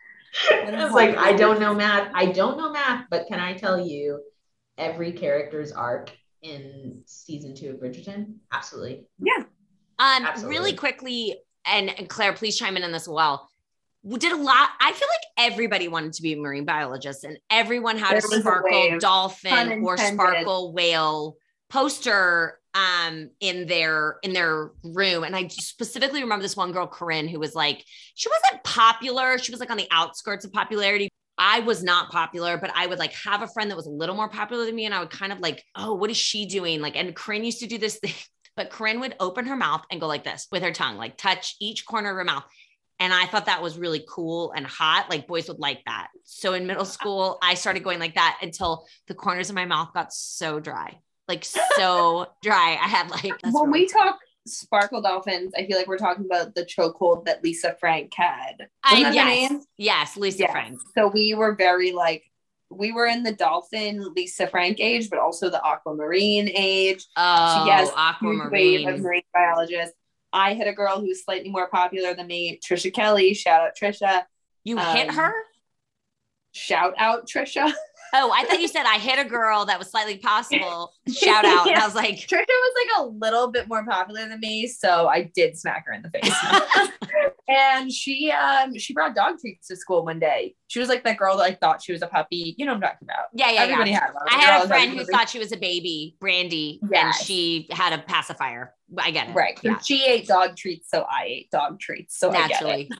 I 0.52 0.84
was 0.84 0.92
like, 0.92 1.16
I 1.16 1.32
don't 1.32 1.60
know 1.60 1.74
math. 1.74 2.10
I 2.14 2.26
don't 2.26 2.58
know 2.58 2.70
math, 2.70 3.06
but 3.10 3.26
can 3.26 3.40
I 3.40 3.54
tell 3.54 3.80
you 3.80 4.20
every 4.76 5.12
character's 5.12 5.72
arc 5.72 6.10
in 6.42 7.02
season 7.06 7.54
two 7.54 7.70
of 7.70 7.76
Bridgerton? 7.76 8.34
Absolutely. 8.52 9.06
Yeah. 9.18 9.44
Um, 9.98 10.26
Absolutely. 10.26 10.58
really 10.58 10.72
quickly, 10.74 11.38
and, 11.64 11.98
and 11.98 12.08
Claire, 12.08 12.34
please 12.34 12.56
chime 12.58 12.76
in 12.76 12.84
on 12.84 12.92
this 12.92 13.04
as 13.04 13.08
well. 13.08 13.48
We 14.02 14.18
did 14.18 14.32
a 14.32 14.36
lot. 14.36 14.68
I 14.78 14.92
feel 14.92 15.08
like 15.08 15.50
everybody 15.52 15.88
wanted 15.88 16.12
to 16.14 16.22
be 16.22 16.34
a 16.34 16.36
marine 16.36 16.66
biologist, 16.66 17.24
and 17.24 17.38
everyone 17.50 17.96
had 17.96 18.10
There 18.10 18.18
a 18.18 18.22
was 18.22 18.32
a 18.34 18.40
sparkle 18.40 18.98
dolphin 18.98 19.50
Pun 19.50 19.82
or 19.82 19.96
sparkle 19.96 20.72
whale 20.72 21.36
poster 21.68 22.60
um 22.76 23.30
in 23.40 23.66
their 23.66 24.18
in 24.22 24.32
their 24.32 24.70
room 24.84 25.24
and 25.24 25.34
i 25.34 25.46
specifically 25.48 26.22
remember 26.22 26.42
this 26.42 26.56
one 26.56 26.72
girl 26.72 26.86
corinne 26.86 27.26
who 27.26 27.40
was 27.40 27.54
like 27.54 27.84
she 28.14 28.28
wasn't 28.28 28.62
popular 28.64 29.38
she 29.38 29.50
was 29.50 29.60
like 29.60 29.70
on 29.70 29.76
the 29.76 29.88
outskirts 29.90 30.44
of 30.44 30.52
popularity 30.52 31.08
I 31.38 31.60
was 31.60 31.82
not 31.82 32.10
popular, 32.10 32.56
but 32.56 32.70
I 32.74 32.86
would 32.86 32.98
like 32.98 33.12
have 33.12 33.42
a 33.42 33.48
friend 33.48 33.70
that 33.70 33.76
was 33.76 33.86
a 33.86 33.90
little 33.90 34.14
more 34.14 34.28
popular 34.28 34.64
than 34.64 34.74
me. 34.74 34.86
And 34.86 34.94
I 34.94 35.00
would 35.00 35.10
kind 35.10 35.32
of 35.32 35.40
like, 35.40 35.62
oh, 35.74 35.94
what 35.94 36.10
is 36.10 36.16
she 36.16 36.46
doing? 36.46 36.80
Like, 36.80 36.96
and 36.96 37.14
Corinne 37.14 37.44
used 37.44 37.60
to 37.60 37.66
do 37.66 37.78
this 37.78 37.98
thing, 37.98 38.14
but 38.56 38.70
Corinne 38.70 39.00
would 39.00 39.16
open 39.20 39.46
her 39.46 39.56
mouth 39.56 39.84
and 39.90 40.00
go 40.00 40.06
like 40.06 40.24
this 40.24 40.46
with 40.50 40.62
her 40.62 40.72
tongue, 40.72 40.96
like 40.96 41.16
touch 41.16 41.56
each 41.60 41.84
corner 41.84 42.10
of 42.10 42.16
her 42.16 42.24
mouth. 42.24 42.44
And 42.98 43.12
I 43.12 43.26
thought 43.26 43.46
that 43.46 43.62
was 43.62 43.76
really 43.76 44.06
cool 44.08 44.52
and 44.56 44.66
hot. 44.66 45.10
Like 45.10 45.26
boys 45.26 45.48
would 45.48 45.58
like 45.58 45.82
that. 45.84 46.08
So 46.24 46.54
in 46.54 46.66
middle 46.66 46.86
school, 46.86 47.38
I 47.42 47.52
started 47.52 47.84
going 47.84 48.00
like 48.00 48.14
that 48.14 48.38
until 48.40 48.86
the 49.06 49.14
corners 49.14 49.50
of 49.50 49.54
my 49.54 49.66
mouth 49.66 49.92
got 49.92 50.14
so 50.14 50.58
dry, 50.60 50.98
like 51.28 51.44
so 51.44 52.28
dry. 52.42 52.78
I 52.80 52.88
had 52.88 53.10
like, 53.10 53.34
when 53.42 53.52
really- 53.70 53.70
we 53.82 53.86
talk 53.88 54.18
sparkle 54.46 55.02
dolphins, 55.02 55.52
I 55.56 55.66
feel 55.66 55.76
like 55.76 55.88
we're 55.88 55.98
talking 55.98 56.24
about 56.24 56.54
the 56.54 56.64
chokehold 56.64 57.24
that 57.24 57.42
Lisa 57.42 57.74
Frank 57.80 58.12
had. 58.14 58.68
I, 58.84 58.94
Wasn't 58.94 59.14
yes, 59.14 59.50
name? 59.50 59.60
yes, 59.76 60.16
Lisa 60.16 60.38
Yes. 60.40 60.50
Frank. 60.52 60.78
So 60.96 61.08
we 61.08 61.34
were 61.34 61.54
very 61.54 61.92
like 61.92 62.24
we 62.70 62.90
were 62.92 63.06
in 63.06 63.22
the 63.22 63.32
dolphin 63.32 64.04
Lisa 64.14 64.46
Frank 64.48 64.80
age, 64.80 65.08
but 65.10 65.18
also 65.20 65.48
the 65.50 65.64
aquamarine 65.64 66.48
age. 66.48 67.06
Oh, 67.16 67.64
she 67.64 67.70
has 67.70 67.90
aquamarine. 67.96 68.50
wave 68.50 68.88
of 68.88 69.00
marine 69.00 69.22
biologists. 69.32 69.94
I 70.32 70.54
had 70.54 70.66
a 70.66 70.72
girl 70.72 71.00
who 71.00 71.06
was 71.06 71.24
slightly 71.24 71.48
more 71.50 71.68
popular 71.68 72.12
than 72.14 72.26
me, 72.26 72.58
Trisha 72.64 72.92
Kelly. 72.92 73.34
Shout 73.34 73.62
out 73.62 73.72
Trisha. 73.80 74.24
You 74.64 74.78
hit 74.78 75.08
um, 75.10 75.14
her? 75.14 75.32
Shout 76.52 76.94
out 76.98 77.28
Trisha. 77.28 77.72
Oh, 78.18 78.32
I 78.34 78.44
thought 78.44 78.60
you 78.60 78.68
said 78.68 78.84
I 78.86 78.98
hit 78.98 79.18
a 79.18 79.28
girl 79.28 79.66
that 79.66 79.78
was 79.78 79.90
slightly 79.90 80.16
possible. 80.16 80.92
Shout 81.12 81.44
out. 81.44 81.68
And 81.68 81.76
I 81.76 81.84
was 81.84 81.94
like, 81.94 82.14
Trisha 82.14 82.46
was 82.48 82.74
like 82.74 83.00
a 83.00 83.06
little 83.08 83.50
bit 83.50 83.68
more 83.68 83.84
popular 83.84 84.26
than 84.26 84.40
me, 84.40 84.66
so 84.66 85.06
I 85.06 85.30
did 85.34 85.56
smack 85.58 85.84
her 85.86 85.92
in 85.92 86.02
the 86.02 86.10
face. 86.10 86.90
and 87.48 87.92
she 87.92 88.30
um 88.32 88.76
she 88.78 88.94
brought 88.94 89.14
dog 89.14 89.38
treats 89.38 89.68
to 89.68 89.76
school 89.76 90.04
one 90.04 90.18
day. 90.18 90.54
She 90.68 90.78
was 90.78 90.88
like 90.88 91.04
that 91.04 91.18
girl 91.18 91.36
that 91.36 91.44
I 91.44 91.54
thought 91.54 91.82
she 91.82 91.92
was 91.92 92.00
a 92.00 92.06
puppy. 92.06 92.54
You 92.56 92.64
know 92.64 92.72
what 92.72 92.84
I'm 92.84 92.90
talking 92.90 93.08
about. 93.08 93.26
yeah, 93.34 93.50
yeah, 93.50 93.62
Everybody 93.62 93.90
yeah. 93.90 94.00
had 94.00 94.14
one. 94.14 94.26
I 94.30 94.34
had 94.34 94.64
a 94.64 94.66
friend 94.66 94.98
who 94.98 95.04
thought 95.04 95.28
she 95.28 95.38
was 95.38 95.52
a 95.52 95.58
baby, 95.58 96.16
Brandy, 96.18 96.80
and 96.94 97.14
she 97.14 97.68
had 97.70 97.92
a 97.92 98.02
pacifier. 98.02 98.72
I 98.98 99.10
get 99.10 99.28
it. 99.28 99.34
right. 99.34 99.58
Yeah. 99.62 99.78
she 99.78 100.04
ate 100.06 100.26
dog 100.26 100.56
treats, 100.56 100.88
so 100.90 101.02
I 101.02 101.24
ate 101.26 101.50
dog 101.50 101.80
treats. 101.80 102.18
So 102.18 102.30
I 102.30 102.32
get 102.32 102.44
it. 102.44 102.50
Naturally. 102.52 102.90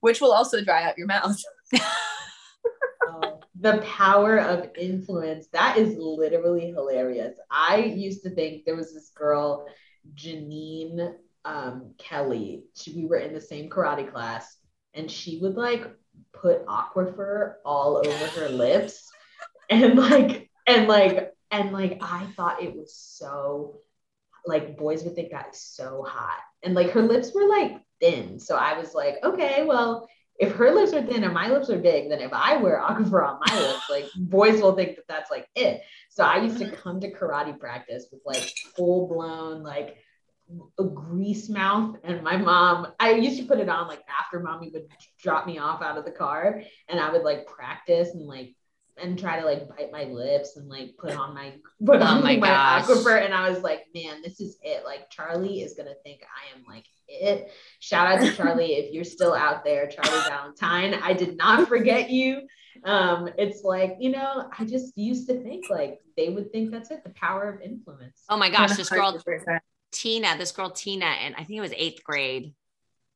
Which 0.00 0.20
will 0.20 0.32
also 0.32 0.62
dry 0.62 0.84
out 0.84 0.96
your 0.96 1.08
mouth. 1.08 1.36
The 3.60 3.78
power 3.82 4.38
of 4.38 4.70
influence. 4.76 5.46
That 5.52 5.76
is 5.76 5.96
literally 5.96 6.70
hilarious. 6.70 7.36
I 7.50 7.76
used 7.76 8.22
to 8.24 8.30
think 8.30 8.64
there 8.64 8.76
was 8.76 8.92
this 8.94 9.10
girl, 9.10 9.66
Janine 10.14 11.14
um, 11.44 11.94
Kelly. 11.98 12.64
She, 12.74 12.94
we 12.94 13.04
were 13.06 13.18
in 13.18 13.34
the 13.34 13.40
same 13.40 13.68
karate 13.70 14.10
class, 14.10 14.56
and 14.94 15.10
she 15.10 15.38
would 15.40 15.56
like 15.56 15.86
put 16.32 16.66
Aquaphor 16.66 17.54
all 17.64 17.98
over 17.98 18.26
her 18.40 18.48
lips, 18.48 19.10
and 19.70 19.96
like 19.96 20.50
and 20.66 20.88
like 20.88 21.34
And 21.50 21.72
like 21.72 21.98
I 22.00 22.26
thought 22.36 22.62
it 22.62 22.74
was 22.74 22.94
so 22.94 23.80
like 24.46 24.78
boys 24.78 25.04
would 25.04 25.14
think 25.14 25.32
that 25.32 25.50
is 25.52 25.60
so 25.60 26.04
hot. 26.06 26.38
And 26.62 26.74
like 26.74 26.90
her 26.92 27.02
lips 27.02 27.34
were 27.34 27.48
like 27.48 27.80
thin. 28.00 28.38
So 28.38 28.56
I 28.56 28.78
was 28.78 28.94
like, 28.94 29.16
okay, 29.22 29.64
well, 29.66 30.08
if 30.40 30.54
her 30.54 30.72
lips 30.72 30.94
are 30.94 31.02
thin 31.02 31.22
and 31.22 31.34
my 31.34 31.48
lips 31.48 31.68
are 31.68 31.78
big, 31.78 32.08
then 32.08 32.20
if 32.20 32.32
I 32.32 32.56
wear 32.56 32.80
Aquaphor 32.80 33.28
on 33.28 33.40
my 33.46 33.60
lips, 33.60 33.90
like 33.90 34.06
boys 34.16 34.60
will 34.60 34.74
think 34.74 34.96
that 34.96 35.06
that's 35.06 35.30
like 35.30 35.46
it. 35.54 35.82
So 36.08 36.24
I 36.24 36.38
used 36.42 36.58
to 36.58 36.64
mm-hmm. 36.64 36.76
come 36.76 37.00
to 37.00 37.12
karate 37.12 37.58
practice 37.58 38.06
with 38.10 38.22
like 38.24 38.50
full 38.74 39.06
blown 39.06 39.62
like 39.62 39.98
a 40.78 40.84
grease 40.84 41.48
mouth 41.48 41.96
and 42.02 42.24
my 42.24 42.36
mom 42.36 42.88
i 42.98 43.12
used 43.12 43.38
to 43.38 43.46
put 43.46 43.60
it 43.60 43.68
on 43.68 43.86
like 43.86 44.02
after 44.20 44.40
mommy 44.40 44.68
would 44.72 44.88
drop 45.16 45.46
me 45.46 45.58
off 45.58 45.80
out 45.80 45.96
of 45.96 46.04
the 46.04 46.10
car 46.10 46.60
and 46.88 46.98
i 46.98 47.08
would 47.08 47.22
like 47.22 47.46
practice 47.46 48.14
and 48.14 48.26
like 48.26 48.56
and 49.02 49.18
try 49.18 49.38
to 49.40 49.44
like 49.46 49.68
bite 49.68 49.90
my 49.92 50.04
lips 50.04 50.56
and 50.56 50.68
like 50.68 50.96
put 50.98 51.12
on 51.12 51.34
my 51.34 51.54
put 51.84 52.00
Oh 52.00 52.06
on 52.06 52.22
my 52.24 52.36
my, 52.36 52.46
gosh. 52.48 52.84
Aquaphor 52.84 53.24
and 53.24 53.34
i 53.34 53.48
was 53.50 53.62
like 53.62 53.86
man 53.94 54.22
this 54.22 54.40
is 54.40 54.56
it 54.62 54.84
like 54.84 55.10
charlie 55.10 55.62
is 55.62 55.74
gonna 55.74 55.94
think 56.04 56.20
i 56.22 56.56
am 56.56 56.64
like 56.68 56.84
it 57.08 57.50
shout 57.80 58.06
out 58.06 58.24
to 58.24 58.32
charlie 58.32 58.74
if 58.74 58.92
you're 58.92 59.04
still 59.04 59.34
out 59.34 59.64
there 59.64 59.88
charlie 59.88 60.20
valentine 60.28 60.94
i 61.02 61.12
did 61.12 61.36
not 61.36 61.68
forget 61.74 62.10
you 62.10 62.42
um 62.84 63.28
it's 63.36 63.62
like 63.64 63.96
you 63.98 64.10
know 64.10 64.48
i 64.58 64.64
just 64.64 64.96
used 64.96 65.28
to 65.28 65.42
think 65.42 65.68
like 65.68 65.98
they 66.16 66.28
would 66.28 66.52
think 66.52 66.70
that's 66.70 66.90
it 66.90 67.02
the 67.02 67.10
power 67.10 67.48
of 67.48 67.60
influence 67.60 68.22
Oh 68.28 68.36
my 68.36 68.48
gosh, 68.48 68.76
this 68.76 68.88
girl 68.88 69.20
Tina, 69.92 70.38
this 70.38 70.52
girl 70.52 70.70
Tina, 70.70 71.06
and 71.06 71.34
I 71.34 71.38
think 71.38 71.58
it 71.58 71.60
was 71.60 71.72
eighth 71.76 72.04
grade. 72.04 72.54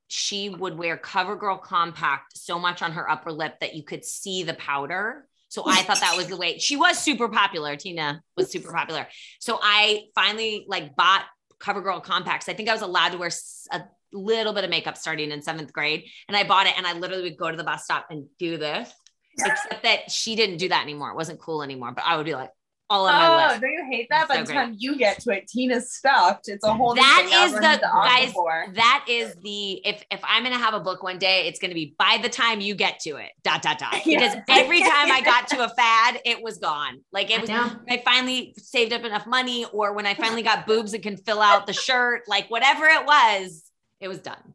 She 0.09 0.49
would 0.49 0.77
wear 0.77 0.97
CoverGirl 0.97 1.63
compact 1.63 2.37
so 2.37 2.59
much 2.59 2.83
on 2.83 2.93
her 2.93 3.09
upper 3.09 3.31
lip 3.31 3.61
that 3.61 3.75
you 3.77 3.85
could 3.85 4.05
see 4.05 4.43
the 4.43 4.55
powder. 4.55 5.27
So 5.55 5.63
I 5.65 5.83
thought 5.83 6.01
that 6.01 6.17
was 6.17 6.27
the 6.27 6.37
way 6.37 6.59
she 6.59 6.75
was 6.75 6.99
super 6.99 7.29
popular. 7.29 7.77
Tina 7.77 8.21
was 8.37 8.51
super 8.51 8.73
popular. 8.73 9.07
So 9.39 9.61
I 9.63 10.07
finally 10.13 10.65
like 10.67 10.97
bought 10.97 11.27
CoverGirl 11.61 12.03
compacts. 12.03 12.49
I 12.49 12.55
think 12.55 12.69
I 12.69 12.73
was 12.73 12.83
allowed 12.83 13.11
to 13.11 13.19
wear 13.19 13.31
a 13.71 13.85
little 14.13 14.53
bit 14.53 14.65
of 14.65 14.71
makeup 14.71 14.97
starting 14.97 15.31
in 15.31 15.43
seventh 15.43 15.73
grade, 15.73 16.07
and 16.27 16.37
I 16.37 16.43
bought 16.43 16.67
it. 16.67 16.75
And 16.77 16.89
I 16.89 16.95
literally 16.95 17.23
would 17.23 17.37
go 17.37 17.53
to 17.53 17.57
the 17.57 17.63
bus 17.63 17.85
stop 17.85 18.07
and 18.11 18.27
do 18.37 18.57
this. 18.57 18.93
Except 19.39 19.85
that 19.85 20.11
she 20.11 20.35
didn't 20.35 20.57
do 20.57 20.71
that 20.71 20.83
anymore. 20.83 21.11
It 21.11 21.15
wasn't 21.15 21.39
cool 21.39 21.63
anymore. 21.63 21.93
But 21.93 22.03
I 22.05 22.17
would 22.17 22.27
be 22.27 22.35
like 22.35 22.51
all 22.91 23.07
on 23.07 23.15
my 23.15 23.27
Oh, 23.27 23.53
lip. 23.53 23.61
don't 23.63 23.71
you 23.73 23.85
hate 23.91 24.07
that? 24.11 24.29
By 24.29 24.35
So 24.37 24.41
the 24.41 24.47
great. 24.47 24.55
time 24.57 24.75
you 24.79 24.97
get 24.97 25.19
to 25.21 25.31
it, 25.31 25.49
Tina's 25.49 25.95
stuffed. 25.95 26.49
It's 26.49 26.65
a 26.65 26.73
whole 26.75 26.95
new 26.95 27.01
That 27.01 27.27
thing. 27.29 27.45
Is 27.45 27.51
the- 27.53 27.73
into 27.73 27.81
guys, 27.81 28.33
Aquaphor. 28.33 28.75
that 28.75 29.07
is 29.09 29.35
the 29.43 29.81
if 29.87 30.05
if 30.11 30.21
I'm 30.23 30.43
gonna 30.43 30.59
have 30.59 30.75
a 30.75 30.81
book 30.81 31.03
one 31.03 31.19
day, 31.19 31.47
it's 31.49 31.59
gonna 31.59 31.75
be 31.75 31.95
by 31.99 32.19
the 32.23 32.29
time 32.29 32.61
you 32.61 32.75
get 32.75 33.01
to 33.01 33.17
it. 33.17 33.31
Dot 33.43 33.63
dot 33.63 33.79
dot. 33.79 33.95
Yeah. 34.07 34.19
Because 34.21 34.37
every 34.49 34.81
time 34.93 35.11
I 35.11 35.23
got 35.25 35.49
to 35.49 35.65
a 35.65 35.69
fad, 35.71 36.21
it 36.25 36.43
was 36.43 36.59
gone. 36.59 37.01
Like 37.13 37.31
it 37.31 37.39
I 37.39 37.41
was. 37.41 37.49
know. 37.51 37.71
I 37.89 38.03
finally 38.05 38.55
saved 38.59 38.93
up 38.93 39.03
enough 39.05 39.27
money, 39.27 39.65
or 39.73 39.93
when 39.95 40.07
I 40.07 40.15
finally 40.15 40.43
got 40.43 40.67
boobs 40.67 40.93
and 40.93 41.03
can 41.03 41.17
fill 41.17 41.41
out 41.41 41.67
the 41.67 41.73
shirt, 41.73 42.23
like 42.29 42.51
whatever 42.51 42.85
it 42.87 43.07
was, 43.07 43.65
it 44.01 44.09
was 44.09 44.19
done. 44.19 44.55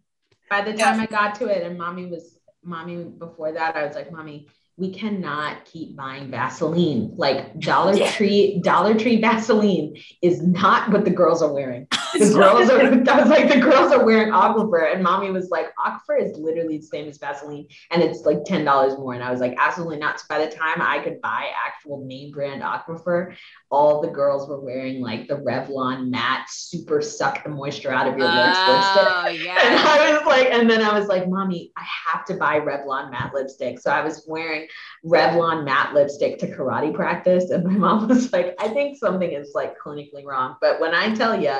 by 0.49 0.61
the 0.61 0.73
time 0.73 0.99
I 0.99 1.05
got 1.07 1.35
to 1.35 1.45
it, 1.47 1.63
and 1.63 1.77
mommy 1.77 2.05
was 2.05 2.37
mommy 2.63 3.03
before 3.03 3.51
that, 3.53 3.75
I 3.75 3.85
was 3.85 3.95
like, 3.95 4.11
mommy, 4.11 4.47
we 4.79 4.93
cannot 4.93 5.65
keep 5.65 5.95
buying 5.95 6.31
Vaseline. 6.31 7.11
Like 7.17 7.59
Dollar 7.59 7.95
Yeah. 7.95 8.09
Tree, 8.11 8.61
Dollar 8.63 8.97
Tree 8.97 9.19
Vaseline 9.19 9.97
is 10.21 10.41
not 10.41 10.89
what 10.89 11.03
the 11.03 11.11
girls 11.11 11.41
are 11.41 11.51
wearing. 11.51 11.87
The 12.13 12.33
girls 12.33 12.69
are 12.71 12.81
I 12.81 13.21
was 13.21 13.29
like, 13.29 13.53
the 13.53 13.58
are 13.99 14.05
wearing 14.05 14.31
Aquaphor. 14.31 14.93
And 14.93 15.03
mommy 15.03 15.31
was 15.31 15.49
like, 15.49 15.71
Aquaphor 15.75 16.21
is 16.21 16.37
literally 16.37 16.77
the 16.77 16.85
same 16.85 17.07
as 17.07 17.17
Vaseline, 17.17 17.67
and 17.91 18.01
it's 18.01 18.25
like 18.25 18.39
$10 18.43 18.99
more. 18.99 19.13
And 19.13 19.23
I 19.23 19.31
was 19.31 19.39
like, 19.39 19.55
absolutely 19.57 19.97
not. 19.97 20.19
So 20.19 20.25
by 20.29 20.45
the 20.45 20.51
time 20.51 20.81
I 20.81 20.99
could 20.99 21.21
buy 21.21 21.49
actual 21.65 22.05
name 22.05 22.31
brand 22.31 22.61
Aquaphor, 22.61 23.35
all 23.69 24.01
the 24.01 24.07
girls 24.07 24.47
were 24.47 24.59
wearing 24.59 25.01
like 25.01 25.27
the 25.27 25.35
Revlon 25.35 26.09
matte 26.09 26.49
super 26.49 27.01
suck 27.01 27.43
the 27.43 27.49
moisture 27.49 27.91
out 27.91 28.07
of 28.07 28.17
your 28.17 28.27
lips 28.27 28.57
oh, 28.57 29.25
lipstick. 29.27 29.49
Oh 29.49 29.59
And. 29.69 29.79
I 29.79 30.17
was 30.17 30.25
like, 30.25 30.47
and 30.51 30.69
then 30.69 30.81
I 30.81 30.97
was 30.97 31.07
like, 31.07 31.27
Mommy, 31.27 31.71
I 31.77 31.85
have 32.07 32.25
to 32.25 32.35
buy 32.35 32.59
Revlon 32.59 33.11
matte 33.11 33.33
lipstick. 33.33 33.79
So 33.79 33.91
I 33.91 34.01
was 34.01 34.25
wearing 34.27 34.67
Revlon 35.05 35.65
matte 35.65 35.93
lipstick 35.93 36.39
to 36.39 36.47
karate 36.47 36.93
practice. 36.93 37.49
And 37.49 37.63
my 37.63 37.73
mom 37.73 38.07
was 38.07 38.31
like, 38.33 38.55
I 38.59 38.69
think 38.69 38.97
something 38.97 39.31
is 39.31 39.51
like 39.53 39.77
clinically 39.77 40.25
wrong. 40.25 40.55
But 40.61 40.79
when 40.79 40.93
I 40.93 41.13
tell 41.13 41.39
you, 41.39 41.55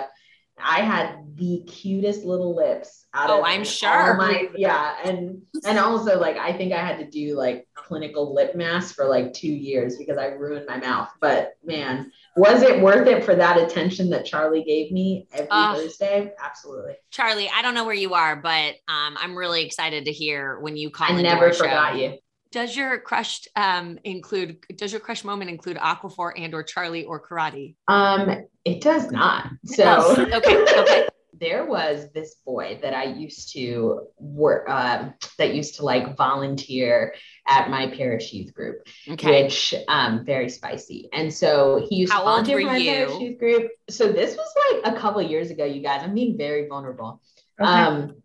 I 0.61 0.81
had 0.81 1.35
the 1.35 1.63
cutest 1.67 2.23
little 2.25 2.55
lips 2.55 3.05
out 3.13 3.29
Oh, 3.29 3.39
of 3.39 3.45
I'm 3.45 3.63
sure. 3.63 4.15
my 4.17 4.49
yeah. 4.55 4.95
And 5.03 5.41
and 5.65 5.79
also 5.79 6.19
like 6.19 6.37
I 6.37 6.53
think 6.53 6.73
I 6.73 6.79
had 6.85 6.99
to 6.99 7.09
do 7.09 7.35
like 7.35 7.65
clinical 7.75 8.33
lip 8.35 8.55
mask 8.55 8.93
for 8.95 9.05
like 9.05 9.33
two 9.33 9.47
years 9.47 9.97
because 9.97 10.17
I 10.17 10.27
ruined 10.27 10.65
my 10.67 10.77
mouth. 10.77 11.09
But 11.21 11.53
man, 11.63 12.11
was 12.35 12.61
it 12.61 12.81
worth 12.81 13.07
it 13.07 13.23
for 13.23 13.35
that 13.35 13.57
attention 13.57 14.09
that 14.11 14.25
Charlie 14.25 14.63
gave 14.63 14.91
me 14.91 15.27
every 15.33 15.47
Ah. 15.49 15.75
Thursday? 15.75 16.33
Absolutely. 16.43 16.93
Charlie, 17.09 17.49
I 17.53 17.61
don't 17.61 17.73
know 17.73 17.85
where 17.85 17.95
you 17.95 18.13
are, 18.13 18.35
but 18.35 18.75
um, 18.87 19.17
I'm 19.17 19.35
really 19.35 19.63
excited 19.65 20.05
to 20.05 20.11
hear 20.11 20.59
when 20.59 20.77
you 20.77 20.89
call. 20.91 21.07
I 21.11 21.21
never 21.21 21.45
our 21.47 21.53
show. 21.53 21.63
forgot 21.63 21.97
you. 21.97 22.17
Does 22.51 22.75
your 22.75 22.99
crush 22.99 23.41
um 23.55 23.99
include 24.03 24.57
does 24.75 24.91
your 24.91 25.01
crush 25.01 25.23
moment 25.23 25.49
include 25.51 25.77
Aquaphor 25.77 26.31
and 26.35 26.53
or 26.53 26.63
Charlie 26.63 27.05
or 27.05 27.21
karate? 27.25 27.75
Um, 27.87 28.45
it 28.65 28.81
does 28.81 29.11
not. 29.11 29.49
So 29.65 29.83
Oh, 29.85 30.21
okay, 30.33 30.65
okay. 30.81 31.07
there 31.39 31.65
was 31.65 32.11
this 32.13 32.35
boy 32.45 32.79
that 32.81 32.93
I 32.93 33.03
used 33.05 33.53
to 33.53 34.01
work 34.17 34.67
um 34.69 35.13
that 35.37 35.53
used 35.53 35.75
to 35.75 35.85
like 35.85 36.17
volunteer 36.17 37.13
at 37.47 37.69
my 37.69 37.87
parish 37.87 38.33
youth 38.33 38.53
group, 38.53 38.77
Okay. 39.09 39.43
which 39.43 39.75
um 39.87 40.25
very 40.25 40.49
spicy. 40.49 41.07
And 41.13 41.31
so 41.33 41.85
he 41.87 41.97
used 41.97 42.11
How 42.11 42.19
to 42.19 42.25
volunteer 42.25 42.59
my 42.65 42.77
you? 42.77 42.91
parish 42.91 43.19
youth 43.21 43.37
group. 43.39 43.71
So 43.89 44.11
this 44.11 44.35
was 44.35 44.51
like 44.83 44.93
a 44.95 44.99
couple 44.99 45.21
years 45.21 45.51
ago, 45.51 45.65
you 45.65 45.81
guys. 45.83 46.01
I'm 46.03 46.15
being 46.15 46.35
very 46.37 46.67
vulnerable. 46.67 47.21
Okay. 47.61 47.69
Um, 47.69 48.15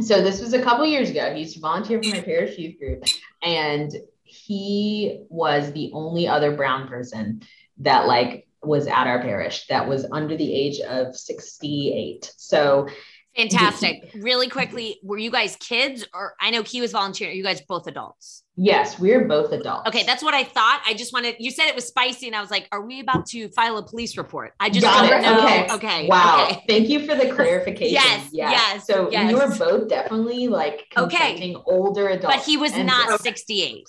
so 0.00 0.20
this 0.22 0.40
was 0.42 0.52
a 0.52 0.60
couple 0.60 0.84
years 0.84 1.08
ago. 1.08 1.32
He 1.32 1.40
used 1.40 1.54
to 1.54 1.60
volunteer 1.60 2.02
for 2.02 2.10
my 2.10 2.20
parish 2.20 2.58
youth 2.58 2.78
group, 2.78 3.04
and 3.46 3.94
he 4.24 5.20
was 5.28 5.72
the 5.72 5.90
only 5.94 6.26
other 6.26 6.54
brown 6.54 6.88
person 6.88 7.42
that 7.78 8.06
like 8.06 8.48
was 8.60 8.88
at 8.88 9.06
our 9.06 9.22
parish 9.22 9.68
that 9.68 9.88
was 9.88 10.04
under 10.10 10.36
the 10.36 10.52
age 10.52 10.80
of 10.80 11.16
68. 11.16 12.32
So 12.36 12.88
Fantastic. 13.36 14.10
Really 14.14 14.48
quickly, 14.48 14.98
were 15.02 15.18
you 15.18 15.30
guys 15.30 15.56
kids 15.56 16.06
or 16.14 16.34
I 16.40 16.50
know 16.50 16.62
Key 16.62 16.80
was 16.80 16.92
volunteering. 16.92 17.32
Are 17.34 17.36
you 17.36 17.44
guys 17.44 17.60
both 17.68 17.86
adults? 17.86 18.42
yes, 18.58 18.98
we're 18.98 19.26
both 19.26 19.52
adults. 19.52 19.86
Okay, 19.88 20.02
that's 20.04 20.22
what 20.22 20.32
I 20.32 20.42
thought. 20.42 20.82
I 20.86 20.94
just 20.94 21.12
wanted 21.12 21.36
you 21.38 21.50
said 21.50 21.66
it 21.66 21.74
was 21.74 21.86
spicy, 21.86 22.26
and 22.26 22.34
I 22.34 22.40
was 22.40 22.50
like, 22.50 22.66
are 22.72 22.80
we 22.80 23.00
about 23.00 23.26
to 23.26 23.48
file 23.50 23.76
a 23.76 23.82
police 23.86 24.16
report? 24.16 24.54
I 24.58 24.70
just 24.70 24.82
Got 24.84 25.12
it. 25.12 25.20
know. 25.22 25.44
Okay. 25.44 25.66
Okay. 25.74 26.08
Wow. 26.08 26.46
okay. 26.50 26.62
Thank 26.66 26.88
you 26.88 27.00
for 27.06 27.14
the 27.14 27.30
clarification. 27.34 27.92
Yes, 27.94 28.28
yes, 28.32 28.86
So 28.86 29.10
yes. 29.10 29.30
we 29.30 29.38
were 29.38 29.54
both 29.58 29.88
definitely 29.88 30.48
like 30.48 30.86
Okay. 30.96 31.54
older 31.66 32.08
adults. 32.08 32.36
But 32.36 32.44
he 32.46 32.56
was 32.56 32.74
not 32.76 33.10
so- 33.10 33.16
68. 33.18 33.86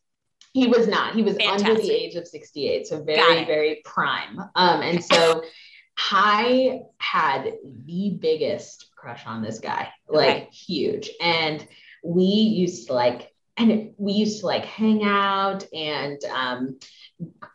He 0.53 0.65
was 0.67 0.87
not. 0.87 1.13
He 1.15 1.21
was 1.21 1.37
under 1.47 1.75
the 1.75 1.91
age 1.91 2.15
of 2.15 2.27
68. 2.27 2.87
So 2.87 3.03
very, 3.03 3.45
very 3.45 3.81
prime. 3.85 4.39
Um, 4.55 4.81
and 4.81 5.03
so 5.03 5.43
I 6.11 6.79
had 6.97 7.53
the 7.85 8.17
biggest 8.19 8.87
crush 9.07 9.25
on 9.25 9.41
this 9.41 9.59
guy, 9.59 9.87
like 10.09 10.27
Okay. 10.27 10.49
huge. 10.51 11.09
And 11.21 11.65
we 12.03 12.23
used 12.23 12.87
to 12.87 12.93
like, 12.93 13.31
and 13.55 13.91
we 13.97 14.11
used 14.11 14.41
to 14.41 14.45
like 14.45 14.65
hang 14.65 15.03
out 15.03 15.65
and 15.73 16.21
um, 16.25 16.77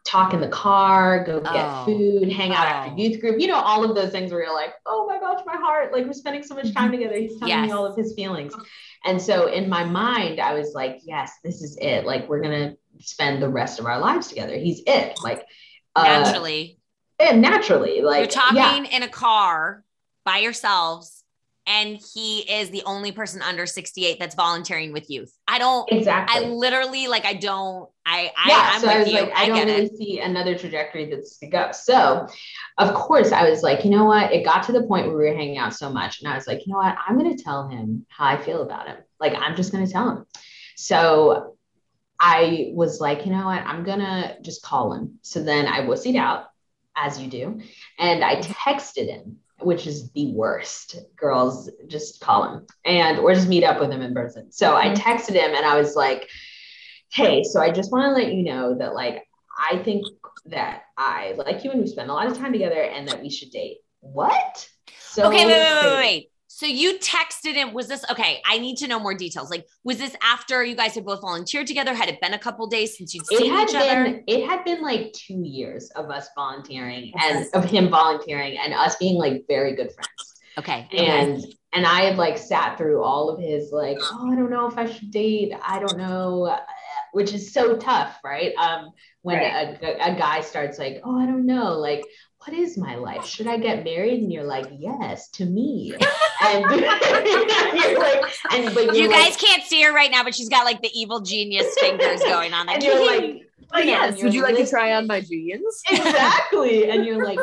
talk 0.05 0.32
in 0.32 0.40
the 0.40 0.48
car, 0.48 1.22
go 1.24 1.40
get 1.40 1.66
Oh. 1.68 1.84
food, 1.84 2.32
hang 2.32 2.53
out 2.53 2.66
after 2.66 2.92
Oh. 2.92 2.96
youth 2.96 3.20
group, 3.20 3.38
you 3.38 3.48
know, 3.48 3.61
all 3.61 3.84
of 3.84 3.94
those 3.94 4.11
things 4.11 4.32
where 4.32 4.42
you're 4.44 4.55
like, 4.55 4.72
oh 4.86 5.07
my 5.07 5.20
gosh, 5.20 5.42
my 5.44 5.57
heart, 5.57 5.92
like 5.92 6.07
we're 6.07 6.12
spending 6.14 6.42
so 6.42 6.55
much 6.55 6.72
time 6.74 6.90
together. 6.90 7.16
He's 7.16 7.38
telling 7.38 7.62
me 7.62 7.70
all 7.70 7.84
of 7.84 7.96
his 7.96 8.14
feelings. 8.14 8.55
And 9.05 9.20
so 9.20 9.46
in 9.48 9.68
my 9.68 9.84
mind, 9.84 10.40
I 10.40 10.55
was 10.55 10.72
like, 10.74 11.00
yes, 11.05 11.32
this 11.44 11.61
is 11.62 11.76
it. 11.80 12.07
Like 12.07 12.28
we're 12.30 12.40
gonna 12.40 12.76
spend 13.00 13.42
the 13.42 13.48
rest 13.48 13.78
of 13.78 13.84
our 13.86 13.98
lives 13.98 14.28
together. 14.28 14.57
He's 14.57 14.82
it. 14.86 15.18
Like 15.22 15.44
uh, 15.94 16.03
Naturally, 16.05 16.78
and 17.20 17.42
naturally, 17.42 18.00
like 18.00 18.18
you're 18.20 18.26
talking 18.26 18.57
yeah. 18.86 18.96
in 18.96 19.03
a 19.03 19.09
car 19.09 19.84
by 20.24 20.38
yourselves, 20.38 21.22
and 21.67 22.01
he 22.15 22.41
is 22.41 22.71
the 22.71 22.83
only 22.87 23.13
person 23.13 23.41
under 23.43 23.67
68 23.67 24.19
that's 24.19 24.35
volunteering 24.35 24.93
with 24.93 25.09
youth. 25.09 25.33
I 25.47 25.59
don't. 25.59 25.91
exactly. 25.93 26.45
I 26.45 26.49
literally 26.49 27.07
like. 27.09 27.25
I 27.25 27.35
don't. 27.35 27.89
I. 28.05 28.33
I 28.37 28.49
yeah, 28.49 28.71
I'm 28.73 28.81
so 28.81 28.87
with 28.89 28.97
I 28.97 28.99
was 28.99 29.09
you. 29.09 29.15
like, 29.15 29.31
I, 29.31 29.43
I, 29.43 29.47
don't 29.49 29.67
really 29.67 29.85
it. 29.85 29.97
see 29.97 30.21
another 30.21 30.59
trajectory 30.59 31.11
that's 31.11 31.39
to 31.39 31.47
go. 31.47 31.71
So, 31.73 32.27
of 32.79 32.95
course, 32.95 33.33
I 33.33 33.49
was 33.49 33.63
like, 33.63 33.85
you 33.85 33.91
know 33.91 34.05
what? 34.05 34.33
It 34.33 34.45
got 34.45 34.65
to 34.65 34.73
the 34.73 34.83
point 34.83 35.07
where 35.07 35.17
we 35.17 35.29
were 35.29 35.37
hanging 35.37 35.59
out 35.59 35.75
so 35.75 35.91
much, 35.91 36.21
and 36.21 36.33
I 36.33 36.35
was 36.35 36.47
like, 36.47 36.67
you 36.67 36.73
know 36.73 36.79
what? 36.79 36.97
I'm 37.07 37.19
going 37.19 37.37
to 37.37 37.43
tell 37.43 37.69
him 37.69 38.07
how 38.09 38.27
I 38.27 38.43
feel 38.43 38.63
about 38.63 38.89
him. 38.89 38.99
Like, 39.21 39.35
I'm 39.35 39.55
just 39.55 39.73
going 39.73 39.87
to 39.87 39.93
tell 39.93 40.11
him. 40.11 40.27
So, 40.77 41.57
I 42.19 42.71
was 42.73 43.01
like, 43.01 43.27
you 43.27 43.33
know 43.33 43.47
what? 43.47 43.63
I'm 43.63 43.83
going 43.83 43.99
to 43.99 44.37
just 44.43 44.63
call 44.63 44.93
him. 44.93 45.19
So 45.23 45.43
then 45.43 45.67
I 45.67 45.81
wussied 45.81 46.17
out, 46.17 46.47
as 46.97 47.21
you 47.21 47.29
do, 47.29 47.61
and 47.99 48.25
I 48.25 48.37
texted 48.37 49.09
him. 49.09 49.39
Which 49.65 49.87
is 49.87 50.11
the 50.13 50.33
worst. 50.33 50.97
Girls 51.17 51.71
just 51.87 52.21
call 52.21 52.45
him 52.45 52.67
and 52.85 53.19
or 53.19 53.35
just 53.35 53.49
meet 53.49 53.65
up 53.65 53.81
with 53.81 53.91
him 53.91 54.03
in 54.03 54.15
person. 54.15 54.51
So 54.53 54.77
I 54.77 54.89
Mhm. 54.89 54.97
texted 54.97 55.35
him 55.35 55.55
and 55.55 55.65
I 55.65 55.79
was 55.79 55.95
like, 55.97 56.29
hey, 57.13 57.43
so 57.43 57.61
I 57.61 57.71
just 57.71 57.93
want 57.93 58.05
to 58.07 58.13
let 58.13 58.33
you 58.33 58.43
know 58.43 58.77
that 58.79 58.95
like 58.95 59.27
I 59.59 59.79
think 59.79 60.07
that 60.47 60.83
I 60.97 61.35
like 61.37 61.63
you 61.63 61.71
and 61.71 61.81
we 61.81 61.87
spend 61.87 62.11
a 62.11 62.15
lot 62.15 62.27
of 62.27 62.37
time 62.37 62.53
together 62.53 62.83
and 62.83 63.07
that 63.09 63.23
we 63.23 63.31
should 63.31 63.51
date. 63.51 63.79
What? 64.01 64.69
So 64.99 65.29
okay, 65.29 65.47
wait, 65.47 65.47
wait, 65.47 65.83
wait, 65.83 65.97
wait. 65.97 66.32
So 66.63 66.69
you 66.69 66.97
texted 67.01 67.55
him. 67.55 67.73
Was 67.75 67.89
this 67.89 68.05
okay? 68.09 68.41
I 68.47 68.59
need 68.59 68.77
to 68.77 68.87
know 68.87 69.01
more 69.01 69.15
details. 69.15 69.51
Like, 69.51 69.67
was 69.83 69.99
this 69.99 70.15
after 70.23 70.63
you 70.63 70.77
guys 70.77 70.95
had 70.95 71.05
both 71.05 71.21
volunteered 71.21 71.67
together? 71.67 71.93
Had 71.93 72.09
it 72.09 72.21
been 72.21 72.35
a 72.35 72.39
couple 72.39 72.69
days 72.69 72.97
since 72.97 73.13
you'd 73.13 73.27
seen 73.27 73.47
each 73.47 73.75
other? 73.75 74.23
it 74.29 74.47
had 74.47 74.65
been 74.65 74.81
like 74.81 75.13
two 75.13 75.43
years 75.43 75.91
of 75.97 76.09
us 76.09 76.29
volunteering 76.37 77.13
and 77.21 77.49
of 77.55 77.65
him 77.65 77.89
volunteering 77.91 78.59
and 78.59 78.75
us 78.75 78.95
being 78.95 79.17
like 79.17 79.43
very 79.49 79.75
good 79.75 79.91
friends. 79.93 80.35
Okay. 80.57 80.87
and 80.93 81.45
and 81.73 81.85
I 81.85 82.03
had 82.03 82.17
like 82.17 82.39
sat 82.39 82.79
through 82.79 83.03
all 83.03 83.29
of 83.29 83.41
his 83.41 83.73
like, 83.73 83.99
oh, 84.01 84.31
I 84.33 84.37
don't 84.37 84.51
know 84.51 84.69
if 84.69 84.79
I 84.79 84.89
should 84.89 85.11
date. 85.11 85.53
I 85.67 85.81
don't 85.81 85.99
know, 85.99 86.57
which 87.11 87.33
is 87.33 87.53
so 87.53 87.77
tough, 87.77 88.21
right? 88.23 88.55
Um, 88.55 88.91
when 89.23 89.39
Right. 89.39 89.83
a, 89.83 90.13
a 90.13 90.17
guy 90.17 90.43
starts 90.43 90.79
like, 90.79 91.01
oh, 91.03 91.19
I 91.19 91.27
don't 91.27 91.47
know, 91.47 91.79
like, 91.79 92.05
what 92.45 92.57
is 92.57 92.76
my 92.76 92.97
life? 92.97 93.24
Should 93.24 93.47
I 93.47 93.57
get 93.57 93.84
married? 93.84 94.22
And 94.22 94.32
you're 94.32 94.45
like, 94.45 94.66
yes, 94.76 95.28
to 95.30 95.45
me. 95.45 95.95
and 96.45 96.64
you're 96.70 97.99
like, 97.99 98.24
and 98.53 98.74
but 98.74 98.95
you 98.95 99.03
you're 99.03 99.12
guys 99.12 99.30
like, 99.30 99.38
can't 99.38 99.62
see 99.62 99.82
her 99.82 99.93
right 99.93 100.11
now, 100.11 100.24
but 100.24 100.34
she's 100.34 100.49
got 100.49 100.64
like 100.64 100.82
the 100.82 100.90
evil 100.93 101.20
genius 101.20 101.72
fingers 101.78 102.20
going 102.24 102.53
on. 102.53 102.66
Like, 102.66 102.76
and 102.76 102.84
you're 102.84 103.07
like, 103.07 103.22
oh, 103.22 103.66
But 103.70 103.86
yeah, 103.86 104.07
yes, 104.07 104.14
and 104.14 104.24
would 104.24 104.34
you 104.34 104.40
you're 104.40 104.49
like 104.49 104.64
to 104.64 104.68
try 104.68 104.95
on 104.95 105.07
my 105.07 105.20
jeans? 105.20 105.82
exactly 105.88 106.90
and 106.90 107.07
you're 107.07 107.24
like 107.24 107.38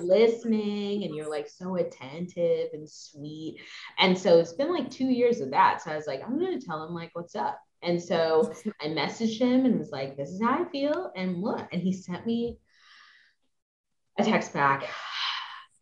listening 0.00 1.04
and 1.04 1.14
you're 1.14 1.30
like 1.30 1.48
so 1.48 1.76
attentive 1.76 2.68
and 2.72 2.88
sweet 2.88 3.58
and 3.98 4.16
so 4.16 4.38
it's 4.38 4.52
been 4.52 4.72
like 4.72 4.90
two 4.90 5.06
years 5.06 5.40
of 5.40 5.50
that 5.50 5.82
so 5.82 5.90
i 5.90 5.96
was 5.96 6.06
like 6.06 6.22
i'm 6.24 6.38
gonna 6.38 6.60
tell 6.60 6.84
him 6.84 6.94
like 6.94 7.10
what's 7.14 7.34
up 7.34 7.60
and 7.82 8.00
so 8.00 8.52
i 8.80 8.86
messaged 8.86 9.38
him 9.38 9.64
and 9.64 9.78
was 9.78 9.90
like 9.90 10.16
this 10.16 10.30
is 10.30 10.42
how 10.42 10.62
i 10.62 10.68
feel 10.70 11.10
and 11.16 11.40
look 11.40 11.66
and 11.72 11.82
he 11.82 11.92
sent 11.92 12.26
me 12.26 12.58
a 14.20 14.30
text 14.30 14.52
back 14.52 14.88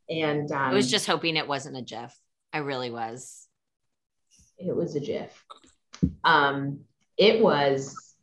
and 0.08 0.50
um, 0.52 0.70
I 0.70 0.74
was 0.74 0.90
just 0.90 1.06
hoping 1.06 1.36
it 1.36 1.46
wasn't 1.48 1.76
a 1.76 1.82
GIF. 1.82 2.14
I 2.52 2.58
really 2.58 2.90
was. 2.90 3.46
it 4.58 4.74
was 4.74 4.96
a 4.96 5.00
gif 5.00 5.44
um 6.24 6.80
it 7.16 7.40
was 7.42 8.14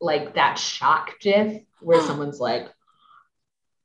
like 0.00 0.34
that 0.34 0.58
shock 0.58 1.18
gif 1.20 1.62
where 1.80 2.00
someone's 2.08 2.40
like 2.40 2.68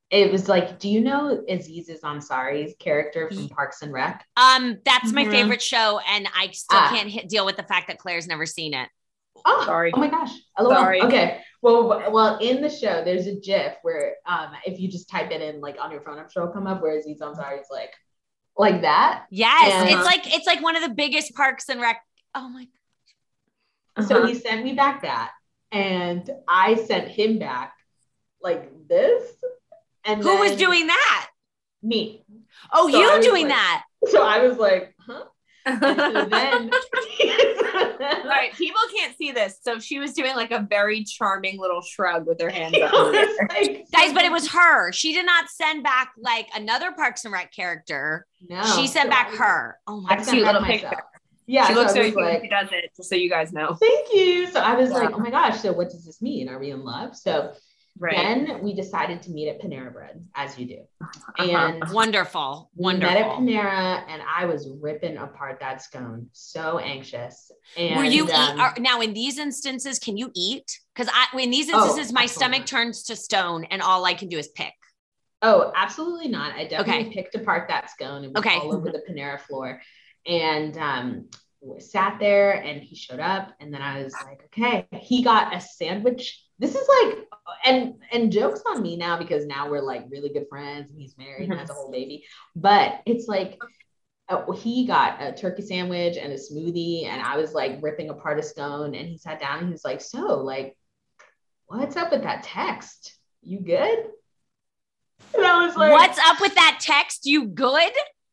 it 0.09 0.31
was 0.31 0.47
like 0.49 0.79
do 0.79 0.89
you 0.89 1.01
know 1.01 1.43
aziz 1.49 1.89
ansari's 2.03 2.73
character 2.79 3.29
from 3.29 3.47
parks 3.49 3.81
and 3.81 3.91
rec 3.93 4.25
Um, 4.37 4.77
that's 4.85 5.11
my 5.13 5.25
Mhm. 5.25 5.31
favorite 5.31 5.61
show, 5.61 5.99
and 6.07 6.27
I 6.35 6.51
still 6.51 6.79
Ah. 6.79 6.89
can't 6.93 7.09
hit, 7.09 7.27
deal 7.29 7.45
with 7.45 7.57
the 7.57 7.63
fact 7.63 7.87
that 7.87 7.99
Claire's 7.99 8.27
never 8.27 8.45
seen 8.45 8.73
it. 8.73 8.89
Oh 9.47 9.63
Sorry. 9.65 9.91
oh 9.93 9.99
my 9.99 10.09
gosh 10.09 10.31
LOL. 10.59 10.71
Sorry. 10.71 11.01
okay 11.01 11.39
well 11.63 12.11
well 12.11 12.37
in 12.39 12.61
the 12.61 12.69
show 12.69 13.03
there's 13.03 13.25
a 13.27 13.35
gif 13.35 13.73
where 13.81 14.15
um 14.27 14.51
if 14.65 14.79
you 14.79 14.87
just 14.89 15.09
type 15.09 15.31
it 15.31 15.41
in 15.41 15.59
like 15.61 15.77
on 15.81 15.91
your 15.91 16.01
phone 16.01 16.19
i'm 16.19 16.29
sure 16.29 16.43
it'll 16.43 16.53
come 16.53 16.67
up 16.67 16.81
where 16.81 16.97
aziz 16.97 17.19
ansari's 17.21 17.67
like 17.71 17.93
like 18.57 18.81
that 18.81 19.25
Yes, 19.29 19.89
Yeah. 19.89 19.97
it's 19.97 20.05
like 20.05 20.35
it's 20.35 20.47
like 20.47 20.61
one 20.63 20.75
of 20.75 20.81
the 20.83 20.89
biggest 20.89 21.33
parks 21.35 21.69
and 21.69 21.79
rec. 21.79 22.01
Oh 22.33 22.49
my! 22.49 22.67
Gosh. 23.95 24.07
So 24.07 24.17
Uh-huh. 24.17 24.27
he 24.27 24.33
sent 24.33 24.63
me 24.63 24.73
back 24.73 25.03
that, 25.03 25.31
and 25.71 26.27
I 26.47 26.73
sent 26.75 27.07
him 27.07 27.37
back 27.37 27.73
like 28.41 28.71
this. 28.87 29.23
And 30.05 30.23
Who 30.23 30.37
was 30.39 30.55
doing 30.55 30.87
that? 30.87 31.27
me? 31.83 32.23
Oh, 32.73 32.89
So 32.89 32.97
you 32.99 33.21
doing 33.21 33.47
like- 33.47 33.53
that? 33.57 33.83
So 34.07 34.23
I 34.23 34.39
was 34.47 34.57
like, 34.57 34.95
huh? 34.99 35.25
And 35.67 35.79
so 35.81 36.25
then, 36.25 36.71
All 38.01 38.23
right, 38.29 38.53
people 38.53 38.79
can't 38.95 39.15
see 39.17 39.31
this. 39.31 39.59
So 39.61 39.79
she 39.79 39.99
was 39.99 40.13
doing 40.13 40.35
like 40.35 40.51
a 40.51 40.59
very 40.69 41.03
charming 41.03 41.59
little 41.59 41.81
shrug 41.81 42.25
with 42.25 42.39
her 42.41 42.49
hands 42.49 42.75
up. 42.75 42.93
in 42.93 43.01
the 43.01 43.11
was 43.11 43.15
air. 43.39 43.47
like- 43.49 43.85
Guys, 43.91 44.13
but 44.13 44.23
it 44.25 44.31
was 44.31 44.47
her. 44.51 44.91
She 44.91 45.13
did 45.13 45.25
not 45.25 45.49
send 45.49 45.83
back 45.83 46.13
like 46.17 46.47
another 46.55 46.91
Parks 46.91 47.25
and 47.25 47.33
Rec 47.33 47.53
character. 47.53 48.25
no. 48.47 48.63
she 48.75 48.87
sent 48.87 49.05
So 49.07 49.09
back 49.09 49.29
I- 49.33 49.37
her. 49.37 49.77
Oh 49.87 50.01
my 50.01 50.09
I 50.11 50.15
god. 50.17 50.25
sent 50.25 50.35
Cute 50.35 50.45
little 50.47 50.61
myself. 50.61 50.81
picture. 50.91 51.03
Yeah, 51.49 51.67
she 51.67 51.73
so 51.73 51.79
looks 51.79 51.91
so 51.93 51.99
very 51.99 52.11
cute 52.11 52.23
like, 52.25 52.41
she 52.41 52.49
does 52.49 52.67
it, 52.73 52.91
just 52.97 53.09
so 53.09 53.15
you 53.15 53.29
guys 53.29 53.53
know. 53.53 53.73
thank 53.75 54.13
you. 54.13 54.47
So 54.47 54.59
I 54.59 54.75
was 54.75 54.89
like, 54.91 55.13
oh 55.13 55.17
my 55.19 55.29
gosh. 55.29 55.61
So 55.61 55.71
what 55.71 55.89
does 55.89 56.05
this 56.05 56.21
mean? 56.21 56.49
Are 56.49 56.59
we 56.59 56.71
in 56.71 56.83
love? 56.83 57.15
So 57.15 57.53
Right. 57.99 58.15
then 58.15 58.63
we 58.63 58.73
decided 58.73 59.21
to 59.23 59.31
meet 59.31 59.49
at 59.49 59.61
Panera 59.61 59.91
Bread, 59.91 60.23
as 60.35 60.57
you 60.57 60.65
do, 60.67 60.79
Uh-huh. 61.39 61.73
and 61.73 61.89
Wonderful. 61.91 62.69
We 62.75 62.93
met 62.95 63.17
at 63.17 63.31
Panera 63.37 64.03
and 64.07 64.21
I 64.27 64.45
was 64.45 64.69
ripping 64.81 65.17
apart 65.17 65.59
that 65.59 65.81
scone. 65.81 66.29
So 66.31 66.79
anxious. 66.79 67.51
And 67.77 67.97
Were 67.97 68.03
you 68.03 68.25
eat, 68.25 68.31
um, 68.33 68.59
are, 68.59 68.73
now 68.79 69.01
in 69.01 69.13
these 69.13 69.37
instances? 69.37 69.99
Can 69.99 70.17
you 70.17 70.31
eat? 70.35 70.79
Because 70.95 71.11
I 71.13 71.27
in 71.39 71.49
these 71.51 71.69
Oh, 71.71 71.85
instances, 71.85 72.11
my 72.13 72.23
absolutely. 72.23 72.55
stomach 72.55 72.67
turns 72.67 73.03
to 73.03 73.15
stone, 73.15 73.65
and 73.65 73.81
all 73.81 74.05
I 74.05 74.13
can 74.13 74.29
do 74.29 74.37
is 74.37 74.47
pick. 74.49 74.73
Oh, 75.41 75.71
absolutely 75.75 76.27
not. 76.27 76.53
I 76.55 76.65
definitely 76.65 77.05
Okay. 77.05 77.13
picked 77.13 77.35
apart 77.35 77.67
that 77.69 77.91
scone. 77.91 78.23
Was 78.23 78.31
Okay. 78.37 78.57
all 78.57 78.73
over 78.75 78.89
the 78.91 79.03
Panera 79.07 79.39
floor. 79.39 79.81
And 80.25 80.77
um 80.77 81.29
sat 81.79 82.17
there 82.19 82.53
and 82.63 82.81
he 82.81 82.95
showed 82.95 83.19
up 83.19 83.53
and 83.59 83.73
then 83.73 83.81
I 83.81 84.03
was 84.03 84.13
like, 84.13 84.41
okay. 84.45 84.87
He 84.93 85.23
got 85.23 85.55
a 85.55 85.59
sandwich. 85.59 86.43
This 86.59 86.75
is 86.75 86.87
like 87.03 87.27
and 87.65 87.95
and 88.11 88.31
jokes 88.31 88.61
on 88.67 88.81
me 88.81 88.97
now 88.97 89.17
because 89.17 89.45
now 89.45 89.69
we're 89.69 89.81
like 89.81 90.05
really 90.09 90.29
good 90.29 90.47
friends 90.49 90.91
and 90.91 90.99
he's 90.99 91.17
married 91.17 91.49
and 91.49 91.59
has 91.59 91.69
a 91.69 91.73
whole 91.73 91.91
baby. 91.91 92.25
But 92.55 93.01
it's 93.05 93.27
like 93.27 93.61
uh, 94.29 94.51
he 94.51 94.85
got 94.85 95.21
a 95.21 95.33
turkey 95.33 95.61
sandwich 95.61 96.17
and 96.17 96.33
a 96.33 96.35
smoothie 96.35 97.05
and 97.05 97.21
I 97.21 97.37
was 97.37 97.53
like 97.53 97.79
ripping 97.81 98.09
apart 98.09 98.39
a 98.39 98.43
scone 98.43 98.95
and 98.95 99.07
he 99.07 99.17
sat 99.17 99.39
down 99.39 99.59
and 99.59 99.67
he 99.67 99.71
was 99.71 99.85
like, 99.85 100.01
so 100.01 100.41
like 100.41 100.77
what's 101.67 101.95
up 101.95 102.11
with 102.11 102.23
that 102.23 102.43
text? 102.43 103.15
You 103.41 103.59
good? 103.59 104.07
And 105.35 105.45
I 105.45 105.65
was 105.65 105.75
like, 105.75 105.91
What's 105.91 106.19
up 106.19 106.41
with 106.41 106.55
that 106.55 106.79
text? 106.81 107.25
You 107.25 107.45
good? 107.45 107.91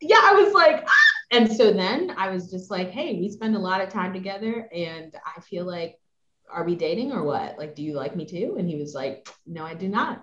yeah, 0.09 0.21
I 0.23 0.35
was 0.35 0.53
like, 0.53 0.85
ah! 0.87 1.37
and 1.37 1.51
so 1.51 1.73
then 1.73 2.15
I 2.17 2.31
was 2.31 2.51
just 2.51 2.71
like, 2.71 2.91
hey, 2.91 3.19
we 3.19 3.31
spend 3.31 3.57
a 3.57 3.61
lot 3.61 3.81
of 3.81 3.89
time 3.89 4.13
together, 4.13 4.69
and 4.75 5.15
I 5.25 5.41
feel 5.41 5.65
like, 5.65 5.99
are 6.53 6.65
we 6.65 6.75
dating 6.77 7.13
or 7.13 7.23
what? 7.25 7.59
Like, 7.59 7.75
do 7.75 7.83
you 7.83 7.95
like 7.95 8.15
me 8.17 8.25
too? 8.27 8.57
And 8.59 8.69
he 8.69 8.77
was 8.77 8.95
like, 8.95 9.29
no, 9.47 9.65
I 9.65 9.75
do 9.75 9.89
not. 9.89 10.23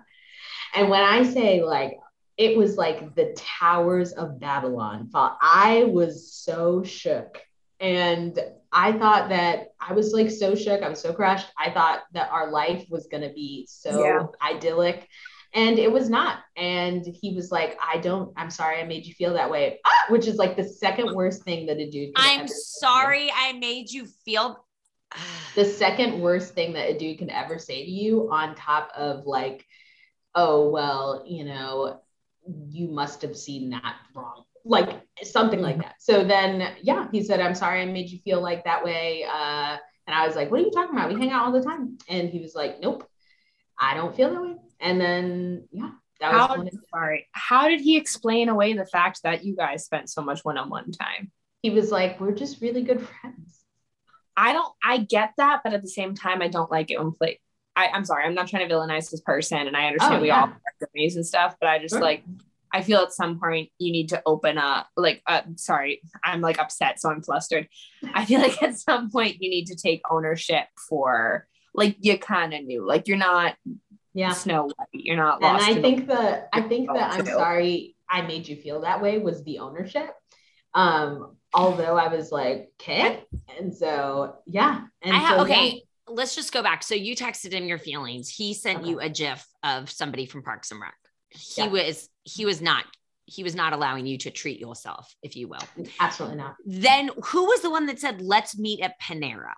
And 0.74 0.88
when 0.88 1.02
I 1.02 1.22
say 1.24 1.62
like, 1.62 1.98
it 2.38 2.56
was 2.56 2.76
like 2.76 3.14
the 3.14 3.34
towers 3.36 4.12
of 4.12 4.40
Babylon. 4.40 5.08
fall. 5.10 5.36
I 5.40 5.84
was 5.84 6.32
so 6.32 6.82
shook. 6.82 7.38
And 7.78 8.38
I 8.72 8.92
thought 8.92 9.28
that 9.28 9.68
I 9.80 9.92
was 9.92 10.12
like 10.12 10.30
so 10.30 10.54
shook. 10.54 10.82
I 10.82 10.88
was 10.88 11.00
so 11.00 11.12
crushed. 11.12 11.48
I 11.58 11.70
thought 11.70 12.00
that 12.12 12.30
our 12.30 12.50
life 12.50 12.86
was 12.88 13.06
going 13.08 13.22
to 13.22 13.34
be 13.34 13.66
so 13.68 14.00
Yeah. 14.00 14.22
idyllic. 14.42 15.06
And 15.54 15.78
it 15.78 15.92
was 15.92 16.08
not. 16.08 16.38
And 16.56 17.04
he 17.06 17.34
was 17.34 17.50
like, 17.50 17.76
I 17.82 17.98
don't, 17.98 18.32
I'm 18.38 18.48
sorry 18.48 18.80
I 18.80 18.84
made 18.84 19.04
you 19.04 19.12
feel 19.12 19.34
that 19.34 19.50
way, 19.50 19.80
Ah! 19.84 19.90
which 20.08 20.26
is 20.26 20.36
like 20.36 20.56
the 20.56 20.64
second 20.64 21.14
worst 21.14 21.42
thing 21.44 21.66
that 21.66 21.76
a 21.76 21.90
dude 21.90 22.12
I'm 22.16 22.40
ever 22.40 22.48
say 22.48 22.54
to 22.54 22.60
sorry 22.60 23.30
I 23.36 23.52
made 23.52 23.90
you 23.90 24.06
feel. 24.24 24.64
The 25.54 25.64
second 25.64 26.20
worst 26.20 26.54
thing 26.54 26.72
that 26.74 26.90
a 26.90 26.98
dude 26.98 27.18
can 27.18 27.30
ever 27.30 27.58
say 27.58 27.84
to 27.84 27.90
you, 27.90 28.30
on 28.30 28.54
top 28.54 28.90
of 28.96 29.26
like, 29.26 29.66
oh, 30.34 30.70
well, 30.70 31.24
you 31.26 31.44
know, 31.44 32.00
you 32.68 32.88
must 32.88 33.22
have 33.22 33.36
seen 33.36 33.70
that 33.70 33.96
wrong. 34.14 34.44
Like 34.64 35.02
something 35.22 35.60
like 35.60 35.78
that. 35.78 35.96
So 35.98 36.24
then, 36.24 36.74
yeah, 36.82 37.08
he 37.12 37.22
said, 37.22 37.40
I'm 37.40 37.54
sorry 37.54 37.82
I 37.82 37.86
made 37.86 38.10
you 38.10 38.18
feel 38.20 38.40
like 38.40 38.64
that 38.64 38.84
way. 38.84 39.24
Uh, 39.24 39.76
and 40.06 40.14
I 40.14 40.26
was 40.26 40.36
like, 40.36 40.50
what 40.50 40.60
are 40.60 40.64
you 40.64 40.70
talking 40.70 40.96
about? 40.96 41.12
We 41.12 41.18
hang 41.18 41.30
out 41.30 41.46
all 41.46 41.52
the 41.52 41.62
time. 41.62 41.98
And 42.08 42.28
he 42.30 42.40
was 42.40 42.54
like, 42.54 42.80
nope, 42.80 43.06
I 43.78 43.94
don't 43.94 44.14
feel 44.14 44.32
that 44.32 44.42
way. 44.42 44.56
And 44.80 45.00
then, 45.00 45.68
yeah, 45.72 45.90
that 46.20 46.32
was 46.32 46.40
How, 46.40 46.62
it- 46.62 46.74
sorry. 46.94 47.28
How 47.32 47.68
did 47.68 47.80
he 47.80 47.96
explain 47.96 48.48
away 48.48 48.72
the 48.72 48.86
fact 48.86 49.22
that 49.24 49.44
you 49.44 49.56
guys 49.56 49.84
spent 49.84 50.08
so 50.08 50.22
much 50.22 50.44
one-on-one 50.44 50.92
time? 50.92 51.30
he 51.62 51.70
was 51.70 51.92
like, 51.92 52.20
we're 52.20 52.32
just 52.32 52.60
really 52.60 52.82
good 52.82 53.00
friends. 53.00 53.61
I 54.36 54.52
don't 54.52 54.72
I 54.84 54.98
get 54.98 55.32
that, 55.38 55.60
but 55.64 55.72
at 55.72 55.82
the 55.82 55.88
same 55.88 56.14
time, 56.14 56.42
I 56.42 56.48
don't 56.48 56.70
like 56.70 56.90
it 56.90 56.98
when 56.98 57.12
play. 57.12 57.40
I, 57.74 57.88
I'm 57.88 58.04
sorry, 58.04 58.24
I'm 58.24 58.34
not 58.34 58.48
trying 58.48 58.68
to 58.68 58.74
villainize 58.74 59.10
this 59.10 59.20
person, 59.22 59.66
and 59.66 59.76
I 59.76 59.86
understand 59.86 60.16
Oh, 60.16 60.20
we 60.20 60.28
yeah. 60.28 60.40
all 60.42 60.46
have 60.48 60.88
ways 60.94 61.16
and 61.16 61.26
stuff, 61.26 61.56
but 61.60 61.68
I 61.70 61.78
just 61.78 61.94
Sure. 61.94 62.02
like 62.02 62.22
I 62.74 62.82
feel 62.82 63.00
at 63.00 63.12
some 63.12 63.38
point 63.38 63.68
you 63.78 63.92
need 63.92 64.08
to 64.10 64.22
open 64.24 64.56
up. 64.56 64.88
Like, 64.96 65.22
uh, 65.26 65.42
sorry, 65.56 66.00
I'm 66.24 66.40
like 66.40 66.58
upset, 66.58 67.00
so 67.00 67.10
I'm 67.10 67.22
flustered. 67.22 67.68
I 68.14 68.24
feel 68.24 68.40
like 68.40 68.62
at 68.62 68.78
some 68.78 69.10
point 69.10 69.36
you 69.40 69.50
need 69.50 69.66
to 69.66 69.76
take 69.76 70.00
ownership 70.10 70.64
for 70.88 71.46
like 71.74 71.96
you 72.00 72.18
kind 72.18 72.54
of 72.54 72.64
knew, 72.64 72.86
like 72.86 73.08
you're 73.08 73.16
not 73.18 73.56
Yeah. 74.14 74.32
Snow 74.32 74.64
White, 74.64 74.88
you're 74.92 75.16
not 75.16 75.42
And 75.42 75.54
lost. 75.54 75.68
And 75.68 75.78
I 75.78 75.82
think 75.82 76.06
the 76.06 76.48
I 76.54 76.62
think 76.62 76.88
that 76.92 77.12
I'm 77.12 77.26
sorry 77.26 77.96
I 78.08 78.22
made 78.22 78.46
you 78.48 78.56
feel 78.56 78.82
that 78.82 79.00
way 79.02 79.18
was 79.18 79.42
the 79.44 79.58
ownership. 79.60 80.10
Um, 80.74 81.36
although 81.54 81.96
I 81.96 82.08
was 82.08 82.32
like, 82.32 82.72
okay. 82.80 83.24
And 83.58 83.74
so 83.74 84.36
yeah. 84.46 84.82
And 85.02 85.14
I 85.14 85.18
have 85.18 85.36
so, 85.38 85.44
okay. 85.44 85.82
Let's 86.08 86.34
just 86.34 86.52
go 86.52 86.62
back. 86.62 86.82
So 86.82 86.94
you 86.94 87.14
texted 87.16 87.52
him 87.52 87.64
your 87.64 87.78
feelings. 87.78 88.28
He 88.28 88.54
sent 88.54 88.80
Okay. 88.80 88.88
you 88.90 89.00
a 89.00 89.08
GIF 89.08 89.46
of 89.62 89.90
somebody 89.90 90.26
from 90.26 90.42
Parks 90.42 90.70
and 90.70 90.80
Rec. 90.80 90.94
He 91.30 91.62
Yeah. 91.62 91.68
was 91.68 92.08
he 92.24 92.44
was 92.44 92.60
not 92.60 92.84
he 93.26 93.44
was 93.44 93.54
not 93.54 93.72
allowing 93.72 94.04
you 94.04 94.18
to 94.18 94.30
treat 94.30 94.58
yourself, 94.60 95.14
if 95.22 95.36
you 95.36 95.48
will. 95.48 95.62
absolutely 96.00 96.36
not. 96.38 96.56
Then 96.66 97.08
who 97.26 97.44
was 97.44 97.60
the 97.62 97.70
one 97.70 97.86
that 97.86 97.98
said 98.00 98.20
let's 98.20 98.58
meet 98.58 98.80
at 98.80 99.00
Panera? 99.00 99.54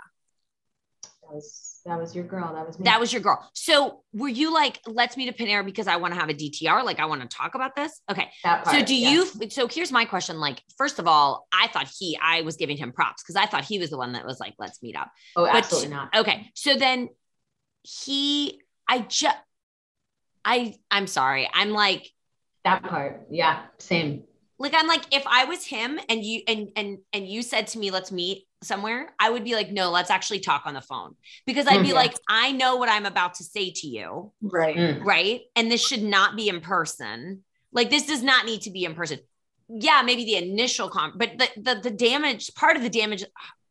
That 1.29 1.35
was 1.35 1.81
that 1.87 1.99
was 1.99 2.15
your 2.15 2.25
girl. 2.25 2.55
That 2.55 2.67
was 2.67 2.79
me. 2.79 2.85
That 2.85 2.99
was 3.01 3.13
your 3.13 3.21
girl. 3.21 3.47
So 3.53 4.03
were 4.13 4.29
you 4.29 4.53
like, 4.53 4.81
let's 4.87 5.17
meet 5.17 5.29
at 5.29 5.37
Panera 5.37 5.65
because 5.65 5.87
I 5.87 5.97
want 5.97 6.15
to 6.15 6.21
have 6.21 6.29
a 6.31 6.35
DTR? 6.35 6.85
Like 6.85 6.99
I 6.99 7.07
want 7.07 7.21
to 7.23 7.29
talk 7.29 7.55
about 7.55 7.77
this? 7.77 8.01
Okay. 8.11 8.31
that 8.43 8.67
So 8.69 8.83
do 8.83 8.95
yeah. 8.95 9.11
you 9.11 9.51
so 9.51 9.69
here's 9.69 9.93
my 9.93 10.05
question. 10.05 10.39
Like, 10.41 10.63
first 10.79 10.99
of 10.99 11.07
all, 11.07 11.47
I 11.53 11.69
thought 11.69 11.89
he 11.99 12.19
I 12.23 12.41
was 12.43 12.57
giving 12.57 12.77
him 12.77 12.93
props 12.93 13.23
because 13.23 13.37
I 13.37 13.47
thought 13.47 13.65
he 13.65 13.79
was 13.79 13.91
the 13.91 13.99
one 13.99 14.13
that 14.13 14.25
was 14.25 14.41
like, 14.41 14.55
let's 14.59 14.83
meet 14.83 14.97
up. 14.97 15.11
Oh, 15.37 15.45
But- 15.45 15.57
absolutely 15.57 15.91
not. 15.91 16.15
Okay. 16.17 16.51
So 16.55 16.77
then 16.77 17.09
he 17.83 18.61
I 18.89 19.01
just 19.01 19.37
I 20.45 20.75
I'm 20.91 21.07
sorry. 21.07 21.49
I'm 21.53 21.71
like 21.71 22.11
That 22.65 22.83
part. 22.83 23.27
Yeah. 23.31 23.63
Same. 23.79 24.25
like 24.59 24.73
I'm 24.75 24.87
like 24.87 25.05
if 25.15 25.25
I 25.27 25.45
was 25.45 25.65
him 25.67 25.99
and 26.09 26.25
you 26.25 26.43
and 26.49 26.69
and 26.77 26.99
and 27.13 27.29
you 27.29 27.43
said 27.43 27.67
to 27.69 27.79
me 27.79 27.91
let's 27.91 28.11
meet 28.13 28.47
somewhere, 28.65 29.13
I 29.19 29.31
would 29.31 29.45
be 29.45 29.55
like 29.55 29.71
no, 29.71 29.91
let's 29.91 30.11
actually 30.11 30.41
talk 30.41 30.63
on 30.67 30.75
the 30.75 30.81
phone. 30.81 31.15
Because 31.47 31.67
I'd 31.67 31.83
be 31.83 31.91
Mhm. 31.91 31.95
like 31.95 32.15
I 32.29 32.53
know 32.53 32.77
what 32.77 32.89
I'm 32.89 33.07
about 33.07 33.35
to 33.35 33.45
say 33.45 33.71
to 33.71 33.87
you, 33.87 34.33
Right. 34.43 34.77
Mm. 34.77 35.05
right? 35.05 35.43
And 35.55 35.71
this 35.71 35.87
should 35.87 36.03
not 36.03 36.37
be 36.37 36.49
in 36.49 36.61
person. 36.61 37.45
Like 37.73 37.91
this 37.91 38.07
does 38.07 38.23
not 38.23 38.47
need 38.47 38.63
to 38.63 38.71
be 38.71 38.85
in 38.85 38.95
person. 38.95 39.19
Yeah, 39.69 40.03
maybe 40.05 40.25
the 40.25 40.37
initial 40.37 40.89
con, 40.91 41.13
but 41.17 41.39
the 41.39 41.49
the 41.57 41.75
the 41.83 41.91
damage 41.91 42.55
part 42.55 42.77
of 42.77 42.83
the 42.83 42.91
damage 42.91 43.25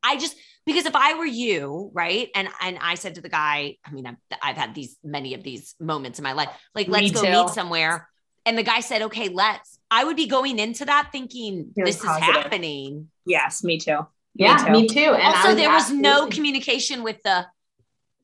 I 0.04 0.18
just 0.18 0.36
because 0.66 0.86
if 0.86 0.96
I 0.96 1.14
were 1.16 1.26
you, 1.26 1.91
right, 1.94 2.30
and 2.36 2.48
and 2.62 2.78
I 2.82 2.96
said 2.96 3.16
to 3.16 3.22
the 3.22 3.30
guy, 3.30 3.78
I 3.86 3.91
mean, 3.91 4.06
I've, 4.08 4.16
I've 4.41 4.56
had 4.58 4.74
these 4.76 4.98
many 5.04 5.34
of 5.34 5.44
these 5.44 5.76
moments 5.80 6.20
in 6.20 6.24
my 6.24 6.34
life, 6.34 6.50
like 6.74 6.88
let's 6.88 7.12
go 7.12 7.22
too. 7.22 7.32
meet 7.32 7.50
somewhere, 7.50 8.10
and 8.46 8.58
the 8.58 8.64
guy 8.64 8.80
said, 8.80 9.04
okay, 9.04 9.30
let's. 9.30 9.80
I 9.91 10.04
would 10.06 10.16
be 10.16 10.26
going 10.28 10.58
into 10.60 10.86
that 10.86 11.10
thinking 11.12 11.72
Feeling 11.76 11.86
this 11.86 11.98
is 11.98 12.10
happening. 12.10 13.10
Yes, 13.26 13.64
me 13.64 13.78
too. 13.78 14.00
Yeah, 14.36 14.58
too. 14.58 14.72
me 14.72 14.88
too. 14.88 15.14
And 15.14 15.22
I 15.22 15.38
also, 15.38 15.56
there 15.56 15.70
was 15.70 15.92
no 15.92 16.28
communication 16.28 17.04
with 17.04 17.22
the 17.24 17.46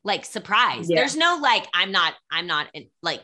like 0.03 0.25
surprise. 0.25 0.89
Yeah. 0.89 0.97
There's 0.97 1.15
no 1.15 1.39
like, 1.41 1.67
I'm 1.73 1.91
not, 1.91 2.13
I'm 2.31 2.47
not 2.47 2.67
in, 2.73 2.87
like, 3.01 3.21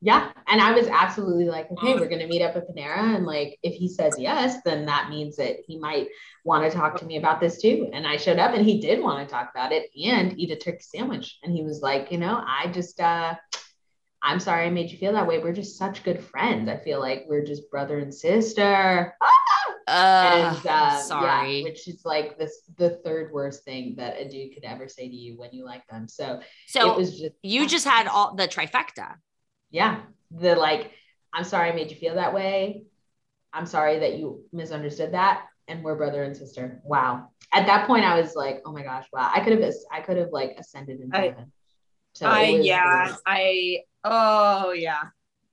Yeah. 0.00 0.30
And 0.46 0.60
I 0.60 0.72
was 0.72 0.86
absolutely 0.88 1.46
like, 1.46 1.70
okay, 1.72 1.94
we're 1.94 2.08
going 2.08 2.20
to 2.20 2.26
meet 2.26 2.42
up 2.42 2.56
at 2.56 2.68
Panera. 2.68 3.16
And 3.16 3.24
like, 3.24 3.58
if 3.62 3.74
he 3.74 3.88
says 3.88 4.16
yes, 4.18 4.58
then 4.64 4.86
that 4.86 5.08
means 5.10 5.36
that 5.36 5.56
he 5.66 5.78
might 5.78 6.08
want 6.44 6.70
to 6.70 6.76
talk 6.76 6.96
to 6.96 7.06
me 7.06 7.16
about 7.16 7.40
this 7.40 7.60
too. 7.62 7.88
And 7.92 8.06
I 8.06 8.16
showed 8.16 8.38
up 8.38 8.54
and 8.54 8.64
he 8.64 8.80
did 8.80 9.02
want 9.02 9.26
to 9.26 9.32
talk 9.32 9.50
about 9.50 9.72
it 9.72 9.90
and 10.04 10.38
eat 10.38 10.50
a 10.50 10.56
turkey 10.56 10.82
sandwich. 10.82 11.38
And 11.42 11.52
he 11.52 11.64
was 11.64 11.80
like, 11.80 12.12
you 12.12 12.18
know, 12.18 12.42
I 12.46 12.68
just, 12.68 13.00
uh, 13.00 13.34
I'm 14.22 14.40
sorry 14.40 14.66
I 14.66 14.70
made 14.70 14.90
you 14.90 14.98
feel 14.98 15.12
that 15.12 15.26
way. 15.26 15.38
We're 15.38 15.52
just 15.52 15.78
such 15.78 16.02
good 16.02 16.20
friends. 16.22 16.68
I 16.68 16.76
feel 16.78 17.00
like 17.00 17.24
we're 17.28 17.44
just 17.44 17.70
brother 17.70 17.98
and 17.98 18.12
sister. 18.14 19.14
uh, 19.88 20.54
and 20.56 20.66
uh, 20.66 21.00
sorry. 21.00 21.58
yeah, 21.58 21.64
which 21.64 21.88
is 21.88 22.02
like 22.04 22.38
this 22.38 22.62
the 22.76 22.90
third 23.04 23.32
worst 23.32 23.64
thing 23.64 23.94
that 23.96 24.20
a 24.20 24.28
dude 24.28 24.54
could 24.54 24.64
ever 24.64 24.88
say 24.88 25.08
to 25.08 25.14
you 25.14 25.36
when 25.38 25.50
you 25.52 25.64
like 25.64 25.86
them. 25.88 26.06
So, 26.08 26.40
so 26.66 26.92
it 26.92 26.96
was 26.96 27.18
just 27.18 27.34
you 27.42 27.66
just 27.66 27.86
had 27.86 28.06
all 28.06 28.34
the 28.34 28.46
trifecta. 28.48 29.14
yeah 29.70 30.00
the 30.30 30.54
like 30.54 30.90
i'm 31.32 31.44
sorry 31.44 31.70
i 31.70 31.74
made 31.74 31.90
you 31.90 31.96
feel 31.96 32.16
that 32.16 32.34
way 32.34 32.82
i'm 33.52 33.64
sorry 33.64 33.98
that 34.00 34.18
you 34.18 34.44
misunderstood 34.52 35.12
that 35.14 35.46
and 35.68 35.82
we're 35.82 35.96
brother 35.96 36.22
and 36.22 36.36
sister 36.36 36.80
wow 36.84 37.28
at 37.54 37.64
that 37.66 37.86
point 37.86 38.04
i 38.04 38.20
was 38.20 38.34
like 38.34 38.60
oh 38.66 38.72
my 38.72 38.82
gosh 38.82 39.06
wow 39.12 39.30
i 39.34 39.40
could 39.40 39.58
have 39.58 39.72
i 39.90 40.00
could 40.02 40.18
have 40.18 40.28
like 40.32 40.54
ascended 40.58 41.00
into 41.00 41.16
I- 41.16 41.22
heaven 41.28 41.52
so 42.12 42.26
I 42.26 42.52
was- 42.52 42.66
yeah. 42.66 43.14
I 43.24 43.78
oh 44.04 44.72
yeah. 44.72 45.02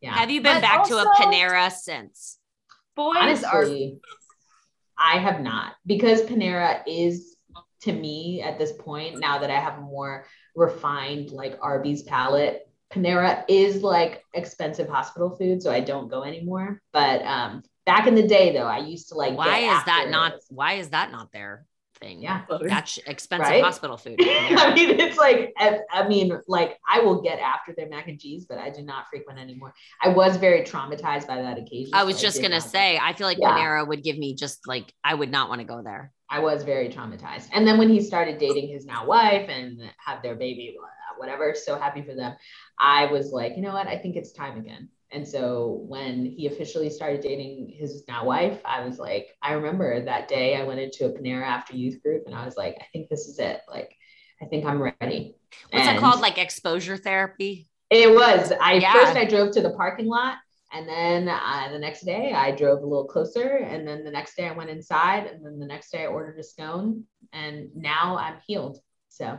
yeah 0.01 0.13
Have 0.15 0.31
you 0.31 0.41
been 0.41 0.55
But 0.55 0.61
back 0.61 0.87
to 0.87 0.97
a 0.97 1.05
Panera 1.15 1.71
since? 1.71 2.39
Boys 2.95 3.15
are 3.43 3.59
honestly 3.63 3.99
i 4.97 5.17
have 5.17 5.41
not 5.41 5.73
because 5.85 6.21
panera 6.23 6.81
is 6.87 7.35
to 7.81 7.91
me 7.91 8.41
at 8.41 8.57
this 8.57 8.71
point 8.73 9.19
now 9.19 9.37
that 9.39 9.51
i 9.51 9.59
have 9.59 9.77
a 9.77 9.81
more 9.81 10.25
refined 10.55 11.31
like 11.31 11.57
arby's 11.61 12.03
palate 12.03 12.67
panera 12.91 13.43
is 13.47 13.81
like 13.81 14.23
expensive 14.33 14.87
hospital 14.87 15.35
food 15.35 15.61
so 15.61 15.71
i 15.71 15.79
don't 15.79 16.09
go 16.09 16.23
anymore 16.23 16.81
but 16.93 17.21
um 17.23 17.61
back 17.85 18.07
in 18.07 18.15
the 18.15 18.27
day 18.27 18.53
though 18.53 18.65
i 18.65 18.79
used 18.79 19.09
to 19.09 19.15
like 19.15 19.37
why 19.37 19.59
is 19.59 19.83
that 19.85 20.09
not? 20.09 20.33
Why 20.49 20.73
is 20.73 20.89
that 20.89 21.11
not 21.11 21.31
their 21.31 21.65
thing? 21.95 22.21
yeah 22.21 22.41
that's 22.61 22.97
expensive 23.07 23.49
Right? 23.49 23.63
hospital 23.63 23.97
food. 23.97 24.17
I 24.21 24.73
mean, 24.73 24.99
it's 24.99 25.17
like, 25.17 25.53
I, 25.57 25.79
I 25.91 26.07
mean, 26.07 26.37
like, 26.47 26.77
I 26.89 26.99
will 26.99 27.21
get 27.21 27.39
after 27.39 27.73
their 27.75 27.87
mac 27.89 28.07
and 28.07 28.19
cheese, 28.19 28.45
but 28.47 28.57
I 28.57 28.69
do 28.69 28.81
not 28.81 29.05
frequent 29.09 29.39
anymore. 29.39 29.73
I 30.01 30.09
was 30.09 30.37
very 30.37 30.61
traumatized 30.61 31.27
by 31.27 31.41
that 31.41 31.57
occasion. 31.57 31.93
I 31.93 32.01
so 32.01 32.05
was 32.07 32.21
just 32.21 32.37
did 32.37 32.43
gonna 32.49 32.61
say, 32.61 32.97
I 33.01 33.13
feel 33.13 33.27
like 33.27 33.37
Yeah. 33.39 33.51
Panera 33.57 33.87
would 33.87 34.03
give 34.03 34.17
me 34.17 34.35
just 34.35 34.67
like 34.67 34.93
I 35.03 35.13
would 35.13 35.31
not 35.31 35.49
want 35.49 35.61
to 35.61 35.65
go 35.67 35.81
there. 35.83 36.11
I 36.29 36.39
was 36.39 36.63
very 36.63 36.89
traumatized. 36.89 37.49
And 37.53 37.67
then 37.67 37.77
when 37.77 37.89
he 37.89 38.01
started 38.01 38.39
dating 38.39 38.69
his 38.69 38.85
now 38.85 39.05
wife 39.05 39.47
and 39.49 39.79
had 40.03 40.21
their 40.23 40.35
baby, 40.35 40.75
whatever, 41.17 41.53
so 41.55 41.77
happy 41.77 42.01
for 42.01 42.15
them. 42.15 42.35
I 42.79 43.05
was 43.05 43.31
like, 43.31 43.55
you 43.55 43.61
know 43.61 43.73
what? 43.73 43.87
I 43.87 43.97
think 43.97 44.15
it's 44.15 44.31
time 44.31 44.57
again. 44.57 44.89
And 45.11 45.27
so 45.27 45.83
when 45.87 46.25
he 46.25 46.47
officially 46.47 46.89
started 46.89 47.21
dating 47.21 47.69
his 47.77 48.03
now 48.07 48.25
wife, 48.25 48.59
I 48.65 48.85
was 48.85 48.97
like, 48.99 49.29
I 49.41 49.53
remember 49.53 50.03
that 50.03 50.27
day 50.27 50.55
I 50.57 50.63
went 50.63 50.79
into 50.79 51.05
a 51.05 51.09
Panera 51.11 51.45
after 51.45 51.75
youth 51.75 52.01
group 52.01 52.23
and 52.25 52.35
I 52.35 52.43
was 52.43 52.57
like, 52.57 52.75
I 52.81 52.85
think 52.91 53.09
this 53.09 53.27
is 53.27 53.39
it. 53.39 53.61
Like, 53.69 53.95
I 54.41 54.45
think 54.45 54.65
I'm 54.65 54.81
ready. 54.81 55.35
What's 55.69 55.87
And- 55.87 55.97
it 55.97 55.99
called? 55.99 56.19
Like 56.21 56.37
exposure 56.37 56.97
therapy? 56.97 57.69
It 57.89 58.13
was. 58.13 58.51
I 58.59 58.73
Yeah. 58.73 58.93
first 58.93 59.15
I 59.15 59.25
drove 59.25 59.51
to 59.53 59.61
the 59.61 59.69
parking 59.69 60.07
lot, 60.07 60.37
and 60.73 60.89
then 60.89 61.29
uh, 61.29 61.69
the 61.71 61.77
next 61.79 62.01
day 62.01 62.33
I 62.33 62.49
drove 62.51 62.81
a 62.81 62.85
little 62.85 63.05
closer, 63.05 63.57
and 63.57 63.87
then 63.87 64.03
the 64.03 64.11
next 64.11 64.35
day 64.35 64.47
I 64.47 64.51
went 64.53 64.71
inside, 64.71 65.27
and 65.27 65.45
then 65.45 65.59
the 65.59 65.67
next 65.67 65.91
day 65.91 66.03
I 66.03 66.07
ordered 66.07 66.39
a 66.39 66.43
scone, 66.43 67.03
and 67.31 67.69
now 67.75 68.17
I'm 68.17 68.37
healed. 68.47 68.79
So 69.09 69.37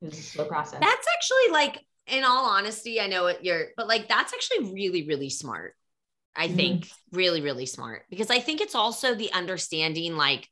it 0.00 0.04
was 0.06 0.18
a 0.18 0.22
slow 0.22 0.46
process. 0.46 0.80
That's 0.80 1.06
actually 1.16 1.52
like, 1.52 1.84
in 2.06 2.24
all 2.24 2.46
honesty, 2.46 3.00
I 3.00 3.06
know 3.06 3.24
what 3.24 3.44
you're, 3.44 3.68
but 3.76 3.88
like 3.88 4.08
that's 4.08 4.32
actually 4.32 4.72
really, 4.72 5.06
really 5.06 5.30
smart. 5.30 5.74
I 6.34 6.48
Mhm. 6.48 6.56
think 6.56 6.88
really, 7.12 7.40
really 7.40 7.66
smart 7.66 8.04
because 8.10 8.30
I 8.30 8.40
think 8.40 8.60
it's 8.60 8.74
also 8.74 9.14
the 9.14 9.32
understanding 9.32 10.16
like 10.16 10.48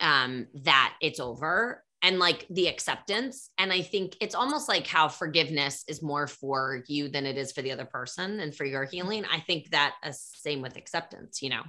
um 0.00 0.46
that 0.64 0.94
it's 1.00 1.20
over 1.20 1.84
and 2.02 2.18
like 2.18 2.46
the 2.48 2.68
acceptance. 2.68 3.50
And 3.58 3.72
I 3.72 3.82
think 3.82 4.16
it's 4.20 4.34
almost 4.34 4.68
like 4.68 4.86
how 4.86 5.08
forgiveness 5.08 5.84
is 5.86 6.02
more 6.02 6.26
for 6.26 6.82
you 6.88 7.08
than 7.08 7.26
it 7.26 7.36
is 7.36 7.52
for 7.52 7.60
the 7.60 7.72
other 7.72 7.84
person 7.84 8.40
and 8.40 8.54
for 8.54 8.64
your 8.64 8.84
healing. 8.84 9.24
I 9.30 9.40
think 9.40 9.70
that 9.70 9.94
is 10.06 10.20
same 10.20 10.62
with 10.62 10.76
acceptance, 10.76 11.42
you 11.42 11.50
know. 11.50 11.62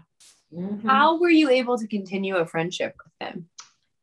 Mhm. 0.53 0.87
How 0.87 1.19
were 1.19 1.29
you 1.29 1.49
able 1.49 1.77
to 1.77 1.87
continue 1.87 2.35
a 2.37 2.45
friendship 2.45 2.95
with 3.03 3.27
him? 3.27 3.49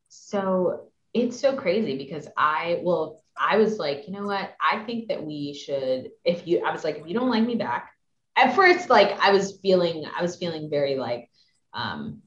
So 0.09 0.91
it's 1.13 1.39
so 1.39 1.55
crazy 1.55 1.97
because 1.97 2.27
I 2.37 2.79
well, 2.83 3.21
I 3.39 3.57
was 3.57 3.77
like, 3.77 4.05
you 4.07 4.13
know 4.13 4.25
what? 4.25 4.53
I 4.59 4.83
think 4.83 5.07
that 5.07 5.23
we 5.23 5.53
should, 5.53 6.11
if 6.25 6.45
you 6.45 6.63
I 6.65 6.71
was 6.71 6.83
like, 6.83 6.97
if 6.97 7.07
you 7.07 7.13
don't 7.13 7.29
like 7.29 7.43
me 7.43 7.55
back, 7.55 7.91
at 8.35 8.55
first, 8.55 8.89
like 8.89 9.17
I 9.19 9.31
was 9.31 9.57
feeling, 9.61 10.05
I 10.17 10.21
was 10.21 10.35
feeling 10.35 10.69
very 10.69 10.95
like, 10.95 11.29
um, 11.73 12.21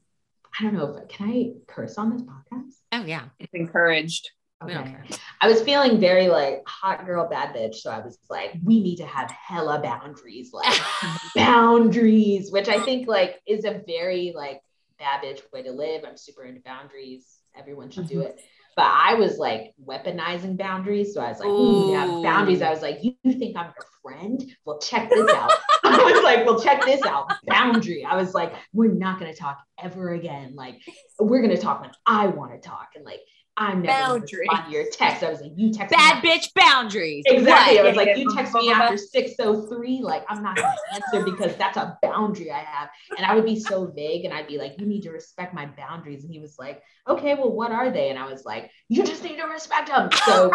I 0.59 0.63
don't 0.63 0.73
know 0.73 0.95
if 0.95 1.07
can 1.07 1.29
I 1.29 1.51
curse 1.67 1.97
on 1.97 2.11
this 2.11 2.21
podcast? 2.21 2.73
Oh 2.91 3.05
yeah. 3.05 3.25
It's 3.39 3.53
encouraged. 3.53 4.31
Okay. 4.63 4.95
I 5.41 5.47
was 5.47 5.61
feeling 5.61 5.99
very 5.99 6.29
like 6.29 6.63
hot 6.65 7.05
girl, 7.05 7.27
bad 7.27 7.53
bitch. 7.53 7.75
So 7.75 7.91
I 7.91 7.99
was 7.99 8.17
like, 8.29 8.53
we 8.63 8.81
need 8.81 8.97
to 8.97 9.05
have 9.05 9.29
hella 9.29 9.81
boundaries, 9.81 10.51
like 10.53 10.79
boundaries, 11.35 12.51
which 12.51 12.69
I 12.69 12.79
think 12.79 13.07
like 13.07 13.41
is 13.45 13.65
a 13.65 13.81
very 13.85 14.31
like 14.35 14.61
bad 14.97 15.21
bitch 15.23 15.41
way 15.51 15.63
to 15.63 15.71
live. 15.71 16.03
I'm 16.07 16.17
super 16.17 16.43
into 16.43 16.61
boundaries. 16.61 17.39
Everyone 17.55 17.89
should 17.91 18.07
do 18.07 18.21
it. 18.21 18.39
But 18.75 18.85
I 18.85 19.15
was 19.15 19.37
like 19.37 19.73
weaponizing 19.83 20.57
boundaries. 20.57 21.13
So 21.13 21.21
I 21.21 21.29
was 21.29 21.39
like, 21.39 21.99
have 21.99 22.23
boundaries. 22.23 22.61
I 22.61 22.69
was 22.69 22.81
like, 22.81 23.03
you 23.03 23.13
think 23.23 23.55
I'm 23.55 23.73
your 23.75 23.85
friend? 24.01 24.43
Well, 24.65 24.79
check 24.79 25.09
this 25.09 25.29
out. 25.31 25.51
I 25.83 26.11
was 26.11 26.23
like, 26.23 26.45
well, 26.45 26.59
check 26.59 26.83
this 26.85 27.03
out. 27.05 27.31
Boundary. 27.45 28.05
I 28.05 28.15
was 28.15 28.33
like, 28.33 28.53
we're 28.73 28.91
not 28.91 29.19
going 29.19 29.31
to 29.31 29.37
talk 29.37 29.59
ever 29.81 30.13
again. 30.13 30.53
Like, 30.55 30.81
we're 31.19 31.41
going 31.41 31.55
to 31.55 31.61
talk 31.61 31.81
when 31.81 31.91
I 32.05 32.27
want 32.27 32.51
to 32.53 32.59
talk. 32.59 32.89
And 32.95 33.05
like, 33.05 33.21
I'm 33.55 33.83
never 33.83 34.19
Boundary. 34.19 34.47
respond 34.49 34.65
to 34.65 34.71
your 34.71 34.85
text. 34.91 35.21
I 35.23 35.29
was 35.29 35.41
like, 35.41 35.51
you 35.55 35.71
text 35.71 35.91
me 35.91 35.97
Bad 35.97 36.15
after- 36.17 36.27
bitch 36.27 36.47
boundaries. 36.55 37.23
Exactly. 37.27 37.79
I 37.79 37.83
was 37.83 37.95
like, 37.95 38.17
you 38.17 38.33
text 38.33 38.53
me 38.55 38.71
after 38.71 38.97
603, 39.37 40.01
like 40.01 40.25
I'm 40.27 40.41
not 40.41 40.55
gonna 40.55 40.73
answer 40.93 41.23
because 41.23 41.55
that's 41.55 41.77
a 41.77 41.97
boundary 42.01 42.51
I 42.51 42.59
have. 42.59 42.89
And 43.15 43.25
I 43.25 43.35
would 43.35 43.45
be 43.45 43.59
so 43.59 43.85
vague 43.95 44.25
and 44.25 44.33
I'd 44.33 44.47
be 44.47 44.57
like, 44.57 44.73
you 44.79 44.87
need 44.87 45.01
to 45.03 45.11
respect 45.11 45.53
my 45.53 45.67
boundaries. 45.67 46.23
And 46.23 46.33
he 46.33 46.39
was 46.39 46.57
like, 46.57 46.81
okay, 47.07 47.35
well, 47.35 47.51
what 47.51 47.71
are 47.71 47.91
they? 47.91 48.09
And 48.09 48.17
I 48.17 48.25
was 48.25 48.43
like, 48.43 48.71
you 48.89 49.03
just 49.03 49.23
need 49.23 49.37
to 49.37 49.43
respect 49.45 49.87
them. 49.89 50.09
So 50.25 50.51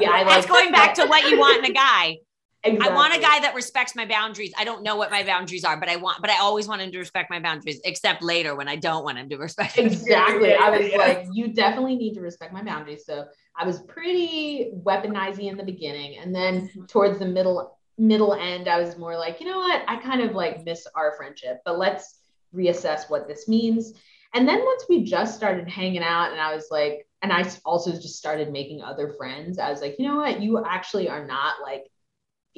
yeah, 0.00 0.10
I 0.10 0.22
like 0.22 0.26
That's 0.28 0.46
going 0.46 0.72
back 0.72 0.94
to 0.94 1.06
what 1.06 1.28
you 1.30 1.38
want 1.38 1.64
in 1.64 1.70
a 1.70 1.74
guy. 1.74 2.18
Exactly. 2.62 2.90
I 2.90 2.94
want 2.94 3.14
a 3.14 3.20
guy 3.20 3.40
that 3.40 3.54
respects 3.54 3.96
my 3.96 4.04
boundaries. 4.04 4.52
I 4.58 4.64
don't 4.64 4.82
know 4.82 4.96
what 4.96 5.10
my 5.10 5.22
boundaries 5.22 5.64
are, 5.64 5.78
but 5.80 5.88
I 5.88 5.96
want, 5.96 6.20
but 6.20 6.28
I 6.28 6.40
always 6.40 6.68
want 6.68 6.82
him 6.82 6.92
to 6.92 6.98
respect 6.98 7.30
my 7.30 7.40
boundaries, 7.40 7.80
except 7.84 8.22
later 8.22 8.54
when 8.54 8.68
I 8.68 8.76
don't 8.76 9.02
want 9.02 9.16
him 9.16 9.30
to 9.30 9.36
respect. 9.38 9.78
Exactly. 9.78 10.54
I 10.54 10.68
was 10.68 10.90
yeah. 10.90 10.98
like, 10.98 11.26
you 11.32 11.54
definitely 11.54 11.96
need 11.96 12.14
to 12.14 12.20
respect 12.20 12.52
my 12.52 12.62
boundaries. 12.62 13.06
So 13.06 13.24
I 13.56 13.64
was 13.64 13.80
pretty 13.80 14.72
weaponizing 14.74 15.50
in 15.50 15.56
the 15.56 15.64
beginning. 15.64 16.18
And 16.18 16.34
then 16.34 16.68
mm-hmm. 16.68 16.84
towards 16.84 17.18
the 17.18 17.26
middle 17.26 17.78
middle 17.96 18.34
end, 18.34 18.68
I 18.68 18.80
was 18.80 18.96
more 18.96 19.16
like, 19.16 19.40
you 19.40 19.46
know 19.46 19.58
what? 19.58 19.82
I 19.86 19.96
kind 19.96 20.22
of 20.22 20.32
like 20.32 20.64
miss 20.64 20.86
our 20.94 21.14
friendship, 21.16 21.60
but 21.64 21.78
let's 21.78 22.20
reassess 22.54 23.08
what 23.08 23.28
this 23.28 23.48
means. 23.48 23.92
And 24.34 24.48
then 24.48 24.60
once 24.64 24.84
we 24.88 25.04
just 25.04 25.34
started 25.34 25.68
hanging 25.68 26.02
out 26.02 26.32
and 26.32 26.40
I 26.40 26.54
was 26.54 26.68
like, 26.70 27.06
and 27.22 27.32
I 27.32 27.50
also 27.64 27.92
just 27.92 28.16
started 28.16 28.52
making 28.52 28.82
other 28.82 29.14
friends. 29.18 29.58
I 29.58 29.70
was 29.70 29.80
like, 29.80 29.98
you 29.98 30.08
know 30.08 30.16
what? 30.16 30.40
You 30.40 30.64
actually 30.64 31.08
are 31.08 31.26
not 31.26 31.56
like, 31.62 31.84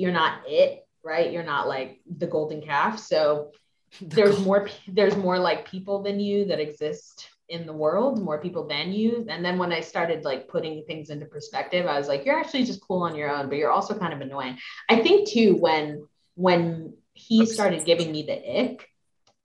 you're 0.02 0.10
not 0.10 0.42
it, 0.48 0.84
right? 1.04 1.30
You're 1.32 1.50
not 1.54 1.68
like 1.68 2.00
the 2.18 2.26
golden 2.26 2.60
calf. 2.60 2.98
So 2.98 3.52
there's 4.00 4.38
more, 4.40 4.68
there's 4.88 5.16
more 5.16 5.38
like 5.38 5.70
people 5.74 6.02
than 6.02 6.18
you 6.18 6.46
that 6.46 6.58
exist 6.58 7.28
in 7.48 7.66
the 7.66 7.72
world, 7.72 8.20
more 8.20 8.40
people 8.40 8.66
than 8.66 8.92
you. 8.92 9.26
And 9.28 9.44
then 9.44 9.58
when 9.58 9.72
I 9.72 9.80
started 9.80 10.24
like 10.24 10.48
putting 10.48 10.84
things 10.84 11.10
into 11.10 11.26
perspective, 11.26 11.86
I 11.86 11.98
was 11.98 12.08
like, 12.08 12.24
you're 12.24 12.38
actually 12.38 12.64
just 12.64 12.80
cool 12.80 13.02
on 13.02 13.14
your 13.14 13.30
own, 13.30 13.48
but 13.48 13.58
you're 13.58 13.70
also 13.70 13.96
kind 13.96 14.12
of 14.12 14.20
annoying. 14.20 14.58
I 14.88 14.96
think 15.02 15.28
too, 15.28 15.54
when, 15.54 16.08
when 16.34 16.94
he 17.12 17.46
started 17.46 17.84
giving 17.84 18.10
me 18.10 18.22
the 18.22 18.60
ick, 18.60 18.88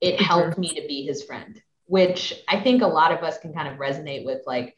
it 0.01 0.19
helped 0.19 0.57
me 0.57 0.69
to 0.69 0.87
be 0.87 1.05
his 1.05 1.23
friend, 1.23 1.61
which 1.85 2.33
I 2.47 2.59
think 2.61 2.81
a 2.81 2.87
lot 2.87 3.11
of 3.11 3.23
us 3.23 3.37
can 3.37 3.53
kind 3.53 3.67
of 3.67 3.77
resonate 3.77 4.25
with 4.25 4.41
like, 4.47 4.75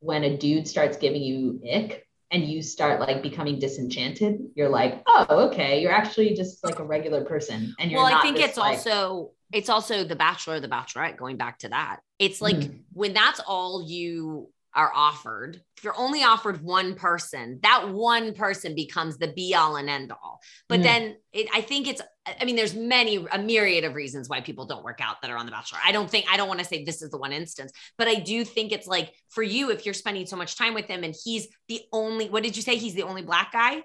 when 0.00 0.24
a 0.24 0.36
dude 0.38 0.68
starts 0.68 0.96
giving 0.96 1.22
you 1.22 1.60
ick 1.68 2.06
and 2.30 2.44
you 2.44 2.62
start 2.62 3.00
like 3.00 3.22
becoming 3.22 3.58
disenchanted, 3.58 4.40
you're 4.54 4.68
like, 4.68 5.02
oh, 5.06 5.48
okay, 5.48 5.80
you're 5.80 5.92
actually 5.92 6.34
just 6.34 6.62
like 6.64 6.78
a 6.78 6.84
regular 6.84 7.24
person. 7.24 7.74
And 7.78 7.90
you're 7.90 8.00
not 8.00 8.10
well, 8.10 8.18
I 8.18 8.22
think 8.22 8.38
it's 8.38 8.56
like- 8.56 8.78
also 8.78 9.32
it's 9.50 9.70
also 9.70 10.04
the 10.04 10.16
bachelor, 10.16 10.60
the 10.60 10.68
bachelorette, 10.68 11.16
going 11.16 11.38
back 11.38 11.60
to 11.60 11.70
that. 11.70 12.00
It's 12.18 12.42
like 12.42 12.56
mm-hmm. 12.56 12.76
when 12.92 13.14
that's 13.14 13.40
all 13.40 13.82
you 13.82 14.50
are 14.74 14.92
offered, 14.94 15.60
if 15.76 15.84
you're 15.84 15.98
only 15.98 16.22
offered 16.22 16.62
one 16.62 16.94
person, 16.94 17.58
that 17.62 17.88
one 17.88 18.34
person 18.34 18.74
becomes 18.74 19.18
the 19.18 19.28
be 19.28 19.54
all 19.54 19.76
and 19.76 19.88
end 19.88 20.12
all. 20.12 20.40
But 20.68 20.80
mm. 20.80 20.82
then 20.84 21.16
it, 21.32 21.48
I 21.54 21.62
think 21.62 21.88
it's, 21.88 22.02
I 22.26 22.44
mean, 22.44 22.54
there's 22.54 22.74
many, 22.74 23.26
a 23.32 23.38
myriad 23.38 23.84
of 23.84 23.94
reasons 23.94 24.28
why 24.28 24.40
people 24.40 24.66
don't 24.66 24.84
work 24.84 25.00
out 25.00 25.22
that 25.22 25.30
are 25.30 25.36
on 25.36 25.46
The 25.46 25.52
Bachelor. 25.52 25.78
I 25.84 25.92
don't 25.92 26.10
think, 26.10 26.26
I 26.30 26.36
don't 26.36 26.48
want 26.48 26.60
to 26.60 26.66
say 26.66 26.84
this 26.84 27.02
is 27.02 27.10
the 27.10 27.18
one 27.18 27.32
instance, 27.32 27.72
but 27.96 28.08
I 28.08 28.16
do 28.16 28.44
think 28.44 28.72
it's 28.72 28.86
like 28.86 29.12
for 29.30 29.42
you, 29.42 29.70
if 29.70 29.84
you're 29.84 29.94
spending 29.94 30.26
so 30.26 30.36
much 30.36 30.56
time 30.56 30.74
with 30.74 30.86
him 30.86 31.02
and 31.02 31.14
he's 31.24 31.48
the 31.68 31.80
only, 31.92 32.28
what 32.28 32.42
did 32.42 32.56
you 32.56 32.62
say? 32.62 32.76
He's 32.76 32.94
the 32.94 33.04
only 33.04 33.22
black 33.22 33.52
guy? 33.52 33.82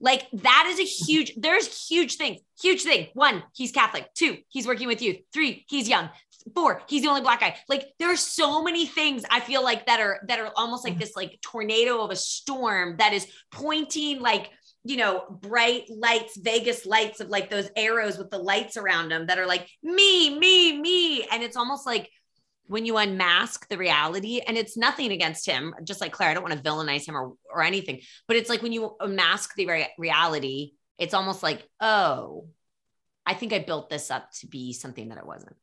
Like 0.00 0.26
that 0.32 0.66
is 0.68 0.80
a 0.80 0.84
huge, 0.84 1.34
there's 1.36 1.86
huge 1.88 2.16
things, 2.16 2.40
huge 2.60 2.82
thing. 2.82 3.08
One, 3.14 3.42
he's 3.54 3.72
Catholic. 3.72 4.12
Two, 4.14 4.38
he's 4.48 4.66
working 4.66 4.88
with 4.88 5.00
youth. 5.00 5.18
Three, 5.32 5.64
he's 5.68 5.88
young 5.88 6.10
four. 6.54 6.82
He's 6.88 7.02
the 7.02 7.08
only 7.08 7.22
black 7.22 7.40
guy. 7.40 7.56
Like 7.68 7.88
there 7.98 8.12
are 8.12 8.16
so 8.16 8.62
many 8.62 8.86
things 8.86 9.24
i 9.30 9.40
feel 9.40 9.62
like 9.62 9.86
that 9.86 10.00
are 10.00 10.20
that 10.28 10.40
are 10.40 10.52
almost 10.56 10.84
like 10.84 10.96
mm. 10.96 11.00
this 11.00 11.16
like 11.16 11.38
tornado 11.42 12.02
of 12.02 12.10
a 12.10 12.16
storm 12.16 12.96
that 12.98 13.12
is 13.12 13.26
pointing 13.50 14.20
like 14.20 14.50
you 14.84 14.96
know 14.96 15.24
bright 15.40 15.84
lights 15.88 16.36
vegas 16.36 16.84
lights 16.86 17.20
of 17.20 17.28
like 17.28 17.50
those 17.50 17.70
arrows 17.76 18.18
with 18.18 18.30
the 18.30 18.38
lights 18.38 18.76
around 18.76 19.10
them 19.10 19.26
that 19.26 19.38
are 19.38 19.46
like 19.46 19.68
me 19.82 20.38
me 20.38 20.80
me. 20.80 21.24
And 21.24 21.42
it's 21.42 21.56
almost 21.56 21.86
like 21.86 22.10
when 22.66 22.86
you 22.86 22.96
unmask 22.96 23.68
the 23.68 23.76
reality 23.76 24.40
and 24.40 24.56
it's 24.56 24.76
nothing 24.76 25.12
against 25.12 25.46
him 25.46 25.74
just 25.84 26.00
like 26.00 26.12
claire 26.12 26.30
i 26.30 26.34
don't 26.34 26.42
want 26.42 26.54
to 26.54 26.70
villainize 26.70 27.06
him 27.06 27.16
or, 27.16 27.34
or 27.52 27.62
anything 27.62 28.00
but 28.26 28.36
it's 28.36 28.48
like 28.48 28.62
when 28.62 28.72
you 28.72 28.96
unmask 29.00 29.54
the 29.54 29.66
re- 29.66 29.92
reality 29.98 30.72
it's 30.98 31.12
almost 31.12 31.42
like 31.42 31.62
oh 31.80 32.46
i 33.26 33.34
think 33.34 33.52
i 33.52 33.58
built 33.58 33.90
this 33.90 34.10
up 34.10 34.30
to 34.32 34.46
be 34.46 34.72
something 34.72 35.10
that 35.10 35.18
it 35.18 35.26
wasn't 35.26 35.54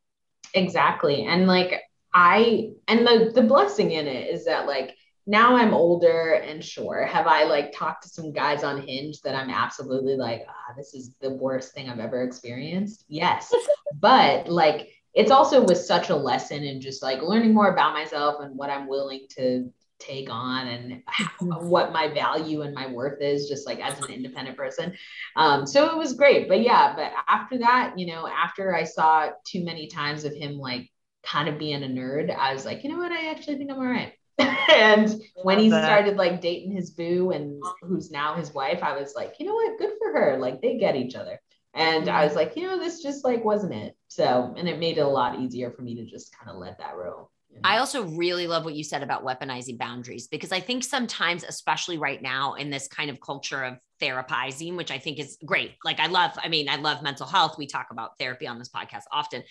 Exactly. 0.53 1.25
And 1.25 1.47
like 1.47 1.81
I 2.13 2.71
and 2.87 3.05
the 3.05 3.31
the 3.33 3.43
blessing 3.43 3.91
in 3.91 4.07
it 4.07 4.29
is 4.29 4.45
that 4.45 4.67
like 4.67 4.95
now 5.27 5.55
I'm 5.55 5.73
older 5.73 6.33
and 6.33 6.63
sure 6.63 7.05
have 7.05 7.27
I 7.27 7.43
like 7.43 7.71
talked 7.71 8.03
to 8.03 8.09
some 8.09 8.33
guys 8.33 8.63
on 8.63 8.81
Hinge 8.81 9.21
that 9.21 9.35
I'm 9.35 9.49
absolutely 9.49 10.15
like, 10.15 10.43
ah, 10.49 10.73
this 10.75 10.93
is 10.93 11.11
the 11.21 11.29
worst 11.29 11.73
thing 11.73 11.89
I've 11.89 11.99
ever 11.99 12.23
experienced. 12.23 13.05
Yes. 13.07 13.53
but 13.99 14.47
like 14.47 14.89
it's 15.13 15.31
also 15.31 15.63
was 15.63 15.85
such 15.85 16.09
a 16.09 16.15
lesson 16.15 16.63
in 16.63 16.81
just 16.81 17.03
like 17.03 17.21
learning 17.21 17.53
more 17.53 17.71
about 17.71 17.93
myself 17.93 18.41
and 18.41 18.57
what 18.57 18.69
I'm 18.69 18.87
willing 18.87 19.27
to 19.37 19.71
take 20.01 20.29
on 20.29 20.67
and 20.67 21.03
what 21.39 21.93
my 21.93 22.07
value 22.07 22.61
and 22.63 22.73
my 22.73 22.87
worth 22.87 23.21
is 23.21 23.47
just 23.47 23.65
like 23.65 23.79
as 23.79 23.99
an 23.99 24.11
independent 24.11 24.57
person. 24.57 24.93
Um, 25.35 25.65
so 25.65 25.91
it 25.91 25.97
was 25.97 26.13
great 26.13 26.47
but 26.47 26.61
yeah 26.61 26.93
but 26.95 27.11
after 27.27 27.57
that 27.59 27.97
you 27.97 28.05
know 28.07 28.27
after 28.27 28.75
i 28.75 28.83
saw 28.83 29.29
too 29.45 29.63
many 29.63 29.87
times 29.87 30.23
of 30.23 30.33
him 30.33 30.57
like 30.57 30.89
kind 31.23 31.47
of 31.47 31.57
being 31.57 31.83
a 31.83 31.87
nerd 31.87 32.35
i 32.35 32.53
was 32.53 32.65
like 32.65 32.83
you 32.83 32.91
know 32.91 32.97
what? 32.97 33.11
I 33.11 33.29
actually 33.31 33.57
think 33.57 33.71
i'm 33.71 33.77
all 33.77 33.85
right. 33.85 34.13
And 34.69 35.21
when 35.43 35.59
he 35.59 35.69
started 35.69 36.17
like 36.17 36.41
dating 36.41 36.71
his 36.71 36.91
boo 36.91 37.31
and 37.31 37.61
who's 37.81 38.11
now 38.11 38.35
his 38.35 38.53
wife 38.53 38.81
i 38.83 38.97
was 38.97 39.13
like 39.15 39.35
you 39.39 39.45
know 39.45 39.53
what? 39.53 39.77
Good 39.77 39.93
for 39.99 40.13
her. 40.13 40.37
Like 40.39 40.61
they 40.61 40.77
get 40.77 40.95
each 40.95 41.15
other. 41.15 41.39
And 41.73 42.09
i 42.09 42.25
was 42.25 42.35
like 42.35 42.55
you 42.55 42.67
know 42.67 42.79
this 42.79 43.01
just 43.01 43.23
like 43.23 43.43
wasn't 43.43 43.73
it. 43.73 43.95
So 44.07 44.53
and 44.57 44.67
it 44.67 44.79
made 44.79 44.97
it 44.97 45.01
a 45.01 45.07
lot 45.07 45.39
easier 45.39 45.71
for 45.71 45.81
me 45.81 45.95
to 45.95 46.05
just 46.05 46.35
kind 46.37 46.49
of 46.49 46.57
let 46.57 46.79
that 46.79 46.95
roll 46.95 47.31
I 47.63 47.77
also 47.77 48.03
really 48.03 48.47
love 48.47 48.65
what 48.65 48.73
you 48.73 48.83
said 48.83 49.03
about 49.03 49.25
weaponizing 49.25 49.77
boundaries 49.77 50.27
because 50.27 50.51
I 50.51 50.59
think 50.59 50.83
sometimes, 50.83 51.43
especially 51.43 51.97
right 51.97 52.21
now 52.21 52.55
in 52.55 52.69
this 52.69 52.87
kind 52.87 53.09
of 53.09 53.21
culture 53.21 53.63
of 53.63 53.77
therapizing, 54.01 54.75
which 54.75 54.91
I 54.91 54.97
think 54.97 55.19
is 55.19 55.37
great. 55.45 55.73
Like, 55.83 55.99
I 55.99 56.07
love, 56.07 56.31
I 56.41 56.47
mean, 56.47 56.69
I 56.69 56.77
love 56.77 57.03
mental 57.03 57.27
health. 57.27 57.57
We 57.57 57.67
talk 57.67 57.87
about 57.91 58.17
therapy 58.19 58.47
on 58.47 58.57
this 58.57 58.69
podcast 58.69 59.03
often, 59.11 59.43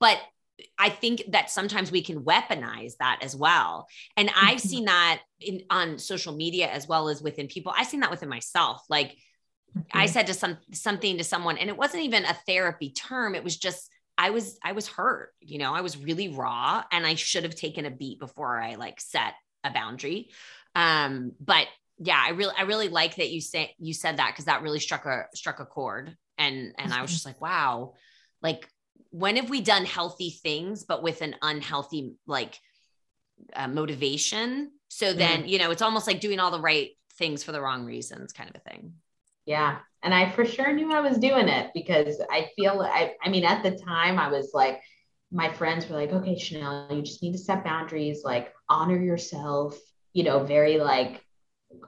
but 0.00 0.18
I 0.78 0.88
think 0.88 1.22
that 1.28 1.50
sometimes 1.50 1.92
we 1.92 2.02
can 2.02 2.24
weaponize 2.24 2.94
that 2.98 3.20
as 3.22 3.36
well. 3.36 3.86
And 4.16 4.30
I've 4.30 4.58
mm-hmm. 4.58 4.68
seen 4.68 4.84
that 4.86 5.20
in 5.40 5.62
on 5.70 5.98
social 5.98 6.34
media 6.34 6.68
as 6.68 6.88
well 6.88 7.08
as 7.08 7.22
within 7.22 7.46
people. 7.46 7.72
I've 7.76 7.86
seen 7.86 8.00
that 8.00 8.10
within 8.10 8.28
myself. 8.28 8.82
Like, 8.88 9.16
I 9.92 10.06
said 10.06 10.26
to 10.28 10.34
some 10.34 10.56
something 10.72 11.18
to 11.18 11.24
someone, 11.24 11.58
and 11.58 11.68
it 11.68 11.76
wasn't 11.76 12.04
even 12.04 12.24
a 12.24 12.34
therapy 12.46 12.90
term. 12.90 13.34
It 13.34 13.44
was 13.44 13.56
just 13.56 13.90
I 14.18 14.30
was 14.30 14.58
I 14.62 14.72
was 14.72 14.88
hurt, 14.88 15.32
you 15.40 15.58
know, 15.58 15.72
I 15.72 15.80
was 15.80 15.96
really 15.96 16.28
raw 16.28 16.82
and 16.90 17.06
I 17.06 17.14
should 17.14 17.44
have 17.44 17.54
taken 17.54 17.86
a 17.86 17.90
beat 17.90 18.18
before 18.18 18.60
I 18.60 18.74
like 18.74 19.00
set 19.00 19.34
a 19.62 19.70
boundary. 19.70 20.30
Um, 20.74 21.32
but 21.40 21.68
yeah, 21.98 22.20
I 22.22 22.30
really 22.30 22.54
I 22.58 22.62
really 22.62 22.88
like 22.88 23.16
that 23.16 23.30
you 23.30 23.40
say 23.40 23.74
you 23.78 23.94
said 23.94 24.16
that 24.16 24.32
because 24.32 24.46
that 24.46 24.62
really 24.62 24.80
struck 24.80 25.06
a 25.06 25.26
struck 25.34 25.60
a 25.60 25.64
chord. 25.64 26.16
And 26.36 26.74
and 26.78 26.92
I 26.92 27.00
was 27.00 27.12
just 27.12 27.26
like, 27.26 27.40
wow, 27.40 27.94
like 28.42 28.68
when 29.10 29.36
have 29.36 29.50
we 29.50 29.60
done 29.60 29.84
healthy 29.84 30.30
things 30.30 30.84
but 30.84 31.02
with 31.02 31.22
an 31.22 31.36
unhealthy 31.40 32.14
like 32.26 32.58
uh, 33.54 33.68
motivation? 33.68 34.72
So 34.88 35.12
then, 35.12 35.44
mm. 35.44 35.48
you 35.48 35.58
know, 35.58 35.70
it's 35.70 35.82
almost 35.82 36.08
like 36.08 36.20
doing 36.20 36.40
all 36.40 36.50
the 36.50 36.60
right 36.60 36.90
things 37.18 37.44
for 37.44 37.52
the 37.52 37.60
wrong 37.60 37.84
reasons 37.84 38.32
kind 38.32 38.50
of 38.50 38.56
a 38.56 38.70
thing. 38.70 38.94
Yeah. 39.44 39.78
And 40.02 40.14
I 40.14 40.30
for 40.30 40.44
sure 40.44 40.72
knew 40.72 40.92
I 40.92 41.00
was 41.00 41.18
doing 41.18 41.48
it 41.48 41.70
because 41.74 42.20
I 42.30 42.50
feel 42.56 42.80
I, 42.80 43.14
I 43.22 43.28
mean, 43.28 43.44
at 43.44 43.62
the 43.62 43.72
time 43.72 44.18
I 44.18 44.28
was 44.28 44.52
like, 44.54 44.80
my 45.30 45.52
friends 45.52 45.88
were 45.88 45.96
like, 45.96 46.12
okay, 46.12 46.38
Chanel, 46.38 46.88
you 46.90 47.02
just 47.02 47.22
need 47.22 47.32
to 47.32 47.38
set 47.38 47.64
boundaries, 47.64 48.22
like 48.24 48.54
honor 48.68 48.98
yourself, 48.98 49.76
you 50.12 50.24
know, 50.24 50.44
very 50.44 50.78
like 50.78 51.22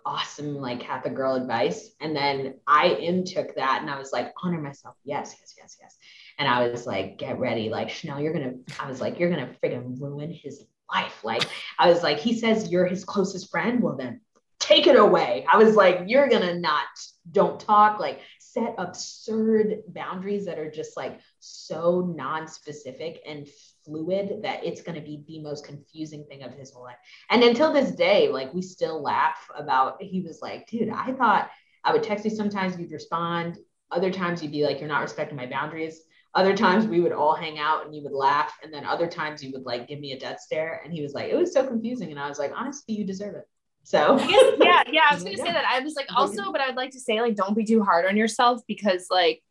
awesome, 0.05 0.57
like 0.57 0.81
Catholic 0.81 1.15
girl 1.15 1.35
advice. 1.37 1.91
And 2.01 2.15
then 2.15 2.55
I 2.67 2.89
intook 2.89 3.55
that 3.55 3.81
and 3.81 3.91
I 3.91 3.99
was 3.99 4.13
like, 4.13 4.33
honor 4.43 4.61
myself. 4.61 4.95
Yes, 5.05 5.35
yes, 5.41 5.55
yes, 5.57 5.77
yes. 5.81 5.97
And 6.39 6.49
I 6.49 6.69
was 6.69 6.87
like, 6.87 7.19
get 7.19 7.39
ready. 7.39 7.69
Like, 7.71 7.91
Chanel, 7.91 8.21
you're 8.21 8.33
going 8.33 8.65
to, 8.67 8.83
I 8.83 8.89
was 8.89 9.01
like, 9.01 9.19
you're 9.19 9.31
going 9.31 9.47
to 9.47 9.55
friggin' 9.55 10.01
ruin 10.01 10.33
his 10.33 10.65
life. 10.93 11.25
Like, 11.25 11.43
I 11.79 11.89
was 11.89 12.03
like, 12.03 12.19
he 12.19 12.39
says 12.39 12.71
you're 12.71 12.87
his 12.87 13.05
closest 13.05 13.51
friend. 13.51 13.83
Well, 13.83 13.97
then 13.97 14.21
take 14.59 14.87
it 14.87 14.97
away. 14.97 15.47
I 15.51 15.57
was 15.57 15.75
like, 15.75 16.03
you're 16.07 16.29
going 16.29 16.43
to 16.43 16.59
not 16.59 16.87
don't 17.33 17.61
talk, 17.61 18.01
like 18.01 18.21
set 18.39 18.75
absurd 18.79 19.83
boundaries 19.89 20.45
that 20.47 20.59
are 20.59 20.71
just 20.71 20.97
like 20.97 21.21
so 21.39 22.13
non-specific 22.17 23.21
and 23.27 23.49
fluid 23.85 24.43
that 24.43 24.65
it's 24.65 24.83
going 24.83 24.97
to 24.97 25.01
be 25.01 25.23
the 25.27 25.41
most 25.41 25.65
confusing 25.65 26.25
thing 26.25 26.43
of 26.43 26.55
his 26.55 26.73
whole 26.73 26.85
life. 26.85 26.97
And 27.31 27.43
until 27.43 27.73
this 27.73 27.93
day, 27.93 28.29
like 28.29 28.53
we 28.53 28.63
still 28.63 29.03
laugh 29.03 29.49
about 29.55 30.03
he 30.03 30.21
was 30.21 30.41
like, 30.43 30.67
dude, 30.67 30.91
I 30.91 31.13
thought 31.13 31.51
I 31.85 31.93
would 31.93 32.03
text 32.03 32.25
you 32.25 32.31
sometimes 32.31 32.79
you'd 32.79 32.93
respond. 32.93 33.59
Other 33.91 34.11
times 34.11 34.43
you'd 34.43 34.53
be 34.53 34.65
like, 34.65 34.81
you're 34.81 34.89
not 34.89 35.03
respecting 35.03 35.37
my 35.37 35.47
boundaries. 35.47 36.03
Other 36.35 36.57
times 36.57 36.87
we 36.87 37.01
would 37.01 37.13
all 37.13 37.35
hang 37.35 37.59
out 37.59 37.85
and 37.85 37.95
you 37.95 38.03
would 38.03 38.13
laugh. 38.13 38.57
And 38.63 38.73
then 38.73 38.85
other 38.85 39.09
times 39.09 39.43
you 39.43 39.51
would 39.53 39.65
like 39.65 39.89
give 39.89 39.99
me 39.99 40.13
a 40.13 40.19
death 40.19 40.41
stare. 40.41 40.81
And 40.85 40.93
he 40.93 41.03
was 41.03 41.13
like, 41.13 41.31
it 41.31 41.37
was 41.37 41.53
so 41.53 41.67
confusing. 41.67 42.11
And 42.11 42.21
I 42.21 42.29
was 42.29 42.39
like, 42.39 42.53
honestly, 42.55 42.95
you 42.95 43.05
deserve 43.05 43.35
it. 43.35 43.49
So 43.83 44.19
yeah, 44.61 44.83
yeah, 44.91 45.03
I 45.11 45.15
was 45.15 45.25
gonna 45.25 45.37
say 45.37 45.53
that. 45.53 45.65
I 45.67 45.81
was 45.81 45.95
like 45.95 46.07
also, 46.15 46.53
but 46.53 46.61
I'd 46.61 46.77
like 46.77 46.93
to 46.93 47.01
say 47.01 47.21
like 47.21 47.35
don't 47.35 47.57
be 47.57 47.65
too 47.65 47.83
hard 47.83 48.07
on 48.07 48.17
yourself 48.17 48.61
because 48.67 49.07
like 49.11 49.43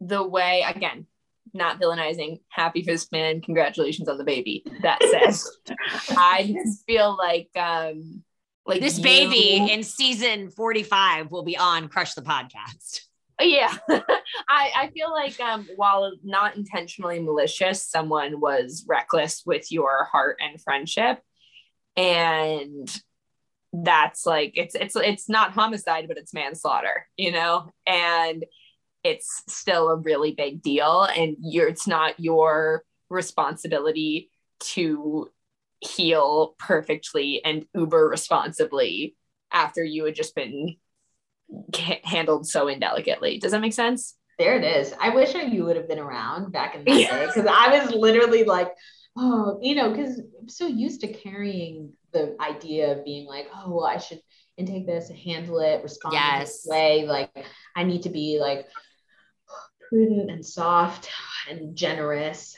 the 0.00 0.26
way 0.26 0.64
again, 0.66 1.06
not 1.52 1.80
villainizing 1.80 2.40
happy 2.48 2.82
fist 2.82 3.12
man, 3.12 3.40
congratulations 3.40 4.08
on 4.08 4.18
the 4.18 4.24
baby. 4.24 4.64
That 4.82 5.02
says 5.02 5.50
I 6.16 6.52
just 6.52 6.84
feel 6.86 7.16
like 7.16 7.50
um 7.56 8.22
like 8.66 8.80
this 8.80 8.98
you, 8.98 9.04
baby 9.04 9.72
in 9.72 9.82
season 9.82 10.50
45 10.50 11.30
will 11.30 11.44
be 11.44 11.56
on 11.56 11.88
Crush 11.88 12.14
the 12.14 12.22
Podcast. 12.22 13.00
Yeah. 13.40 13.76
I, 14.48 14.70
I 14.76 14.90
feel 14.94 15.12
like 15.12 15.38
um 15.40 15.68
while 15.76 16.12
not 16.22 16.56
intentionally 16.56 17.20
malicious, 17.20 17.84
someone 17.84 18.40
was 18.40 18.84
reckless 18.88 19.42
with 19.44 19.70
your 19.70 20.04
heart 20.04 20.38
and 20.40 20.60
friendship. 20.60 21.20
And 21.96 22.88
that's 23.82 24.24
like 24.24 24.52
it's 24.54 24.74
it's 24.74 24.94
it's 24.94 25.28
not 25.28 25.52
homicide 25.52 26.06
but 26.06 26.16
it's 26.16 26.32
manslaughter 26.32 27.08
you 27.16 27.32
know 27.32 27.68
and 27.86 28.44
it's 29.02 29.42
still 29.48 29.88
a 29.88 29.96
really 29.96 30.32
big 30.32 30.62
deal 30.62 31.02
and 31.16 31.36
you're 31.40 31.68
it's 31.68 31.86
not 31.86 32.18
your 32.20 32.84
responsibility 33.10 34.30
to 34.60 35.28
heal 35.80 36.54
perfectly 36.58 37.44
and 37.44 37.66
uber 37.74 38.08
responsibly 38.08 39.16
after 39.52 39.84
you 39.84 40.04
had 40.04 40.14
just 40.14 40.34
been 40.34 40.76
handled 42.04 42.46
so 42.46 42.68
indelicately. 42.68 43.38
Does 43.38 43.52
that 43.52 43.60
make 43.60 43.72
sense? 43.72 44.16
There 44.38 44.56
it 44.56 44.64
is. 44.64 44.92
I 45.00 45.10
wish 45.10 45.34
you 45.34 45.64
would 45.64 45.76
have 45.76 45.88
been 45.88 45.98
around 45.98 46.52
back 46.52 46.74
in 46.74 46.84
the 46.84 46.90
day 46.90 47.26
because 47.26 47.46
I 47.46 47.78
was 47.78 47.94
literally 47.94 48.44
like, 48.44 48.72
oh, 49.16 49.58
you 49.62 49.74
know, 49.74 49.90
because 49.90 50.20
I'm 50.40 50.48
so 50.48 50.66
used 50.66 51.02
to 51.02 51.12
carrying 51.12 51.92
the 52.14 52.36
idea 52.40 52.92
of 52.92 53.04
being 53.04 53.26
like, 53.26 53.48
oh, 53.54 53.70
well, 53.70 53.84
I 53.84 53.98
should 53.98 54.20
intake 54.56 54.86
this, 54.86 55.10
handle 55.10 55.58
it, 55.58 55.82
respond 55.82 56.14
Yes. 56.14 56.62
this 56.62 56.66
way. 56.70 57.06
Like, 57.06 57.30
I 57.76 57.84
need 57.84 58.04
to 58.04 58.10
be 58.10 58.38
like 58.40 58.66
prudent 59.88 60.30
and 60.30 60.44
soft 60.44 61.10
and 61.50 61.76
generous. 61.76 62.56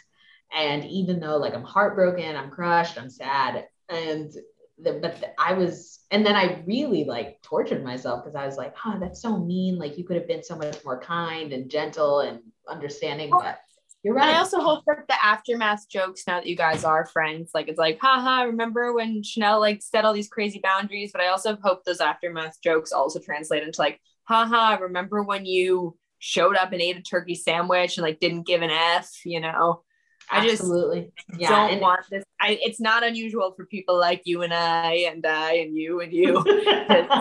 And 0.55 0.85
even 0.85 1.19
though 1.19 1.39
like 1.39 1.55
I'm 1.55 1.65
heartbroken, 1.65 2.37
I'm 2.37 2.51
crushed, 2.51 2.99
I'm 2.99 3.11
sad, 3.11 3.67
and 3.89 4.31
the, 4.79 4.93
but 4.95 5.21
the, 5.21 5.29
I 5.41 5.55
was, 5.55 6.01
and 6.11 6.25
then 6.25 6.37
I 6.37 6.63
really 6.67 7.05
like 7.05 7.41
tortured 7.43 7.83
myself 7.83 8.25
because 8.25 8.37
I 8.37 8.47
was 8.47 8.57
like, 8.57 8.75
oh, 8.85 8.99
that's 9.01 9.23
so 9.23 9.39
mean. 9.39 9.79
Like 9.79 9.99
you 9.99 10.05
could 10.05 10.17
have 10.17 10.29
been 10.29 10.45
so 10.45 10.57
much 10.57 10.85
more 10.85 11.01
kind 11.01 11.53
and 11.53 11.71
gentle 11.71 12.21
and 12.21 12.41
understanding. 12.69 13.31
But 13.31 13.59
you're 14.07 14.15
And. 14.15 14.29
I 14.29 14.39
also 14.39 14.61
hope 14.61 14.85
that 14.87 15.09
the 15.09 15.25
aftermath 15.25 15.89
jokes 15.89 16.23
now 16.29 16.37
that 16.37 16.47
you 16.47 16.55
guys 16.55 16.85
are 16.85 17.07
friends, 17.07 17.51
like 17.55 17.67
it's 17.67 17.79
like, 17.79 17.99
haha, 18.01 18.43
remember 18.43 18.93
when 18.93 19.25
Chanel 19.25 19.59
like 19.59 19.83
set 19.83 20.05
all 20.05 20.13
these 20.13 20.29
crazy 20.29 20.61
boundaries? 20.63 21.11
But 21.13 21.23
I 21.23 21.29
also 21.29 21.57
hope 21.61 21.85
those 21.85 22.01
aftermath 22.01 22.63
jokes 22.63 22.93
also 22.93 23.19
translate 23.19 23.65
into 23.65 23.81
like, 23.81 24.01
haha, 24.23 24.77
remember 24.81 25.25
when 25.25 25.45
you 25.45 25.97
showed 26.21 26.55
up 26.55 26.71
and 26.71 26.81
ate 26.81 26.97
a 26.97 27.03
turkey 27.03 27.35
sandwich 27.35 27.97
and 27.97 28.05
like 28.05 28.21
didn't 28.21 28.47
give 28.47 28.63
an 28.63 28.71
F, 28.71 29.11
you 29.25 29.41
know? 29.41 29.83
I 30.31 30.47
just 30.47 30.63
absolutely 30.63 31.13
yeah. 31.39 31.51
don't 31.51 31.73
and- 31.73 31.81
want 31.81 32.01
this. 32.11 32.25
I, 32.39 32.59
it's 32.61 32.81
not 32.81 33.03
unusual 33.03 33.53
for 33.57 33.65
people 33.65 33.99
like 33.99 34.23
you 34.27 34.43
and 34.43 34.53
I 34.53 35.07
and 35.11 35.25
I 35.25 35.55
and 35.55 35.75
you 35.75 36.01
and 36.01 36.13
you. 36.13 36.35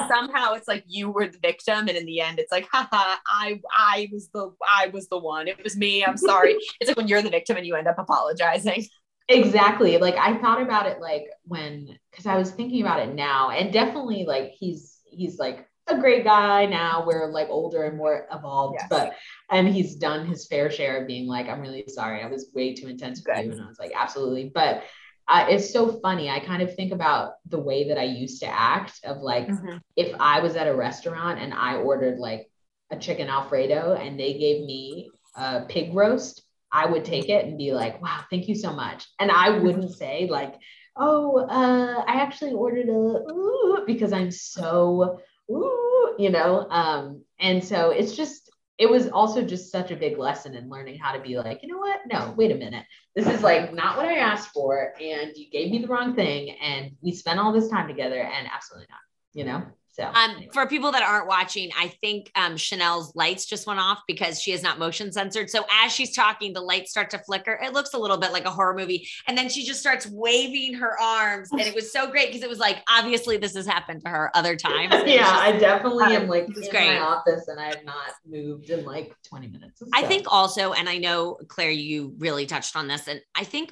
somehow 0.10 0.54
it's 0.54 0.68
like 0.68 0.84
you 0.88 1.10
were 1.10 1.28
the 1.28 1.38
victim, 1.40 1.88
and 1.88 1.92
in 1.92 2.06
the 2.06 2.20
end, 2.20 2.38
it's 2.38 2.52
like, 2.52 2.68
haha, 2.72 3.16
I 3.26 3.62
I 3.72 4.10
was 4.12 4.30
the 4.34 4.54
I 4.70 4.88
was 4.88 5.08
the 5.08 5.18
one. 5.18 5.48
It 5.48 5.64
was 5.64 5.78
me. 5.78 6.04
I'm 6.04 6.18
sorry. 6.18 6.56
it's 6.82 6.90
like 6.90 6.98
when 6.98 7.08
you're 7.08 7.22
the 7.22 7.30
victim 7.30 7.56
and 7.56 7.66
you 7.66 7.76
end 7.76 7.88
up 7.88 7.98
apologizing. 7.98 8.86
exactly 9.28 9.98
like 9.98 10.14
i 10.18 10.38
thought 10.38 10.62
about 10.62 10.86
it 10.86 11.02
like 11.02 11.26
when 11.46 11.98
because 12.12 12.28
i 12.28 12.38
was 12.38 12.52
thinking 12.52 12.82
about 12.82 13.00
it 13.00 13.16
now 13.16 13.50
and 13.50 13.74
definitely 13.74 14.24
like 14.24 14.52
he's 14.52 15.00
he's 15.10 15.40
like 15.40 15.68
a 15.88 15.98
great 15.98 16.24
guy 16.24 16.66
now 16.66 17.04
we're 17.06 17.28
like 17.28 17.48
older 17.50 17.84
and 17.84 17.98
more 17.98 18.28
evolved 18.32 18.78
Yes. 18.80 18.88
but 18.90 19.14
and 19.52 19.68
he's 19.68 19.96
done 19.96 20.26
his 20.26 20.48
fair 20.48 20.72
share 20.72 21.02
of 21.02 21.08
being 21.08 21.28
like 21.28 21.48
i'm 21.48 21.62
really 21.62 21.84
sorry 21.88 22.22
i 22.24 22.28
was 22.28 22.50
way 22.54 22.74
too 22.74 22.88
intense 22.88 23.20
with 23.20 23.36
Good. 23.36 23.46
you 23.46 23.52
and 23.52 23.62
i 23.62 23.68
was 23.68 23.80
like 23.80 23.92
absolutely 23.96 24.52
but 24.54 24.84
uh, 25.28 25.46
it's 25.50 25.72
so 25.72 26.00
funny 26.02 26.30
i 26.30 26.40
kind 26.40 26.62
of 26.62 26.76
think 26.76 26.92
about 26.92 27.34
the 27.48 27.60
way 27.60 27.88
that 27.90 27.98
i 27.98 28.04
used 28.04 28.42
to 28.42 28.48
act 28.48 29.00
of 29.04 29.18
like 29.18 29.48
if 29.96 30.14
I 30.20 30.40
was 30.42 30.56
at 30.56 30.68
a 30.68 30.76
restaurant 30.76 31.40
and 31.40 31.54
I 31.54 31.76
ordered 31.78 32.20
like 32.20 32.50
a 32.92 32.98
chicken 32.98 33.30
Alfredo 33.30 33.94
and 33.94 34.20
they 34.20 34.34
gave 34.38 34.66
me 34.66 35.10
a 35.36 35.62
pig 35.68 35.94
roast, 35.94 36.44
I 36.72 36.86
would 36.86 37.06
take 37.06 37.30
it 37.30 37.46
and 37.46 37.58
be 37.58 37.72
like, 37.74 38.02
wow, 38.02 38.20
thank 38.30 38.48
you 38.48 38.56
so 38.56 38.74
much. 38.74 39.06
And 39.20 39.32
I 39.32 39.50
wouldn't 39.58 39.92
say 40.04 40.28
like, 40.30 40.56
oh, 40.98 41.40
uh, 41.48 42.04
I 42.06 42.22
actually 42.22 42.54
ordered 42.54 42.90
a 42.90 42.92
ooh, 43.32 43.84
because 43.88 44.12
I'm 44.14 44.32
so 44.32 45.20
ooh, 45.50 46.16
you 46.18 46.30
know. 46.30 46.68
Um, 46.70 47.24
and 47.40 47.64
so 47.64 47.92
it's 47.92 48.16
just 48.16 48.50
it 48.78 48.90
was 48.90 49.08
also 49.08 49.42
just 49.42 49.72
such 49.72 49.92
a 49.92 49.96
big 49.96 50.18
lesson 50.18 50.54
in 50.54 50.70
learning 50.70 51.00
how 51.00 51.14
to 51.14 51.22
be 51.22 51.38
like, 51.38 51.62
you 51.64 51.70
know 51.70 51.78
what? 51.78 52.02
No, 52.12 52.34
wait 52.36 52.52
a 52.52 52.56
minute. 52.56 52.86
This 53.16 53.28
is 53.28 53.42
like 53.42 53.74
not 53.74 53.96
what 53.98 54.06
I 54.06 54.18
asked 54.18 54.50
for, 54.50 54.94
and 55.00 55.32
you 55.36 55.50
gave 55.50 55.72
me 55.72 55.80
the 55.80 55.88
wrong 55.88 56.14
thing, 56.16 56.52
and 56.62 56.92
we 57.02 57.14
spent 57.14 57.40
all 57.40 57.54
this 57.54 57.70
time 57.70 57.88
together, 57.88 58.22
and 58.22 58.48
absolutely 58.54 58.88
not, 58.90 59.00
you 59.34 59.46
know. 59.46 59.64
So 59.96 60.04
Um, 60.14 60.44
for 60.54 60.68
people 60.68 60.92
that 60.92 61.04
aren't 61.04 61.28
watching, 61.28 61.70
I 61.78 61.88
think 62.02 62.30
um, 62.36 62.58
Chanel's 62.58 63.16
lights 63.16 63.46
just 63.46 63.66
went 63.66 63.80
off 63.80 64.02
because 64.08 64.42
she 64.42 64.52
is 64.52 64.62
not 64.62 64.78
motion 64.78 65.10
censored. 65.12 65.50
So 65.50 65.64
as 65.72 65.94
she's 65.94 66.14
talking, 66.14 66.52
the 66.52 66.62
lights 66.62 66.92
start 66.92 67.10
to 67.12 67.20
flicker. 67.20 67.58
It 67.64 67.72
looks 67.72 67.94
a 67.94 67.98
little 67.98 68.18
bit 68.18 68.34
like 68.34 68.44
a 68.46 68.50
horror 68.52 68.74
movie, 68.76 69.08
and 69.28 69.38
then 69.38 69.48
she 69.48 69.64
just 69.64 69.80
starts 69.80 70.06
waving 70.08 70.74
her 70.76 71.00
arms, 71.00 71.50
and 71.52 71.62
it 71.62 71.74
was 71.74 71.94
so 71.94 72.12
great 72.12 72.28
because 72.28 72.44
it 72.44 72.50
was 72.50 72.60
like 72.60 72.84
obviously 72.90 73.38
this 73.38 73.56
has 73.56 73.66
happened 73.66 74.02
to 74.04 74.10
her 74.10 74.32
other 74.36 74.56
times. 74.56 74.94
Yeah, 75.06 75.22
just- 75.22 75.42
I 75.44 75.52
definitely 75.54 76.04
um, 76.04 76.24
am 76.24 76.28
like 76.28 76.48
in 76.48 76.54
great. 76.70 76.88
my 76.88 77.00
office 77.00 77.48
and 77.48 77.60
I 77.60 77.68
have 77.68 77.86
not 77.86 78.12
moved 78.28 78.70
in 78.70 78.84
like 78.84 79.16
20 79.24 79.48
minutes. 79.48 79.82
I 79.94 80.04
think 80.04 80.26
also, 80.30 80.74
and 80.74 80.90
I 80.90 80.98
know 80.98 81.38
Claire, 81.48 81.70
you 81.72 82.16
really 82.18 82.46
touched 82.46 82.76
on 82.76 82.88
this, 82.88 83.08
and 83.08 83.22
I 83.34 83.44
think 83.46 83.72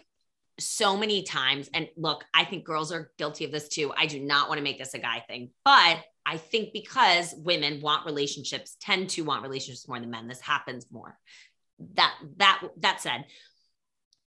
so 0.59 0.95
many 0.95 1.23
times, 1.23 1.69
and 1.73 1.89
look, 1.97 2.23
I 2.33 2.45
think 2.45 2.63
girls 2.63 2.91
are 2.91 3.11
guilty 3.17 3.45
of 3.45 3.51
this 3.51 3.67
too. 3.67 3.91
I 3.97 4.05
do 4.05 4.19
not 4.19 4.47
want 4.47 4.59
to 4.59 4.63
make 4.63 4.77
this 4.77 4.93
a 4.93 4.99
guy 4.99 5.23
thing, 5.27 5.49
but 5.65 5.97
I 6.25 6.37
think 6.37 6.73
because 6.73 7.33
women 7.37 7.81
want 7.81 8.05
relationships, 8.05 8.77
tend 8.79 9.09
to 9.11 9.23
want 9.23 9.43
relationships 9.43 9.87
more 9.87 9.99
than 9.99 10.09
men, 10.09 10.27
this 10.27 10.41
happens 10.41 10.85
more. 10.91 11.17
That 11.95 12.13
that 12.37 12.61
that 12.79 13.01
said, 13.01 13.25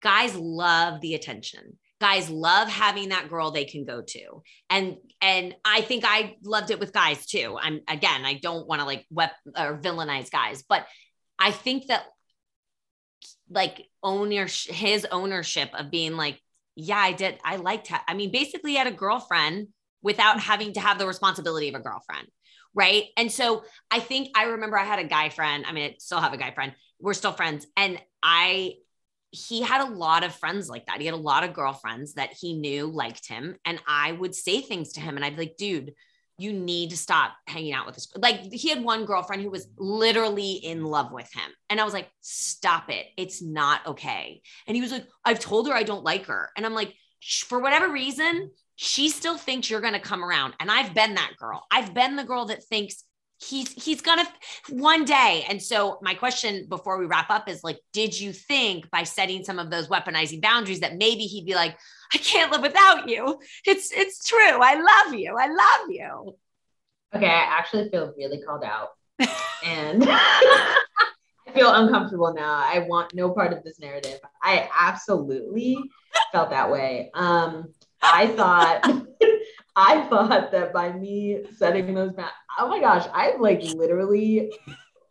guys 0.02 0.36
love 0.36 1.02
the 1.02 1.16
attention. 1.16 1.78
Guys 2.02 2.30
love 2.30 2.68
having 2.68 3.10
that 3.10 3.30
girl 3.30 3.52
they 3.52 3.66
can 3.66 3.86
go 3.86 4.02
to. 4.02 4.44
And 4.70 4.98
and 5.22 5.56
I 5.64 5.82
think 5.82 6.04
I 6.06 6.36
loved 6.44 6.72
it 6.72 6.80
with 6.80 6.92
guys 6.92 7.26
too. 7.26 7.58
I'm 7.60 7.82
again, 7.88 8.26
I 8.26 8.34
don't 8.34 8.68
want 8.68 8.82
to 8.82 8.86
like 8.86 9.06
wep- 9.10 9.36
or 9.58 9.78
villainize 9.78 10.30
guys, 10.30 10.64
but 10.68 10.86
I 11.40 11.52
think 11.52 11.88
that 11.88 12.04
like 13.50 13.88
owner 14.04 14.48
his 14.48 15.06
ownership 15.10 15.70
of 15.74 15.92
being 15.92 16.18
like, 16.18 16.40
yeah, 16.76 16.98
I 16.98 17.14
did. 17.14 17.40
I 17.44 17.56
liked. 17.56 17.92
I 18.08 18.14
mean, 18.14 18.32
basically, 18.32 18.72
he 18.72 18.78
had 18.78 18.88
a 18.88 18.92
girlfriend 18.92 19.70
without 20.06 20.40
having 20.40 20.72
to 20.74 20.80
have 20.80 21.00
the 21.00 21.08
responsibility 21.08 21.68
of 21.68 21.76
a 21.76 21.80
girlfriend, 21.80 22.28
right? 22.74 23.06
And 23.18 23.32
so 23.32 23.64
I 23.90 24.00
think 24.00 24.30
I 24.38 24.44
remember 24.44 24.78
I 24.78 24.86
had 24.86 25.00
a 25.00 25.04
guy 25.04 25.30
friend. 25.30 25.66
I 25.68 25.74
mean, 25.74 25.84
I 25.84 25.96
still 25.98 26.20
have 26.20 26.34
a 26.34 26.38
guy 26.38 26.52
friend. 26.52 26.74
We're 27.02 27.14
still 27.14 27.34
friends, 27.34 27.66
and 27.76 28.00
I 28.24 28.76
he 29.32 29.62
had 29.62 29.82
a 29.82 29.92
lot 29.92 30.24
of 30.24 30.34
friends 30.34 30.70
like 30.70 30.86
that. 30.86 31.02
He 31.02 31.06
had 31.08 31.16
a 31.16 31.18
lot 31.18 31.44
of 31.44 31.54
girlfriends 31.54 32.14
that 32.14 32.32
he 32.40 32.54
knew 32.54 32.86
liked 32.86 33.28
him, 33.28 33.58
and 33.66 33.80
I 33.86 34.14
would 34.14 34.34
say 34.34 34.62
things 34.62 34.94
to 34.94 35.02
him, 35.02 35.18
and 35.18 35.26
I'd 35.26 35.36
be 35.36 35.44
like, 35.44 35.58
dude 35.58 35.94
you 36.38 36.52
need 36.52 36.90
to 36.90 36.98
stop 36.98 37.32
hanging 37.48 37.74
out 37.74 37.86
with 37.86 37.96
this. 37.96 38.12
Like 38.16 38.52
he 38.52 38.70
had 38.70 38.84
one 38.84 39.06
girlfriend 39.06 39.42
who 39.42 39.50
was 39.50 39.68
literally 39.78 40.54
in 40.54 40.84
love 40.84 41.12
with 41.12 41.32
him. 41.34 41.50
And 41.70 41.80
I 41.80 41.86
was 41.86 41.94
like, 41.94 42.10
stop 42.22 42.90
it. 42.90 43.06
It's 43.18 43.42
not 43.42 43.86
okay. 43.88 44.42
And 44.68 44.76
he 44.76 44.82
was 44.82 44.92
like, 44.92 45.08
I've 45.24 45.40
told 45.40 45.68
her 45.68 45.74
I 45.74 45.84
don't 45.84 46.04
like 46.04 46.26
her. 46.26 46.50
And 46.58 46.66
I'm 46.66 46.74
like, 46.74 46.94
for 47.48 47.60
whatever 47.60 47.90
reason, 47.90 48.52
she 48.76 49.10
still 49.10 49.38
thinks 49.38 49.70
you're 49.70 49.82
going 49.82 49.94
to 49.94 50.00
come 50.00 50.24
around. 50.24 50.54
And 50.60 50.70
I've 50.70 50.94
been 50.94 51.16
that 51.16 51.34
girl. 51.40 51.66
I've 51.72 51.94
been 51.94 52.16
the 52.16 52.24
girl 52.24 52.46
that 52.46 52.64
thinks 52.64 53.04
he's 53.42 53.72
he's 53.72 54.02
going 54.02 54.20
to 54.20 54.76
one 54.76 55.06
day. 55.06 55.46
And 55.50 55.62
so 55.62 56.00
my 56.02 56.14
question 56.14 56.68
before 56.70 56.98
we 56.98 57.06
wrap 57.06 57.30
up 57.30 57.50
is 57.50 57.64
like, 57.64 57.80
did 57.94 58.20
you 58.20 58.34
think 58.34 58.90
by 58.92 59.04
setting 59.04 59.44
some 59.44 59.60
of 59.60 59.70
those 59.70 59.88
weaponizing 59.88 60.42
boundaries 60.42 60.82
that 60.82 60.98
maybe 60.98 61.24
he'd 61.24 61.46
be 61.46 61.56
like, 61.56 61.78
I 62.14 62.18
can't 62.18 62.52
live 62.52 62.62
without 62.62 63.10
you. 63.10 63.40
It's 63.66 63.92
it's 63.92 64.28
true. 64.28 64.40
I 64.40 64.76
love 64.76 65.14
you. 65.14 65.36
I 65.38 65.48
love 65.48 65.90
you. 65.90 66.36
Okay, 67.16 67.28
I 67.28 67.46
actually 67.58 67.90
feel 67.90 68.14
really 68.18 68.42
called 68.42 68.64
out. 68.64 68.90
and 69.64 70.04
I 70.08 71.52
feel 71.54 71.74
uncomfortable 71.74 72.34
now. 72.34 72.52
I 72.52 72.80
want 72.80 73.14
no 73.14 73.32
part 73.32 73.54
of 73.54 73.64
this 73.64 73.80
narrative. 73.80 74.20
I 74.42 74.70
absolutely 74.78 75.78
felt 76.32 76.50
that 76.50 76.70
way. 76.70 77.12
Um, 77.14 77.74
I 78.14 78.28
thought 78.28 79.06
I 79.76 80.08
thought 80.08 80.52
that 80.52 80.74
by 80.74 80.92
me 80.94 81.44
setting 81.58 81.94
those 81.94 82.14
back, 82.14 82.32
oh 82.58 82.70
my 82.70 82.80
gosh, 82.80 83.06
I 83.14 83.36
like 83.38 83.62
literally, 83.62 84.52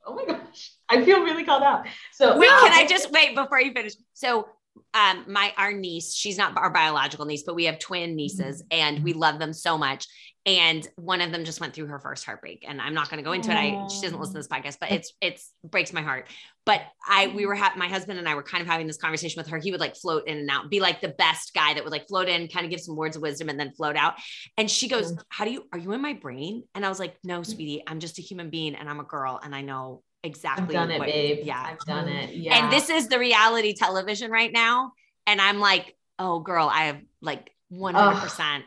oh 0.06 0.14
my 0.14 0.24
gosh, 0.24 0.72
I 0.88 1.04
feel 1.04 1.22
really 1.22 1.44
called 1.44 1.62
out. 1.62 1.86
So 2.12 2.38
Wait, 2.38 2.48
can 2.48 2.72
um, 2.72 2.78
I 2.78 2.86
just 2.86 3.10
wait 3.10 3.34
before 3.34 3.60
you 3.60 3.72
finish? 3.72 3.94
So 4.14 4.48
um 4.92 5.24
my 5.28 5.52
our 5.56 5.72
niece, 5.72 6.14
she's 6.14 6.38
not 6.38 6.56
our 6.56 6.70
biological 6.70 7.26
niece, 7.26 7.42
but 7.42 7.54
we 7.54 7.64
have 7.64 7.78
twin 7.78 8.16
nieces 8.16 8.64
and 8.70 9.04
we 9.04 9.12
love 9.12 9.38
them 9.38 9.52
so 9.52 9.76
much. 9.76 10.06
And 10.46 10.86
one 10.96 11.20
of 11.20 11.32
them 11.32 11.44
just 11.44 11.60
went 11.60 11.74
through 11.74 11.86
her 11.86 11.98
first 11.98 12.24
heartbreak. 12.24 12.64
And 12.68 12.80
I'm 12.80 12.92
not 12.92 13.08
going 13.08 13.16
to 13.16 13.24
go 13.24 13.32
into 13.32 13.50
it. 13.50 13.56
I 13.56 13.86
she 13.88 14.02
doesn't 14.02 14.18
listen 14.18 14.34
to 14.34 14.40
this 14.40 14.48
podcast, 14.48 14.78
but 14.78 14.92
it's 14.92 15.12
it's 15.20 15.52
breaks 15.62 15.92
my 15.92 16.02
heart. 16.02 16.28
But 16.66 16.80
I 17.06 17.26
we 17.28 17.44
were 17.44 17.54
ha- 17.54 17.74
my 17.76 17.88
husband 17.88 18.18
and 18.18 18.28
I 18.28 18.34
were 18.34 18.42
kind 18.42 18.62
of 18.62 18.68
having 18.68 18.86
this 18.86 18.96
conversation 18.96 19.38
with 19.38 19.48
her. 19.48 19.58
He 19.58 19.70
would 19.70 19.80
like 19.80 19.96
float 19.96 20.26
in 20.26 20.38
and 20.38 20.50
out, 20.50 20.70
be 20.70 20.80
like 20.80 21.00
the 21.00 21.08
best 21.08 21.52
guy 21.54 21.74
that 21.74 21.84
would 21.84 21.92
like 21.92 22.08
float 22.08 22.28
in, 22.28 22.48
kind 22.48 22.64
of 22.64 22.70
give 22.70 22.80
some 22.80 22.96
words 22.96 23.16
of 23.16 23.22
wisdom 23.22 23.48
and 23.48 23.60
then 23.60 23.72
float 23.72 23.96
out. 23.96 24.14
And 24.56 24.70
she 24.70 24.88
goes, 24.88 25.12
mm-hmm. 25.12 25.20
How 25.28 25.44
do 25.44 25.50
you 25.50 25.64
are 25.72 25.78
you 25.78 25.92
in 25.92 26.00
my 26.00 26.14
brain? 26.14 26.62
And 26.74 26.86
I 26.86 26.88
was 26.88 26.98
like, 26.98 27.16
No, 27.22 27.40
mm-hmm. 27.40 27.52
sweetie, 27.52 27.82
I'm 27.86 28.00
just 28.00 28.18
a 28.18 28.22
human 28.22 28.50
being 28.50 28.74
and 28.74 28.88
I'm 28.88 29.00
a 29.00 29.04
girl 29.04 29.40
and 29.42 29.54
I 29.54 29.60
know 29.60 30.02
exactly 30.24 30.64
I've 30.76 30.88
done 30.88 30.90
it, 30.90 30.98
what- 30.98 31.08
babe. 31.08 31.40
Yeah. 31.44 31.62
I've 31.62 31.78
done 31.80 32.06
mm-hmm. 32.06 32.30
it. 32.30 32.34
Yeah. 32.34 32.56
And 32.56 32.72
this 32.72 32.90
is 32.90 33.08
the 33.08 33.18
reality 33.18 33.74
television 33.74 34.30
right 34.30 34.52
now. 34.52 34.92
And 35.26 35.40
I'm 35.40 35.60
like, 35.60 35.94
oh, 36.18 36.40
girl, 36.40 36.68
I 36.68 36.84
have 36.84 37.00
like 37.20 37.50
100%. 37.72 38.62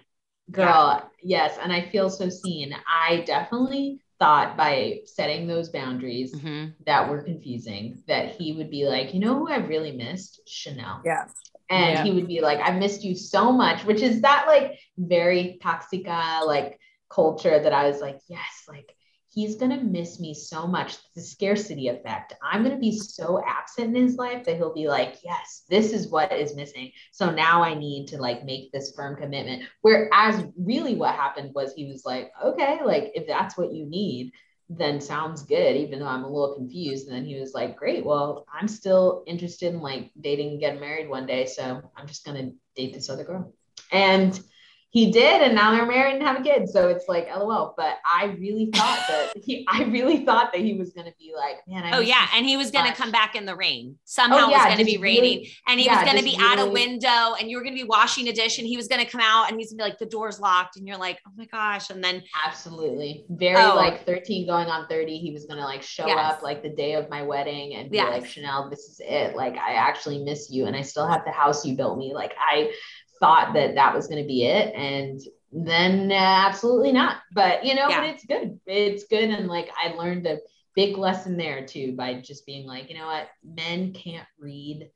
Girl, 0.50 1.10
yes. 1.22 1.58
And 1.62 1.74
I 1.74 1.90
feel 1.90 2.10
so 2.10 2.30
seen. 2.30 2.74
I 2.88 3.22
definitely 3.22 4.00
thought 4.20 4.58
by 4.58 5.00
setting 5.06 5.48
those 5.48 5.70
boundaries 5.70 6.34
Mhm. 6.34 6.74
that 6.86 7.10
were 7.10 7.22
confusing 7.24 8.02
that 8.08 8.36
he 8.36 8.54
would 8.54 8.70
be 8.70 8.86
like, 8.88 9.14
you 9.14 9.20
know 9.20 9.36
who 9.38 9.50
I 9.50 9.58
really 9.58 9.92
missed? 9.92 10.42
Chanel. 10.48 11.02
Yeah. 11.06 11.26
And 11.70 11.98
Yeah. 11.98 12.04
he 12.04 12.12
would 12.12 12.28
be 12.28 12.42
like, 12.42 12.60
I 12.62 12.72
missed 12.72 13.04
you 13.04 13.16
so 13.16 13.52
much, 13.52 13.84
which 13.86 14.02
is 14.02 14.22
that 14.22 14.46
like 14.48 14.80
very 14.98 15.60
toxica, 15.62 16.46
like 16.46 16.80
culture 17.10 17.60
that 17.60 17.74
I 17.74 17.88
was 17.90 18.02
like, 18.02 18.20
yes, 18.28 18.64
like 18.68 18.92
he's 19.34 19.56
gonna 19.56 19.84
miss 19.84 20.20
me 20.20 20.34
so 20.34 20.68
much. 20.68 20.98
The 21.14 21.22
scarcity 21.22 21.90
effect. 21.90 22.34
I'm 22.42 22.64
gonna 22.64 22.80
be 22.80 22.98
so 22.98 23.42
absent 23.46 23.96
in 23.96 24.04
his 24.04 24.16
life 24.16 24.46
that 24.46 24.58
he'll 24.58 24.74
be 24.74 24.88
like, 24.88 25.18
yes, 25.24 25.64
this 25.70 25.94
is 25.94 26.08
what 26.08 26.32
is 26.32 26.56
missing. 26.56 26.92
So 27.12 27.30
now 27.30 27.62
I 27.62 27.74
need 27.74 28.08
to 28.10 28.18
like 28.18 28.46
make 28.46 28.72
this 28.72 28.94
firm 28.96 29.16
commitment. 29.16 29.64
Whereas 29.82 30.46
really 30.58 30.96
what 30.96 31.16
happened 31.16 31.54
was 31.54 31.74
he 31.74 31.86
was 31.86 32.06
like, 32.06 32.32
okay, 32.44 32.80
like 32.84 33.12
if 33.16 33.28
that's 33.28 33.58
what 33.58 33.74
you 33.74 33.86
need, 33.86 34.32
then 34.70 35.00
sounds 35.00 35.44
good, 35.44 35.78
even 35.78 36.00
though 36.00 36.08
I'm 36.08 36.24
a 36.24 36.30
little 36.30 36.56
confused. 36.56 37.08
And 37.08 37.16
then 37.16 37.26
he 37.26 37.40
was 37.40 37.54
like, 37.54 37.78
Great, 37.78 38.06
well, 38.06 38.46
I'm 38.52 38.68
still 38.68 39.24
interested 39.28 39.74
in 39.74 39.82
like 39.82 40.12
dating 40.20 40.52
and 40.52 40.60
getting 40.60 40.82
married 40.82 41.10
one 41.10 41.26
day. 41.26 41.46
So 41.46 41.82
I'm 41.96 42.08
just 42.08 42.26
gonna 42.26 42.52
date 42.76 42.94
this 42.94 43.10
other 43.10 43.24
girl. 43.24 43.54
And 43.92 44.40
he 44.90 45.12
did, 45.12 45.42
and 45.42 45.54
now 45.54 45.72
they're 45.72 45.86
married 45.86 46.16
and 46.16 46.24
have 46.24 46.40
a 46.40 46.44
kid. 46.44 46.70
So 46.70 46.88
it's 46.88 47.06
like 47.08 47.28
LOL. 47.28 47.74
But 47.78 47.98
I 48.06 48.36
really 48.40 48.70
thought 48.74 49.04
that 49.10 49.34
he 49.44 49.66
I 49.70 49.84
really 49.84 50.26
thought 50.26 50.52
that 50.54 50.62
he 50.62 50.74
was 50.76 50.92
gonna 50.94 51.14
be 51.20 51.34
like, 51.36 51.58
man, 51.68 51.84
I 51.84 51.98
Oh 51.98 52.00
yeah, 52.00 52.28
and 52.36 52.46
he 52.46 52.56
was 52.58 52.72
gonna 52.72 52.94
come 52.96 53.12
back 53.12 53.36
in 53.36 53.46
the 53.46 53.56
rain. 53.56 53.96
Oh, 53.96 54.00
Somehow 54.06 54.38
Oh, 54.38 54.50
it 54.50 54.52
was 54.54 54.64
gonna 54.64 54.76
just 54.78 54.86
be 54.86 54.98
really- 54.98 55.20
raining, 55.22 55.46
and 55.68 55.80
he 55.80 55.86
yeah, 55.86 55.96
was 56.02 56.06
gonna 56.10 56.22
just 56.24 56.38
be 56.38 56.44
at 56.44 56.60
a 56.60 56.66
window, 56.70 57.36
and 57.40 57.50
you 57.50 57.58
were 57.58 57.64
gonna 57.64 57.76
be 57.76 57.84
washing 57.84 58.28
a 58.30 58.34
dish, 58.34 58.58
and 58.60 58.68
he 58.68 58.78
was 58.78 58.88
gonna 58.88 59.06
come 59.06 59.22
out, 59.22 59.52
and 59.52 59.60
he's 59.60 59.72
gonna 59.72 59.84
be 59.84 59.90
like, 59.90 60.00
the 60.00 60.06
door's 60.06 60.40
locked, 60.40 60.78
and 60.78 60.88
you're 60.88 60.98
like, 60.98 61.20
oh 61.28 61.32
my 61.36 61.46
gosh, 61.46 61.90
and 61.90 62.04
then 62.04 62.24
Absolutely. 62.46 63.26
Very 63.30 63.56
Oh. 63.62 63.76
like 63.76 64.06
13 64.06 64.48
going 64.48 64.68
on 64.68 64.88
30. 64.88 65.18
He 65.18 65.32
was 65.32 65.46
going 65.46 65.58
to 65.58 65.64
like 65.66 65.82
show 65.84 66.08
Yes. 66.08 66.34
up 66.36 66.42
like 66.44 66.64
the 66.64 66.70
day 66.70 66.94
of 66.94 67.10
my 67.10 67.22
wedding 67.24 67.76
and 67.76 67.90
be 67.92 67.98
Yes. 67.98 68.22
like, 68.22 68.26
Chanel, 68.30 68.70
this 68.70 68.80
is 68.88 69.02
it. 69.04 69.36
Like, 69.36 69.56
I 69.58 69.74
actually 69.74 70.24
miss 70.24 70.50
you 70.52 70.66
and 70.66 70.76
I 70.76 70.82
still 70.82 71.08
have 71.08 71.24
the 71.26 71.32
house 71.32 71.66
you 71.66 71.76
built 71.76 71.98
me. 71.98 72.14
Like, 72.14 72.34
I 72.40 72.72
thought 73.20 73.54
that 73.54 73.76
that 73.76 73.96
was 73.96 74.08
going 74.08 74.22
to 74.22 74.28
be 74.28 74.46
it. 74.46 74.74
And 74.76 75.20
then 75.52 76.12
uh, 76.12 76.16
absolutely 76.16 76.92
not. 76.92 77.18
But, 77.34 77.66
you 77.66 77.76
know, 77.76 77.88
Yeah. 77.90 78.02
but 78.02 78.10
it's 78.10 78.26
good. 78.26 78.60
It's 78.66 79.06
good. 79.06 79.30
And 79.30 79.48
like, 79.48 79.70
I 79.82 79.94
learned 79.94 80.28
a 80.28 80.40
big 80.76 80.98
lesson 80.98 81.38
there 81.38 81.66
too 81.66 81.96
by 81.96 82.16
just 82.22 82.46
being 82.46 82.68
like, 82.68 82.90
you 82.90 82.98
know 82.98 83.08
what? 83.08 83.28
Men 83.44 83.94
can't 83.94 84.28
read. 84.40 84.90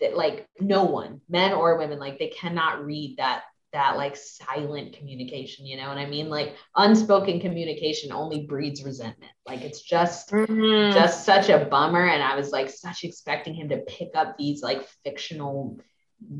That 0.00 0.16
like 0.16 0.48
no 0.60 0.84
one, 0.84 1.20
men 1.28 1.52
or 1.52 1.78
women, 1.78 1.98
like 1.98 2.18
they 2.18 2.28
cannot 2.28 2.84
read 2.84 3.16
that 3.18 3.42
that 3.72 3.96
like 3.96 4.16
silent 4.16 4.96
communication, 4.96 5.66
you 5.66 5.76
know 5.76 5.88
what 5.88 5.98
I 5.98 6.06
mean? 6.06 6.28
Like 6.28 6.54
unspoken 6.76 7.40
communication 7.40 8.12
only 8.12 8.46
breeds 8.46 8.84
resentment. 8.84 9.32
Like 9.46 9.62
it's 9.62 9.82
just 9.82 10.30
Mm. 10.30 10.92
just 10.94 11.24
such 11.24 11.48
a 11.48 11.64
bummer. 11.64 12.06
And 12.06 12.22
I 12.22 12.36
was 12.36 12.50
like 12.50 12.70
such 12.70 13.04
expecting 13.04 13.54
him 13.54 13.68
to 13.70 13.78
pick 13.78 14.10
up 14.14 14.36
these 14.36 14.62
like 14.62 14.86
fictional 15.04 15.78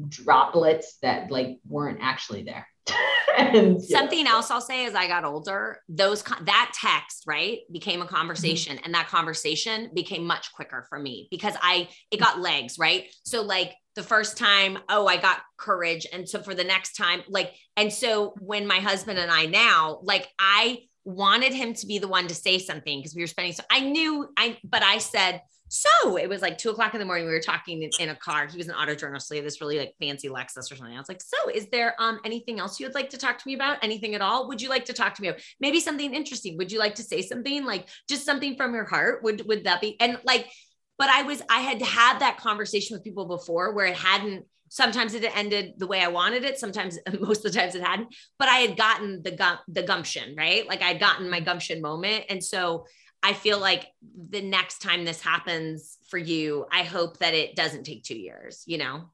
droplets 0.09 0.99
that 1.03 1.31
like 1.31 1.59
weren't 1.67 1.99
actually 2.01 2.43
there. 2.43 2.67
and 3.39 3.81
yeah. 3.81 3.99
something 3.99 4.27
else 4.27 4.51
I'll 4.51 4.61
say 4.61 4.87
as 4.87 4.95
I 4.95 5.09
got 5.09 5.25
older, 5.25 5.81
those 5.89 6.23
that 6.23 6.73
text 6.75 7.25
right 7.27 7.61
became 7.73 8.03
a 8.03 8.07
conversation, 8.07 8.79
and 8.85 8.95
that 8.95 9.09
conversation 9.09 9.91
became 9.95 10.25
much 10.25 10.53
quicker 10.53 10.87
for 10.89 10.99
me 10.99 11.29
because 11.31 11.55
I 11.63 11.89
it 12.11 12.21
got 12.21 12.41
legs 12.41 12.79
right. 12.79 13.07
So 13.25 13.43
like 13.43 13.75
the 13.95 14.03
first 14.03 14.37
time, 14.37 14.79
oh, 14.89 15.07
I 15.07 15.17
got 15.17 15.39
courage, 15.57 16.07
and 16.13 16.29
so 16.29 16.43
for 16.43 16.55
the 16.55 16.65
next 16.65 16.97
time, 16.97 17.23
like, 17.29 17.55
and 17.77 17.93
so 17.93 18.35
when 18.41 18.67
my 18.67 18.81
husband 18.81 19.19
and 19.19 19.31
I 19.31 19.47
now, 19.47 20.01
like, 20.03 20.29
I 20.39 20.81
wanted 21.05 21.53
him 21.53 21.75
to 21.75 21.87
be 21.87 21.99
the 21.99 22.09
one 22.09 22.27
to 22.27 22.35
say 22.35 22.59
something 22.59 22.99
because 22.99 23.15
we 23.15 23.23
were 23.23 23.29
spending 23.29 23.53
so 23.53 23.63
I 23.71 23.81
knew 23.81 24.29
I, 24.37 24.59
but 24.65 24.83
I 24.83 24.99
said. 24.99 25.43
So 25.75 26.17
it 26.17 26.29
was 26.29 26.41
like 26.41 26.57
two 26.57 26.71
o'clock 26.71 26.95
in 26.95 27.01
the 27.01 27.05
morning. 27.05 27.27
We 27.27 27.33
were 27.33 27.41
talking 27.41 27.83
in, 27.83 27.91
in 27.99 28.09
a 28.09 28.15
car. 28.15 28.47
He 28.47 28.57
was 28.57 28.69
an 28.69 28.77
auto 28.77 28.95
journalist, 28.95 29.27
so 29.27 29.35
he 29.35 29.39
had 29.39 29.45
this 29.45 29.61
really 29.61 29.77
like 29.77 29.93
fancy 30.01 30.29
Lexus 30.29 30.71
or 30.71 30.77
something. 30.77 30.95
I 30.95 31.01
was 31.01 31.09
like, 31.09 31.21
"So, 31.21 31.51
is 31.53 31.67
there 31.73 32.01
um 32.01 32.21
anything 32.25 32.61
else 32.61 32.79
you 32.79 32.87
would 32.87 32.95
like 32.95 33.11
to 33.11 33.19
talk 33.19 33.39
to 33.39 33.43
me 33.45 33.55
about? 33.55 33.79
Anything 33.83 34.15
at 34.15 34.21
all? 34.21 34.47
Would 34.47 34.63
you 34.63 34.69
like 34.69 34.85
to 34.85 34.93
talk 34.93 35.15
to 35.15 35.23
me 35.23 35.29
about 35.29 35.41
maybe 35.59 35.81
something 35.81 36.15
interesting? 36.15 36.57
Would 36.59 36.71
you 36.71 36.79
like 36.79 36.95
to 36.95 37.03
say 37.03 37.23
something 37.23 37.65
like 37.65 37.89
just 38.09 38.25
something 38.25 38.57
from 38.57 38.73
your 38.73 38.85
heart? 38.85 39.25
Would 39.25 39.49
would 39.49 39.65
that 39.65 39.81
be?" 39.81 40.01
And 40.01 40.21
like, 40.23 40.49
but 40.97 41.09
I 41.09 41.23
was 41.23 41.43
I 41.51 41.63
had 41.63 41.83
had 41.83 42.21
that 42.21 42.37
conversation 42.37 42.95
with 42.95 43.03
people 43.03 43.27
before 43.27 43.75
where 43.75 43.87
it 43.87 43.97
hadn't. 43.97 44.45
Sometimes 44.69 45.15
it 45.15 45.25
ended 45.37 45.75
the 45.79 45.89
way 45.89 46.01
I 46.01 46.09
wanted 46.09 46.45
it. 46.45 46.59
Sometimes, 46.59 46.99
most 47.21 47.45
of 47.45 47.53
the 47.53 47.59
times, 47.59 47.75
it 47.75 47.83
hadn't. 47.83 48.15
But 48.39 48.49
I 48.49 48.59
had 48.59 48.77
gotten 48.77 49.25
the 49.25 49.33
gum 49.33 49.59
the 49.67 49.83
gumption 49.83 50.37
right. 50.39 50.69
Like 50.69 50.83
I'd 50.83 51.01
gotten 51.01 51.29
my 51.29 51.41
gumption 51.41 51.81
moment, 51.83 52.27
and 52.29 52.45
so 52.45 52.87
I 53.25 53.33
feel 53.33 53.59
like 53.59 53.87
the 54.29 54.43
next 54.43 54.83
time 54.83 55.07
this 55.07 55.23
happens 55.23 55.97
for 56.11 56.19
you, 56.19 56.67
I 56.71 56.83
hope 56.83 57.19
that 57.19 57.33
it 57.33 57.57
doesn't 57.57 57.85
take 57.85 58.05
two 58.05 58.19
years, 58.19 58.63
you 58.67 58.77
know? 58.77 59.09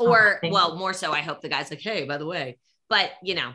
Oh, 0.00 0.08
or, 0.08 0.36
Oh, 0.36 0.38
thank 0.40 0.54
well, 0.54 0.76
more 0.76 0.94
so, 0.94 1.12
I 1.12 1.20
hope 1.20 1.42
the 1.42 1.50
guy's 1.50 1.70
like, 1.70 1.82
hey, 1.82 2.06
by 2.06 2.16
the 2.16 2.24
way, 2.24 2.58
but 2.88 3.12
you 3.22 3.34
know, 3.34 3.52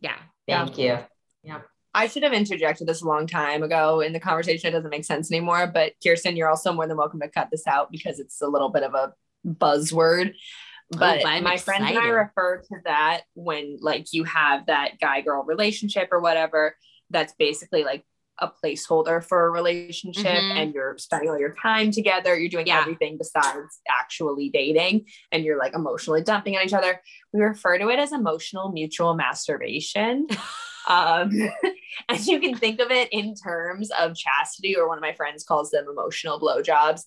yeah. 0.00 0.16
thank 0.48 0.78
you. 0.78 0.98
Yeah. 1.42 1.60
I 1.94 2.06
should 2.06 2.22
have 2.22 2.32
interjected 2.32 2.86
this 2.86 3.02
a 3.02 3.06
long 3.06 3.26
time 3.26 3.62
ago 3.62 4.00
in 4.00 4.14
the 4.14 4.20
conversation. 4.20 4.68
It 4.68 4.70
doesn't 4.72 4.88
make 4.90 5.04
sense 5.04 5.30
anymore. 5.30 5.66
But 5.66 5.92
Kirsten, 6.02 6.36
you're 6.36 6.48
also 6.48 6.72
more 6.72 6.86
than 6.86 6.96
welcome 6.96 7.20
to 7.20 7.28
cut 7.28 7.48
this 7.50 7.66
out 7.66 7.90
because 7.92 8.18
it's 8.18 8.40
a 8.40 8.46
little 8.46 8.70
bit 8.70 8.82
of 8.82 8.94
a 8.94 9.12
buzzword. 9.46 10.32
Oh, 10.94 10.98
but 10.98 11.22
Oh, 11.22 11.28
I'm 11.28 11.44
my 11.44 11.58
friend 11.58 11.84
and 11.84 11.98
I 11.98 12.08
refer 12.08 12.62
to 12.62 12.76
that 12.86 13.22
when 13.34 13.76
like 13.80 14.14
you 14.14 14.24
have 14.24 14.66
that 14.66 14.92
guy 15.00 15.20
girl 15.20 15.44
relationship 15.44 16.08
or 16.12 16.20
whatever. 16.20 16.76
That's 17.10 17.34
basically 17.34 17.84
like 17.84 18.06
a 18.40 18.48
placeholder 18.48 19.22
for 19.24 19.46
a 19.46 19.50
relationship 19.50 20.24
Mhm. 20.24 20.56
and 20.56 20.74
you're 20.74 20.96
spending 20.98 21.28
all 21.28 21.38
your 21.38 21.54
time 21.62 21.90
together. 21.90 22.36
You're 22.38 22.48
doing 22.48 22.66
Yeah. 22.66 22.80
everything 22.80 23.18
besides 23.18 23.80
actually 23.88 24.48
dating 24.48 25.06
and 25.30 25.44
you're 25.44 25.58
like 25.58 25.74
emotionally 25.74 26.22
dumping 26.22 26.56
on 26.56 26.64
each 26.64 26.72
other. 26.72 27.00
We 27.32 27.40
refer 27.40 27.78
to 27.78 27.88
it 27.90 27.98
as 27.98 28.12
emotional 28.12 28.72
mutual 28.72 29.14
masturbation. 29.14 30.26
um, 30.88 31.30
and 32.08 32.26
you 32.26 32.40
can 32.40 32.56
think 32.56 32.80
of 32.80 32.90
it 32.90 33.08
in 33.12 33.34
terms 33.34 33.90
of 33.92 34.16
chastity, 34.16 34.76
or 34.76 34.88
one 34.88 34.98
of 34.98 35.02
my 35.02 35.12
friends 35.12 35.44
calls 35.44 35.70
them 35.70 35.86
emotional 35.88 36.40
blowjobs. 36.40 37.02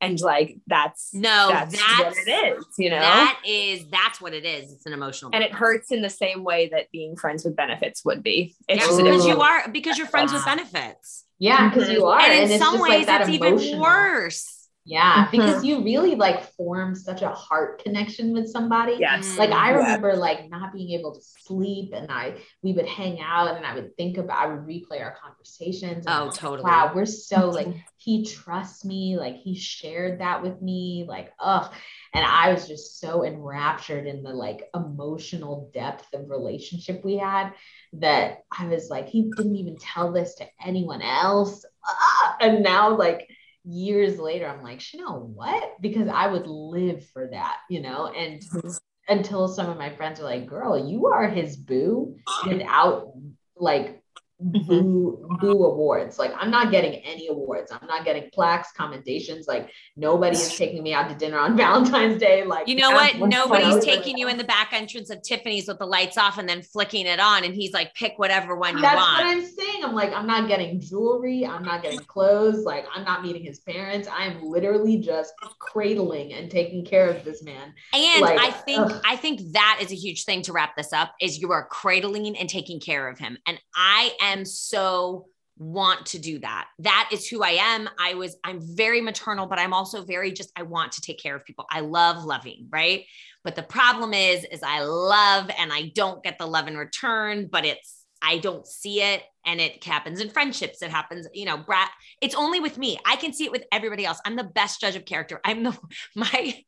And 0.00 0.20
like 0.20 0.58
that's 0.66 1.12
No, 1.12 1.48
that's, 1.48 1.76
that's, 1.76 2.16
what 2.16 2.28
it 2.28 2.56
is, 2.56 2.64
you 2.78 2.90
know. 2.90 3.00
that 3.00 3.40
is, 3.44 3.84
that's 3.90 4.20
what 4.20 4.32
it 4.32 4.44
is. 4.44 4.72
It's 4.72 4.86
an 4.86 4.92
emotional. 4.92 5.30
and 5.34 5.42
it 5.42 5.52
hurts 5.52 5.90
in 5.90 6.02
the 6.02 6.10
same 6.10 6.44
way 6.44 6.68
that 6.68 6.90
being 6.92 7.16
friends 7.16 7.44
with 7.44 7.56
benefits 7.56 8.04
would 8.04 8.22
be. 8.22 8.54
It's 8.68 8.80
yeah, 8.80 8.86
just 8.86 9.02
because 9.02 9.26
you 9.26 9.40
are, 9.40 9.68
because 9.68 9.98
you're 9.98 10.06
friends 10.06 10.32
with 10.32 10.44
benefits. 10.44 11.24
Yeah, 11.40 11.68
because 11.68 11.88
you 11.88 12.02
mhm. 12.02 12.14
are. 12.14 12.20
And 12.20 12.44
in 12.44 12.50
it's 12.50 12.64
some 12.64 12.80
ways, 12.80 12.90
like 12.90 13.06
that 13.06 13.20
it's 13.22 13.30
even 13.30 13.80
worse. 13.80 14.57
Yeah, 14.88 15.26
Mhm. 15.26 15.30
because 15.32 15.62
you 15.62 15.84
really 15.84 16.14
like 16.14 16.42
form 16.54 16.94
such 16.94 17.20
a 17.20 17.28
heart 17.28 17.82
connection 17.84 18.32
with 18.32 18.48
somebody. 18.48 18.94
yes. 18.98 19.36
Like 19.36 19.50
I 19.52 19.70
Yeah. 19.72 19.76
remember 19.80 20.16
like 20.16 20.48
not 20.48 20.72
being 20.72 20.98
able 20.98 21.14
to 21.14 21.20
sleep 21.20 21.92
and 21.92 22.10
I 22.10 22.38
we 22.62 22.72
would 22.72 22.86
hang 22.86 23.20
out 23.20 23.54
and 23.56 23.66
I 23.66 23.74
would 23.74 23.94
think 23.98 24.16
about 24.16 24.38
I 24.38 24.46
would 24.46 24.66
replay 24.66 25.02
our 25.02 25.14
conversations. 25.22 26.06
Oh, 26.08 26.24
like, 26.26 26.34
totally. 26.34 26.62
Wow, 26.70 26.92
we're 26.94 27.04
so 27.04 27.50
like 27.50 27.68
he 27.98 28.24
trusts 28.24 28.82
me, 28.86 29.18
like 29.18 29.36
he 29.36 29.54
shared 29.54 30.20
that 30.20 30.42
with 30.42 30.62
me, 30.62 31.04
like 31.06 31.34
ugh. 31.38 31.70
And 32.14 32.24
I 32.24 32.50
was 32.54 32.66
just 32.66 32.98
so 32.98 33.24
enraptured 33.24 34.06
in 34.06 34.22
the 34.22 34.32
like 34.32 34.70
emotional 34.74 35.70
depth 35.74 36.14
of 36.14 36.30
relationship 36.30 37.04
we 37.04 37.18
had 37.18 37.52
that 37.94 38.38
I 38.50 38.66
was 38.68 38.88
like, 38.88 39.08
he 39.08 39.30
didn't 39.36 39.56
even 39.56 39.76
tell 39.76 40.12
this 40.12 40.36
to 40.36 40.46
anyone 40.64 41.02
else. 41.02 41.62
Ah! 41.86 42.36
And 42.40 42.62
now 42.62 42.96
like 42.96 43.28
years 43.68 44.18
later, 44.18 44.46
I'm 44.48 44.62
like, 44.62 44.80
Chanel, 44.80 45.30
what? 45.34 45.76
Because 45.80 46.08
I 46.08 46.26
would 46.26 46.46
live 46.46 47.06
for 47.06 47.28
that, 47.30 47.58
you 47.68 47.80
know? 47.80 48.06
And 48.06 48.40
mm-hmm. 48.40 48.70
until 49.08 49.48
some 49.48 49.68
of 49.68 49.76
my 49.76 49.94
friends 49.94 50.18
were 50.18 50.26
like, 50.26 50.46
girl, 50.46 50.88
you 50.88 51.06
are 51.06 51.28
his 51.28 51.56
boo 51.56 52.16
without 52.46 53.12
like 53.56 53.97
Mm-hmm. 54.40 54.68
boo 54.68 55.26
boo 55.40 55.50
uh-huh. 55.50 55.72
awards. 55.72 56.16
Like 56.16 56.32
I'm 56.38 56.50
not 56.50 56.70
getting 56.70 56.94
any 57.00 57.26
awards. 57.26 57.72
I'm 57.72 57.86
not 57.88 58.04
getting 58.04 58.30
plaques, 58.30 58.70
commendations. 58.70 59.48
Like 59.48 59.72
nobody 59.96 60.36
is 60.36 60.56
taking 60.56 60.84
me 60.84 60.94
out 60.94 61.08
to 61.08 61.16
dinner 61.16 61.38
on 61.38 61.56
Valentine's 61.56 62.20
Day. 62.20 62.44
Like 62.44 62.68
You 62.68 62.76
know 62.76 62.92
what? 62.92 63.18
Nobody's 63.18 63.84
taking 63.84 64.16
you 64.16 64.28
in 64.28 64.36
the 64.36 64.44
back 64.44 64.72
entrance 64.72 65.10
of 65.10 65.22
Tiffany's 65.22 65.66
with 65.66 65.80
the 65.80 65.86
lights 65.86 66.16
off 66.16 66.38
and 66.38 66.48
then 66.48 66.62
flicking 66.62 67.06
it 67.06 67.18
on. 67.18 67.42
And 67.42 67.52
he's 67.52 67.72
like, 67.72 67.94
pick 67.94 68.12
whatever 68.16 68.54
one 68.54 68.76
you 68.76 68.80
That's 68.80 68.94
want. 68.94 69.24
what 69.24 69.26
I'm 69.26 69.44
saying. 69.44 69.82
I'm 69.82 69.94
like, 69.94 70.12
I'm 70.12 70.28
not 70.28 70.46
getting 70.46 70.80
jewelry. 70.80 71.44
I'm 71.44 71.64
not 71.64 71.82
getting 71.82 71.98
clothes. 71.98 72.64
Like, 72.64 72.86
I'm 72.94 73.04
not 73.04 73.22
meeting 73.22 73.42
his 73.42 73.58
parents. 73.58 74.06
I 74.06 74.26
am 74.26 74.44
literally 74.44 74.98
just 74.98 75.32
cradling 75.58 76.32
and 76.32 76.48
taking 76.48 76.84
care 76.84 77.10
of 77.10 77.24
this 77.24 77.42
man. 77.42 77.74
And 77.92 78.22
Like, 78.22 78.38
I 78.38 78.50
think 78.52 78.80
ugh. 78.80 79.02
I 79.04 79.16
think 79.16 79.52
that 79.52 79.80
is 79.82 79.90
a 79.90 79.96
huge 79.96 80.24
thing 80.24 80.42
to 80.42 80.52
wrap 80.52 80.76
this 80.76 80.92
up 80.92 81.14
is 81.20 81.40
you 81.40 81.50
are 81.50 81.66
cradling 81.66 82.36
and 82.36 82.48
taking 82.48 82.78
care 82.78 83.08
of 83.08 83.18
him. 83.18 83.36
And 83.46 83.58
I 83.74 84.12
am 84.28 84.44
so 84.44 85.26
want 85.58 86.06
to 86.06 86.18
do 86.18 86.38
that. 86.38 86.68
That 86.78 87.10
is 87.12 87.26
who 87.26 87.42
I 87.42 87.50
am. 87.50 87.88
I 87.98 88.14
was 88.14 88.36
I'm 88.44 88.60
very 88.60 89.00
maternal, 89.00 89.46
but 89.46 89.58
I'm 89.58 89.72
also 89.72 90.04
very 90.04 90.32
just 90.32 90.52
I 90.56 90.62
want 90.62 90.92
to 90.92 91.00
take 91.00 91.18
care 91.18 91.36
of 91.36 91.44
people. 91.44 91.66
I 91.70 91.80
love 91.80 92.24
loving, 92.24 92.68
right? 92.70 93.04
But 93.44 93.56
the 93.56 93.62
problem 93.62 94.14
is 94.14 94.44
is 94.44 94.62
I 94.62 94.82
love 94.82 95.50
and 95.58 95.72
I 95.72 95.92
don't 95.94 96.22
get 96.22 96.38
the 96.38 96.46
love 96.46 96.68
in 96.68 96.76
return, 96.76 97.48
but 97.50 97.64
it's 97.64 98.04
I 98.22 98.38
don't 98.38 98.66
see 98.66 99.02
it 99.02 99.22
and 99.44 99.60
it 99.60 99.82
happens 99.84 100.20
in 100.20 100.30
friendships. 100.30 100.82
It 100.82 100.90
happens, 100.90 101.28
you 101.32 101.44
know, 101.44 101.56
brat. 101.56 101.90
It's 102.20 102.34
only 102.34 102.60
with 102.60 102.78
me. 102.78 102.98
I 103.06 103.16
can 103.16 103.32
see 103.32 103.44
it 103.44 103.52
with 103.52 103.64
everybody 103.72 104.04
else. 104.04 104.20
I'm 104.24 104.36
the 104.36 104.44
best 104.44 104.80
judge 104.80 104.96
of 104.96 105.04
character. 105.04 105.40
I'm 105.44 105.62
the 105.62 105.76
my 106.14 106.64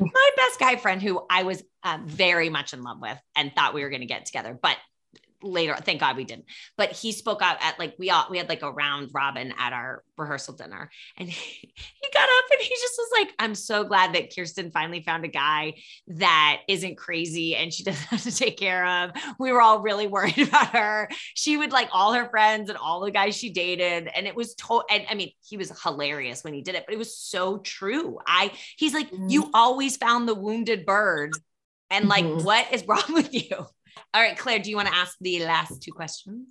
my 0.00 0.30
best 0.36 0.60
guy 0.60 0.76
friend 0.76 1.00
who 1.00 1.24
I 1.30 1.44
was 1.44 1.62
um, 1.82 2.06
very 2.06 2.50
much 2.50 2.74
in 2.74 2.82
love 2.82 2.98
with 3.00 3.18
and 3.36 3.52
thought 3.54 3.72
we 3.72 3.82
were 3.82 3.88
going 3.88 4.02
to 4.02 4.06
get 4.06 4.26
together, 4.26 4.58
but 4.60 4.76
later 5.42 5.76
thank 5.84 6.00
god 6.00 6.16
we 6.16 6.24
didn't 6.24 6.44
but 6.76 6.92
he 6.92 7.12
spoke 7.12 7.42
out 7.42 7.56
at 7.60 7.78
like 7.78 7.94
we 7.98 8.10
all 8.10 8.26
we 8.30 8.38
had 8.38 8.48
like 8.48 8.62
a 8.62 8.70
round 8.70 9.10
robin 9.12 9.52
at 9.58 9.72
our 9.72 10.02
rehearsal 10.16 10.54
dinner 10.54 10.90
and 11.16 11.28
he, 11.30 11.72
he 11.74 12.10
got 12.12 12.22
up 12.28 12.44
and 12.52 12.60
he 12.60 12.68
just 12.68 12.94
was 12.98 13.08
like 13.18 13.28
i'm 13.38 13.54
so 13.54 13.84
glad 13.84 14.14
that 14.14 14.34
kirsten 14.34 14.70
finally 14.70 15.02
found 15.02 15.24
a 15.24 15.28
guy 15.28 15.74
that 16.06 16.60
isn't 16.68 16.96
crazy 16.96 17.56
and 17.56 17.72
she 17.72 17.82
doesn't 17.84 18.06
have 18.08 18.22
to 18.22 18.34
take 18.34 18.56
care 18.56 18.86
of 18.86 19.10
we 19.38 19.52
were 19.52 19.60
all 19.60 19.80
really 19.80 20.06
worried 20.06 20.38
about 20.48 20.68
her 20.68 21.08
she 21.34 21.56
would 21.56 21.72
like 21.72 21.88
all 21.92 22.12
her 22.12 22.28
friends 22.28 22.68
and 22.68 22.78
all 22.78 23.00
the 23.00 23.10
guys 23.10 23.36
she 23.36 23.50
dated 23.50 24.08
and 24.14 24.26
it 24.26 24.34
was 24.36 24.54
total. 24.54 24.84
and 24.90 25.04
i 25.10 25.14
mean 25.14 25.30
he 25.42 25.56
was 25.56 25.72
hilarious 25.82 26.44
when 26.44 26.54
he 26.54 26.62
did 26.62 26.74
it 26.74 26.84
but 26.86 26.94
it 26.94 26.98
was 26.98 27.16
so 27.16 27.58
true 27.58 28.18
i 28.26 28.52
he's 28.76 28.94
like 28.94 29.08
you 29.28 29.50
always 29.54 29.96
found 29.96 30.28
the 30.28 30.34
wounded 30.34 30.86
bird 30.86 31.32
and 31.90 32.08
like 32.08 32.24
Mhm. 32.24 32.44
what 32.44 32.72
is 32.72 32.86
wrong 32.86 33.02
with 33.10 33.34
you 33.34 33.66
all 34.14 34.22
right, 34.22 34.36
Claire, 34.36 34.58
do 34.58 34.70
you 34.70 34.76
want 34.76 34.88
to 34.88 34.94
ask 34.94 35.16
the 35.20 35.44
last 35.44 35.82
two 35.82 35.92
questions? 35.92 36.46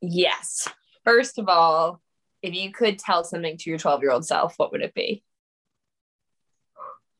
Yes. 0.00 0.68
First 1.04 1.38
of 1.38 1.48
all, 1.48 2.00
if 2.42 2.54
you 2.54 2.72
could 2.72 2.98
tell 2.98 3.24
something 3.24 3.56
to 3.56 3.70
your 3.70 3.78
12 3.78 4.02
year 4.02 4.10
old 4.10 4.26
self, 4.26 4.54
what 4.56 4.72
would 4.72 4.82
it 4.82 4.94
be? 4.94 5.22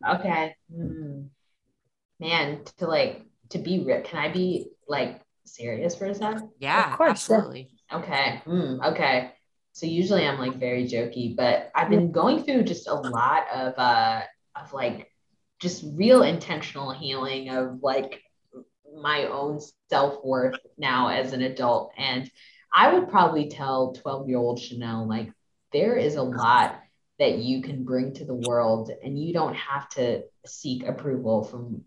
Okay. 0.07 0.55
Hmm. 0.75 1.23
Man, 2.19 2.63
to 2.79 2.87
like 2.87 3.23
to 3.51 3.59
be 3.59 3.85
real, 3.85 4.01
can 4.03 4.19
I 4.19 4.33
be 4.33 4.69
like 4.89 5.21
serious 5.45 5.97
for 5.97 6.07
a 6.07 6.15
sec? 6.15 6.39
Yeah, 6.59 6.93
Of 6.93 6.99
course, 6.99 7.11
absolutely. 7.11 7.71
Okay. 7.93 8.43
Hmm. 8.45 8.81
okay. 8.85 9.33
So 9.73 9.87
usually 9.87 10.27
I'm 10.27 10.39
like 10.39 10.57
very 10.57 10.85
jokey, 10.85 11.35
but 11.37 11.71
I've 11.75 11.89
been 11.89 12.13
going 12.13 12.45
through 12.45 12.65
just 12.65 12.89
a 12.89 12.95
lot 12.95 13.45
of 13.55 13.75
uh 13.79 14.23
of 14.55 14.73
like 14.73 15.11
just 15.61 15.85
real 15.95 16.23
intentional 16.23 16.91
healing 16.93 17.49
of 17.49 17.79
like 17.83 18.21
my 19.01 19.27
own 19.27 19.61
self-worth 19.91 20.59
now 20.79 21.09
as 21.09 21.33
an 21.33 21.43
adult. 21.43 21.93
And 21.97 22.31
I 22.73 22.93
would 22.95 23.09
probably 23.09 23.49
tell 23.49 23.95
12-year-old 23.95 24.61
Chanel, 24.61 25.07
like, 25.09 25.33
there 25.73 25.97
is 25.97 26.17
a 26.17 26.23
lot 26.23 26.81
that 27.19 27.39
you 27.39 27.63
can 27.63 27.85
bring 27.85 28.15
to 28.15 28.25
the 28.25 28.35
world, 28.35 28.91
and 29.03 29.19
you 29.19 29.33
don't 29.33 29.55
have 29.55 29.89
to 29.91 30.23
seek 30.45 30.87
approval 30.87 31.45
from 31.45 31.85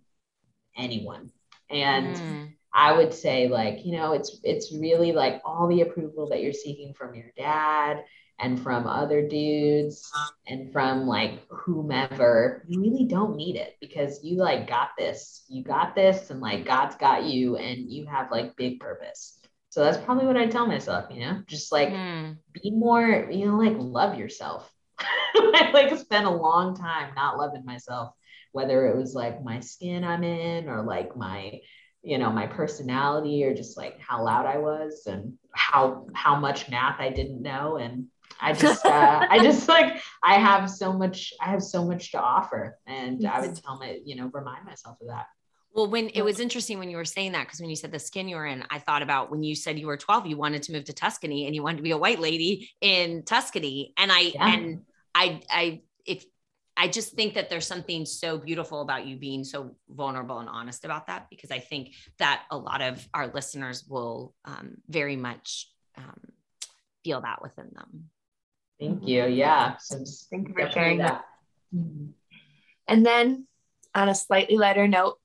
anyone. 0.75 1.31
And 1.69 2.15
Mm. 2.15 2.53
I 2.77 2.91
would 2.91 3.13
say 3.13 3.47
like, 3.47 3.85
you 3.85 3.93
know, 3.93 4.11
it's 4.11 4.37
it's 4.43 4.73
really 4.73 5.13
like 5.13 5.41
all 5.45 5.67
the 5.67 5.81
approval 5.81 6.27
that 6.29 6.41
you're 6.41 6.51
seeking 6.51 6.93
from 6.93 7.15
your 7.15 7.31
dad 7.37 8.03
and 8.39 8.59
from 8.61 8.87
other 8.87 9.27
dudes 9.27 10.09
and 10.47 10.71
from 10.71 11.07
like 11.07 11.41
whomever, 11.49 12.63
you 12.67 12.81
really 12.81 13.05
don't 13.05 13.35
need 13.35 13.55
it 13.55 13.75
because 13.81 14.23
you 14.23 14.37
like 14.37 14.67
got 14.67 14.89
this. 14.97 15.43
You 15.47 15.63
got 15.63 15.95
this 15.95 16.29
and 16.29 16.39
like 16.41 16.65
God's 16.65 16.95
got 16.95 17.23
you 17.23 17.55
and 17.57 17.91
you 17.91 18.05
have 18.07 18.31
like 18.31 18.55
big 18.55 18.79
purpose. 18.79 19.39
So 19.69 19.83
that's 19.83 19.97
probably 19.97 20.25
what 20.25 20.37
I 20.37 20.47
tell 20.47 20.67
myself, 20.67 21.05
you 21.11 21.21
know, 21.21 21.41
just 21.47 21.71
like 21.71 21.89
Mm. 21.89 22.37
be 22.53 22.71
more, 22.71 23.27
you 23.31 23.45
know, 23.45 23.57
like 23.57 23.75
love 23.77 24.17
yourself. 24.17 24.71
I 24.99 25.71
like 25.73 25.95
spent 25.97 26.25
a 26.25 26.29
long 26.29 26.75
time 26.75 27.13
not 27.15 27.37
loving 27.37 27.65
myself, 27.65 28.13
whether 28.51 28.87
it 28.87 28.95
was 28.95 29.13
like 29.13 29.43
my 29.43 29.59
skin 29.59 30.03
I'm 30.03 30.23
in 30.23 30.69
or 30.69 30.83
like 30.83 31.15
my, 31.15 31.59
you 32.03 32.17
know, 32.17 32.31
my 32.31 32.47
personality 32.47 33.43
or 33.43 33.53
just 33.53 33.77
like 33.77 33.99
how 33.99 34.23
loud 34.23 34.45
I 34.45 34.57
was 34.57 35.03
and 35.07 35.33
how 35.53 36.07
how 36.13 36.39
much 36.39 36.69
math 36.69 36.99
I 36.99 37.09
didn't 37.09 37.41
know. 37.41 37.77
And 37.77 38.07
I 38.41 38.53
just 38.53 38.85
uh, 38.85 39.27
I 39.29 39.39
just 39.39 39.67
like 39.75 40.01
I 40.23 40.35
have 40.35 40.69
so 40.69 40.93
much 40.93 41.33
I 41.41 41.49
have 41.49 41.63
so 41.63 41.85
much 41.85 42.11
to 42.11 42.19
offer. 42.19 42.77
And 42.85 43.25
I 43.25 43.41
would 43.41 43.55
tell 43.55 43.77
my, 43.79 43.99
you 44.03 44.15
know, 44.15 44.29
remind 44.33 44.65
myself 44.65 44.97
of 45.01 45.07
that. 45.07 45.27
Well, 45.75 45.89
when 45.89 46.07
it 46.09 46.21
was 46.21 46.39
interesting 46.39 46.79
when 46.79 46.89
you 46.89 46.95
were 46.95 47.03
saying 47.03 47.33
that, 47.33 47.47
because 47.47 47.59
when 47.59 47.69
you 47.69 47.75
said 47.75 47.91
the 47.91 47.99
skin 47.99 48.29
you 48.29 48.37
were 48.37 48.45
in, 48.45 48.63
I 48.69 48.79
thought 48.79 49.01
about 49.01 49.29
when 49.29 49.43
you 49.43 49.55
said 49.55 49.77
you 49.77 49.87
were 49.87 49.97
12, 49.97 50.25
you 50.25 50.37
wanted 50.37 50.63
to 50.63 50.71
move 50.71 50.85
to 50.85 50.93
Tuscany 50.93 51.47
and 51.47 51.53
you 51.53 51.63
wanted 51.63 51.77
to 51.77 51.83
be 51.83 51.91
a 51.91 51.97
white 51.97 52.19
lady 52.19 52.69
in 52.79 53.23
Tuscany. 53.23 53.93
And 53.97 54.09
I, 54.09 54.19
Yeah. 54.19 54.53
and 54.53 54.81
I, 55.13 55.41
I, 55.49 55.81
if 56.05 56.23
I 56.77 56.87
just 56.87 57.13
think 57.13 57.33
that 57.33 57.49
there's 57.49 57.67
something 57.67 58.05
so 58.05 58.37
beautiful 58.37 58.79
about 58.79 59.05
you 59.05 59.17
being 59.17 59.43
so 59.43 59.75
vulnerable 59.89 60.39
and 60.39 60.47
honest 60.47 60.85
about 60.85 61.07
that, 61.07 61.29
because 61.29 61.51
I 61.51 61.59
think 61.59 61.93
that 62.19 62.43
a 62.51 62.57
lot 62.57 62.81
of 62.81 63.05
our 63.13 63.27
listeners 63.27 63.83
will 63.85 64.33
um, 64.45 64.77
very 64.87 65.17
much 65.17 65.69
um, 65.97 66.21
feel 67.03 67.19
that 67.19 67.41
within 67.41 67.71
them. 67.75 68.09
Thank 68.79 69.07
you. 69.07 69.25
Yeah. 69.25 69.77
So 69.79 70.03
Thank 70.29 70.49
you 70.49 70.53
for 70.53 70.69
sharing 70.69 70.97
that. 70.99 71.25
And 72.87 73.05
then 73.05 73.47
on 73.93 74.09
a 74.09 74.15
slightly 74.15 74.57
lighter 74.57 74.87
note, 74.87 75.17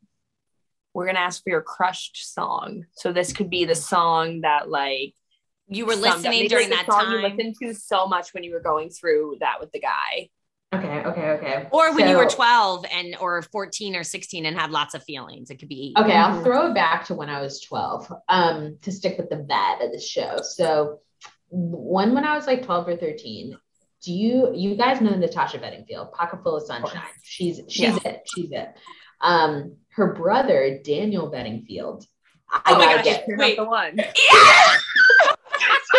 we're 0.95 1.05
going 1.05 1.17
to 1.17 1.21
ask 1.21 1.43
for 1.43 1.51
your 1.51 1.63
crushed 1.63 2.33
song. 2.33 2.87
So 2.93 3.13
this 3.13 3.33
could 3.33 3.51
be 3.51 3.65
the 3.65 3.75
song 3.75 4.41
that 4.41 4.69
like 4.69 5.15
You 5.69 5.87
were 5.87 5.95
listening 5.95 6.49
during 6.49 6.71
like, 6.71 6.81
that 6.81 6.87
the 6.87 6.93
song 6.93 7.13
you 7.13 7.23
listened 7.23 7.57
to 7.63 7.75
so 7.75 8.07
much 8.07 8.35
when 8.35 8.45
you 8.45 8.53
were 8.53 8.61
going 8.61 8.91
through 8.91 9.37
that 9.41 9.61
with 9.61 9.71
the 9.73 9.81
guy. 9.81 10.31
Okay. 10.73 11.03
Okay. 11.05 11.31
Okay. 11.31 11.69
or 11.73 11.93
when 11.95 12.09
you 12.09 12.17
were 12.17 12.27
12 12.27 12.87
and 12.93 13.17
or 13.21 13.43
14 13.43 13.97
or 13.97 14.05
16 14.05 14.47
and 14.47 14.57
had 14.57 14.71
lots 14.71 14.95
of 14.95 15.03
feelings. 15.03 15.51
It 15.51 15.57
could 15.57 15.69
be 15.69 15.93
Okay, 15.99 16.13
I'll 16.13 16.45
throw 16.45 16.71
it 16.71 16.75
back 16.75 17.07
to 17.07 17.15
when 17.15 17.29
I 17.29 17.41
was 17.41 17.61
12 17.61 18.13
um, 18.29 18.79
to 18.83 18.93
stick 18.93 19.19
with 19.19 19.31
the 19.31 19.37
bad 19.37 19.83
of 19.83 19.91
the 19.91 19.99
show. 19.99 20.39
So, 20.43 21.01
one 21.51 22.15
when 22.15 22.25
I 22.25 22.37
was 22.37 22.47
like 22.47 22.65
12 22.65 22.89
or 22.89 22.97
13, 22.97 23.57
do 24.03 24.13
you 24.13 24.53
you 24.55 24.77
guys 24.77 25.01
know 25.01 25.11
Natasha 25.11 25.59
Bedingfield, 25.59 26.13
Pocket 26.13 26.43
Full 26.43 26.57
of 26.57 26.63
Sunshine? 26.65 27.03
She's 27.23 27.61
she's 27.69 27.97
it. 28.05 28.23
She's 28.35 28.51
it. 28.53 28.75
Um, 29.21 29.77
her 29.91 30.15
brother 30.15 30.81
Daniel 30.83 31.29
Bedingfield. 31.31 32.07
I 32.51 32.63
Oh 32.67 32.79
my 32.79 32.95
gosh, 32.97 33.05
get 33.05 33.25
Wait. 33.29 33.57
the 33.57 33.65
one. 33.65 33.97
Yeah! 33.97 34.77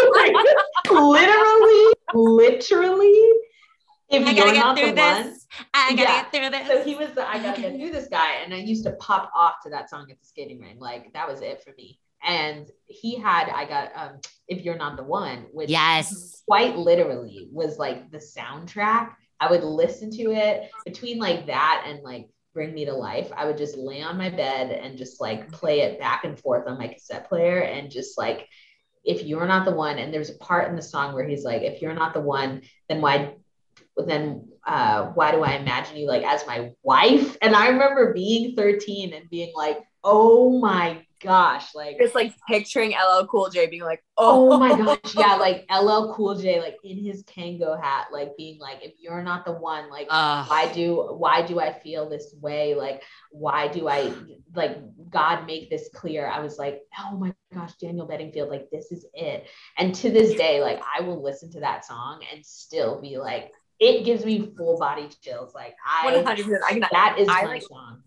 literally, 0.92 1.94
literally. 2.14 3.32
If 4.10 4.28
I 4.28 4.34
gotta 4.34 4.52
get 4.52 4.78
through 4.78 4.96
the 4.96 5.02
one, 5.02 5.24
this. 5.30 5.48
I 5.74 5.92
gotta 5.92 6.02
Yeah. 6.02 6.22
get 6.24 6.32
through 6.32 6.50
this. 6.50 6.68
so 6.68 6.84
he 6.84 6.96
was 6.96 7.12
the 7.12 7.28
I 7.30 7.42
gotta 7.42 7.62
get 7.62 7.76
through 7.76 7.92
this 7.92 8.08
guy, 8.10 8.36
and 8.44 8.54
I 8.54 8.58
used 8.58 8.84
to 8.86 8.92
pop 8.94 9.32
off 9.36 9.56
to 9.64 9.70
that 9.70 9.90
song 9.90 10.08
at 10.12 10.20
the 10.20 10.26
skating 10.26 10.60
ring. 10.60 10.80
Like 10.80 11.14
that 11.14 11.28
was 11.28 11.42
it 11.42 11.64
for 11.64 11.72
me. 11.78 12.00
And 12.24 12.70
he 12.88 13.16
had 13.18 13.50
I 13.50 13.66
got 13.66 13.92
um 13.96 14.20
if 14.52 14.66
you're 14.66 14.78
not 14.78 14.98
the 14.98 15.04
one, 15.04 15.46
which 15.54 15.70
yes. 15.70 16.44
quite 16.46 16.78
literally 16.78 17.48
was 17.54 17.80
like 17.80 18.12
the 18.12 18.18
soundtrack. 18.18 19.14
I 19.40 19.50
would 19.50 19.64
listen 19.64 20.12
to 20.12 20.34
it 20.34 20.70
between 20.86 21.20
like 21.20 21.48
that 21.48 21.86
and 21.88 22.04
like 22.04 22.28
Bring 22.54 22.74
Me 22.74 22.84
to 22.84 22.94
Life. 22.94 23.32
I 23.36 23.46
would 23.46 23.58
just 23.58 23.78
lay 23.78 24.02
on 24.02 24.18
my 24.18 24.30
bed 24.30 24.70
and 24.72 24.98
just 24.98 25.22
like 25.22 25.50
play 25.54 25.80
it 25.80 26.00
back 26.00 26.26
and 26.26 26.38
forth 26.38 26.68
on 26.68 26.78
my 26.78 26.90
cassette 26.90 27.30
player 27.30 27.62
and 27.62 27.90
just 27.90 28.18
like 28.18 28.46
if 29.06 29.24
you're 29.24 29.48
not 29.48 29.64
the 29.64 29.72
one 29.72 29.98
and 29.98 30.14
there's 30.14 30.30
a 30.30 30.38
part 30.38 30.70
in 30.70 30.76
the 30.76 30.82
song 30.82 31.14
where 31.14 31.28
he's 31.28 31.46
like 31.46 31.62
if 31.62 31.82
you're 31.82 31.94
not 31.94 32.14
the 32.14 32.20
one 32.20 32.62
then 32.88 33.02
why 33.02 33.34
then 34.06 34.51
uh 34.68 35.08
why 35.14 35.32
do 35.32 35.44
I 35.44 35.54
imagine 35.54 35.98
you 35.98 36.08
like 36.08 36.24
as 36.24 36.46
my 36.46 36.72
wife 36.84 37.38
and 37.42 37.56
I 37.56 37.70
remember 37.70 38.14
being 38.14 38.56
13 38.56 39.14
and 39.14 39.30
being 39.30 39.52
like 39.56 39.80
oh 40.04 40.60
my 40.60 41.06
gosh 41.22 41.74
like 41.76 41.98
Just 42.00 42.16
like 42.16 42.34
picturing 42.48 42.92
LL 42.92 43.26
Cool 43.26 43.50
J 43.50 43.68
being 43.68 43.84
like, 43.84 44.04
Oh 44.18 44.54
oh, 44.54 44.60
my 44.60 44.70
gosh, 44.78 45.16
yeah, 45.16 45.36
like 45.36 45.66
LL 45.72 46.14
Cool 46.14 46.36
J, 46.36 46.60
like 46.60 46.78
in 46.84 47.04
his 47.04 47.24
Kangol 47.24 47.82
hat, 47.82 48.08
like 48.12 48.36
being 48.38 48.60
like, 48.60 48.80
if 48.84 48.94
you're 49.00 49.24
not 49.24 49.46
the 49.46 49.54
one, 49.54 49.90
like, 49.90 50.08
Ugh. 50.10 50.48
why 50.50 50.72
do 50.74 51.16
why 51.18 51.42
do 51.42 51.60
I 51.60 51.74
feel 51.74 52.10
this 52.10 52.36
way? 52.42 52.76
Like, 52.76 53.04
why 53.32 53.68
do 53.68 53.88
I 53.88 54.14
like 54.56 54.78
God 55.10 55.46
make 55.46 55.70
this 55.70 55.90
clear? 55.94 56.28
I 56.28 56.40
was 56.40 56.58
like, 56.58 56.82
oh 57.00 57.18
my 57.18 57.34
gosh, 57.54 57.74
Daniel 57.76 58.08
Bedingfield, 58.08 58.50
like 58.50 58.70
this 58.72 58.92
is 58.92 59.06
it. 59.14 59.48
And 59.78 59.94
to 59.96 60.10
this 60.10 60.36
day, 60.36 60.62
like 60.62 60.82
I 60.98 61.02
will 61.02 61.22
listen 61.22 61.52
to 61.52 61.60
that 61.62 61.86
song 61.86 62.22
and 62.32 62.46
still 62.46 63.02
be 63.02 63.18
like, 63.18 63.52
it 63.82 64.06
gives 64.06 64.24
me 64.24 64.54
full 64.56 64.78
body 64.78 65.10
chills. 65.22 65.54
Like 65.54 65.76
I 65.86 66.14
100%. 66.24 66.60
I 66.66 66.72
can, 66.72 66.86
that 66.92 67.16
is 67.18 67.28
I 67.28 67.42
my 67.42 67.48
like- 67.48 67.64
song. 67.64 68.04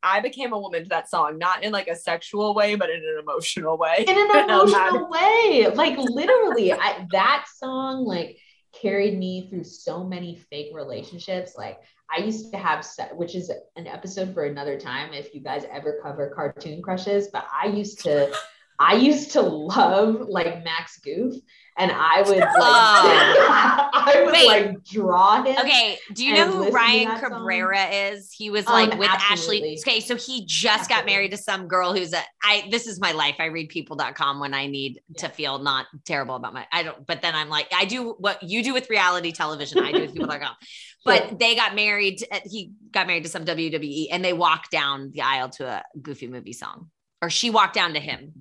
I 0.00 0.20
became 0.20 0.52
a 0.52 0.58
woman 0.58 0.84
to 0.84 0.88
that 0.90 1.10
song, 1.10 1.38
not 1.38 1.64
in 1.64 1.72
like 1.72 1.88
a 1.88 1.96
sexual 1.96 2.54
way, 2.54 2.76
but 2.76 2.88
in 2.88 2.98
an 2.98 3.18
emotional 3.20 3.76
way. 3.76 4.04
in 4.06 4.16
an 4.16 4.30
emotional 4.48 5.08
way. 5.10 5.68
Like 5.74 5.98
literally, 5.98 6.72
I, 6.72 7.04
that 7.10 7.46
song 7.52 8.04
like 8.04 8.38
carried 8.80 9.18
me 9.18 9.48
through 9.50 9.64
so 9.64 10.04
many 10.04 10.36
fake 10.50 10.70
relationships. 10.72 11.54
Like 11.58 11.80
I 12.16 12.20
used 12.20 12.52
to 12.52 12.58
have, 12.58 12.86
which 13.14 13.34
is 13.34 13.50
an 13.74 13.88
episode 13.88 14.34
for 14.34 14.44
another 14.44 14.78
time. 14.78 15.12
If 15.12 15.34
you 15.34 15.40
guys 15.40 15.64
ever 15.68 15.98
cover 16.00 16.30
cartoon 16.32 16.80
crushes, 16.80 17.30
but 17.32 17.46
I 17.52 17.66
used 17.66 18.00
to 18.04 18.32
I 18.78 18.94
used 18.94 19.32
to 19.32 19.42
love 19.42 20.20
like 20.28 20.62
Max 20.62 21.00
Goof, 21.00 21.34
and 21.78 21.92
I 21.94 22.22
would 22.22 22.38
like. 22.38 22.48
I 22.58 24.22
would 24.24 24.32
Wait. 24.32 24.46
like 24.46 24.84
draw 24.84 25.42
him. 25.42 25.56
Okay, 25.58 25.98
do 26.12 26.24
you 26.24 26.34
know 26.34 26.50
who 26.50 26.70
Ryan 26.70 27.08
that 27.08 27.20
song. 27.20 27.30
Cabrera 27.30 27.84
is? 27.86 28.32
He 28.32 28.50
was 28.50 28.66
Um, 28.66 28.72
like 28.72 28.98
with 28.98 29.08
absolutely. 29.10 29.74
Ashley. 29.74 29.78
Okay, 29.86 30.00
so 30.00 30.16
he 30.16 30.44
just 30.46 30.88
got 30.88 31.06
married 31.06 31.30
to 31.32 31.36
some 31.36 31.68
girl 31.68 31.94
who's 31.94 32.12
a 32.12 32.20
I 32.42 32.68
this 32.70 32.86
is 32.86 33.00
my 33.00 33.12
life. 33.12 33.36
I 33.38 33.46
read 33.46 33.68
people.com 33.68 34.40
when 34.40 34.54
I 34.54 34.66
need 34.66 35.00
to 35.18 35.28
feel 35.28 35.58
not 35.58 35.86
terrible 36.04 36.36
about 36.36 36.54
my 36.54 36.66
I 36.72 36.82
don't 36.82 37.06
but 37.06 37.22
then 37.22 37.34
I'm 37.34 37.48
like 37.48 37.68
I 37.74 37.84
do 37.84 38.14
what 38.18 38.42
you 38.42 38.62
do 38.62 38.72
with 38.74 38.90
reality 38.90 39.32
television. 39.32 39.78
I 39.82 39.92
do 39.92 40.00
with 40.02 40.14
people.com. 40.14 40.54
But 41.04 41.38
they 41.38 41.54
got 41.54 41.74
married 41.74 42.22
he 42.44 42.72
got 42.90 43.06
married 43.06 43.22
to 43.22 43.30
some 43.30 43.44
WWE 43.46 44.08
and 44.10 44.22
they 44.22 44.34
walked 44.34 44.70
down 44.70 45.10
the 45.12 45.22
aisle 45.22 45.48
to 45.50 45.66
a 45.66 45.82
goofy 46.02 46.26
movie 46.26 46.52
song. 46.52 46.90
Or 47.22 47.30
she 47.30 47.48
walked 47.50 47.74
down 47.74 47.94
to 47.94 48.00
him. 48.00 48.32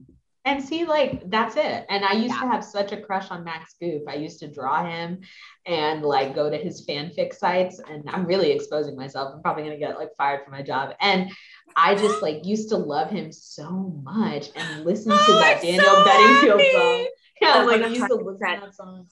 And 0.47 0.63
see, 0.63 0.85
like 0.85 1.29
that's 1.29 1.57
it. 1.57 1.85
And 1.89 2.05
I 2.05 2.13
used 2.13 2.33
Yeah. 2.35 2.41
to 2.43 2.47
have 2.47 2.63
such 2.63 2.93
a 2.93 3.01
crush 3.01 3.29
on 3.31 3.43
Max 3.43 3.75
Goof. 3.81 4.03
I 4.07 4.15
used 4.15 4.39
to 4.39 4.47
draw 4.47 4.85
him 4.85 5.19
and 5.65 6.01
like 6.03 6.33
go 6.33 6.49
to 6.49 6.57
his 6.57 6.85
fanfic 6.87 7.33
sites. 7.33 7.79
And 7.79 8.09
I'm 8.09 8.25
really 8.25 8.51
exposing 8.51 8.95
myself. 8.95 9.33
I'm 9.35 9.41
probably 9.41 9.63
gonna 9.63 9.77
get 9.77 9.97
like 9.99 10.15
fired 10.17 10.43
from 10.45 10.53
my 10.53 10.61
job. 10.61 10.95
And 11.01 11.31
I 11.75 11.95
just 11.95 12.21
like 12.21 12.45
used 12.45 12.69
to 12.69 12.77
love 12.77 13.09
him 13.09 13.31
so 13.33 13.69
much 14.03 14.47
and 14.55 14.85
listen 14.85 15.11
to 15.11 15.17
Oh, 15.19 15.39
that 15.39 15.57
I'm 15.57 15.61
Daniel 15.61 15.83
so 15.83 16.03
Bedingfield 16.05 16.61
happy. 16.61 16.73
song. 16.73 17.07
Yeah, 17.41 17.63
like 17.63 17.81
I 17.81 17.87
used 17.87 18.07
to 18.07 18.15
listen 18.15 18.47
to 18.47 18.59
that 18.61 18.73
song. 18.73 19.05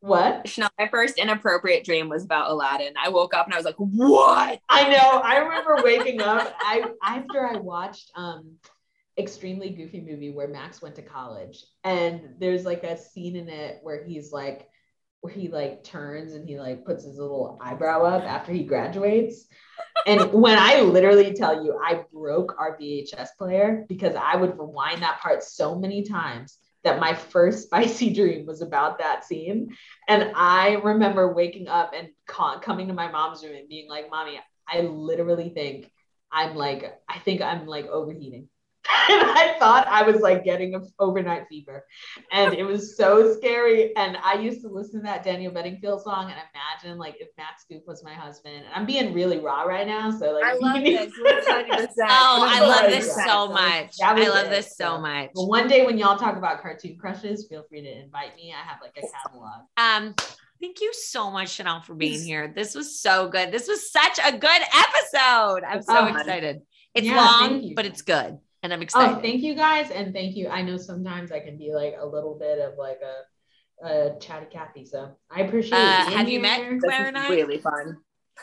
What? 0.00 0.48
Chanel, 0.48 0.70
my 0.78 0.88
first 0.88 1.16
inappropriate 1.16 1.84
dream 1.84 2.08
was 2.08 2.24
about 2.24 2.50
Aladdin. 2.50 2.94
I 3.02 3.08
woke 3.08 3.34
up 3.34 3.46
and 3.46 3.54
I 3.54 3.56
was 3.56 3.64
like, 3.64 3.76
what? 3.76 4.60
I 4.68 4.88
know. 4.88 5.20
I 5.24 5.38
remember 5.38 5.80
waking 5.82 6.20
up. 6.20 6.52
I 6.60 6.84
after 7.02 7.46
I 7.46 7.56
watched 7.56 8.10
um 8.14 8.56
extremely 9.18 9.70
goofy 9.70 10.00
movie 10.00 10.30
where 10.30 10.48
Max 10.48 10.80
went 10.80 10.94
to 10.96 11.02
college 11.02 11.64
and 11.84 12.34
there's 12.38 12.64
like 12.64 12.82
a 12.82 12.96
scene 12.96 13.36
in 13.36 13.48
it 13.48 13.78
where 13.82 14.04
he's 14.04 14.32
like 14.32 14.68
where 15.20 15.32
he 15.32 15.48
like 15.48 15.84
turns 15.84 16.32
and 16.32 16.48
he 16.48 16.58
like 16.58 16.84
puts 16.84 17.04
his 17.04 17.18
little 17.18 17.58
eyebrow 17.62 18.02
up 18.04 18.24
after 18.24 18.52
he 18.52 18.64
graduates. 18.64 19.46
And 20.06 20.32
when 20.32 20.58
I 20.58 20.80
literally 20.80 21.32
tell 21.34 21.64
you 21.64 21.78
I 21.82 22.04
broke 22.12 22.56
our 22.58 22.76
VHS 22.76 23.28
player 23.38 23.84
because 23.88 24.16
I 24.16 24.36
would 24.36 24.58
rewind 24.58 25.02
that 25.02 25.20
part 25.20 25.44
so 25.44 25.78
many 25.78 26.02
times 26.02 26.58
that 26.82 26.98
my 26.98 27.14
first 27.14 27.62
spicy 27.66 28.12
dream 28.12 28.46
was 28.46 28.62
about 28.62 28.98
that 28.98 29.24
scene. 29.24 29.76
And 30.08 30.32
I 30.34 30.74
remember 30.82 31.32
waking 31.32 31.68
up 31.68 31.92
and 31.96 32.08
ca- 32.26 32.58
coming 32.58 32.88
to 32.88 32.94
my 32.94 33.10
mom's 33.10 33.44
room 33.44 33.54
and 33.54 33.68
being 33.68 33.88
like, 33.88 34.10
Mommy, 34.10 34.40
I 34.66 34.80
literally 34.80 35.50
think 35.50 35.90
I'm 36.32 36.56
like, 36.56 36.98
I 37.08 37.18
think 37.20 37.42
I'm 37.42 37.66
like 37.66 37.86
overheating. 37.86 38.48
and 39.10 39.22
I 39.22 39.56
thought 39.58 39.86
I 39.88 40.02
was 40.02 40.20
like 40.20 40.44
getting 40.44 40.74
an 40.74 40.86
overnight 40.98 41.46
fever. 41.48 41.84
And 42.30 42.54
it 42.54 42.62
was 42.64 42.96
so 42.96 43.34
scary. 43.36 43.94
And 43.96 44.16
I 44.22 44.34
used 44.34 44.60
to 44.62 44.68
listen 44.68 45.00
to 45.00 45.04
that 45.04 45.24
Daniel 45.24 45.52
Bedingfield 45.52 46.02
song 46.02 46.30
and 46.30 46.34
imagine 46.54 46.98
like 46.98 47.16
if 47.20 47.28
Max 47.38 47.64
Goof 47.68 47.82
was 47.86 48.04
my 48.04 48.14
husband. 48.14 48.56
And 48.56 48.66
I'm 48.74 48.86
being 48.86 49.12
really 49.12 49.38
raw 49.38 49.62
right 49.62 49.86
now. 49.86 50.10
So 50.10 50.32
like 50.32 50.44
I 50.44 50.54
love 50.54 50.76
you- 50.84 50.98
this. 51.10 51.12
100%. 51.18 51.88
Oh, 52.00 52.46
I 52.48 52.60
love 52.60 52.90
this 52.90 53.08
100%. 53.16 53.24
so 53.26 53.48
much. 53.48 53.96
That 53.98 54.16
I 54.18 54.28
love 54.28 54.46
it. 54.46 54.50
this 54.50 54.76
so 54.76 54.96
So- 54.96 55.00
much. 55.00 55.30
But 55.34 55.46
one 55.46 55.68
day 55.68 55.84
when 55.86 55.98
y'all 55.98 56.18
talk 56.18 56.36
about 56.36 56.60
cartoon 56.62 56.96
crushes, 56.98 57.46
feel 57.48 57.64
free 57.68 57.82
to 57.82 58.00
invite 58.00 58.36
me. 58.36 58.52
I 58.52 58.66
have 58.68 58.78
like 58.82 58.96
a 58.96 59.02
catalog. 59.28 59.62
Um, 59.76 60.14
thank 60.60 60.80
you 60.80 60.92
so 60.94 61.30
much, 61.30 61.50
Chanel, 61.50 61.80
for 61.82 61.94
being 61.94 62.22
here. 62.22 62.52
This 62.54 62.74
was 62.74 63.00
so 63.00 63.28
good. 63.28 63.50
This 63.52 63.68
was 63.68 63.90
such 63.90 64.18
a 64.24 64.32
good 64.36 64.62
episode. 64.76 65.64
I'm 65.64 65.82
so 65.82 65.96
Oh, 65.98 66.06
excited. 66.06 66.60
It's 66.94 67.06
yeah, 67.06 67.16
long, 67.16 67.72
but 67.74 67.86
it's 67.86 68.02
good. 68.02 68.38
And 68.62 68.72
I'm 68.72 68.82
excited. 68.82 69.16
Oh, 69.16 69.20
thank 69.20 69.42
you 69.42 69.54
guys, 69.54 69.90
and 69.90 70.12
thank 70.14 70.36
you. 70.36 70.48
I 70.48 70.62
know 70.62 70.76
sometimes 70.76 71.32
I 71.32 71.40
can 71.40 71.58
be 71.58 71.72
like 71.74 71.94
a 71.98 72.06
little 72.06 72.38
bit 72.38 72.58
of 72.60 72.78
like 72.78 73.00
a, 73.02 73.86
a 73.86 74.18
chatty 74.20 74.46
Cathy, 74.52 74.84
so 74.84 75.16
I 75.30 75.40
appreciate. 75.42 75.78
Uh, 75.78 76.04
have 76.10 76.28
you 76.28 76.40
met 76.40 76.60
here. 76.60 76.74
This 76.74 76.84
Claire 76.84 77.06
and 77.08 77.18
I? 77.18 77.28
really 77.30 77.58
fun. 77.58 77.96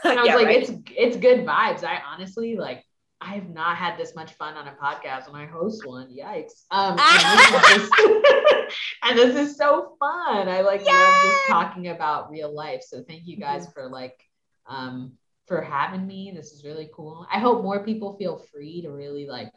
And 0.04 0.20
I 0.20 0.22
was 0.22 0.28
Yeah, 0.28 0.36
like, 0.36 0.46
right? 0.48 0.62
it's 0.62 0.72
it's 0.96 1.18
good 1.18 1.46
vibes. 1.46 1.84
I 1.84 2.02
honestly 2.14 2.56
like. 2.58 2.84
I 3.22 3.34
have 3.36 3.50
not 3.50 3.76
had 3.76 3.98
this 3.98 4.16
much 4.16 4.32
fun 4.36 4.54
on 4.56 4.66
a 4.70 4.78
podcast 4.82 5.30
when 5.30 5.42
I 5.42 5.46
host 5.46 5.86
one. 5.86 6.08
Yikes! 6.08 6.64
Um, 6.72 6.98
and, 6.98 7.40
this 7.40 7.84
is 7.84 7.90
just- 7.98 8.78
and 9.04 9.18
this 9.20 9.36
is 9.36 9.58
so 9.58 9.98
fun. 10.00 10.48
I 10.48 10.62
like 10.62 10.86
love 10.86 11.24
just 11.24 11.48
talking 11.50 11.90
about 11.90 12.30
real 12.32 12.54
life. 12.56 12.82
So 12.82 13.04
thank 13.06 13.24
you 13.26 13.36
guys 13.36 13.68
for 13.74 13.90
like 13.90 14.18
um 14.68 15.18
for 15.48 15.62
having 15.62 16.08
me. 16.08 16.32
This 16.34 16.54
is 16.54 16.64
really 16.64 16.90
cool. 16.96 17.28
I 17.30 17.40
hope 17.40 17.62
more 17.62 17.84
people 17.84 18.16
feel 18.18 18.38
free 18.54 18.84
to 18.84 18.90
really 18.90 19.28
like, 19.28 19.52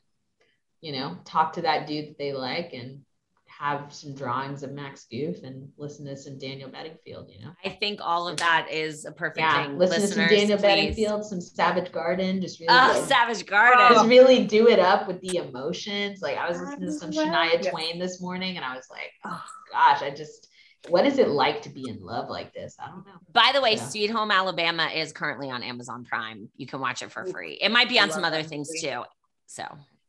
you 0.82 0.92
know, 0.92 1.16
talk 1.24 1.54
to 1.54 1.62
that 1.62 1.86
dude 1.86 2.08
that 2.10 2.18
they 2.18 2.32
like 2.34 2.74
and 2.74 3.00
have 3.46 3.94
some 3.94 4.12
drawings 4.14 4.64
of 4.64 4.72
Max 4.72 5.06
Goof 5.08 5.44
and 5.44 5.68
listen 5.76 6.04
to 6.06 6.16
some 6.16 6.36
Daniel 6.36 6.68
Bedingfield. 6.68 7.30
You 7.30 7.44
know. 7.44 7.52
I 7.64 7.68
think 7.68 8.00
all 8.02 8.26
of 8.26 8.36
that 8.38 8.66
is 8.70 9.04
a 9.04 9.12
perfect 9.12 9.38
Yeah, 9.38 9.62
thing. 9.66 9.78
listen 9.78 10.00
Listeners, 10.02 10.10
to 10.10 10.16
some 10.28 10.36
Daniel 10.36 10.58
please. 10.58 10.62
Bedingfield, 10.62 11.24
some 11.24 11.40
Savage 11.40 11.92
Garden, 11.92 12.40
just 12.42 12.58
really 12.58 12.72
Oh, 12.72 13.04
Savage 13.06 13.46
Garden. 13.46 13.86
just 13.94 14.08
really 14.08 14.44
do 14.44 14.68
it 14.68 14.80
up 14.80 15.06
with 15.06 15.20
the 15.20 15.36
emotions. 15.36 16.20
Like 16.20 16.36
I 16.36 16.48
was 16.48 16.58
listening 16.58 16.88
to 16.88 16.92
some 16.92 17.10
Shania. 17.12 17.70
Twain 17.70 18.00
this 18.00 18.20
morning, 18.20 18.56
and 18.56 18.64
I 18.64 18.74
was 18.74 18.86
like, 18.90 19.12
oh 19.24 19.44
gosh, 19.70 20.02
I 20.02 20.10
just, 20.10 20.48
what 20.88 21.06
is 21.06 21.18
it 21.18 21.28
like 21.28 21.62
to 21.62 21.68
be 21.68 21.88
in 21.88 22.00
love 22.02 22.28
like 22.28 22.52
this? 22.52 22.74
I 22.82 22.88
don't 22.88 23.06
know. 23.06 23.12
By 23.32 23.52
the 23.54 23.60
way, 23.60 23.74
Yeah. 23.74 23.84
Sweet 23.86 24.10
Home 24.10 24.32
Alabama 24.32 24.86
is 24.92 25.12
currently 25.12 25.50
on 25.50 25.62
Amazon 25.62 26.04
Prime. 26.04 26.48
You 26.56 26.66
can 26.66 26.80
watch 26.80 27.02
it 27.02 27.12
for 27.12 27.24
free. 27.26 27.52
It 27.60 27.70
might 27.70 27.88
be 27.88 28.00
on 28.00 28.10
some 28.10 28.24
other 28.24 28.42
things 28.42 28.68
too. 28.80 29.04
So 29.46 29.62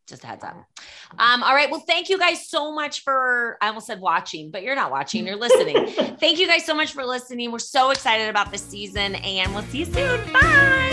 just 0.07 0.23
a 0.23 0.27
heads 0.27 0.43
up. 0.43 0.55
Um, 1.17 1.43
all 1.43 1.53
right. 1.53 1.69
Well, 1.69 1.84
thank 1.85 2.09
you 2.09 2.17
guys 2.17 2.47
so 2.47 2.73
much 2.73 3.01
for 3.01 3.57
I 3.61 3.67
almost 3.67 3.88
said 3.88 3.99
watching, 3.99 4.51
but 4.51 4.63
you're 4.63 4.75
not 4.75 4.91
watching, 4.91 5.25
you're 5.25 5.35
listening. 5.35 5.88
thank 6.19 6.39
you 6.39 6.47
guys 6.47 6.65
so 6.65 6.73
much 6.73 6.93
for 6.93 7.05
listening. 7.05 7.51
We're 7.51 7.59
so 7.59 7.91
excited 7.91 8.30
about 8.30 8.51
this 8.51 8.61
season 8.63 9.15
and 9.15 9.53
we'll 9.53 9.63
see 9.63 9.80
you 9.80 9.85
soon. 9.85 10.34
Bye. 10.34 10.93